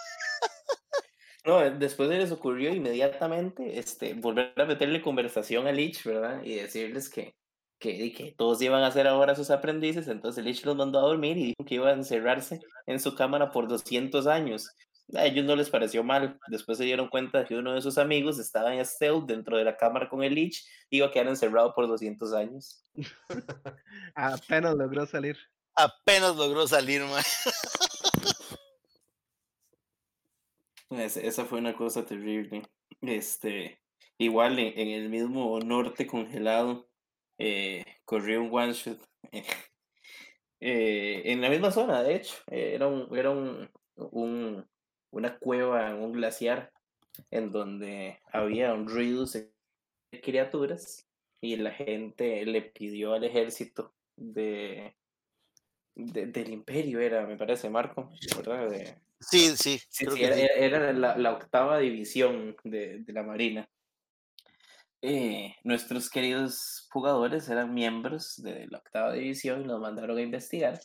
No, 1.46 1.62
eh, 1.62 1.70
después 1.70 2.08
de 2.08 2.18
les 2.18 2.32
ocurrió 2.32 2.74
inmediatamente 2.74 3.78
este, 3.78 4.14
volver 4.14 4.52
a 4.56 4.64
meterle 4.64 5.00
conversación 5.00 5.68
a 5.68 5.72
Lich, 5.72 6.02
¿verdad? 6.02 6.42
Y 6.42 6.56
decirles 6.56 7.08
que, 7.08 7.36
que, 7.78 7.90
y 7.90 8.12
que 8.12 8.32
todos 8.32 8.60
iban 8.62 8.82
a 8.82 8.90
ser 8.90 9.06
ahora 9.06 9.36
sus 9.36 9.50
aprendices. 9.50 10.08
Entonces 10.08 10.44
Lich 10.44 10.64
los 10.64 10.74
mandó 10.74 10.98
a 10.98 11.02
dormir 11.02 11.36
y 11.38 11.44
dijo 11.46 11.64
que 11.64 11.76
iba 11.76 11.88
a 11.88 11.92
encerrarse 11.92 12.60
en 12.86 12.98
su 12.98 13.14
cámara 13.14 13.52
por 13.52 13.68
200 13.68 14.26
años. 14.26 14.74
A 15.14 15.24
ellos 15.24 15.44
no 15.44 15.54
les 15.54 15.70
pareció 15.70 16.02
mal. 16.02 16.36
Después 16.48 16.78
se 16.78 16.84
dieron 16.84 17.06
cuenta 17.08 17.44
que 17.44 17.54
uno 17.54 17.74
de 17.74 17.80
sus 17.82 17.96
amigos 17.96 18.40
estaba 18.40 18.74
en 18.74 18.84
stealth 18.84 19.26
dentro 19.26 19.56
de 19.56 19.64
la 19.64 19.76
cámara 19.76 20.08
con 20.08 20.24
el 20.24 20.34
Lich 20.34 20.66
y 20.90 20.96
iba 20.96 21.06
a 21.06 21.12
quedar 21.12 21.28
encerrado 21.28 21.72
por 21.74 21.86
200 21.86 22.32
años. 22.32 22.82
Apenas 24.16 24.74
logró 24.74 25.06
salir. 25.06 25.36
Apenas 25.76 26.34
logró 26.34 26.66
salir, 26.66 27.02
mae. 27.02 27.22
Es- 30.90 31.16
esa 31.16 31.44
fue 31.44 31.58
una 31.58 31.74
cosa 31.76 32.04
terrible. 32.04 32.62
Este, 33.02 33.80
igual 34.18 34.58
en, 34.58 34.88
el 34.88 35.08
mismo 35.10 35.58
norte 35.60 36.06
congelado, 36.06 36.88
eh, 37.38 37.84
corrió 38.04 38.42
un 38.42 38.50
one 38.52 38.72
shot. 38.72 38.98
eh, 40.60 41.22
en 41.26 41.40
la 41.40 41.50
misma 41.50 41.70
zona, 41.70 42.02
de 42.02 42.16
hecho. 42.16 42.36
eh, 42.48 42.72
era 42.74 42.86
un, 42.88 43.16
era 43.16 43.30
un, 43.30 43.70
un- 43.96 44.66
una 45.10 45.38
cueva, 45.38 45.94
un 45.94 46.12
glaciar, 46.12 46.72
en 47.30 47.50
donde 47.52 48.20
había 48.32 48.74
un 48.74 48.88
reduce 48.88 49.52
de 50.12 50.20
criaturas 50.22 51.08
y 51.40 51.56
la 51.56 51.72
gente 51.72 52.44
le 52.46 52.62
pidió 52.62 53.14
al 53.14 53.24
ejército 53.24 53.94
de, 54.16 54.96
de- 55.96 56.26
del 56.26 56.50
imperio, 56.52 57.00
era, 57.00 57.26
me 57.26 57.36
parece, 57.36 57.68
Marco, 57.70 58.10
¿verdad? 58.36 58.98
Sí, 59.30 59.56
sí, 59.56 59.80
Sí, 59.90 60.06
era, 60.22 60.92
la, 60.92 61.16
la 61.16 61.32
octava 61.32 61.78
división 61.78 62.56
de, 62.64 63.00
de 63.00 63.12
la 63.12 63.22
Marina. 63.22 63.68
Eh, 65.02 65.54
nuestros 65.64 66.10
queridos 66.10 66.88
jugadores 66.90 67.48
eran 67.48 67.74
miembros 67.74 68.34
de 68.42 68.66
la 68.68 68.78
octava 68.78 69.12
división 69.12 69.62
y 69.62 69.64
nos 69.66 69.80
mandaron 69.80 70.18
a 70.18 70.22
investigar. 70.22 70.80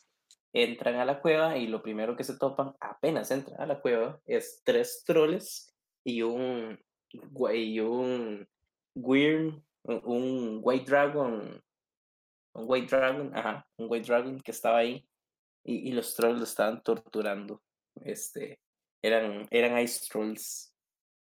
Entran 0.54 0.96
a 0.96 1.06
la 1.06 1.22
cueva 1.22 1.58
y 1.58 1.68
lo 1.68 1.82
primero 1.82 2.16
que 2.18 2.24
se 2.24 2.38
topan, 2.38 2.74
apenas 2.80 3.32
entran 3.32 3.60
a 3.62 3.66
la 3.66 3.80
cueva, 3.82 4.20
es 4.26 4.62
tres 4.66 5.04
troles 5.06 5.74
y 6.04 6.22
un, 6.24 6.78
y 7.14 7.80
un 7.80 8.48
weird, 8.96 9.64
un- 9.84 10.02
un 10.06 10.60
white 10.62 10.86
dragon, 10.90 11.62
un 12.54 12.66
white 12.68 12.96
dragon, 12.96 13.32
ajá, 13.36 13.68
un 13.78 13.88
white 13.90 14.08
dragon 14.08 14.40
que 14.42 14.52
estaba 14.52 14.80
ahí 14.80 15.08
y, 15.64 15.90
y 15.90 15.94
los 15.94 16.16
trolls 16.16 16.38
lo 16.40 16.44
estaban 16.46 16.84
torturando. 16.84 17.62
Este, 18.06 18.60
eran, 19.02 19.48
eran 19.52 19.80
ice 19.80 20.08
trolls. 20.10 20.74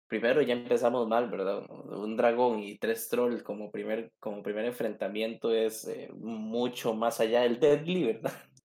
Primero 0.09 0.43
ya 0.43 0.53
empezamos 0.55 1.09
mal, 1.09 1.31
¿verdad? 1.31 1.65
Un 1.69 2.17
dragón 2.17 2.61
y 2.61 2.79
tres 2.79 3.09
trolls 3.09 3.43
como 3.43 3.71
primer, 3.71 4.13
como 4.19 4.43
primer 4.43 4.67
enfrentamiento 4.67 5.55
es 5.55 5.87
eh, 5.89 6.11
mucho 6.15 6.93
más 6.95 7.21
allá 7.21 7.43
del 7.43 7.59
deadly, 7.61 8.05
¿verdad? 8.05 8.33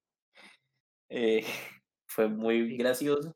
Eh, 1.10 1.46
fue 2.06 2.28
muy 2.28 2.76
gracioso. 2.76 3.34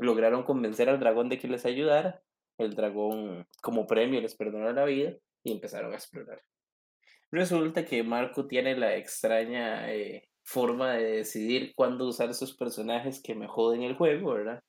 Lograron 0.00 0.42
convencer 0.42 0.88
al 0.88 0.98
dragón 0.98 1.28
de 1.28 1.38
que 1.38 1.46
les 1.46 1.64
ayudara. 1.64 2.20
El 2.58 2.74
dragón, 2.74 3.46
como 3.62 3.86
premio, 3.86 4.20
les 4.20 4.34
perdonó 4.34 4.72
la 4.72 4.84
vida 4.84 5.14
y 5.44 5.52
empezaron 5.52 5.92
a 5.92 5.96
explorar. 5.96 6.42
Resulta 7.30 7.86
que 7.86 8.02
Marco 8.02 8.46
tiene 8.46 8.76
la 8.76 8.96
extraña 8.96 9.92
eh, 9.92 10.28
forma 10.52 10.92
de 10.92 11.04
decidir 11.18 11.72
cuándo 11.74 12.06
usar 12.06 12.34
sus 12.34 12.54
personajes 12.54 13.20
que 13.22 13.34
me 13.34 13.48
joden 13.48 13.82
el 13.82 13.96
juego, 13.96 14.34
¿verdad? 14.34 14.62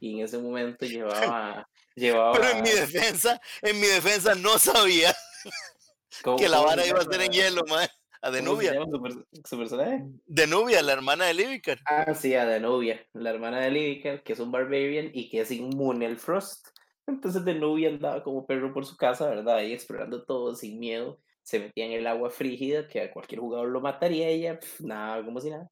Y 0.00 0.14
en 0.18 0.24
ese 0.24 0.38
momento 0.38 0.86
llevaba. 0.86 1.68
llevaba 1.94 2.32
Pero 2.32 2.48
en 2.50 2.62
mi 2.62 2.70
defensa, 2.70 3.40
en 3.62 3.78
mi 3.80 3.86
defensa 3.86 4.34
no 4.34 4.58
sabía 4.58 5.14
¿cómo- 6.24 6.38
que 6.38 6.48
la 6.48 6.60
vara 6.60 6.86
iba 6.86 7.00
a 7.00 7.04
ser 7.04 7.20
en 7.20 7.32
hielo, 7.32 7.62
mae. 7.68 7.88
A 8.22 8.30
¿Cómo 8.30 8.32
se 8.32 8.38
Denubia. 8.38 8.72
su, 8.90 9.02
per- 9.02 9.42
su 9.44 9.58
personaje? 9.58 10.04
Denubia, 10.24 10.80
la 10.82 10.92
hermana 10.94 11.26
de 11.26 11.34
Livicar. 11.34 11.78
Ah, 11.84 12.14
sí, 12.14 12.34
a 12.34 12.46
Danubia, 12.46 13.06
la 13.12 13.30
hermana 13.30 13.60
de 13.60 13.70
Livica, 13.70 14.22
que 14.22 14.32
es 14.32 14.40
un 14.40 14.50
barbarian 14.50 15.10
y 15.12 15.28
que 15.28 15.42
es 15.42 15.50
inmune 15.50 16.06
al 16.06 16.16
frost. 16.16 16.68
Entonces 17.06 17.44
Danubia 17.44 17.90
andaba 17.90 18.24
como 18.24 18.46
perro 18.46 18.72
por 18.72 18.84
su 18.86 18.96
casa, 18.96 19.28
¿verdad? 19.28 19.56
Ahí 19.58 19.72
explorando 19.72 20.24
todo 20.24 20.56
sin 20.56 20.78
miedo. 20.80 21.20
Se 21.46 21.60
metía 21.60 21.86
en 21.86 21.92
el 21.92 22.06
agua 22.08 22.30
frígida, 22.30 22.88
que 22.88 23.00
a 23.00 23.12
cualquier 23.12 23.40
jugador 23.40 23.68
lo 23.68 23.80
mataría 23.80 24.28
ella, 24.28 24.58
nada, 24.80 25.24
como 25.24 25.40
si 25.40 25.50
nada. 25.50 25.70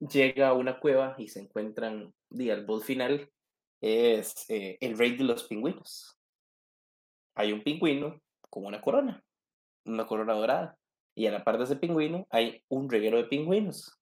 Llega 0.00 0.48
a 0.48 0.54
una 0.54 0.80
cueva 0.80 1.14
y 1.18 1.28
se 1.28 1.40
encuentran, 1.40 2.12
y 2.30 2.50
al 2.50 2.66
boss 2.66 2.84
final 2.84 3.30
es 3.80 4.44
eh, 4.50 4.78
el 4.80 4.98
rey 4.98 5.16
de 5.16 5.22
los 5.22 5.44
pingüinos. 5.44 6.18
Hay 7.36 7.52
un 7.52 7.62
pingüino 7.62 8.20
con 8.50 8.66
una 8.66 8.80
corona, 8.80 9.22
una 9.84 10.04
corona 10.04 10.34
dorada. 10.34 10.76
Y 11.14 11.26
a 11.26 11.30
la 11.30 11.44
par 11.44 11.58
de 11.58 11.64
ese 11.64 11.76
pingüino 11.76 12.26
hay 12.30 12.64
un 12.68 12.90
reguero 12.90 13.18
de 13.18 13.24
pingüinos. 13.24 14.00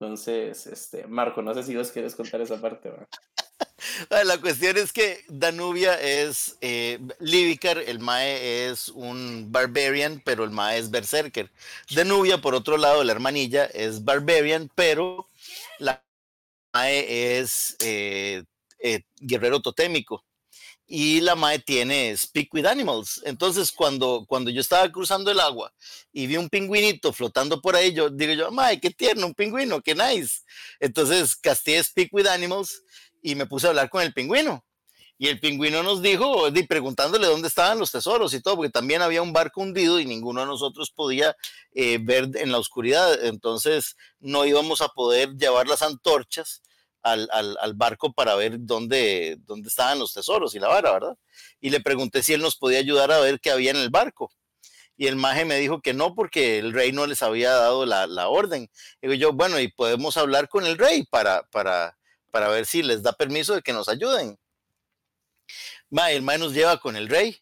Entonces, 0.00 0.66
este, 0.66 1.06
Marco, 1.06 1.40
no 1.40 1.54
sé 1.54 1.62
si 1.62 1.76
vos 1.76 1.92
quieres 1.92 2.16
contar 2.16 2.40
esa 2.40 2.60
parte, 2.60 2.90
¿verdad? 2.90 3.06
La 4.24 4.38
cuestión 4.38 4.76
es 4.76 4.92
que 4.92 5.24
Danubia 5.28 6.00
es 6.00 6.56
eh, 6.60 6.98
Livicar, 7.20 7.78
el 7.78 7.98
Mae 7.98 8.68
es 8.70 8.88
un 8.88 9.50
Barbarian, 9.50 10.22
pero 10.24 10.44
el 10.44 10.50
Mae 10.50 10.78
es 10.78 10.90
Berserker. 10.90 11.50
Danubia, 11.90 12.40
por 12.40 12.54
otro 12.54 12.76
lado, 12.76 13.02
la 13.04 13.12
hermanilla 13.12 13.64
es 13.66 14.04
Barbarian, 14.04 14.70
pero 14.74 15.28
la 15.78 16.04
Mae 16.72 17.38
es 17.38 17.76
eh, 17.80 18.44
eh, 18.78 19.02
guerrero 19.20 19.60
totémico. 19.60 20.24
Y 20.86 21.20
la 21.22 21.34
Mae 21.34 21.58
tiene 21.58 22.14
Speak 22.14 22.52
with 22.52 22.66
Animals. 22.66 23.22
Entonces, 23.24 23.72
cuando, 23.72 24.26
cuando 24.28 24.50
yo 24.50 24.60
estaba 24.60 24.90
cruzando 24.92 25.30
el 25.30 25.40
agua 25.40 25.72
y 26.12 26.26
vi 26.26 26.36
un 26.36 26.50
pingüinito 26.50 27.14
flotando 27.14 27.62
por 27.62 27.76
ahí, 27.76 27.94
yo 27.94 28.10
digo 28.10 28.34
yo, 28.34 28.50
Mae, 28.50 28.78
qué 28.78 28.90
tierno, 28.90 29.26
un 29.26 29.34
pingüino, 29.34 29.80
qué 29.80 29.94
nice. 29.94 30.40
Entonces, 30.80 31.34
casté 31.36 31.82
Speak 31.82 32.12
with 32.12 32.26
Animals 32.26 32.82
y 33.22 33.34
me 33.36 33.46
puse 33.46 33.66
a 33.66 33.70
hablar 33.70 33.88
con 33.88 34.02
el 34.02 34.12
pingüino. 34.12 34.64
Y 35.18 35.28
el 35.28 35.38
pingüino 35.38 35.82
nos 35.84 36.02
dijo, 36.02 36.50
di, 36.50 36.64
preguntándole 36.64 37.28
dónde 37.28 37.46
estaban 37.46 37.78
los 37.78 37.92
tesoros 37.92 38.34
y 38.34 38.40
todo, 38.42 38.56
porque 38.56 38.70
también 38.70 39.02
había 39.02 39.22
un 39.22 39.32
barco 39.32 39.60
hundido 39.60 40.00
y 40.00 40.04
ninguno 40.04 40.40
de 40.40 40.46
nosotros 40.48 40.90
podía 40.90 41.36
eh, 41.72 41.98
ver 42.02 42.28
en 42.34 42.50
la 42.50 42.58
oscuridad. 42.58 43.24
Entonces 43.24 43.96
no 44.18 44.44
íbamos 44.44 44.80
a 44.80 44.88
poder 44.88 45.34
llevar 45.36 45.68
las 45.68 45.82
antorchas 45.82 46.62
al, 47.02 47.28
al- 47.32 47.56
al 47.60 47.74
barco 47.74 48.12
para 48.12 48.34
ver 48.34 48.56
dónde, 48.58 49.36
dónde 49.46 49.68
estaban 49.68 49.98
los 50.00 50.12
tesoros 50.12 50.54
y 50.56 50.58
la 50.58 50.68
vara, 50.68 50.92
¿verdad? 50.92 51.16
Y 51.60 51.70
le 51.70 51.80
pregunté 51.80 52.22
si 52.24 52.32
él 52.32 52.40
nos 52.42 52.56
podía 52.56 52.78
ayudar 52.80 53.12
a 53.12 53.20
ver 53.20 53.38
qué 53.38 53.50
había 53.52 53.70
en 53.70 53.76
el 53.76 53.90
barco. 53.90 54.32
Y 54.96 55.06
el 55.06 55.16
maje 55.16 55.44
me 55.44 55.56
dijo 55.56 55.80
que 55.80 55.94
no, 55.94 56.14
porque 56.14 56.58
el 56.58 56.72
rey 56.72 56.90
no 56.92 57.06
les 57.06 57.22
había 57.22 57.52
dado 57.52 57.86
la, 57.86 58.06
la 58.06 58.28
orden. 58.28 58.68
Digo 59.00 59.14
yo, 59.14 59.32
bueno, 59.32 59.60
y 59.60 59.68
podemos 59.68 60.16
hablar 60.16 60.48
con 60.48 60.66
el 60.66 60.78
rey 60.78 61.04
para, 61.04 61.42
para, 61.50 61.96
para 62.32 62.48
ver 62.48 62.66
si 62.66 62.82
les 62.82 63.02
da 63.04 63.12
permiso 63.12 63.54
de 63.54 63.62
que 63.62 63.72
nos 63.72 63.88
ayuden. 63.88 64.36
Mae, 65.90 66.16
el 66.16 66.22
mae 66.22 66.38
nos 66.38 66.52
lleva 66.54 66.78
con 66.80 66.96
el 66.96 67.08
rey. 67.08 67.36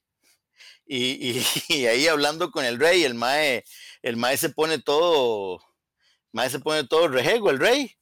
Y, 0.87 1.41
y- 1.69 1.87
ahí 1.87 2.07
hablando 2.09 2.51
con 2.51 2.65
el 2.65 2.79
rey, 2.79 3.05
el 3.05 3.15
mae, 3.15 3.65
el 4.03 4.17
mae 4.17 4.37
se 4.37 4.51
pone 4.51 4.79
todo, 4.81 5.57
el 5.61 6.31
mae 6.33 6.51
se 6.51 6.59
pone 6.61 6.85
todo 6.87 7.09
rejego, 7.09 7.51
el 7.51 7.59
rey, 7.61 7.93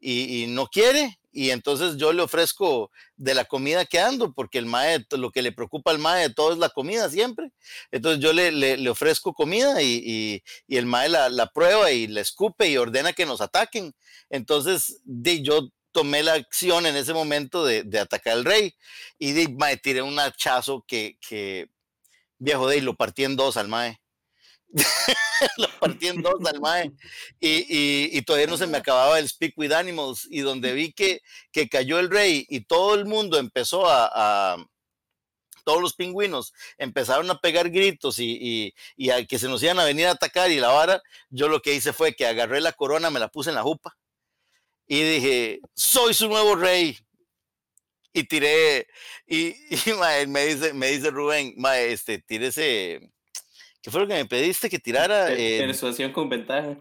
y, 0.00 0.46
no 0.48 0.66
quiere. 0.68 1.18
Y 1.32 1.50
entonces 1.50 1.96
yo 1.96 2.12
le 2.12 2.22
ofrezco 2.22 2.90
de 3.16 3.34
la 3.34 3.44
comida 3.46 3.86
que 3.86 4.00
ando, 4.00 4.32
porque 4.34 4.58
el 4.58 4.66
mae, 4.66 5.04
lo 5.12 5.30
que 5.30 5.42
le 5.42 5.52
preocupa 5.52 5.90
al 5.90 5.98
mae 5.98 6.28
de 6.28 6.34
todo 6.34 6.52
es 6.52 6.58
la 6.58 6.68
comida 6.70 7.08
siempre. 7.10 7.52
Entonces 7.90 8.20
yo 8.22 8.32
le, 8.34 8.52
le- 8.52 8.90
ofrezco 8.90 9.32
comida 9.34 9.82
y, 9.82 10.42
el 10.68 10.86
mae 10.86 11.08
la, 11.08 11.28
la 11.30 11.46
prueba 11.48 11.90
y 11.92 12.06
le 12.06 12.20
escupe 12.22 12.68
y 12.68 12.76
ordena 12.78 13.12
que 13.14 13.26
nos 13.26 13.40
ataquen. 13.40 13.94
Entonces 14.30 15.00
di, 15.04 15.42
yo 15.42 15.68
tomé 15.92 16.22
la 16.22 16.34
acción 16.34 16.86
en 16.86 16.96
ese 16.96 17.14
momento 17.14 17.64
de, 17.64 17.82
de 17.84 17.98
atacar 18.00 18.34
al 18.34 18.44
rey 18.44 18.74
y 19.18 19.32
di, 19.32 19.48
mae, 19.48 19.76
tiré 19.76 20.02
un 20.02 20.18
hachazo 20.18 20.84
que, 20.86 21.18
que 21.26 21.68
viejo 22.38 22.66
de 22.68 22.78
y 22.78 22.80
lo 22.80 22.94
partí 22.96 23.24
en 23.24 23.36
dos 23.36 23.56
al 23.56 23.68
mae. 23.68 24.00
lo 25.58 25.68
partí 25.80 26.08
en 26.08 26.22
dos 26.22 26.34
al 26.46 26.60
mae. 26.60 26.92
Y, 27.40 27.48
y- 27.68 28.10
y 28.18 28.22
todavía 28.22 28.46
no 28.48 28.56
se 28.56 28.66
me 28.66 28.78
acababa 28.78 29.18
el 29.18 29.28
Speak 29.28 29.54
with 29.56 29.72
Animals. 29.72 30.26
Y 30.30 30.40
donde 30.40 30.72
vi 30.72 30.92
que, 30.92 31.20
que 31.52 31.68
cayó 31.68 31.98
el 31.98 32.10
rey 32.10 32.46
y 32.48 32.60
todo 32.62 32.94
el 32.94 33.04
mundo 33.06 33.38
empezó 33.38 33.84
a, 33.88 34.56
todos 35.64 35.80
los 35.80 35.94
pingüinos 35.94 36.52
empezaron 36.78 37.30
a 37.30 37.38
pegar 37.38 37.70
gritos 37.70 38.18
y, 38.18 38.36
y, 38.40 38.74
y 38.96 39.10
a 39.10 39.24
que 39.24 39.38
se 39.38 39.48
nos 39.48 39.62
iban 39.62 39.78
a 39.78 39.84
venir 39.84 40.06
a 40.06 40.12
atacar 40.12 40.50
y 40.50 40.58
la 40.58 40.68
vara, 40.68 41.02
yo 41.30 41.48
lo 41.48 41.60
que 41.62 41.74
hice 41.74 41.92
fue 41.92 42.14
que 42.14 42.26
agarré 42.26 42.60
la 42.60 42.72
corona, 42.72 43.10
me 43.10 43.20
la 43.20 43.28
puse 43.28 43.50
en 43.50 43.56
la 43.56 43.62
jupa 43.62 43.96
y 44.86 45.02
dije, 45.02 45.60
soy 45.74 46.14
su 46.14 46.28
nuevo 46.28 46.54
rey. 46.56 46.98
Y 48.14 48.24
tiré, 48.24 48.86
y, 49.26 49.54
y, 49.88 49.92
mae, 49.98 50.26
me, 50.26 50.44
dice, 50.46 50.74
me 50.74 50.88
dice 50.90 51.10
Rubén, 51.10 51.54
mae, 51.56 51.92
este, 51.92 52.18
tírese, 52.18 53.00
¿qué 53.80 53.90
fue 53.90 54.00
lo 54.02 54.06
que 54.06 54.14
me 54.14 54.26
pediste 54.26 54.68
que 54.68 54.78
tirara? 54.78 55.28
Per- 55.28 55.40
Eh, 55.40 55.58
Persuasión 55.60 56.12
con 56.12 56.28
ventaja. 56.28 56.76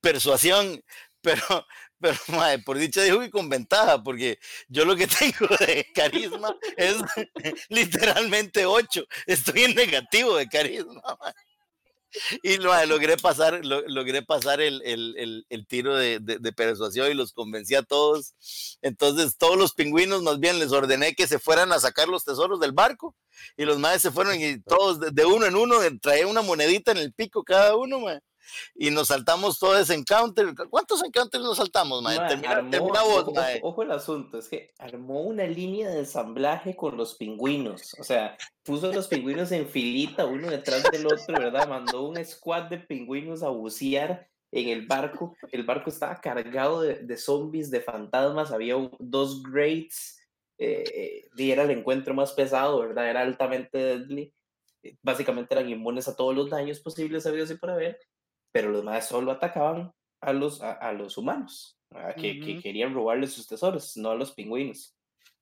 persuasión, 0.00 0.82
pero, 1.22 1.66
pero 2.00 2.18
mae, 2.28 2.58
por 2.58 2.78
dicha 2.78 3.00
dijo 3.04 3.20
que 3.20 3.30
con 3.30 3.48
ventaja, 3.48 4.02
porque 4.02 4.40
yo 4.66 4.84
lo 4.84 4.96
que 4.96 5.06
tengo 5.46 5.46
de 5.56 5.86
carisma 5.94 6.56
es 6.76 6.96
literalmente 7.68 8.66
8, 8.66 9.04
estoy 9.26 9.62
en 9.64 9.74
negativo 9.76 10.36
de 10.36 10.48
carisma. 10.48 11.00
mae. 11.20 11.32
Y 12.42 12.58
mae, 12.58 12.86
logré 12.86 13.16
pasar, 13.16 13.64
lo- 13.64 13.82
logré 13.88 14.22
pasar 14.22 14.60
el, 14.60 14.82
el- 14.84 15.14
el- 15.18 15.46
el 15.48 15.66
tiro 15.66 15.96
de, 15.96 16.18
de- 16.20 16.38
de 16.38 16.52
persuasión 16.52 17.10
y 17.10 17.14
los 17.14 17.32
convencí 17.32 17.74
a 17.74 17.82
todos. 17.82 18.34
Entonces, 18.82 19.36
todos 19.38 19.56
los 19.56 19.72
pingüinos, 19.72 20.22
más 20.22 20.38
bien 20.38 20.58
les 20.58 20.72
ordené 20.72 21.14
que 21.14 21.26
se 21.26 21.38
fueran 21.38 21.72
a 21.72 21.80
sacar 21.80 22.08
los 22.08 22.24
tesoros 22.24 22.60
del 22.60 22.72
barco. 22.72 23.14
Y 23.56 23.64
los 23.64 23.78
maes 23.78 24.02
se 24.02 24.10
fueron 24.10 24.40
y 24.40 24.60
todos 24.62 25.00
de, 25.00 25.10
de 25.10 25.24
uno 25.24 25.46
en 25.46 25.56
uno 25.56 25.76
traía 26.00 26.26
una 26.26 26.42
monedita 26.42 26.92
en 26.92 26.98
el 26.98 27.12
pico 27.12 27.42
cada 27.44 27.76
uno, 27.76 28.00
mae 28.00 28.20
y 28.74 28.90
nos 28.90 29.08
saltamos 29.08 29.58
todo 29.58 29.78
ese 29.78 29.94
encounter. 29.94 30.54
¿Cuántos 30.70 31.02
encounters 31.04 31.42
nos 31.44 31.56
saltamos, 31.58 32.02
mae? 32.02 32.18
Termina, 32.28 32.50
armó- 32.56 32.70
termina 32.70 33.02
vos, 33.02 33.22
ojo, 33.22 33.32
mae. 33.32 33.60
ojo- 33.62 33.82
el 33.82 33.90
asunto, 33.92 34.38
es 34.38 34.48
que 34.48 34.72
armó 34.78 35.22
una 35.22 35.44
línea 35.44 35.88
de 35.90 36.00
ensamblaje 36.00 36.74
con 36.76 36.96
los 36.96 37.14
pingüinos. 37.14 37.94
O 37.98 38.04
sea, 38.04 38.36
puso 38.62 38.90
a 38.90 38.94
los 38.94 39.08
pingüinos 39.08 39.50
en 39.52 39.68
filita, 39.68 40.24
uno 40.26 40.48
detrás 40.50 40.82
del 40.90 41.06
otro, 41.06 41.38
¿verdad? 41.38 41.68
Mandó 41.68 42.02
un 42.02 42.22
squad 42.24 42.64
de 42.64 42.78
pingüinos 42.78 43.42
a 43.42 43.48
bucear 43.48 44.28
en 44.50 44.68
el 44.68 44.86
barco. 44.86 45.34
El 45.50 45.64
barco 45.64 45.88
estaba 45.90 46.20
cargado 46.20 46.82
de, 46.82 46.96
de 46.96 47.16
zombies, 47.16 47.70
de 47.70 47.80
fantasmas. 47.80 48.50
Había 48.52 48.76
un- 48.76 48.94
dos 48.98 49.42
greats. 49.42 50.18
eh, 50.58 50.84
eh, 50.94 51.28
y 51.36 51.50
era 51.50 51.64
el 51.64 51.70
encuentro 51.72 52.14
más 52.14 52.32
pesado, 52.34 52.78
¿verdad? 52.80 53.08
Era 53.10 53.22
altamente 53.22 53.78
deadly. 53.78 54.32
eh, 54.84 54.96
Básicamente 55.02 55.54
eran 55.54 55.68
inmunes 55.68 56.06
a 56.06 56.14
todos 56.14 56.36
los 56.36 56.50
daños 56.50 56.78
posibles, 56.78 57.26
habidos 57.26 57.50
y 57.50 57.54
por 57.56 57.70
haber 57.70 57.98
pero 58.52 58.70
los 58.70 58.82
demás 58.82 59.08
solo 59.08 59.32
atacaban 59.32 59.92
a 60.20 60.32
los, 60.32 60.62
a, 60.62 60.72
a 60.72 60.92
los 60.92 61.18
humanos, 61.18 61.76
a 61.90 62.14
que, 62.14 62.38
que 62.40 62.60
querían 62.60 62.94
robarles 62.94 63.32
sus 63.32 63.48
tesoros, 63.48 63.96
no 63.96 64.10
a 64.10 64.14
los 64.14 64.32
pingüinos. 64.32 64.96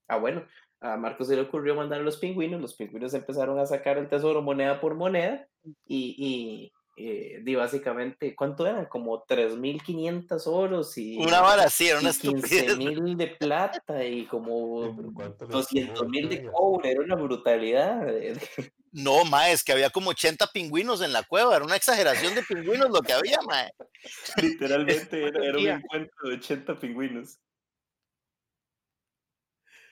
Ah, 0.09 0.17
bueno, 0.17 0.45
a 0.81 0.97
Marcos 0.97 1.29
se 1.29 1.37
le 1.37 1.43
ocurrió 1.43 1.75
mandar 1.75 2.01
a 2.01 2.05
los 2.05 2.17
pingüinos, 2.17 2.61
los 2.61 2.75
pingüinos 2.75 3.13
empezaron 3.13 3.59
a 3.59 3.67
sacar 3.67 3.99
el 3.99 4.09
tesoro 4.09 4.41
moneda 4.43 4.81
por 4.81 4.95
moneda 4.95 5.47
y, 5.87 6.15
y 6.17 6.73
eh, 6.97 7.41
di 7.43 7.55
básicamente, 7.55 8.35
¿cuánto 8.35 8.67
eran? 8.67 8.87
Como 8.87 9.25
3.500 9.25 10.47
oros 10.47 10.99
y, 10.99 11.17
Una 11.17 11.41
vara 11.41 11.65
así, 11.65 11.89
era 11.89 12.01
una. 12.01 12.11
15.000 12.11 13.17
de 13.17 13.27
plata 13.29 14.05
y 14.05 14.27
como 14.27 15.13
¿Cuánto 15.15 15.47
les 15.47 15.55
200.000 15.55 16.29
de 16.29 16.51
cobre, 16.51 16.91
era 16.91 17.01
una 17.03 17.17
brutalidad. 17.17 18.07
No, 18.93 19.25
mae, 19.25 19.53
es 19.53 19.63
que 19.63 19.71
había 19.71 19.91
como 19.91 20.11
80 20.11 20.49
pingüinos 20.49 21.01
en 21.01 21.13
la 21.13 21.23
cueva. 21.23 21.55
Era 21.55 21.65
una 21.65 21.77
exageración 21.77 22.35
de 22.35 22.43
pingüinos 22.43 22.91
lo 22.91 23.01
que 23.03 23.13
había, 23.13 23.39
mae. 23.47 23.71
Literalmente 24.43 25.29
era, 25.29 25.45
era 25.45 25.59
un 25.59 25.69
encuentro 25.69 26.29
de 26.29 26.35
80 26.35 26.81
pingüinos. 26.81 27.39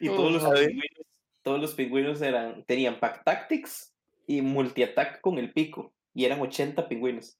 Y 0.00 0.08
todos 0.08 0.32
los 0.32 0.42
pingüinos, 0.42 1.06
todos 1.42 1.60
los 1.60 1.74
pingüinos 1.74 2.22
eran, 2.22 2.64
tenían 2.64 2.98
pack 2.98 3.22
tactics 3.24 3.94
y 4.26 4.42
multi-attack 4.42 5.20
con 5.20 5.38
el 5.38 5.52
pico. 5.52 5.94
Y 6.19 6.24
eran 6.24 6.40
80 6.40 6.89
pingüinos. 6.89 7.39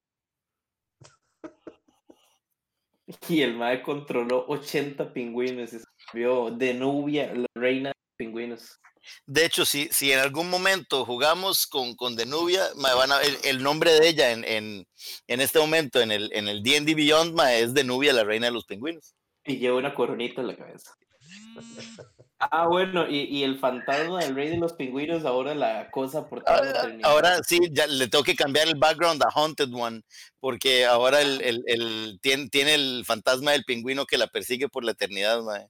Y 3.29 3.43
el 3.43 3.57
mae 3.57 3.83
controló 3.83 4.47
80 4.47 5.13
pingüinos 5.13 5.73
y 5.73 5.81
se 5.81 5.85
vio 6.15 6.53
de 6.53 6.75
Nubia, 6.75 7.35
la 7.35 7.47
reina 7.57 7.89
de 7.89 7.95
los 7.97 8.15
pingüinos. 8.17 8.79
De 9.27 9.45
hecho, 9.47 9.67
si, 9.67 9.89
si 9.91 10.13
en 10.13 10.21
algún 10.21 10.49
momento 10.49 11.05
jugamos 11.05 11.67
con, 11.67 11.97
con 11.97 12.15
Denubia, 12.15 12.69
mae, 12.77 12.95
van 12.95 13.11
a- 13.11 13.21
el, 13.23 13.37
el 13.43 13.63
nombre 13.65 13.91
de 13.95 14.09
ella 14.09 14.31
en, 14.31 14.45
en, 14.45 14.87
en 15.27 15.41
este 15.41 15.59
momento 15.59 16.01
en 16.01 16.13
el 16.13 16.31
en 16.33 16.47
el 16.47 16.63
D&D 16.63 16.95
Beyond 16.95 17.35
mae, 17.35 17.61
es 17.63 17.75
Denubia, 17.75 18.13
la 18.13 18.23
reina 18.23 18.47
de 18.47 18.53
los 18.53 18.65
pingüinos. 18.65 19.13
Y 19.45 19.57
lleva 19.59 19.79
una 19.79 19.93
coronita 19.93 20.41
en 20.41 20.47
la 20.47 20.57
cabeza. 20.57 20.95
Ah, 22.41 22.67
bueno, 22.69 23.09
y, 23.09 23.23
y 23.25 23.43
el 23.45 23.59
fantasma 23.59 24.21
del 24.25 24.35
rey 24.35 24.49
de 24.49 24.59
los 24.59 24.73
pingüinos, 24.75 25.25
ahora 25.25 25.55
la 25.55 25.91
cosa 25.91 26.29
por 26.29 26.45
toda 26.45 26.63
la 26.65 26.71
Ahora, 26.71 26.79
eternidad. 26.79 27.11
ahora 27.11 27.43
sí, 27.45 27.59
ya 27.73 27.87
le 27.87 28.09
tengo 28.09 28.25
que 28.25 28.35
cambiar 28.37 28.69
el 28.69 28.77
background 28.77 29.23
a 29.23 29.31
Haunted 29.35 29.73
One, 29.75 30.03
porque 30.41 30.85
ahora 30.87 31.21
el, 31.21 31.41
el, 31.43 31.63
el- 31.67 32.19
tiene, 32.23 32.49
tiene 32.49 32.75
el 32.75 33.05
fantasma 33.05 33.53
del 33.53 33.65
pingüino 33.65 34.07
que 34.07 34.19
la 34.19 34.29
persigue 34.29 34.69
por 34.69 34.85
la 34.85 34.93
eternidad, 34.93 35.43
mae. 35.43 35.69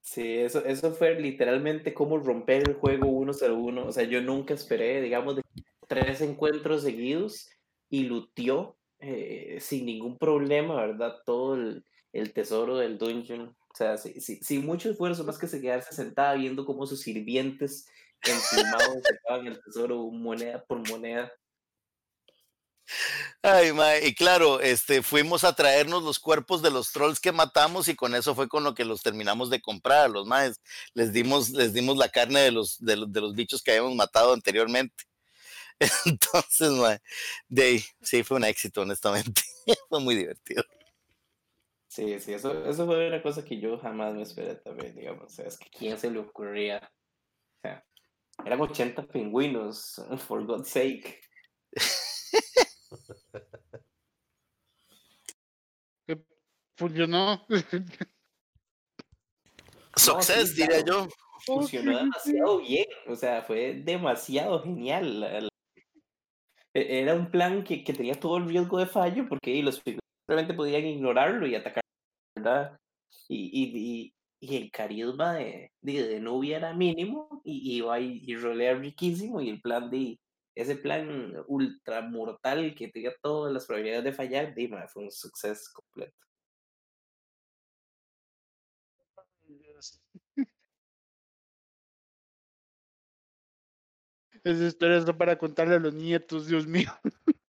Sí, 0.00 0.22
eso, 0.38 0.64
eso 0.64 0.92
fue 0.92 1.14
literalmente 1.20 1.94
como 1.94 2.18
romper 2.18 2.62
el 2.68 2.74
juego 2.74 3.06
1-0-1. 3.08 3.86
O 3.86 3.92
sea, 3.92 4.04
yo 4.04 4.20
nunca 4.20 4.54
esperé, 4.54 5.00
digamos, 5.00 5.36
de 5.36 5.42
tres 5.88 6.20
encuentros 6.20 6.82
seguidos 6.82 7.48
y 7.88 8.04
luteó 8.04 8.78
eh, 8.98 9.58
sin 9.60 9.86
ningún 9.86 10.18
problema, 10.18 10.74
¿verdad? 10.76 11.16
Todo 11.24 11.54
el, 11.54 11.84
el 12.12 12.32
tesoro 12.32 12.76
del 12.78 12.98
dungeon. 12.98 13.56
O 13.72 13.76
sea, 13.76 13.96
sin 13.96 14.66
mucho 14.66 14.90
esfuerzo, 14.90 15.24
más 15.24 15.38
que 15.38 15.48
se 15.48 15.60
quedarse 15.60 15.94
sentada 15.94 16.34
viendo 16.34 16.66
cómo 16.66 16.86
sus 16.86 17.00
sirvientes 17.00 17.86
emplumados 18.22 19.02
sacaban 19.02 19.46
el 19.46 19.62
tesoro 19.62 20.10
moneda 20.10 20.62
por 20.64 20.86
moneda. 20.88 21.32
Ay, 23.42 23.72
mae, 23.72 24.06
y 24.06 24.14
claro, 24.14 24.60
este, 24.60 25.02
fuimos 25.02 25.44
a 25.44 25.54
traernos 25.54 26.02
los 26.02 26.18
cuerpos 26.18 26.62
de 26.62 26.70
los 26.70 26.92
trolls 26.92 27.20
que 27.20 27.32
matamos 27.32 27.88
y 27.88 27.96
con 27.96 28.14
eso 28.14 28.34
fue 28.34 28.48
con 28.48 28.64
lo 28.64 28.74
que 28.74 28.84
los 28.84 29.02
terminamos 29.02 29.50
de 29.50 29.60
comprar, 29.60 30.10
los 30.10 30.26
maes. 30.26 30.60
Les 30.94 31.12
dimos, 31.12 31.50
les 31.50 31.72
dimos 31.72 31.96
la 31.96 32.08
carne 32.08 32.40
de 32.40 32.52
los, 32.52 32.78
de 32.78 32.96
los, 32.96 33.12
de 33.12 33.20
los 33.20 33.34
bichos 33.34 33.62
que 33.62 33.72
habíamos 33.72 33.94
matado 33.94 34.32
anteriormente. 34.34 35.04
Entonces, 36.06 36.70
mae, 36.72 37.00
de 37.48 37.84
sí, 38.02 38.22
fue 38.22 38.36
un 38.36 38.44
éxito, 38.44 38.82
honestamente. 38.82 39.42
fue 39.88 40.00
muy 40.00 40.16
divertido. 40.16 40.64
Sí, 41.92 42.18
sí, 42.20 42.32
eso, 42.32 42.64
eso 42.64 42.86
fue 42.86 43.06
una 43.06 43.22
cosa 43.22 43.44
que 43.44 43.60
yo 43.60 43.76
jamás 43.78 44.14
me 44.14 44.22
esperé 44.22 44.54
también, 44.54 44.96
digamos. 44.96 45.24
O 45.24 45.28
sea, 45.28 45.44
es 45.46 45.58
que 45.58 45.68
quién 45.68 45.98
se 45.98 46.10
le 46.10 46.20
ocurría. 46.20 46.78
O 46.78 47.60
sea, 47.68 47.84
eran 48.46 48.60
80 48.62 49.06
pingüinos, 49.08 50.02
for 50.26 50.42
God's 50.46 50.70
sake. 50.70 51.20
Que 56.06 56.18
funcionó. 56.78 57.46
Success, 59.96 60.50
sí, 60.54 60.62
diría 60.62 60.84
yo. 60.84 61.06
Funcionó 61.44 61.98
demasiado 61.98 62.58
bien, 62.60 62.86
o 63.06 63.14
sea, 63.16 63.42
fue 63.42 63.74
demasiado 63.74 64.62
genial. 64.62 65.20
la- 65.20 65.40
la- 65.42 65.48
e- 66.74 67.00
Era 67.02 67.14
un 67.14 67.30
plan 67.30 67.62
que, 67.64 67.84
que 67.84 67.92
tenía 67.92 68.18
todo 68.18 68.38
el 68.38 68.48
riesgo 68.48 68.78
de 68.78 68.86
fallo 68.86 69.26
porque 69.28 69.62
los 69.62 69.80
pingüinos 69.80 70.00
simplemente 70.26 70.54
podían 70.54 70.84
ignorarlo 70.86 71.46
y 71.46 71.54
atacar, 71.54 71.81
Y, 73.28 74.14
el 74.40 74.70
carisma 74.72 75.34
de, 75.34 75.70
de, 75.80 76.08
de 76.08 76.20
Nubia 76.20 76.56
era 76.56 76.74
mínimo 76.74 77.40
y 77.44 77.76
iba 77.76 78.00
y, 78.00 78.34
rolea 78.36 78.74
riquísimo 78.74 79.40
y 79.40 79.50
el 79.50 79.60
plan 79.60 79.88
de 79.90 80.18
ese 80.54 80.76
plan 80.76 81.34
ultra 81.46 82.02
mortal 82.02 82.74
que 82.74 82.88
tenía 82.88 83.12
todas 83.22 83.52
las 83.52 83.66
probabilidades 83.66 84.04
de 84.04 84.12
fallar, 84.12 84.54
de, 84.54 84.68
ma, 84.68 84.86
fue 84.88 85.04
un 85.04 85.10
suceso 85.12 85.70
completo. 85.74 86.16
Esa 94.44 94.64
historia 94.64 94.98
es 94.98 95.04
para 95.12 95.38
contarle 95.38 95.76
a 95.76 95.78
los 95.78 95.94
nietos, 95.94 96.46
Dios 96.48 96.66
mío. 96.66 96.90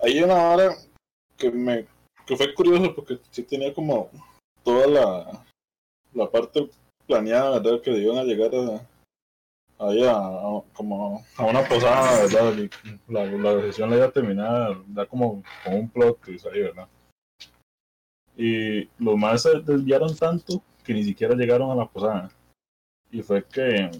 Hay 0.00 0.22
una 0.22 0.50
hora 0.50 0.76
que 1.36 1.50
me 1.50 1.86
que 2.26 2.36
fue 2.36 2.54
curioso 2.54 2.94
porque 2.94 3.18
sí 3.30 3.42
tenía 3.42 3.74
como 3.74 4.10
toda 4.62 4.86
la, 4.86 5.44
la 6.12 6.30
parte 6.30 6.70
planeada, 7.06 7.58
¿verdad? 7.58 7.82
Que 7.82 7.90
iban 7.90 8.18
a 8.18 8.24
llegar 8.24 8.50
a, 8.54 8.88
ahí 9.84 10.02
como 10.72 11.24
a 11.36 11.44
una 11.44 11.68
posada, 11.68 12.22
¿verdad? 12.22 12.54
Y 12.56 13.12
la, 13.12 13.24
la 13.24 13.56
decisión 13.56 13.90
la 13.90 13.96
iba 13.96 14.06
a 14.06 14.12
terminar 14.12 14.76
ya 14.94 15.06
como 15.06 15.42
un 15.66 15.90
plot 15.90 16.20
twist 16.20 16.46
ahí, 16.46 16.62
¿verdad? 16.62 16.88
Y 18.36 18.84
los 18.98 19.16
más 19.16 19.42
se 19.42 19.60
desviaron 19.60 20.16
tanto 20.16 20.62
que 20.84 20.94
ni 20.94 21.04
siquiera 21.04 21.34
llegaron 21.34 21.70
a 21.70 21.74
la 21.74 21.86
posada. 21.86 22.30
Y 23.10 23.22
fue 23.22 23.44
que 23.44 23.90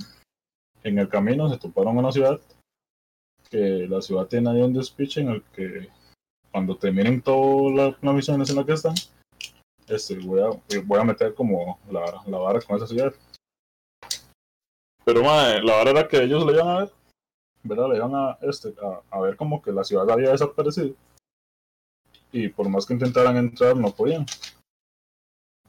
en 0.82 0.98
el 0.98 1.08
camino 1.08 1.48
se 1.48 1.58
toparon 1.58 1.96
a 1.96 2.00
una 2.00 2.12
ciudad 2.12 2.40
que 3.50 3.86
la 3.86 4.00
ciudad 4.00 4.26
tiene 4.26 4.50
ahí 4.50 4.62
un 4.62 4.72
despiche 4.72 5.20
en 5.20 5.28
el 5.28 5.42
que 5.52 5.88
cuando 6.50 6.76
terminen 6.76 7.20
todas 7.20 7.74
la- 7.74 7.98
las 8.00 8.14
misiones 8.14 8.48
en 8.50 8.56
las 8.56 8.64
que 8.66 8.72
están, 8.72 8.94
este, 9.86 10.18
voy, 10.20 10.40
a, 10.40 10.48
voy 10.84 11.00
a 11.00 11.04
meter 11.04 11.34
como 11.34 11.78
la, 11.90 12.22
la 12.26 12.38
vara 12.38 12.60
con 12.62 12.76
esa 12.76 12.86
ciudad. 12.86 13.12
Pero 15.04 15.22
madre, 15.22 15.62
la 15.62 15.76
vara 15.76 15.90
era 15.90 16.08
que 16.08 16.22
ellos 16.22 16.46
le 16.46 16.52
iban 16.52 16.68
a 16.68 16.78
ver, 16.78 16.92
¿verdad? 17.62 17.88
Le 17.90 17.96
iban 17.96 18.14
a, 18.14 18.38
este, 18.42 18.74
a, 18.82 19.16
a 19.16 19.20
ver 19.20 19.36
como 19.36 19.60
que 19.60 19.72
la 19.72 19.84
ciudad 19.84 20.08
había 20.10 20.30
desaparecido. 20.30 20.94
Y 22.30 22.48
por 22.48 22.68
más 22.68 22.86
que 22.86 22.94
intentaran 22.94 23.36
entrar, 23.36 23.76
no 23.76 23.90
podían. 23.90 24.24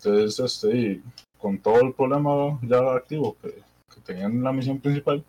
Entonces, 0.06 0.40
este, 0.40 1.02
con 1.38 1.60
todo 1.60 1.80
el 1.80 1.94
problema 1.94 2.60
ya 2.62 2.80
activo 2.94 3.38
que, 3.42 3.64
tenían 4.04 4.34
en 4.34 4.44
la 4.44 4.52
misión 4.52 4.82
principal, 4.82 5.24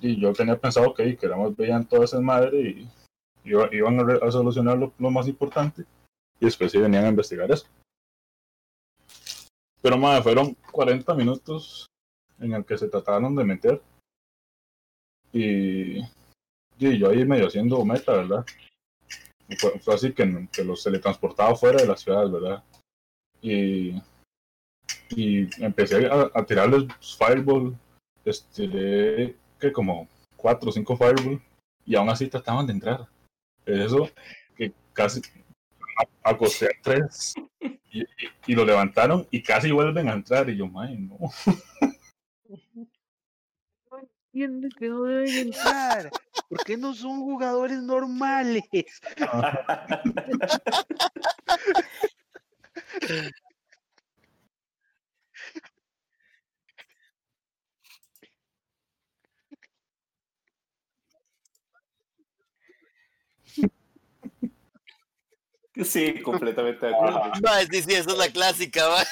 y 0.00 0.20
yo 0.20 0.32
tenía 0.32 0.58
pensado 0.58 0.92
que, 0.92 1.16
que 1.16 1.26
éramos 1.26 1.56
veían 1.56 1.86
toda 1.86 2.04
esa 2.04 2.20
madre 2.20 2.60
y 2.60 2.88
iba- 3.44 3.68
iban 3.72 4.00
a, 4.00 4.30
solucionar 4.32 4.76
lo, 4.76 4.92
más 5.10 5.28
importante 5.28 5.84
y 6.40 6.46
después 6.46 6.72
sí 6.72 6.78
venían 6.78 7.04
a 7.04 7.10
investigar 7.10 7.48
eso. 7.52 7.66
Pero 9.80 9.96
madre, 9.98 10.22
fueron 10.22 10.54
40 10.72 11.14
minutos 11.14 11.86
en 12.40 12.54
el 12.54 12.64
que 12.64 12.76
se 12.76 12.88
trataron 12.88 13.36
de 13.36 13.44
meter 13.44 13.80
y, 15.32 16.00
yo 16.76 17.10
ahí 17.10 17.24
medio 17.24 17.46
haciendo 17.46 17.84
meta, 17.84 18.12
¿verdad? 18.12 18.44
Fue 19.80 19.94
así 19.94 20.12
que, 20.12 20.48
que 20.52 20.64
los 20.64 20.82
teletransportaba 20.82 21.54
fuera 21.54 21.80
de 21.80 21.86
la 21.86 21.96
ciudad, 21.96 22.28
¿verdad? 22.28 22.64
Y, 23.40 24.00
y 25.10 25.48
empecé 25.64 26.06
a, 26.06 26.30
a 26.34 26.44
tirarles 26.44 26.84
fireball, 27.18 27.76
estiré 28.24 29.36
que 29.60 29.72
como 29.72 30.08
cuatro 30.36 30.70
o 30.70 30.72
cinco 30.72 30.96
fireball 30.96 31.40
y 31.84 31.94
aún 31.96 32.08
así 32.10 32.26
trataban 32.28 32.66
de 32.66 32.72
entrar. 32.74 33.06
Eso 33.64 34.08
que 34.56 34.72
casi 34.92 35.20
acosté 36.22 36.66
a 36.66 36.70
tres 36.82 37.34
y, 37.60 38.00
y- 38.00 38.06
y 38.46 38.54
lo 38.54 38.64
levantaron 38.64 39.26
y 39.30 39.42
casi 39.42 39.70
vuelven 39.70 40.08
a 40.08 40.14
entrar 40.14 40.48
y 40.50 40.56
yo, 40.56 40.66
mae, 40.66 40.96
no. 40.96 41.16
entienden 44.32 44.70
que 44.78 44.88
no 44.88 45.02
deben 45.04 45.48
entrar. 45.48 46.10
¿Por 46.48 46.64
qué 46.64 46.76
no 46.76 46.94
son 46.94 47.20
jugadores 47.20 47.80
normales? 47.82 48.62
Sí, 65.84 66.20
completamente 66.22 66.86
de 66.86 66.94
acuerdo. 66.94 67.20
Mae, 67.42 67.66
sí, 67.66 67.82
sí, 67.82 67.94
esa 67.94 68.10
es 68.10 68.18
la 68.18 68.28
clásica, 68.28 68.88
madre. 68.88 69.06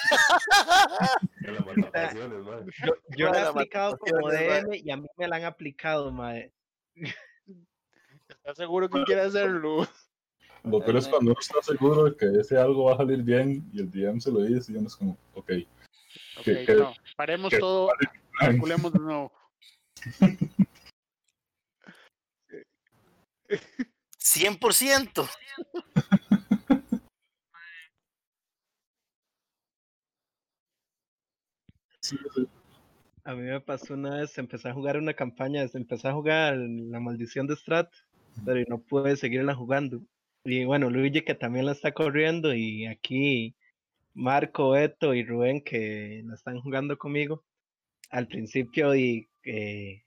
Yo, 2.85 2.95
yo 3.17 3.31
la 3.31 3.39
he 3.39 3.47
aplicado 3.47 3.97
como 3.99 4.31
DM 4.31 4.75
y 4.75 4.91
a 4.91 4.97
mí 4.97 5.07
me 5.17 5.29
la 5.29 5.37
han 5.37 5.45
aplicado, 5.45 6.11
mae. 6.11 6.53
¿Estás 8.29 8.57
seguro 8.57 8.89
que 8.91 9.05
quiere 9.05 9.23
hacerlo? 9.23 9.87
Lo 10.67 10.81
peor 10.81 10.97
es 10.97 11.07
cuando 11.07 11.31
uno 11.31 11.41
está 11.41 11.63
seguro 11.63 12.05
de 12.05 12.17
que 12.17 12.27
ese 12.41 12.59
algo 12.59 12.85
va 12.85 12.95
a 12.95 12.97
salir 12.97 13.23
bien 13.23 13.69
y 13.73 13.81
el 13.81 13.91
DM 13.91 14.21
se 14.21 14.33
lo 14.33 14.43
dice 14.43 14.73
y 14.73 14.77
uno 14.77 14.89
es 14.89 14.97
como, 14.97 15.17
ok. 15.35 15.53
Ok, 16.39 16.45
que- 16.45 16.75
no. 16.77 16.93
Paremos 17.17 17.51
que- 17.51 17.59
todo, 17.59 17.89
calculemos 18.39 18.93
de 18.93 18.99
nuevo. 18.99 19.33
100%. 24.19 25.29
Sí, 32.01 32.17
sí. 32.35 32.49
A 33.25 33.35
mí 33.35 33.43
me 33.43 33.61
pasó 33.61 33.95
una 33.95 34.17
vez, 34.17 34.37
empecé 34.39 34.69
a 34.69 34.73
jugar 34.75 34.97
una 34.99 35.15
campaña, 35.15 35.63
empecé 35.75 36.09
a 36.09 36.13
jugar 36.13 36.57
La 36.57 37.01
Maldición 37.01 37.47
de 37.49 37.57
Strat, 37.57 37.93
pero 38.45 38.65
no 38.69 38.79
pude 38.79 39.17
seguirla 39.17 39.55
jugando. 39.55 40.01
Y 40.49 40.65
bueno, 40.65 40.91
Luigi 40.91 41.23
que 41.23 41.35
también 41.35 41.67
la 41.67 41.73
está 41.73 41.93
corriendo 41.93 42.55
y 42.55 42.87
aquí 42.87 43.57
Marco, 44.15 44.71
Beto 44.71 45.13
y 45.13 45.25
Rubén 45.25 45.61
que 45.61 46.23
la 46.25 46.35
están 46.35 46.61
jugando 46.61 46.97
conmigo. 46.99 47.45
Al 48.11 48.29
principio 48.29 48.95
y 48.95 49.29
eh, 49.45 50.05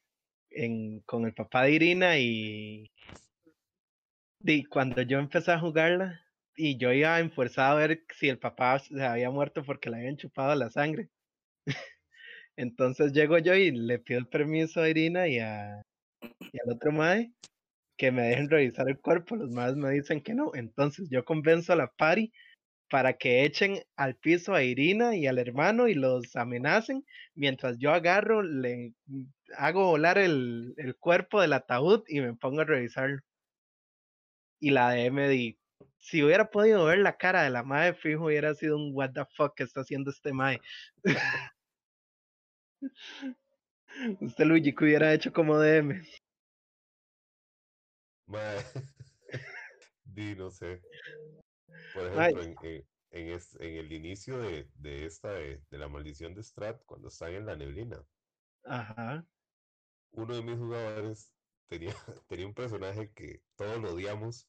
en, 0.51 1.01
con 1.01 1.25
el 1.25 1.33
papá 1.33 1.63
de 1.63 1.73
Irina 1.73 2.17
y, 2.19 2.89
y 4.45 4.63
cuando 4.63 5.01
yo 5.01 5.19
empecé 5.19 5.51
a 5.51 5.59
jugarla 5.59 6.21
y 6.55 6.77
yo 6.77 6.93
iba 6.93 7.19
enforzado 7.19 7.77
a 7.77 7.87
ver 7.87 8.05
si 8.15 8.29
el 8.29 8.39
papá 8.39 8.79
se 8.79 9.03
había 9.03 9.29
muerto 9.31 9.65
porque 9.65 9.89
le 9.89 9.97
habían 9.97 10.15
chupado 10.15 10.55
la 10.55 10.69
sangre. 10.69 11.09
Entonces 12.55 13.11
llego 13.11 13.37
yo 13.39 13.55
y 13.55 13.71
le 13.71 13.99
pido 13.99 14.19
el 14.19 14.27
permiso 14.27 14.81
a 14.81 14.89
Irina 14.89 15.27
y, 15.27 15.39
a, 15.39 15.81
al 16.21 16.73
otro 16.73 16.93
mae 16.93 17.33
que 17.99 18.11
me 18.13 18.23
dejen 18.23 18.49
revisar 18.49 18.87
el 18.89 18.99
cuerpo. 18.99 19.35
Los 19.35 19.51
maes 19.51 19.75
me 19.75 19.91
dicen 19.91 20.21
que 20.21 20.33
no. 20.33 20.51
Entonces 20.55 21.09
yo 21.11 21.25
convenzo 21.25 21.73
a 21.73 21.75
la 21.75 21.91
pari 21.91 22.31
para 22.89 23.13
que 23.17 23.43
echen 23.43 23.83
al 23.97 24.15
piso 24.15 24.55
a 24.55 24.63
Irina 24.63 25.15
y 25.17 25.27
al 25.27 25.37
hermano 25.37 25.87
y 25.89 25.95
los 25.95 26.35
amenacen, 26.35 27.05
mientras 27.35 27.77
yo 27.77 27.91
agarro, 27.91 28.41
le 28.41 28.93
hago 29.57 29.85
volar 29.85 30.17
el, 30.17 30.73
el 30.77 30.95
cuerpo 30.95 31.41
del 31.41 31.53
ataúd 31.53 32.03
y 32.07 32.21
me 32.21 32.33
pongo 32.35 32.61
a 32.61 32.65
revisarlo. 32.65 33.19
Y 34.61 34.71
la 34.71 34.91
de 34.91 35.11
MD, 35.11 35.57
si 35.97 36.23
hubiera 36.23 36.49
podido 36.49 36.85
ver 36.85 36.99
la 36.99 37.17
cara 37.17 37.43
de 37.43 37.49
la 37.49 37.63
madre, 37.63 37.95
fijo, 37.95 38.25
hubiera 38.27 38.55
sido 38.55 38.77
un 38.77 38.91
what 38.93 39.11
the 39.11 39.25
fuck 39.35 39.55
que 39.55 39.63
está 39.63 39.81
haciendo 39.81 40.09
este 40.11 40.31
mae. 40.33 40.61
Usted, 44.21 44.45
Luigi, 44.45 44.73
hubiera 44.79 45.13
hecho 45.13 45.33
como 45.33 45.59
DM. 45.59 46.01
Mae, 48.29 48.59
di, 50.03 50.35
no 50.35 50.49
sé. 50.51 50.81
Por 51.93 52.05
ejemplo, 52.07 52.43
en, 52.43 52.55
en, 52.63 52.87
en 53.11 53.27
es- 53.33 53.55
en 53.59 53.75
el 53.77 53.91
inicio 53.91 54.39
de, 54.39 54.69
de 54.75 55.05
esta, 55.05 55.31
de, 55.33 55.61
de 55.69 55.77
la 55.77 55.87
maldición 55.87 56.33
de 56.33 56.43
Strat, 56.43 56.83
cuando 56.85 57.07
están 57.09 57.33
en 57.33 57.45
la 57.45 57.55
neblina, 57.55 58.03
Ajá. 58.63 59.25
uno 60.11 60.35
de 60.35 60.41
mis 60.43 60.57
jugadores 60.57 61.33
tenía, 61.67 61.93
tenía 62.27 62.47
un 62.47 62.53
personaje 62.53 63.11
que 63.13 63.41
todos 63.55 63.79
lo 63.81 63.93
odiamos, 63.93 64.47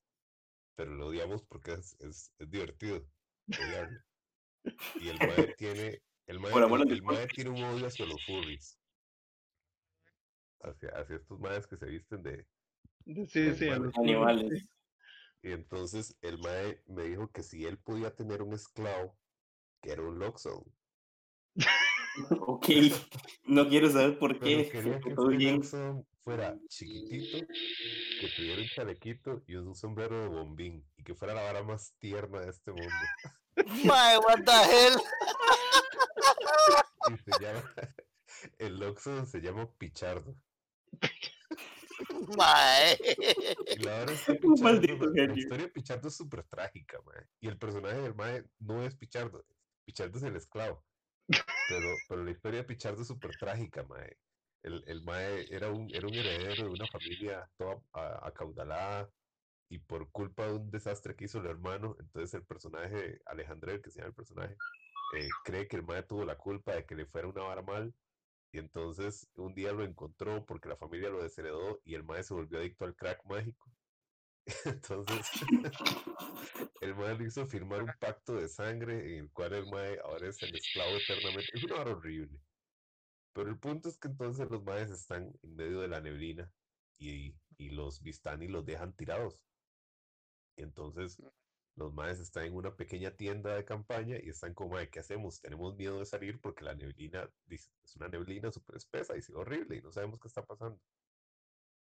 pero 0.76 0.92
lo 0.92 1.06
odiamos 1.08 1.42
porque 1.44 1.72
es, 1.72 1.96
es, 2.00 2.32
es 2.38 2.50
divertido 2.50 3.06
odiarlo. 3.46 4.00
Y 5.00 5.08
el 5.08 5.18
mae 5.18 5.48
tiene, 5.56 6.02
el 6.26 6.40
mae, 6.40 6.52
el, 6.54 7.02
mae 7.02 7.26
tiene 7.28 7.50
un 7.50 7.62
odio 7.62 7.86
hacia 7.86 8.06
los 8.06 8.24
furries. 8.24 8.78
Hacia, 10.62 10.90
hacia 10.90 11.16
estos 11.16 11.40
maes 11.40 11.66
que 11.66 11.76
se 11.76 11.86
visten 11.86 12.22
De- 12.22 12.46
Sí, 13.04 13.54
sí, 13.54 13.68
a 13.68 13.74
Animales. 13.74 13.80
los 13.80 13.98
Animales. 13.98 14.68
Y 15.42 15.52
entonces 15.52 16.16
el 16.20 16.38
mae 16.38 16.82
me 16.86 17.04
dijo 17.04 17.30
que 17.30 17.42
si 17.42 17.64
él 17.64 17.78
podía 17.78 18.14
tener 18.14 18.42
un 18.42 18.52
esclavo, 18.52 19.18
que 19.80 19.92
era 19.92 20.02
un 20.02 20.18
Loxodon. 20.18 20.64
Ok. 22.40 22.66
No 23.44 23.68
quiero 23.68 23.88
saber 23.88 24.18
por 24.18 24.38
Pero 24.40 24.62
qué. 24.62 24.68
quería 24.68 24.98
que 25.00 25.14
todo 25.14 25.30
este 25.30 26.04
fuera 26.24 26.58
chiquitito, 26.68 27.46
que 27.46 28.28
tuviera 28.36 28.60
un 28.60 28.68
chalequito 28.68 29.42
y 29.46 29.54
un 29.54 29.74
sombrero 29.76 30.20
de 30.20 30.26
bombín, 30.28 30.84
y 30.96 31.04
que 31.04 31.14
fuera 31.14 31.34
la 31.34 31.42
vara 31.44 31.62
más 31.62 31.94
tierna 32.00 32.40
de 32.40 32.50
este 32.50 32.72
mundo. 32.72 32.88
Mae, 33.84 34.18
what 34.18 34.42
the 34.44 34.52
hell? 34.52 35.00
Y 37.14 37.16
se 37.18 37.40
llama, 37.44 37.74
el 38.58 38.78
Loxodon 38.80 39.26
se 39.26 39.40
llama 39.40 39.70
Pichardo. 39.78 40.36
Mae. 42.38 42.92
Es 42.92 44.24
que 44.24 44.34
Pichardo, 44.34 44.62
maldito 44.62 45.06
la 45.06 45.34
historia 45.34 45.66
de 45.66 45.72
Pichardo 45.72 46.08
es 46.08 46.16
súper 46.16 46.44
trágica, 46.44 46.98
mae. 47.04 47.26
Y 47.40 47.48
el 47.48 47.58
personaje 47.58 48.00
del 48.00 48.14
mae 48.14 48.44
no 48.58 48.82
es 48.82 48.94
Pichardo. 48.94 49.44
Pichardo 49.84 50.18
es 50.18 50.24
el 50.24 50.36
esclavo. 50.36 50.84
Pero, 51.26 51.88
pero 52.08 52.24
la 52.24 52.30
historia 52.30 52.60
de 52.60 52.64
Pichardo 52.64 53.02
es 53.02 53.08
súper 53.08 53.36
trágica, 53.38 53.82
mae. 53.84 54.16
El, 54.62 54.84
el 54.86 55.02
mae 55.02 55.46
era 55.54 55.70
un, 55.70 55.88
era 55.94 56.06
un 56.06 56.14
heredero 56.14 56.64
de 56.64 56.70
una 56.70 56.86
familia 56.86 57.50
toda 57.56 57.80
acaudalada 58.22 59.10
y 59.70 59.78
por 59.78 60.10
culpa 60.10 60.46
de 60.46 60.54
un 60.54 60.70
desastre 60.70 61.14
que 61.14 61.24
hizo 61.24 61.38
el 61.38 61.46
hermano, 61.46 61.96
entonces 62.00 62.34
el 62.34 62.44
personaje, 62.44 63.20
Alejandro, 63.24 63.80
que 63.80 63.90
se 63.90 64.00
llama 64.00 64.08
el 64.08 64.14
personaje, 64.14 64.56
eh, 65.16 65.28
cree 65.44 65.68
que 65.68 65.76
el 65.76 65.84
mae 65.84 66.02
tuvo 66.02 66.24
la 66.24 66.36
culpa 66.36 66.74
de 66.74 66.84
que 66.84 66.94
le 66.94 67.06
fuera 67.06 67.28
una 67.28 67.42
vara 67.42 67.62
mal 67.62 67.94
y 68.52 68.58
entonces 68.58 69.28
un 69.36 69.54
día 69.54 69.72
lo 69.72 69.84
encontró 69.84 70.44
porque 70.44 70.68
la 70.68 70.76
familia 70.76 71.10
lo 71.10 71.22
desheredó 71.22 71.80
y 71.84 71.94
el 71.94 72.04
mae 72.04 72.22
se 72.22 72.34
volvió 72.34 72.58
adicto 72.58 72.84
al 72.84 72.96
crack 72.96 73.24
mágico. 73.24 73.70
Entonces, 74.64 75.26
el 76.80 76.94
mae 76.96 77.16
le 77.16 77.26
hizo 77.26 77.46
firmar 77.46 77.82
un 77.82 77.92
pacto 78.00 78.34
de 78.34 78.48
sangre 78.48 79.12
en 79.12 79.24
el 79.24 79.30
cual 79.30 79.52
el 79.52 79.66
mae 79.70 79.98
ahora 80.02 80.28
es 80.28 80.42
el 80.42 80.54
esclavo 80.56 80.96
eternamente. 80.96 81.50
Es 81.52 81.64
una 81.64 81.76
hora 81.76 81.92
horrible. 81.92 82.40
Pero 83.32 83.50
el 83.50 83.58
punto 83.58 83.88
es 83.88 83.98
que 83.98 84.08
entonces 84.08 84.50
los 84.50 84.64
maes 84.64 84.90
están 84.90 85.32
en 85.42 85.54
medio 85.54 85.80
de 85.80 85.88
la 85.88 86.00
neblina 86.00 86.50
y, 86.98 87.36
y 87.58 87.70
los 87.70 88.02
Vistani 88.02 88.48
los 88.48 88.64
dejan 88.64 88.92
tirados. 88.94 89.40
Y 90.56 90.62
entonces 90.62 91.22
los 91.80 91.94
maes 91.94 92.20
están 92.20 92.44
en 92.44 92.54
una 92.54 92.76
pequeña 92.76 93.10
tienda 93.16 93.54
de 93.56 93.64
campaña 93.64 94.16
y 94.22 94.28
están 94.28 94.52
como, 94.54 94.74
"Mae, 94.74 94.90
¿qué 94.90 95.00
hacemos? 95.00 95.40
Tenemos 95.40 95.74
miedo 95.76 95.98
de 95.98 96.04
salir 96.04 96.38
porque 96.40 96.62
la 96.64 96.74
neblina 96.74 97.28
es 97.48 97.72
una 97.96 98.08
neblina 98.08 98.52
súper 98.52 98.76
espesa 98.76 99.16
y 99.16 99.22
sí, 99.22 99.32
horrible 99.34 99.76
y 99.76 99.80
no 99.82 99.90
sabemos 99.90 100.20
qué 100.20 100.28
está 100.28 100.44
pasando. 100.44 100.78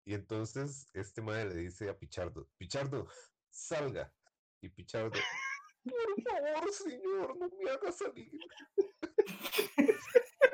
Y 0.05 0.14
entonces 0.14 0.88
este 0.93 1.22
mae 1.22 1.45
le 1.45 1.55
dice 1.55 1.89
a 1.89 1.97
Pichardo, 1.97 2.49
Pichardo, 2.57 3.07
salga. 3.49 4.14
Y 4.61 4.69
Pichardo, 4.69 5.11
por 5.84 6.23
favor, 6.23 6.72
señor, 6.72 7.38
no 7.38 7.49
me 7.49 7.69
haga 7.69 7.91
salir. 7.91 8.31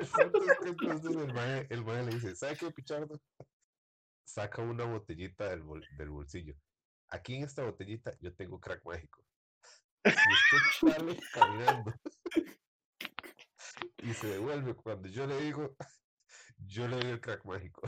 Es 0.00 0.10
entonces 0.66 1.14
el 1.16 1.32
mae, 1.34 1.66
el 1.70 1.84
mae 1.84 2.02
le 2.04 2.14
dice, 2.14 2.34
¿sabe 2.34 2.56
qué, 2.56 2.70
Pichardo? 2.70 3.20
Saca 4.24 4.62
una 4.62 4.84
botellita 4.84 5.48
del, 5.50 5.62
bol- 5.62 5.86
del 5.98 6.10
bolsillo. 6.10 6.54
Aquí 7.10 7.34
en 7.36 7.44
esta 7.44 7.64
botellita 7.64 8.16
yo 8.20 8.32
tengo 8.34 8.60
crack 8.60 8.84
mágico. 8.84 9.24
Si 10.04 10.10
usted 10.10 10.94
sale 10.98 11.20
caminando 11.32 11.92
y 14.02 14.14
se 14.14 14.26
devuelve 14.28 14.74
cuando 14.74 15.08
yo 15.08 15.26
le 15.26 15.40
digo, 15.40 15.76
yo 16.58 16.88
le 16.88 16.96
doy 16.96 17.10
el 17.10 17.20
crack 17.20 17.44
mágico. 17.44 17.82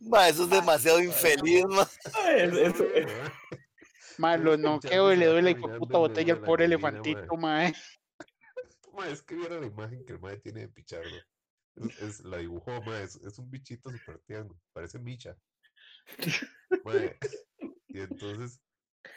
Mae, 0.00 0.30
eso 0.30 0.44
es 0.44 0.50
demasiado 0.50 1.00
infeliz, 1.02 1.64
mae. 1.66 1.86
Ay, 2.14 2.40
es- 2.42 2.52
es- 2.54 2.80
es- 2.80 3.06
Mae. 3.06 3.30
Mae, 4.18 4.38
lo 4.38 4.56
noqueo 4.56 5.12
y 5.12 5.16
le 5.16 5.26
doy 5.26 5.42
la 5.42 5.78
puta 5.78 5.98
botella 5.98 6.34
al 6.34 6.40
pobre 6.42 6.64
elefantito, 6.66 7.36
mae. 7.36 7.72
mae. 7.72 7.74
Mae, 8.94 9.12
es 9.12 9.22
que 9.22 9.34
viera 9.34 9.58
la 9.60 9.66
imagen 9.66 10.04
que 10.06 10.12
el 10.14 10.20
mae 10.20 10.38
tiene 10.38 10.60
de 10.60 10.68
Pichardo. 10.68 11.16
Es, 11.76 11.98
es- 12.02 12.20
la 12.20 12.38
dibujó, 12.38 12.72
es, 12.94 13.16
es 13.16 13.38
un 13.38 13.50
bichito 13.50 13.90
súper 13.90 14.18
tierno, 14.20 14.58
parece 14.72 14.98
Micha. 14.98 15.36
Y 17.88 18.00
entonces 18.00 18.60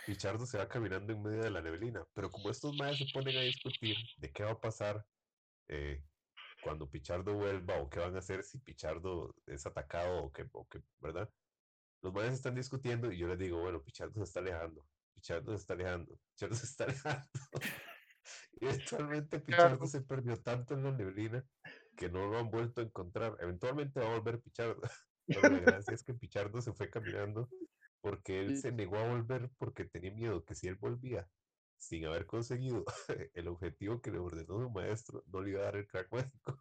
Pichardo 0.06 0.46
se 0.46 0.58
va 0.58 0.68
caminando 0.68 1.14
en 1.14 1.22
medio 1.22 1.44
de 1.44 1.52
la 1.52 1.62
neblina. 1.62 2.06
Pero 2.14 2.30
como 2.30 2.50
estos 2.50 2.76
maes 2.76 2.98
se 2.98 3.06
ponen 3.14 3.38
a 3.38 3.42
discutir 3.42 3.98
de 4.18 4.32
qué 4.32 4.44
va 4.44 4.52
a 4.52 4.60
pasar 4.60 5.06
eh, 5.68 6.04
cuando 6.64 6.90
Pichardo 6.90 7.34
vuelva 7.36 7.80
o 7.80 7.90
qué 7.90 8.00
van 8.00 8.16
a 8.16 8.20
hacer 8.20 8.44
si 8.44 8.60
Pichardo 8.60 9.36
es 9.46 9.66
atacado 9.66 10.24
o 10.24 10.32
qué, 10.32 10.48
o 10.52 10.68
qué, 10.68 10.82
¿verdad? 11.00 11.30
Los 12.02 12.14
maes 12.14 12.34
están 12.34 12.56
discutiendo 12.56 13.12
y 13.12 13.18
yo 13.18 13.28
les 13.28 13.38
digo, 13.38 13.60
bueno, 13.60 13.84
Pichardo 13.84 14.14
se 14.16 14.24
está 14.24 14.40
alejando, 14.40 14.86
Pichardo 15.14 15.52
se 15.52 15.58
está 15.58 15.74
alejando, 15.74 16.20
Pichardo 16.32 16.56
se 16.56 16.66
está 16.66 16.84
alejando. 16.86 17.28
Y 18.62 18.66
eventualmente 18.66 19.40
Pichardo 19.40 19.88
se 19.88 20.02
perdió 20.02 20.38
tanto 20.42 20.74
en 20.74 20.84
la 20.84 20.92
neblina 20.92 21.44
que 21.96 22.10
no 22.10 22.28
lo 22.28 22.38
han 22.38 22.52
vuelto 22.52 22.82
a 22.82 22.84
encontrar. 22.84 23.38
Eventualmente 23.40 24.00
va 24.00 24.08
a 24.08 24.20
volver 24.20 24.42
Pichardo. 24.42 24.82
La 25.30 25.50
gracia 25.50 25.94
es 25.94 26.04
que 26.04 26.14
Pichardo 26.14 26.62
se 26.62 26.74
fue 26.74 26.90
caminando 26.90 27.50
porque 28.02 28.40
él 28.40 28.58
se 28.58 28.72
negó 28.72 28.98
a 28.98 29.08
volver 29.08 29.50
porque 29.58 29.86
tenía 29.86 30.12
miedo 30.12 30.44
que 30.44 30.56
si 30.56 30.68
él 30.68 30.76
volvía 30.76 31.28
sin 31.78 32.06
haber 32.06 32.26
conseguido 32.26 32.84
el 33.34 33.48
objetivo 33.48 34.02
que 34.02 34.12
le 34.12 34.20
ordenó 34.20 34.60
su 34.60 34.70
maestro, 34.70 35.24
no 35.28 35.42
le 35.42 35.52
iba 35.52 35.62
a 35.62 35.66
dar 35.66 35.76
el 35.78 35.88
crack 35.88 36.12
mágico. 36.12 36.60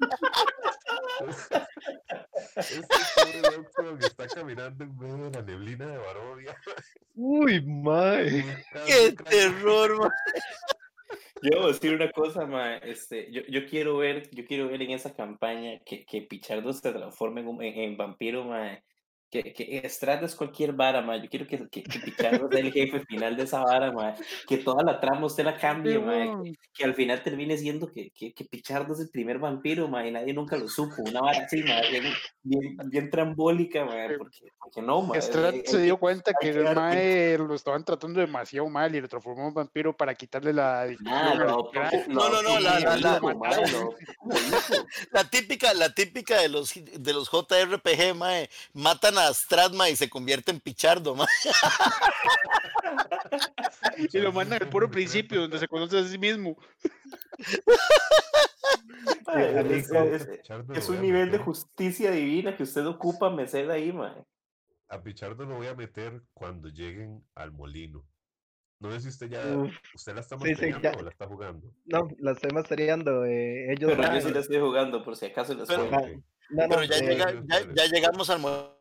este 2.56 2.96
pobre 3.16 3.56
Loxodon 3.56 3.98
que 3.98 4.06
está 4.06 4.28
caminando 4.28 4.84
en 4.84 4.96
medio 4.96 5.16
de 5.16 5.30
la 5.30 5.42
neblina 5.42 5.86
de 5.86 5.98
Barovia. 5.98 6.56
Uy, 7.14 7.60
mae. 7.62 8.44
¡Qué 8.86 9.12
terror, 9.28 9.98
mae! 9.98 10.10
Yo 11.42 11.58
voy 11.58 11.70
a 11.70 11.72
decir 11.72 11.94
una 11.94 12.10
cosa, 12.10 12.46
ma, 12.46 12.76
este, 12.76 13.30
yo, 13.32 13.42
yo 13.48 13.66
quiero 13.66 13.96
ver, 13.96 14.28
yo 14.30 14.44
quiero 14.44 14.68
ver 14.68 14.82
en 14.82 14.90
esa 14.90 15.14
campaña 15.14 15.78
que, 15.84 16.04
que 16.04 16.22
Pichardo 16.22 16.72
se 16.72 16.92
transforme 16.92 17.40
en, 17.40 17.62
en 17.62 17.96
vampiro, 17.96 18.44
ma, 18.44 18.78
que, 19.30 19.52
que 19.52 19.82
Strad 19.88 20.24
es 20.24 20.34
cualquier 20.34 20.72
vara, 20.72 21.00
ma, 21.02 21.16
yo 21.16 21.28
quiero 21.30 21.46
que, 21.46 21.68
que, 21.68 21.82
que 21.84 22.00
Pichardo 22.00 22.48
sea 22.50 22.60
el 22.60 22.72
jefe 22.72 23.00
final 23.06 23.36
de 23.36 23.44
esa 23.44 23.62
vara, 23.62 23.92
ma, 23.92 24.14
que 24.48 24.58
toda 24.58 24.82
la 24.82 24.98
trama 25.00 25.26
usted 25.26 25.44
la 25.44 25.56
cambie, 25.56 25.98
ma, 26.00 26.42
que, 26.42 26.52
que 26.74 26.84
al 26.84 26.94
final 26.94 27.22
termine 27.22 27.56
siendo 27.56 27.90
que, 27.92 28.10
que, 28.10 28.32
que 28.32 28.44
Pichardo 28.44 28.92
es 28.94 29.00
el 29.00 29.10
primer 29.10 29.38
vampiro, 29.38 29.86
ma, 29.88 30.06
y 30.06 30.10
nadie 30.10 30.34
nunca 30.34 30.56
lo 30.56 30.68
supo, 30.68 30.96
una 31.02 31.20
vara 31.20 31.44
así, 31.44 31.62
ma, 31.62 31.80
bien, 31.90 32.04
bien, 32.42 32.76
bien 32.86 33.10
trambólica, 33.10 33.84
ma, 33.84 33.94
porque, 34.18 34.40
porque 34.58 34.82
no, 34.82 35.02
ma, 35.02 35.20
Strad 35.20 35.54
eh, 35.54 35.62
se 35.64 35.80
dio 35.82 35.96
cuenta 35.98 36.32
que 36.40 36.50
el 36.50 36.74
mae 36.74 37.38
lo 37.38 37.54
estaban 37.54 37.84
tratando 37.84 38.20
demasiado 38.20 38.68
mal 38.68 38.94
y 38.94 39.00
lo 39.00 39.08
transformó 39.08 39.48
en 39.48 39.54
vampiro 39.54 39.96
para 39.96 40.14
quitarle 40.14 40.52
la 40.52 40.88
Ah, 41.06 41.34
crack. 41.72 42.08
No, 42.08 42.28
no, 42.28 42.42
no, 42.42 42.58
la- 42.60 42.80
la- 42.80 42.96
la- 42.96 43.20
La 45.12 45.24
típica, 45.24 45.72
la 45.74 45.92
típica 45.94 46.40
de 46.40 46.48
los, 46.48 46.72
de 46.74 47.12
los 47.12 47.28
JRPG, 47.30 48.14
mae. 48.14 48.48
Matan 48.72 49.18
a 49.18 49.19
Strad, 49.28 49.72
mae, 49.72 49.92
y 49.92 49.96
se 49.96 50.08
convierte 50.08 50.50
en 50.50 50.60
Pichardo. 50.60 51.16
Y 54.12 54.18
lo 54.18 54.32
mandan 54.32 54.62
al 54.62 54.68
puro 54.68 54.90
principio, 54.90 55.42
donde 55.42 55.58
se 55.58 55.68
conoce 55.68 55.98
a 55.98 56.04
sí 56.04 56.18
mismo. 56.18 56.56
Es- 60.74 60.88
un 60.88 60.96
a 60.96 61.00
nivel 61.00 61.30
de 61.30 61.38
justicia 61.38 62.10
divina 62.10 62.56
que 62.56 62.62
usted 62.64 62.84
ocupa 62.86 63.30
merced 63.30 63.68
ahí, 63.70 63.92
mae. 63.92 64.24
A 64.88 65.02
Pichardo 65.02 65.44
lo 65.44 65.56
voy 65.56 65.68
a 65.68 65.74
meter 65.74 66.22
cuando 66.34 66.68
lleguen 66.68 67.24
al 67.34 67.52
molino. 67.52 68.04
No 68.80 68.90
sé 68.92 69.00
si 69.02 69.08
usted 69.08 69.28
ya. 69.30 69.46
Uf, 69.56 69.72
¿Usted 69.94 70.14
la 70.14 70.20
está 70.20 70.36
sí, 70.38 70.54
sí, 70.54 70.72
o 70.72 71.02
la 71.02 71.10
está 71.10 71.26
jugando? 71.26 71.72
No, 71.84 72.08
la 72.18 72.32
estoy 72.32 72.50
masteriando. 72.52 73.24
Eh, 73.24 73.72
ellos 73.72 73.90
Pero 73.92 74.02
van- 74.02 74.14
yo 74.20 74.26
sí 74.26 74.34
la 74.34 74.40
estoy 74.40 74.58
jugando, 74.58 75.04
por 75.04 75.16
si 75.16 75.26
acaso 75.26 75.54
les 75.54 75.68
Pero- 75.68 75.88
juego. 75.88 75.96
Ok. 75.98 76.08
no, 76.50 76.62
no, 76.66 76.76
Pero 76.76 76.84
ya, 76.84 76.96
eh, 76.96 77.02
llega- 77.06 77.74
ya 77.74 77.86
llegamos 77.86 78.30
al 78.30 78.40
molino, 78.40 78.79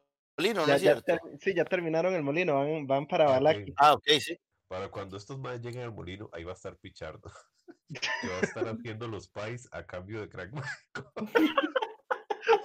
¿no 0.54 0.66
ya- 0.66 0.76
es 0.76 0.82
ya 0.82 0.94
cierto? 1.02 1.20
sí, 1.40 1.54
ya 1.54 1.66
terminaron 1.66 2.14
el 2.16 2.24
molino, 2.24 2.56
van, 2.56 2.88
van 2.88 3.08
para. 3.08 3.26
Balaki. 3.26 3.74
Ah, 3.78 3.94
ok, 3.94 4.08
sí. 4.20 4.40
Para 4.68 4.90
cuando 4.90 5.18
estos 5.18 5.38
más 5.40 5.60
lleguen 5.62 5.82
al 5.84 5.92
molino, 5.94 6.30
ahí 6.32 6.44
va 6.44 6.52
a 6.52 6.56
estar 6.56 6.76
Pichardo. 6.78 7.32
que 8.22 8.28
va 8.28 8.38
a 8.38 8.42
estar 8.42 8.68
haciendo 8.68 9.08
los 9.08 9.28
pies 9.30 9.68
a 9.72 9.86
cambio 9.86 10.22
de 10.22 10.30
crack. 10.30 10.52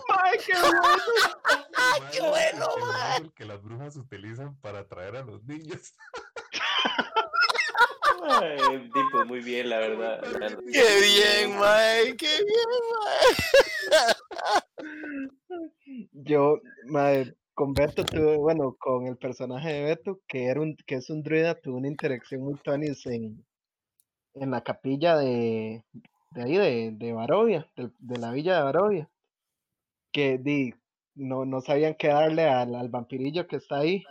¡Ay, 0.08 0.38
qué 0.46 0.52
bueno! 0.52 0.92
qué 2.12 2.20
bueno, 2.20 2.68
el 2.76 2.82
mae. 2.84 3.12
árbol 3.16 3.34
que 3.34 3.44
las 3.44 3.62
brujas 3.62 3.96
utilizan 3.96 4.56
para 4.60 4.80
atraer 4.80 5.16
a 5.16 5.22
los 5.24 5.42
niños. 5.44 5.94
Ay, 8.26 8.90
tipo, 8.92 9.24
muy 9.26 9.40
bien, 9.40 9.68
la 9.68 9.78
verdad. 9.78 10.22
Qué 10.72 11.00
bien, 11.00 11.58
mae, 11.58 12.16
qué 12.16 12.26
bien, 12.26 12.68
mae. 14.68 16.04
Yo, 16.12 16.58
madre, 16.86 17.34
con 17.54 17.72
Beto 17.74 18.04
tuve, 18.04 18.36
bueno, 18.36 18.76
con 18.78 19.06
el 19.06 19.16
personaje 19.16 19.72
de 19.72 19.84
Beto, 19.84 20.20
que 20.28 20.46
era 20.46 20.60
un, 20.60 20.76
que 20.86 20.96
es 20.96 21.10
un 21.10 21.22
druida, 21.22 21.54
tuve 21.60 21.76
una 21.78 21.88
interacción 21.88 22.42
muy 22.42 22.54
tonis 22.62 23.06
en, 23.06 23.44
en 24.34 24.50
la 24.52 24.62
capilla 24.62 25.16
de, 25.18 25.84
de 26.32 26.42
ahí, 26.42 26.56
de, 26.58 26.92
de 26.94 27.12
Barovia, 27.14 27.70
del- 27.76 27.94
de, 27.98 28.18
la 28.18 28.32
villa 28.32 28.56
de 28.58 28.64
Barovia, 28.64 29.10
que 30.12 30.38
di, 30.38 30.72
no, 31.14 31.44
no 31.44 31.60
sabían 31.60 31.94
qué 31.98 32.08
darle 32.08 32.44
al, 32.48 32.74
al 32.74 32.88
vampirillo 32.88 33.46
que 33.46 33.56
está 33.56 33.78
ahí, 33.78 34.02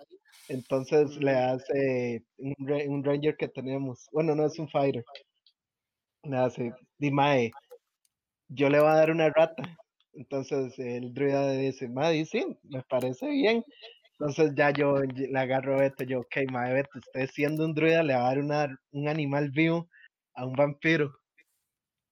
entonces 0.50 1.18
le 1.18 1.32
hace 1.32 2.26
un, 2.38 2.56
un 2.90 3.04
ranger 3.04 3.38
que 3.38 3.48
tenemos, 3.48 4.08
bueno, 4.12 4.36
no 4.36 4.46
es 4.46 4.60
un 4.60 4.70
fighter, 4.70 5.04
le 6.24 6.38
hace, 6.38 6.72
di, 6.98 7.12
mae, 7.12 7.52
yo 8.50 8.70
le 8.70 8.80
voy 8.80 8.90
a 8.90 8.96
dar 8.96 9.12
una 9.12 9.30
rata, 9.30 9.64
entonces 10.14 10.78
el 10.80 11.14
druida 11.14 11.52
dice, 11.52 11.88
Maddy, 11.90 12.26
sí, 12.26 12.46
me 12.64 12.82
parece 12.84 13.30
bien. 13.30 13.64
Entonces 14.20 14.54
ya 14.56 14.72
yo 14.72 15.00
le 15.02 15.40
agarro 15.40 15.76
a 15.76 15.82
Beto, 15.82 16.04
yo, 16.04 16.22
ok, 16.22 16.52
madre 16.52 16.76
Beto, 16.76 17.00
usted 17.00 17.28
siendo 17.30 17.66
un 17.66 17.74
druida 17.74 18.04
le 18.04 18.14
va 18.16 18.30
a 18.30 18.36
dar 18.36 18.70
un 18.92 19.08
animal 19.08 19.52
vivo 19.52 19.90
a 20.36 20.46
un 20.46 20.54
vampiro. 20.54 21.14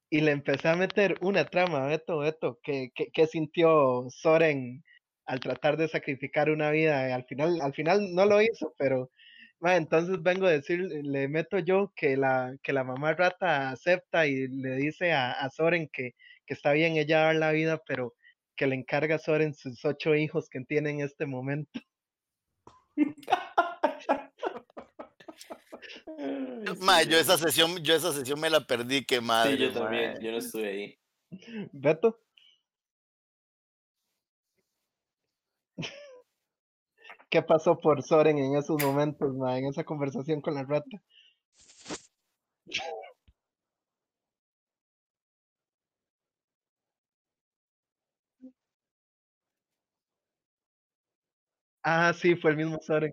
Y 0.10 0.22
le 0.22 0.32
empecé 0.32 0.68
a 0.68 0.76
meter 0.76 1.18
una 1.22 1.46
trama, 1.46 1.86
Beto, 1.88 2.20
Beto, 2.20 2.60
que, 2.64 2.90
que, 2.96 3.08
que 3.12 3.28
sintió 3.28 4.06
Soren 4.10 4.84
al 5.26 5.40
tratar 5.40 5.78
de 5.78 5.88
sacrificar 5.88 6.50
una 6.50 6.72
vida. 6.72 7.16
al 7.16 7.26
final, 7.26 7.62
al 7.62 7.74
final 7.74 8.14
no 8.14 8.26
lo 8.26 8.42
hizo, 8.42 8.74
pero 8.78 9.10
ma, 9.62 9.78
entonces 9.78 10.22
vengo 10.24 10.48
a 10.48 10.52
decir, 10.52 10.80
le 10.82 11.28
meto 11.30 11.60
yo 11.60 11.94
que 11.96 12.18
la, 12.18 12.56
que 12.64 12.74
la 12.74 12.84
mamá 12.84 13.14
rata 13.14 13.70
acepta 13.72 14.28
y 14.28 14.48
le 14.48 14.76
dice 14.76 15.14
a, 15.14 15.32
a 15.32 15.50
Soren 15.50 15.90
que, 15.94 16.16
que 16.46 16.54
está 16.54 16.72
bien 16.74 16.98
ella 16.98 17.22
dar 17.22 17.36
la 17.36 17.52
vida, 17.52 17.82
pero 17.88 18.16
que 18.56 18.68
le 18.68 18.76
encarga 18.76 19.16
a 19.16 19.20
Soren 19.20 19.54
sus 19.54 19.84
ocho 19.86 20.16
hijos 20.16 20.50
que 20.50 20.62
tiene 20.62 20.92
en 20.92 21.02
este 21.02 21.26
momento. 21.26 21.80
Mae, 26.82 27.08
yo 27.08 27.18
esa 27.18 27.38
sesión, 27.38 27.78
yo 27.84 27.96
esa 27.96 28.14
sesión 28.14 28.40
me 28.40 28.50
la 28.50 28.66
perdí, 28.66 29.04
qué 29.04 29.20
madre. 29.22 29.54
Sí, 29.54 29.58
yo 29.58 29.74
también, 29.74 30.20
yo 30.22 30.32
no 30.32 30.38
estuve 30.38 30.68
ahí. 30.68 31.00
Beto. 31.72 32.20
¿Qué 37.30 37.42
pasó 37.42 37.80
por 37.80 38.04
Soren 38.04 38.38
en 38.38 38.56
esos 38.56 38.82
momentos, 38.84 39.36
ma, 39.36 39.58
en 39.58 39.66
esa 39.66 39.84
conversación 39.84 40.42
con 40.42 40.54
la 40.56 40.64
rata? 40.64 41.02
Ah, 51.84 52.14
sí, 52.14 52.36
fue 52.36 52.52
el 52.52 52.58
mismo 52.58 52.80
Soren. 52.82 53.12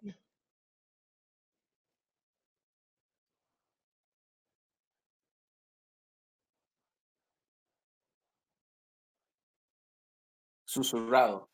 Susurrado. 10.66 11.49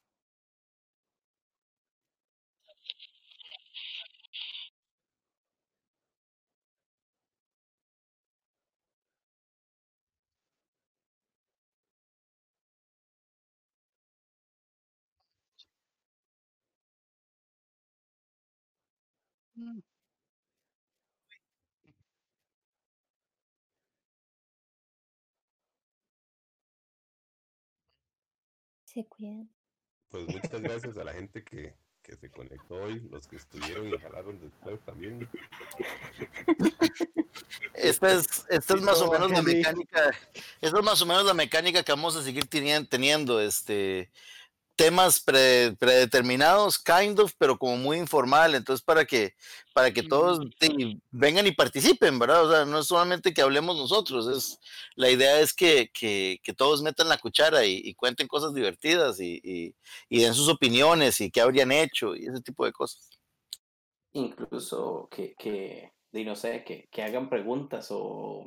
Se 28.85 29.05
cuidan. 29.06 29.51
Pues 30.09 30.26
muchas 30.28 30.60
gracias 30.60 30.97
a 30.97 31.05
la 31.05 31.12
gente 31.12 31.43
que, 31.43 31.74
que 32.02 32.16
se 32.16 32.31
conectó 32.31 32.74
hoy, 32.76 33.01
los 33.10 33.26
que 33.26 33.36
estuvieron 33.36 33.89
y 33.89 33.98
jalaron 33.98 34.39
después 34.40 34.81
también. 34.85 35.28
Esta 37.74 38.12
es, 38.12 38.47
esta 38.48 38.74
es 38.74 38.81
Sí, 38.81 38.86
más 38.86 39.01
o 39.01 39.10
menos 39.10 39.31
la 39.32 39.43
mecánica, 39.43 40.10
esta 40.60 40.78
es 40.78 40.85
más 40.85 41.02
o 41.02 41.06
menos 41.06 41.24
la 41.24 41.35
mecánica 41.35 41.82
que 41.82 41.93
vamos 41.93 42.14
a 42.14 42.22
seguir 42.22 42.44
tenien- 42.47 42.89
teniendo, 42.89 43.40
este, 43.40 44.10
temas 44.76 45.20
pre- 45.20 45.76
predeterminados, 45.78 46.78
kind 46.78 47.18
of, 47.20 47.32
pero 47.38 47.59
como 47.59 47.76
muy 47.76 47.98
informal, 47.98 48.55
entonces 48.55 48.84
para 48.84 49.05
que, 49.05 49.34
para 49.72 49.92
que 49.92 50.02
todos 50.02 50.40
te- 50.59 51.01
vengan 51.10 51.46
y 51.46 51.52
participen, 51.52 52.18
¿verdad? 52.18 52.44
O 52.46 52.51
sea, 52.51 52.64
no 52.64 52.78
es 52.80 52.86
solamente 52.86 53.32
que 53.32 53.42
hablemos 53.42 53.76
nosotros, 53.76 54.26
es, 54.26 54.59
la 54.96 55.10
idea 55.10 55.40
es 55.40 55.55
que, 55.55 55.90
que, 55.92 56.40
que 56.42 56.52
todos 56.52 56.82
metan 56.82 57.09
la 57.09 57.18
cuchara 57.18 57.64
y, 57.64 57.76
y 57.84 57.94
cuenten 57.94 58.26
cosas 58.28 58.55
divertidas 58.55 59.20
y, 59.20 59.40
y, 59.44 59.74
y 60.09 60.20
den 60.20 60.34
sus 60.34 60.48
opiniones 60.48 61.20
y 61.20 61.30
qué 61.30 61.40
habrían 61.40 61.72
hecho 61.72 62.16
y 62.16 62.26
ese 62.26 62.40
tipo 62.42 62.64
de 62.64 62.72
cosas. 62.72 63.09
Incluso 64.12 65.09
que, 65.10 65.34
que 65.36 65.92
no 66.12 66.36
sé, 66.36 66.62
que, 66.64 66.88
que 66.90 67.02
hagan 67.02 67.28
preguntas 67.28 67.88
o, 67.90 68.44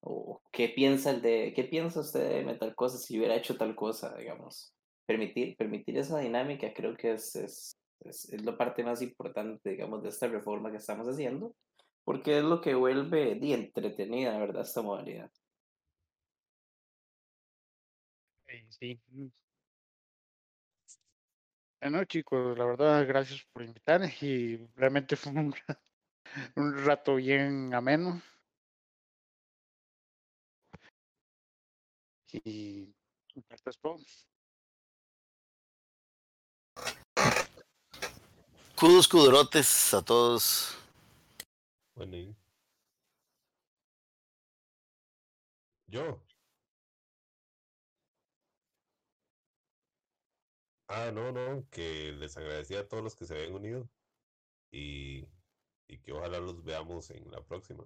o 0.00 0.42
qué 0.52 0.68
piensa 0.68 1.10
el 1.10 1.22
de, 1.22 1.52
qué 1.54 1.64
piensa 1.64 2.00
usted 2.00 2.44
de 2.44 2.54
tal 2.56 2.74
cosa 2.74 2.98
si 2.98 3.18
hubiera 3.18 3.36
hecho 3.36 3.56
tal 3.56 3.74
cosa, 3.74 4.14
digamos. 4.16 4.74
Permitir, 5.08 5.56
permitir 5.56 5.96
esa 5.96 6.18
dinámica 6.18 6.70
creo 6.74 6.94
que 6.94 7.14
es, 7.14 7.34
es, 7.34 7.78
es, 8.00 8.44
la 8.44 8.58
parte 8.58 8.84
más 8.84 9.00
importante, 9.00 9.70
digamos, 9.70 10.02
de 10.02 10.10
esta 10.10 10.28
reforma 10.28 10.70
que 10.70 10.76
estamos 10.76 11.08
haciendo, 11.08 11.54
porque 12.04 12.36
es 12.36 12.44
lo 12.44 12.60
que 12.60 12.74
vuelve 12.74 13.36
di, 13.36 13.54
entretenida, 13.54 14.38
¿verdad? 14.38 14.64
Esta 14.64 14.82
modalidad. 14.82 15.30
Sí. 18.68 19.00
Bueno, 21.80 22.04
chicos, 22.04 22.58
la 22.58 22.66
verdad, 22.66 23.06
gracias 23.06 23.46
por 23.50 23.62
invitar 23.62 24.02
y 24.20 24.58
realmente 24.76 25.16
fue 25.16 25.32
un, 25.32 25.54
un 26.56 26.84
rato 26.84 27.14
bien 27.14 27.72
ameno. 27.72 28.20
Y 32.30 32.94
esto 33.48 33.70
es 38.78 39.08
todo. 39.08 39.08
Kudos, 39.08 39.08
kudurotes 39.08 39.94
a 39.94 40.02
todos. 40.02 40.76
Bueno, 41.94 42.16
y- 42.16 42.36
Yo. 45.88 46.20
Ah, 50.88 51.10
no, 51.12 51.32
no, 51.32 51.66
que 51.70 52.12
les 52.12 52.36
agradecía 52.36 52.80
a 52.80 52.88
todos 52.88 53.02
los 53.04 53.14
que 53.14 53.26
se 53.26 53.34
habían 53.34 53.54
unido 53.54 53.88
y, 54.72 55.26
y 55.86 55.98
que 55.98 56.12
ojalá 56.12 56.40
los 56.40 56.62
veamos 56.64 57.10
en 57.10 57.30
la 57.30 57.42
próxima. 57.42 57.84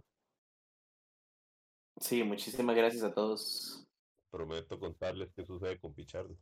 Sí, 2.01 2.23
muchísimas 2.23 2.77
gracias 2.77 3.03
a 3.05 3.13
todos. 3.13 3.87
Prometo 4.31 4.79
contarles 4.79 5.33
qué 5.33 5.45
sucede 5.45 5.79
con 5.79 5.95
Pichardo. 5.95 6.37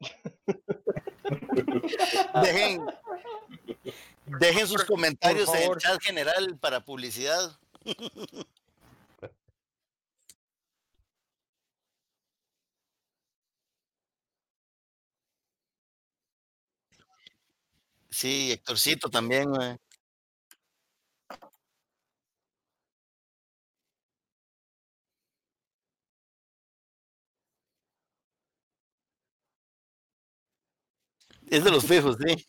Dejen, 2.42 2.84
dejen 4.26 4.66
sus 4.66 4.84
comentarios 4.84 5.48
en 5.54 5.72
el 5.72 5.78
chat 5.78 6.02
general 6.02 6.58
para 6.58 6.80
publicidad. 6.84 7.58
Sí, 18.10 18.52
Héctorcito 18.52 19.10
también, 19.10 19.50
güey. 19.50 19.76
Es 31.50 31.64
de 31.64 31.70
los 31.70 31.84
fijos, 31.84 32.16
sí. 32.24 32.46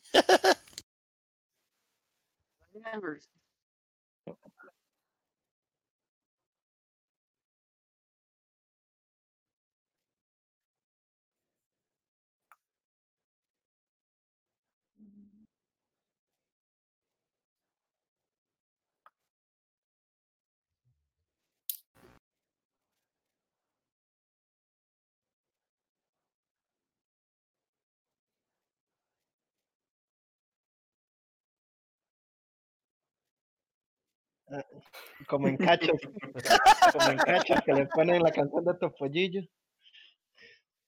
Como 35.27 35.47
en 35.47 35.57
cachos. 35.57 35.99
como 36.93 37.09
en 37.09 37.17
cachos 37.17 37.59
que 37.65 37.73
le 37.73 37.85
ponen 37.87 38.21
la 38.21 38.31
canción 38.31 38.65
de 38.65 38.73
Topollillo. 38.75 39.41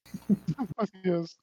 Dios. 1.04 1.40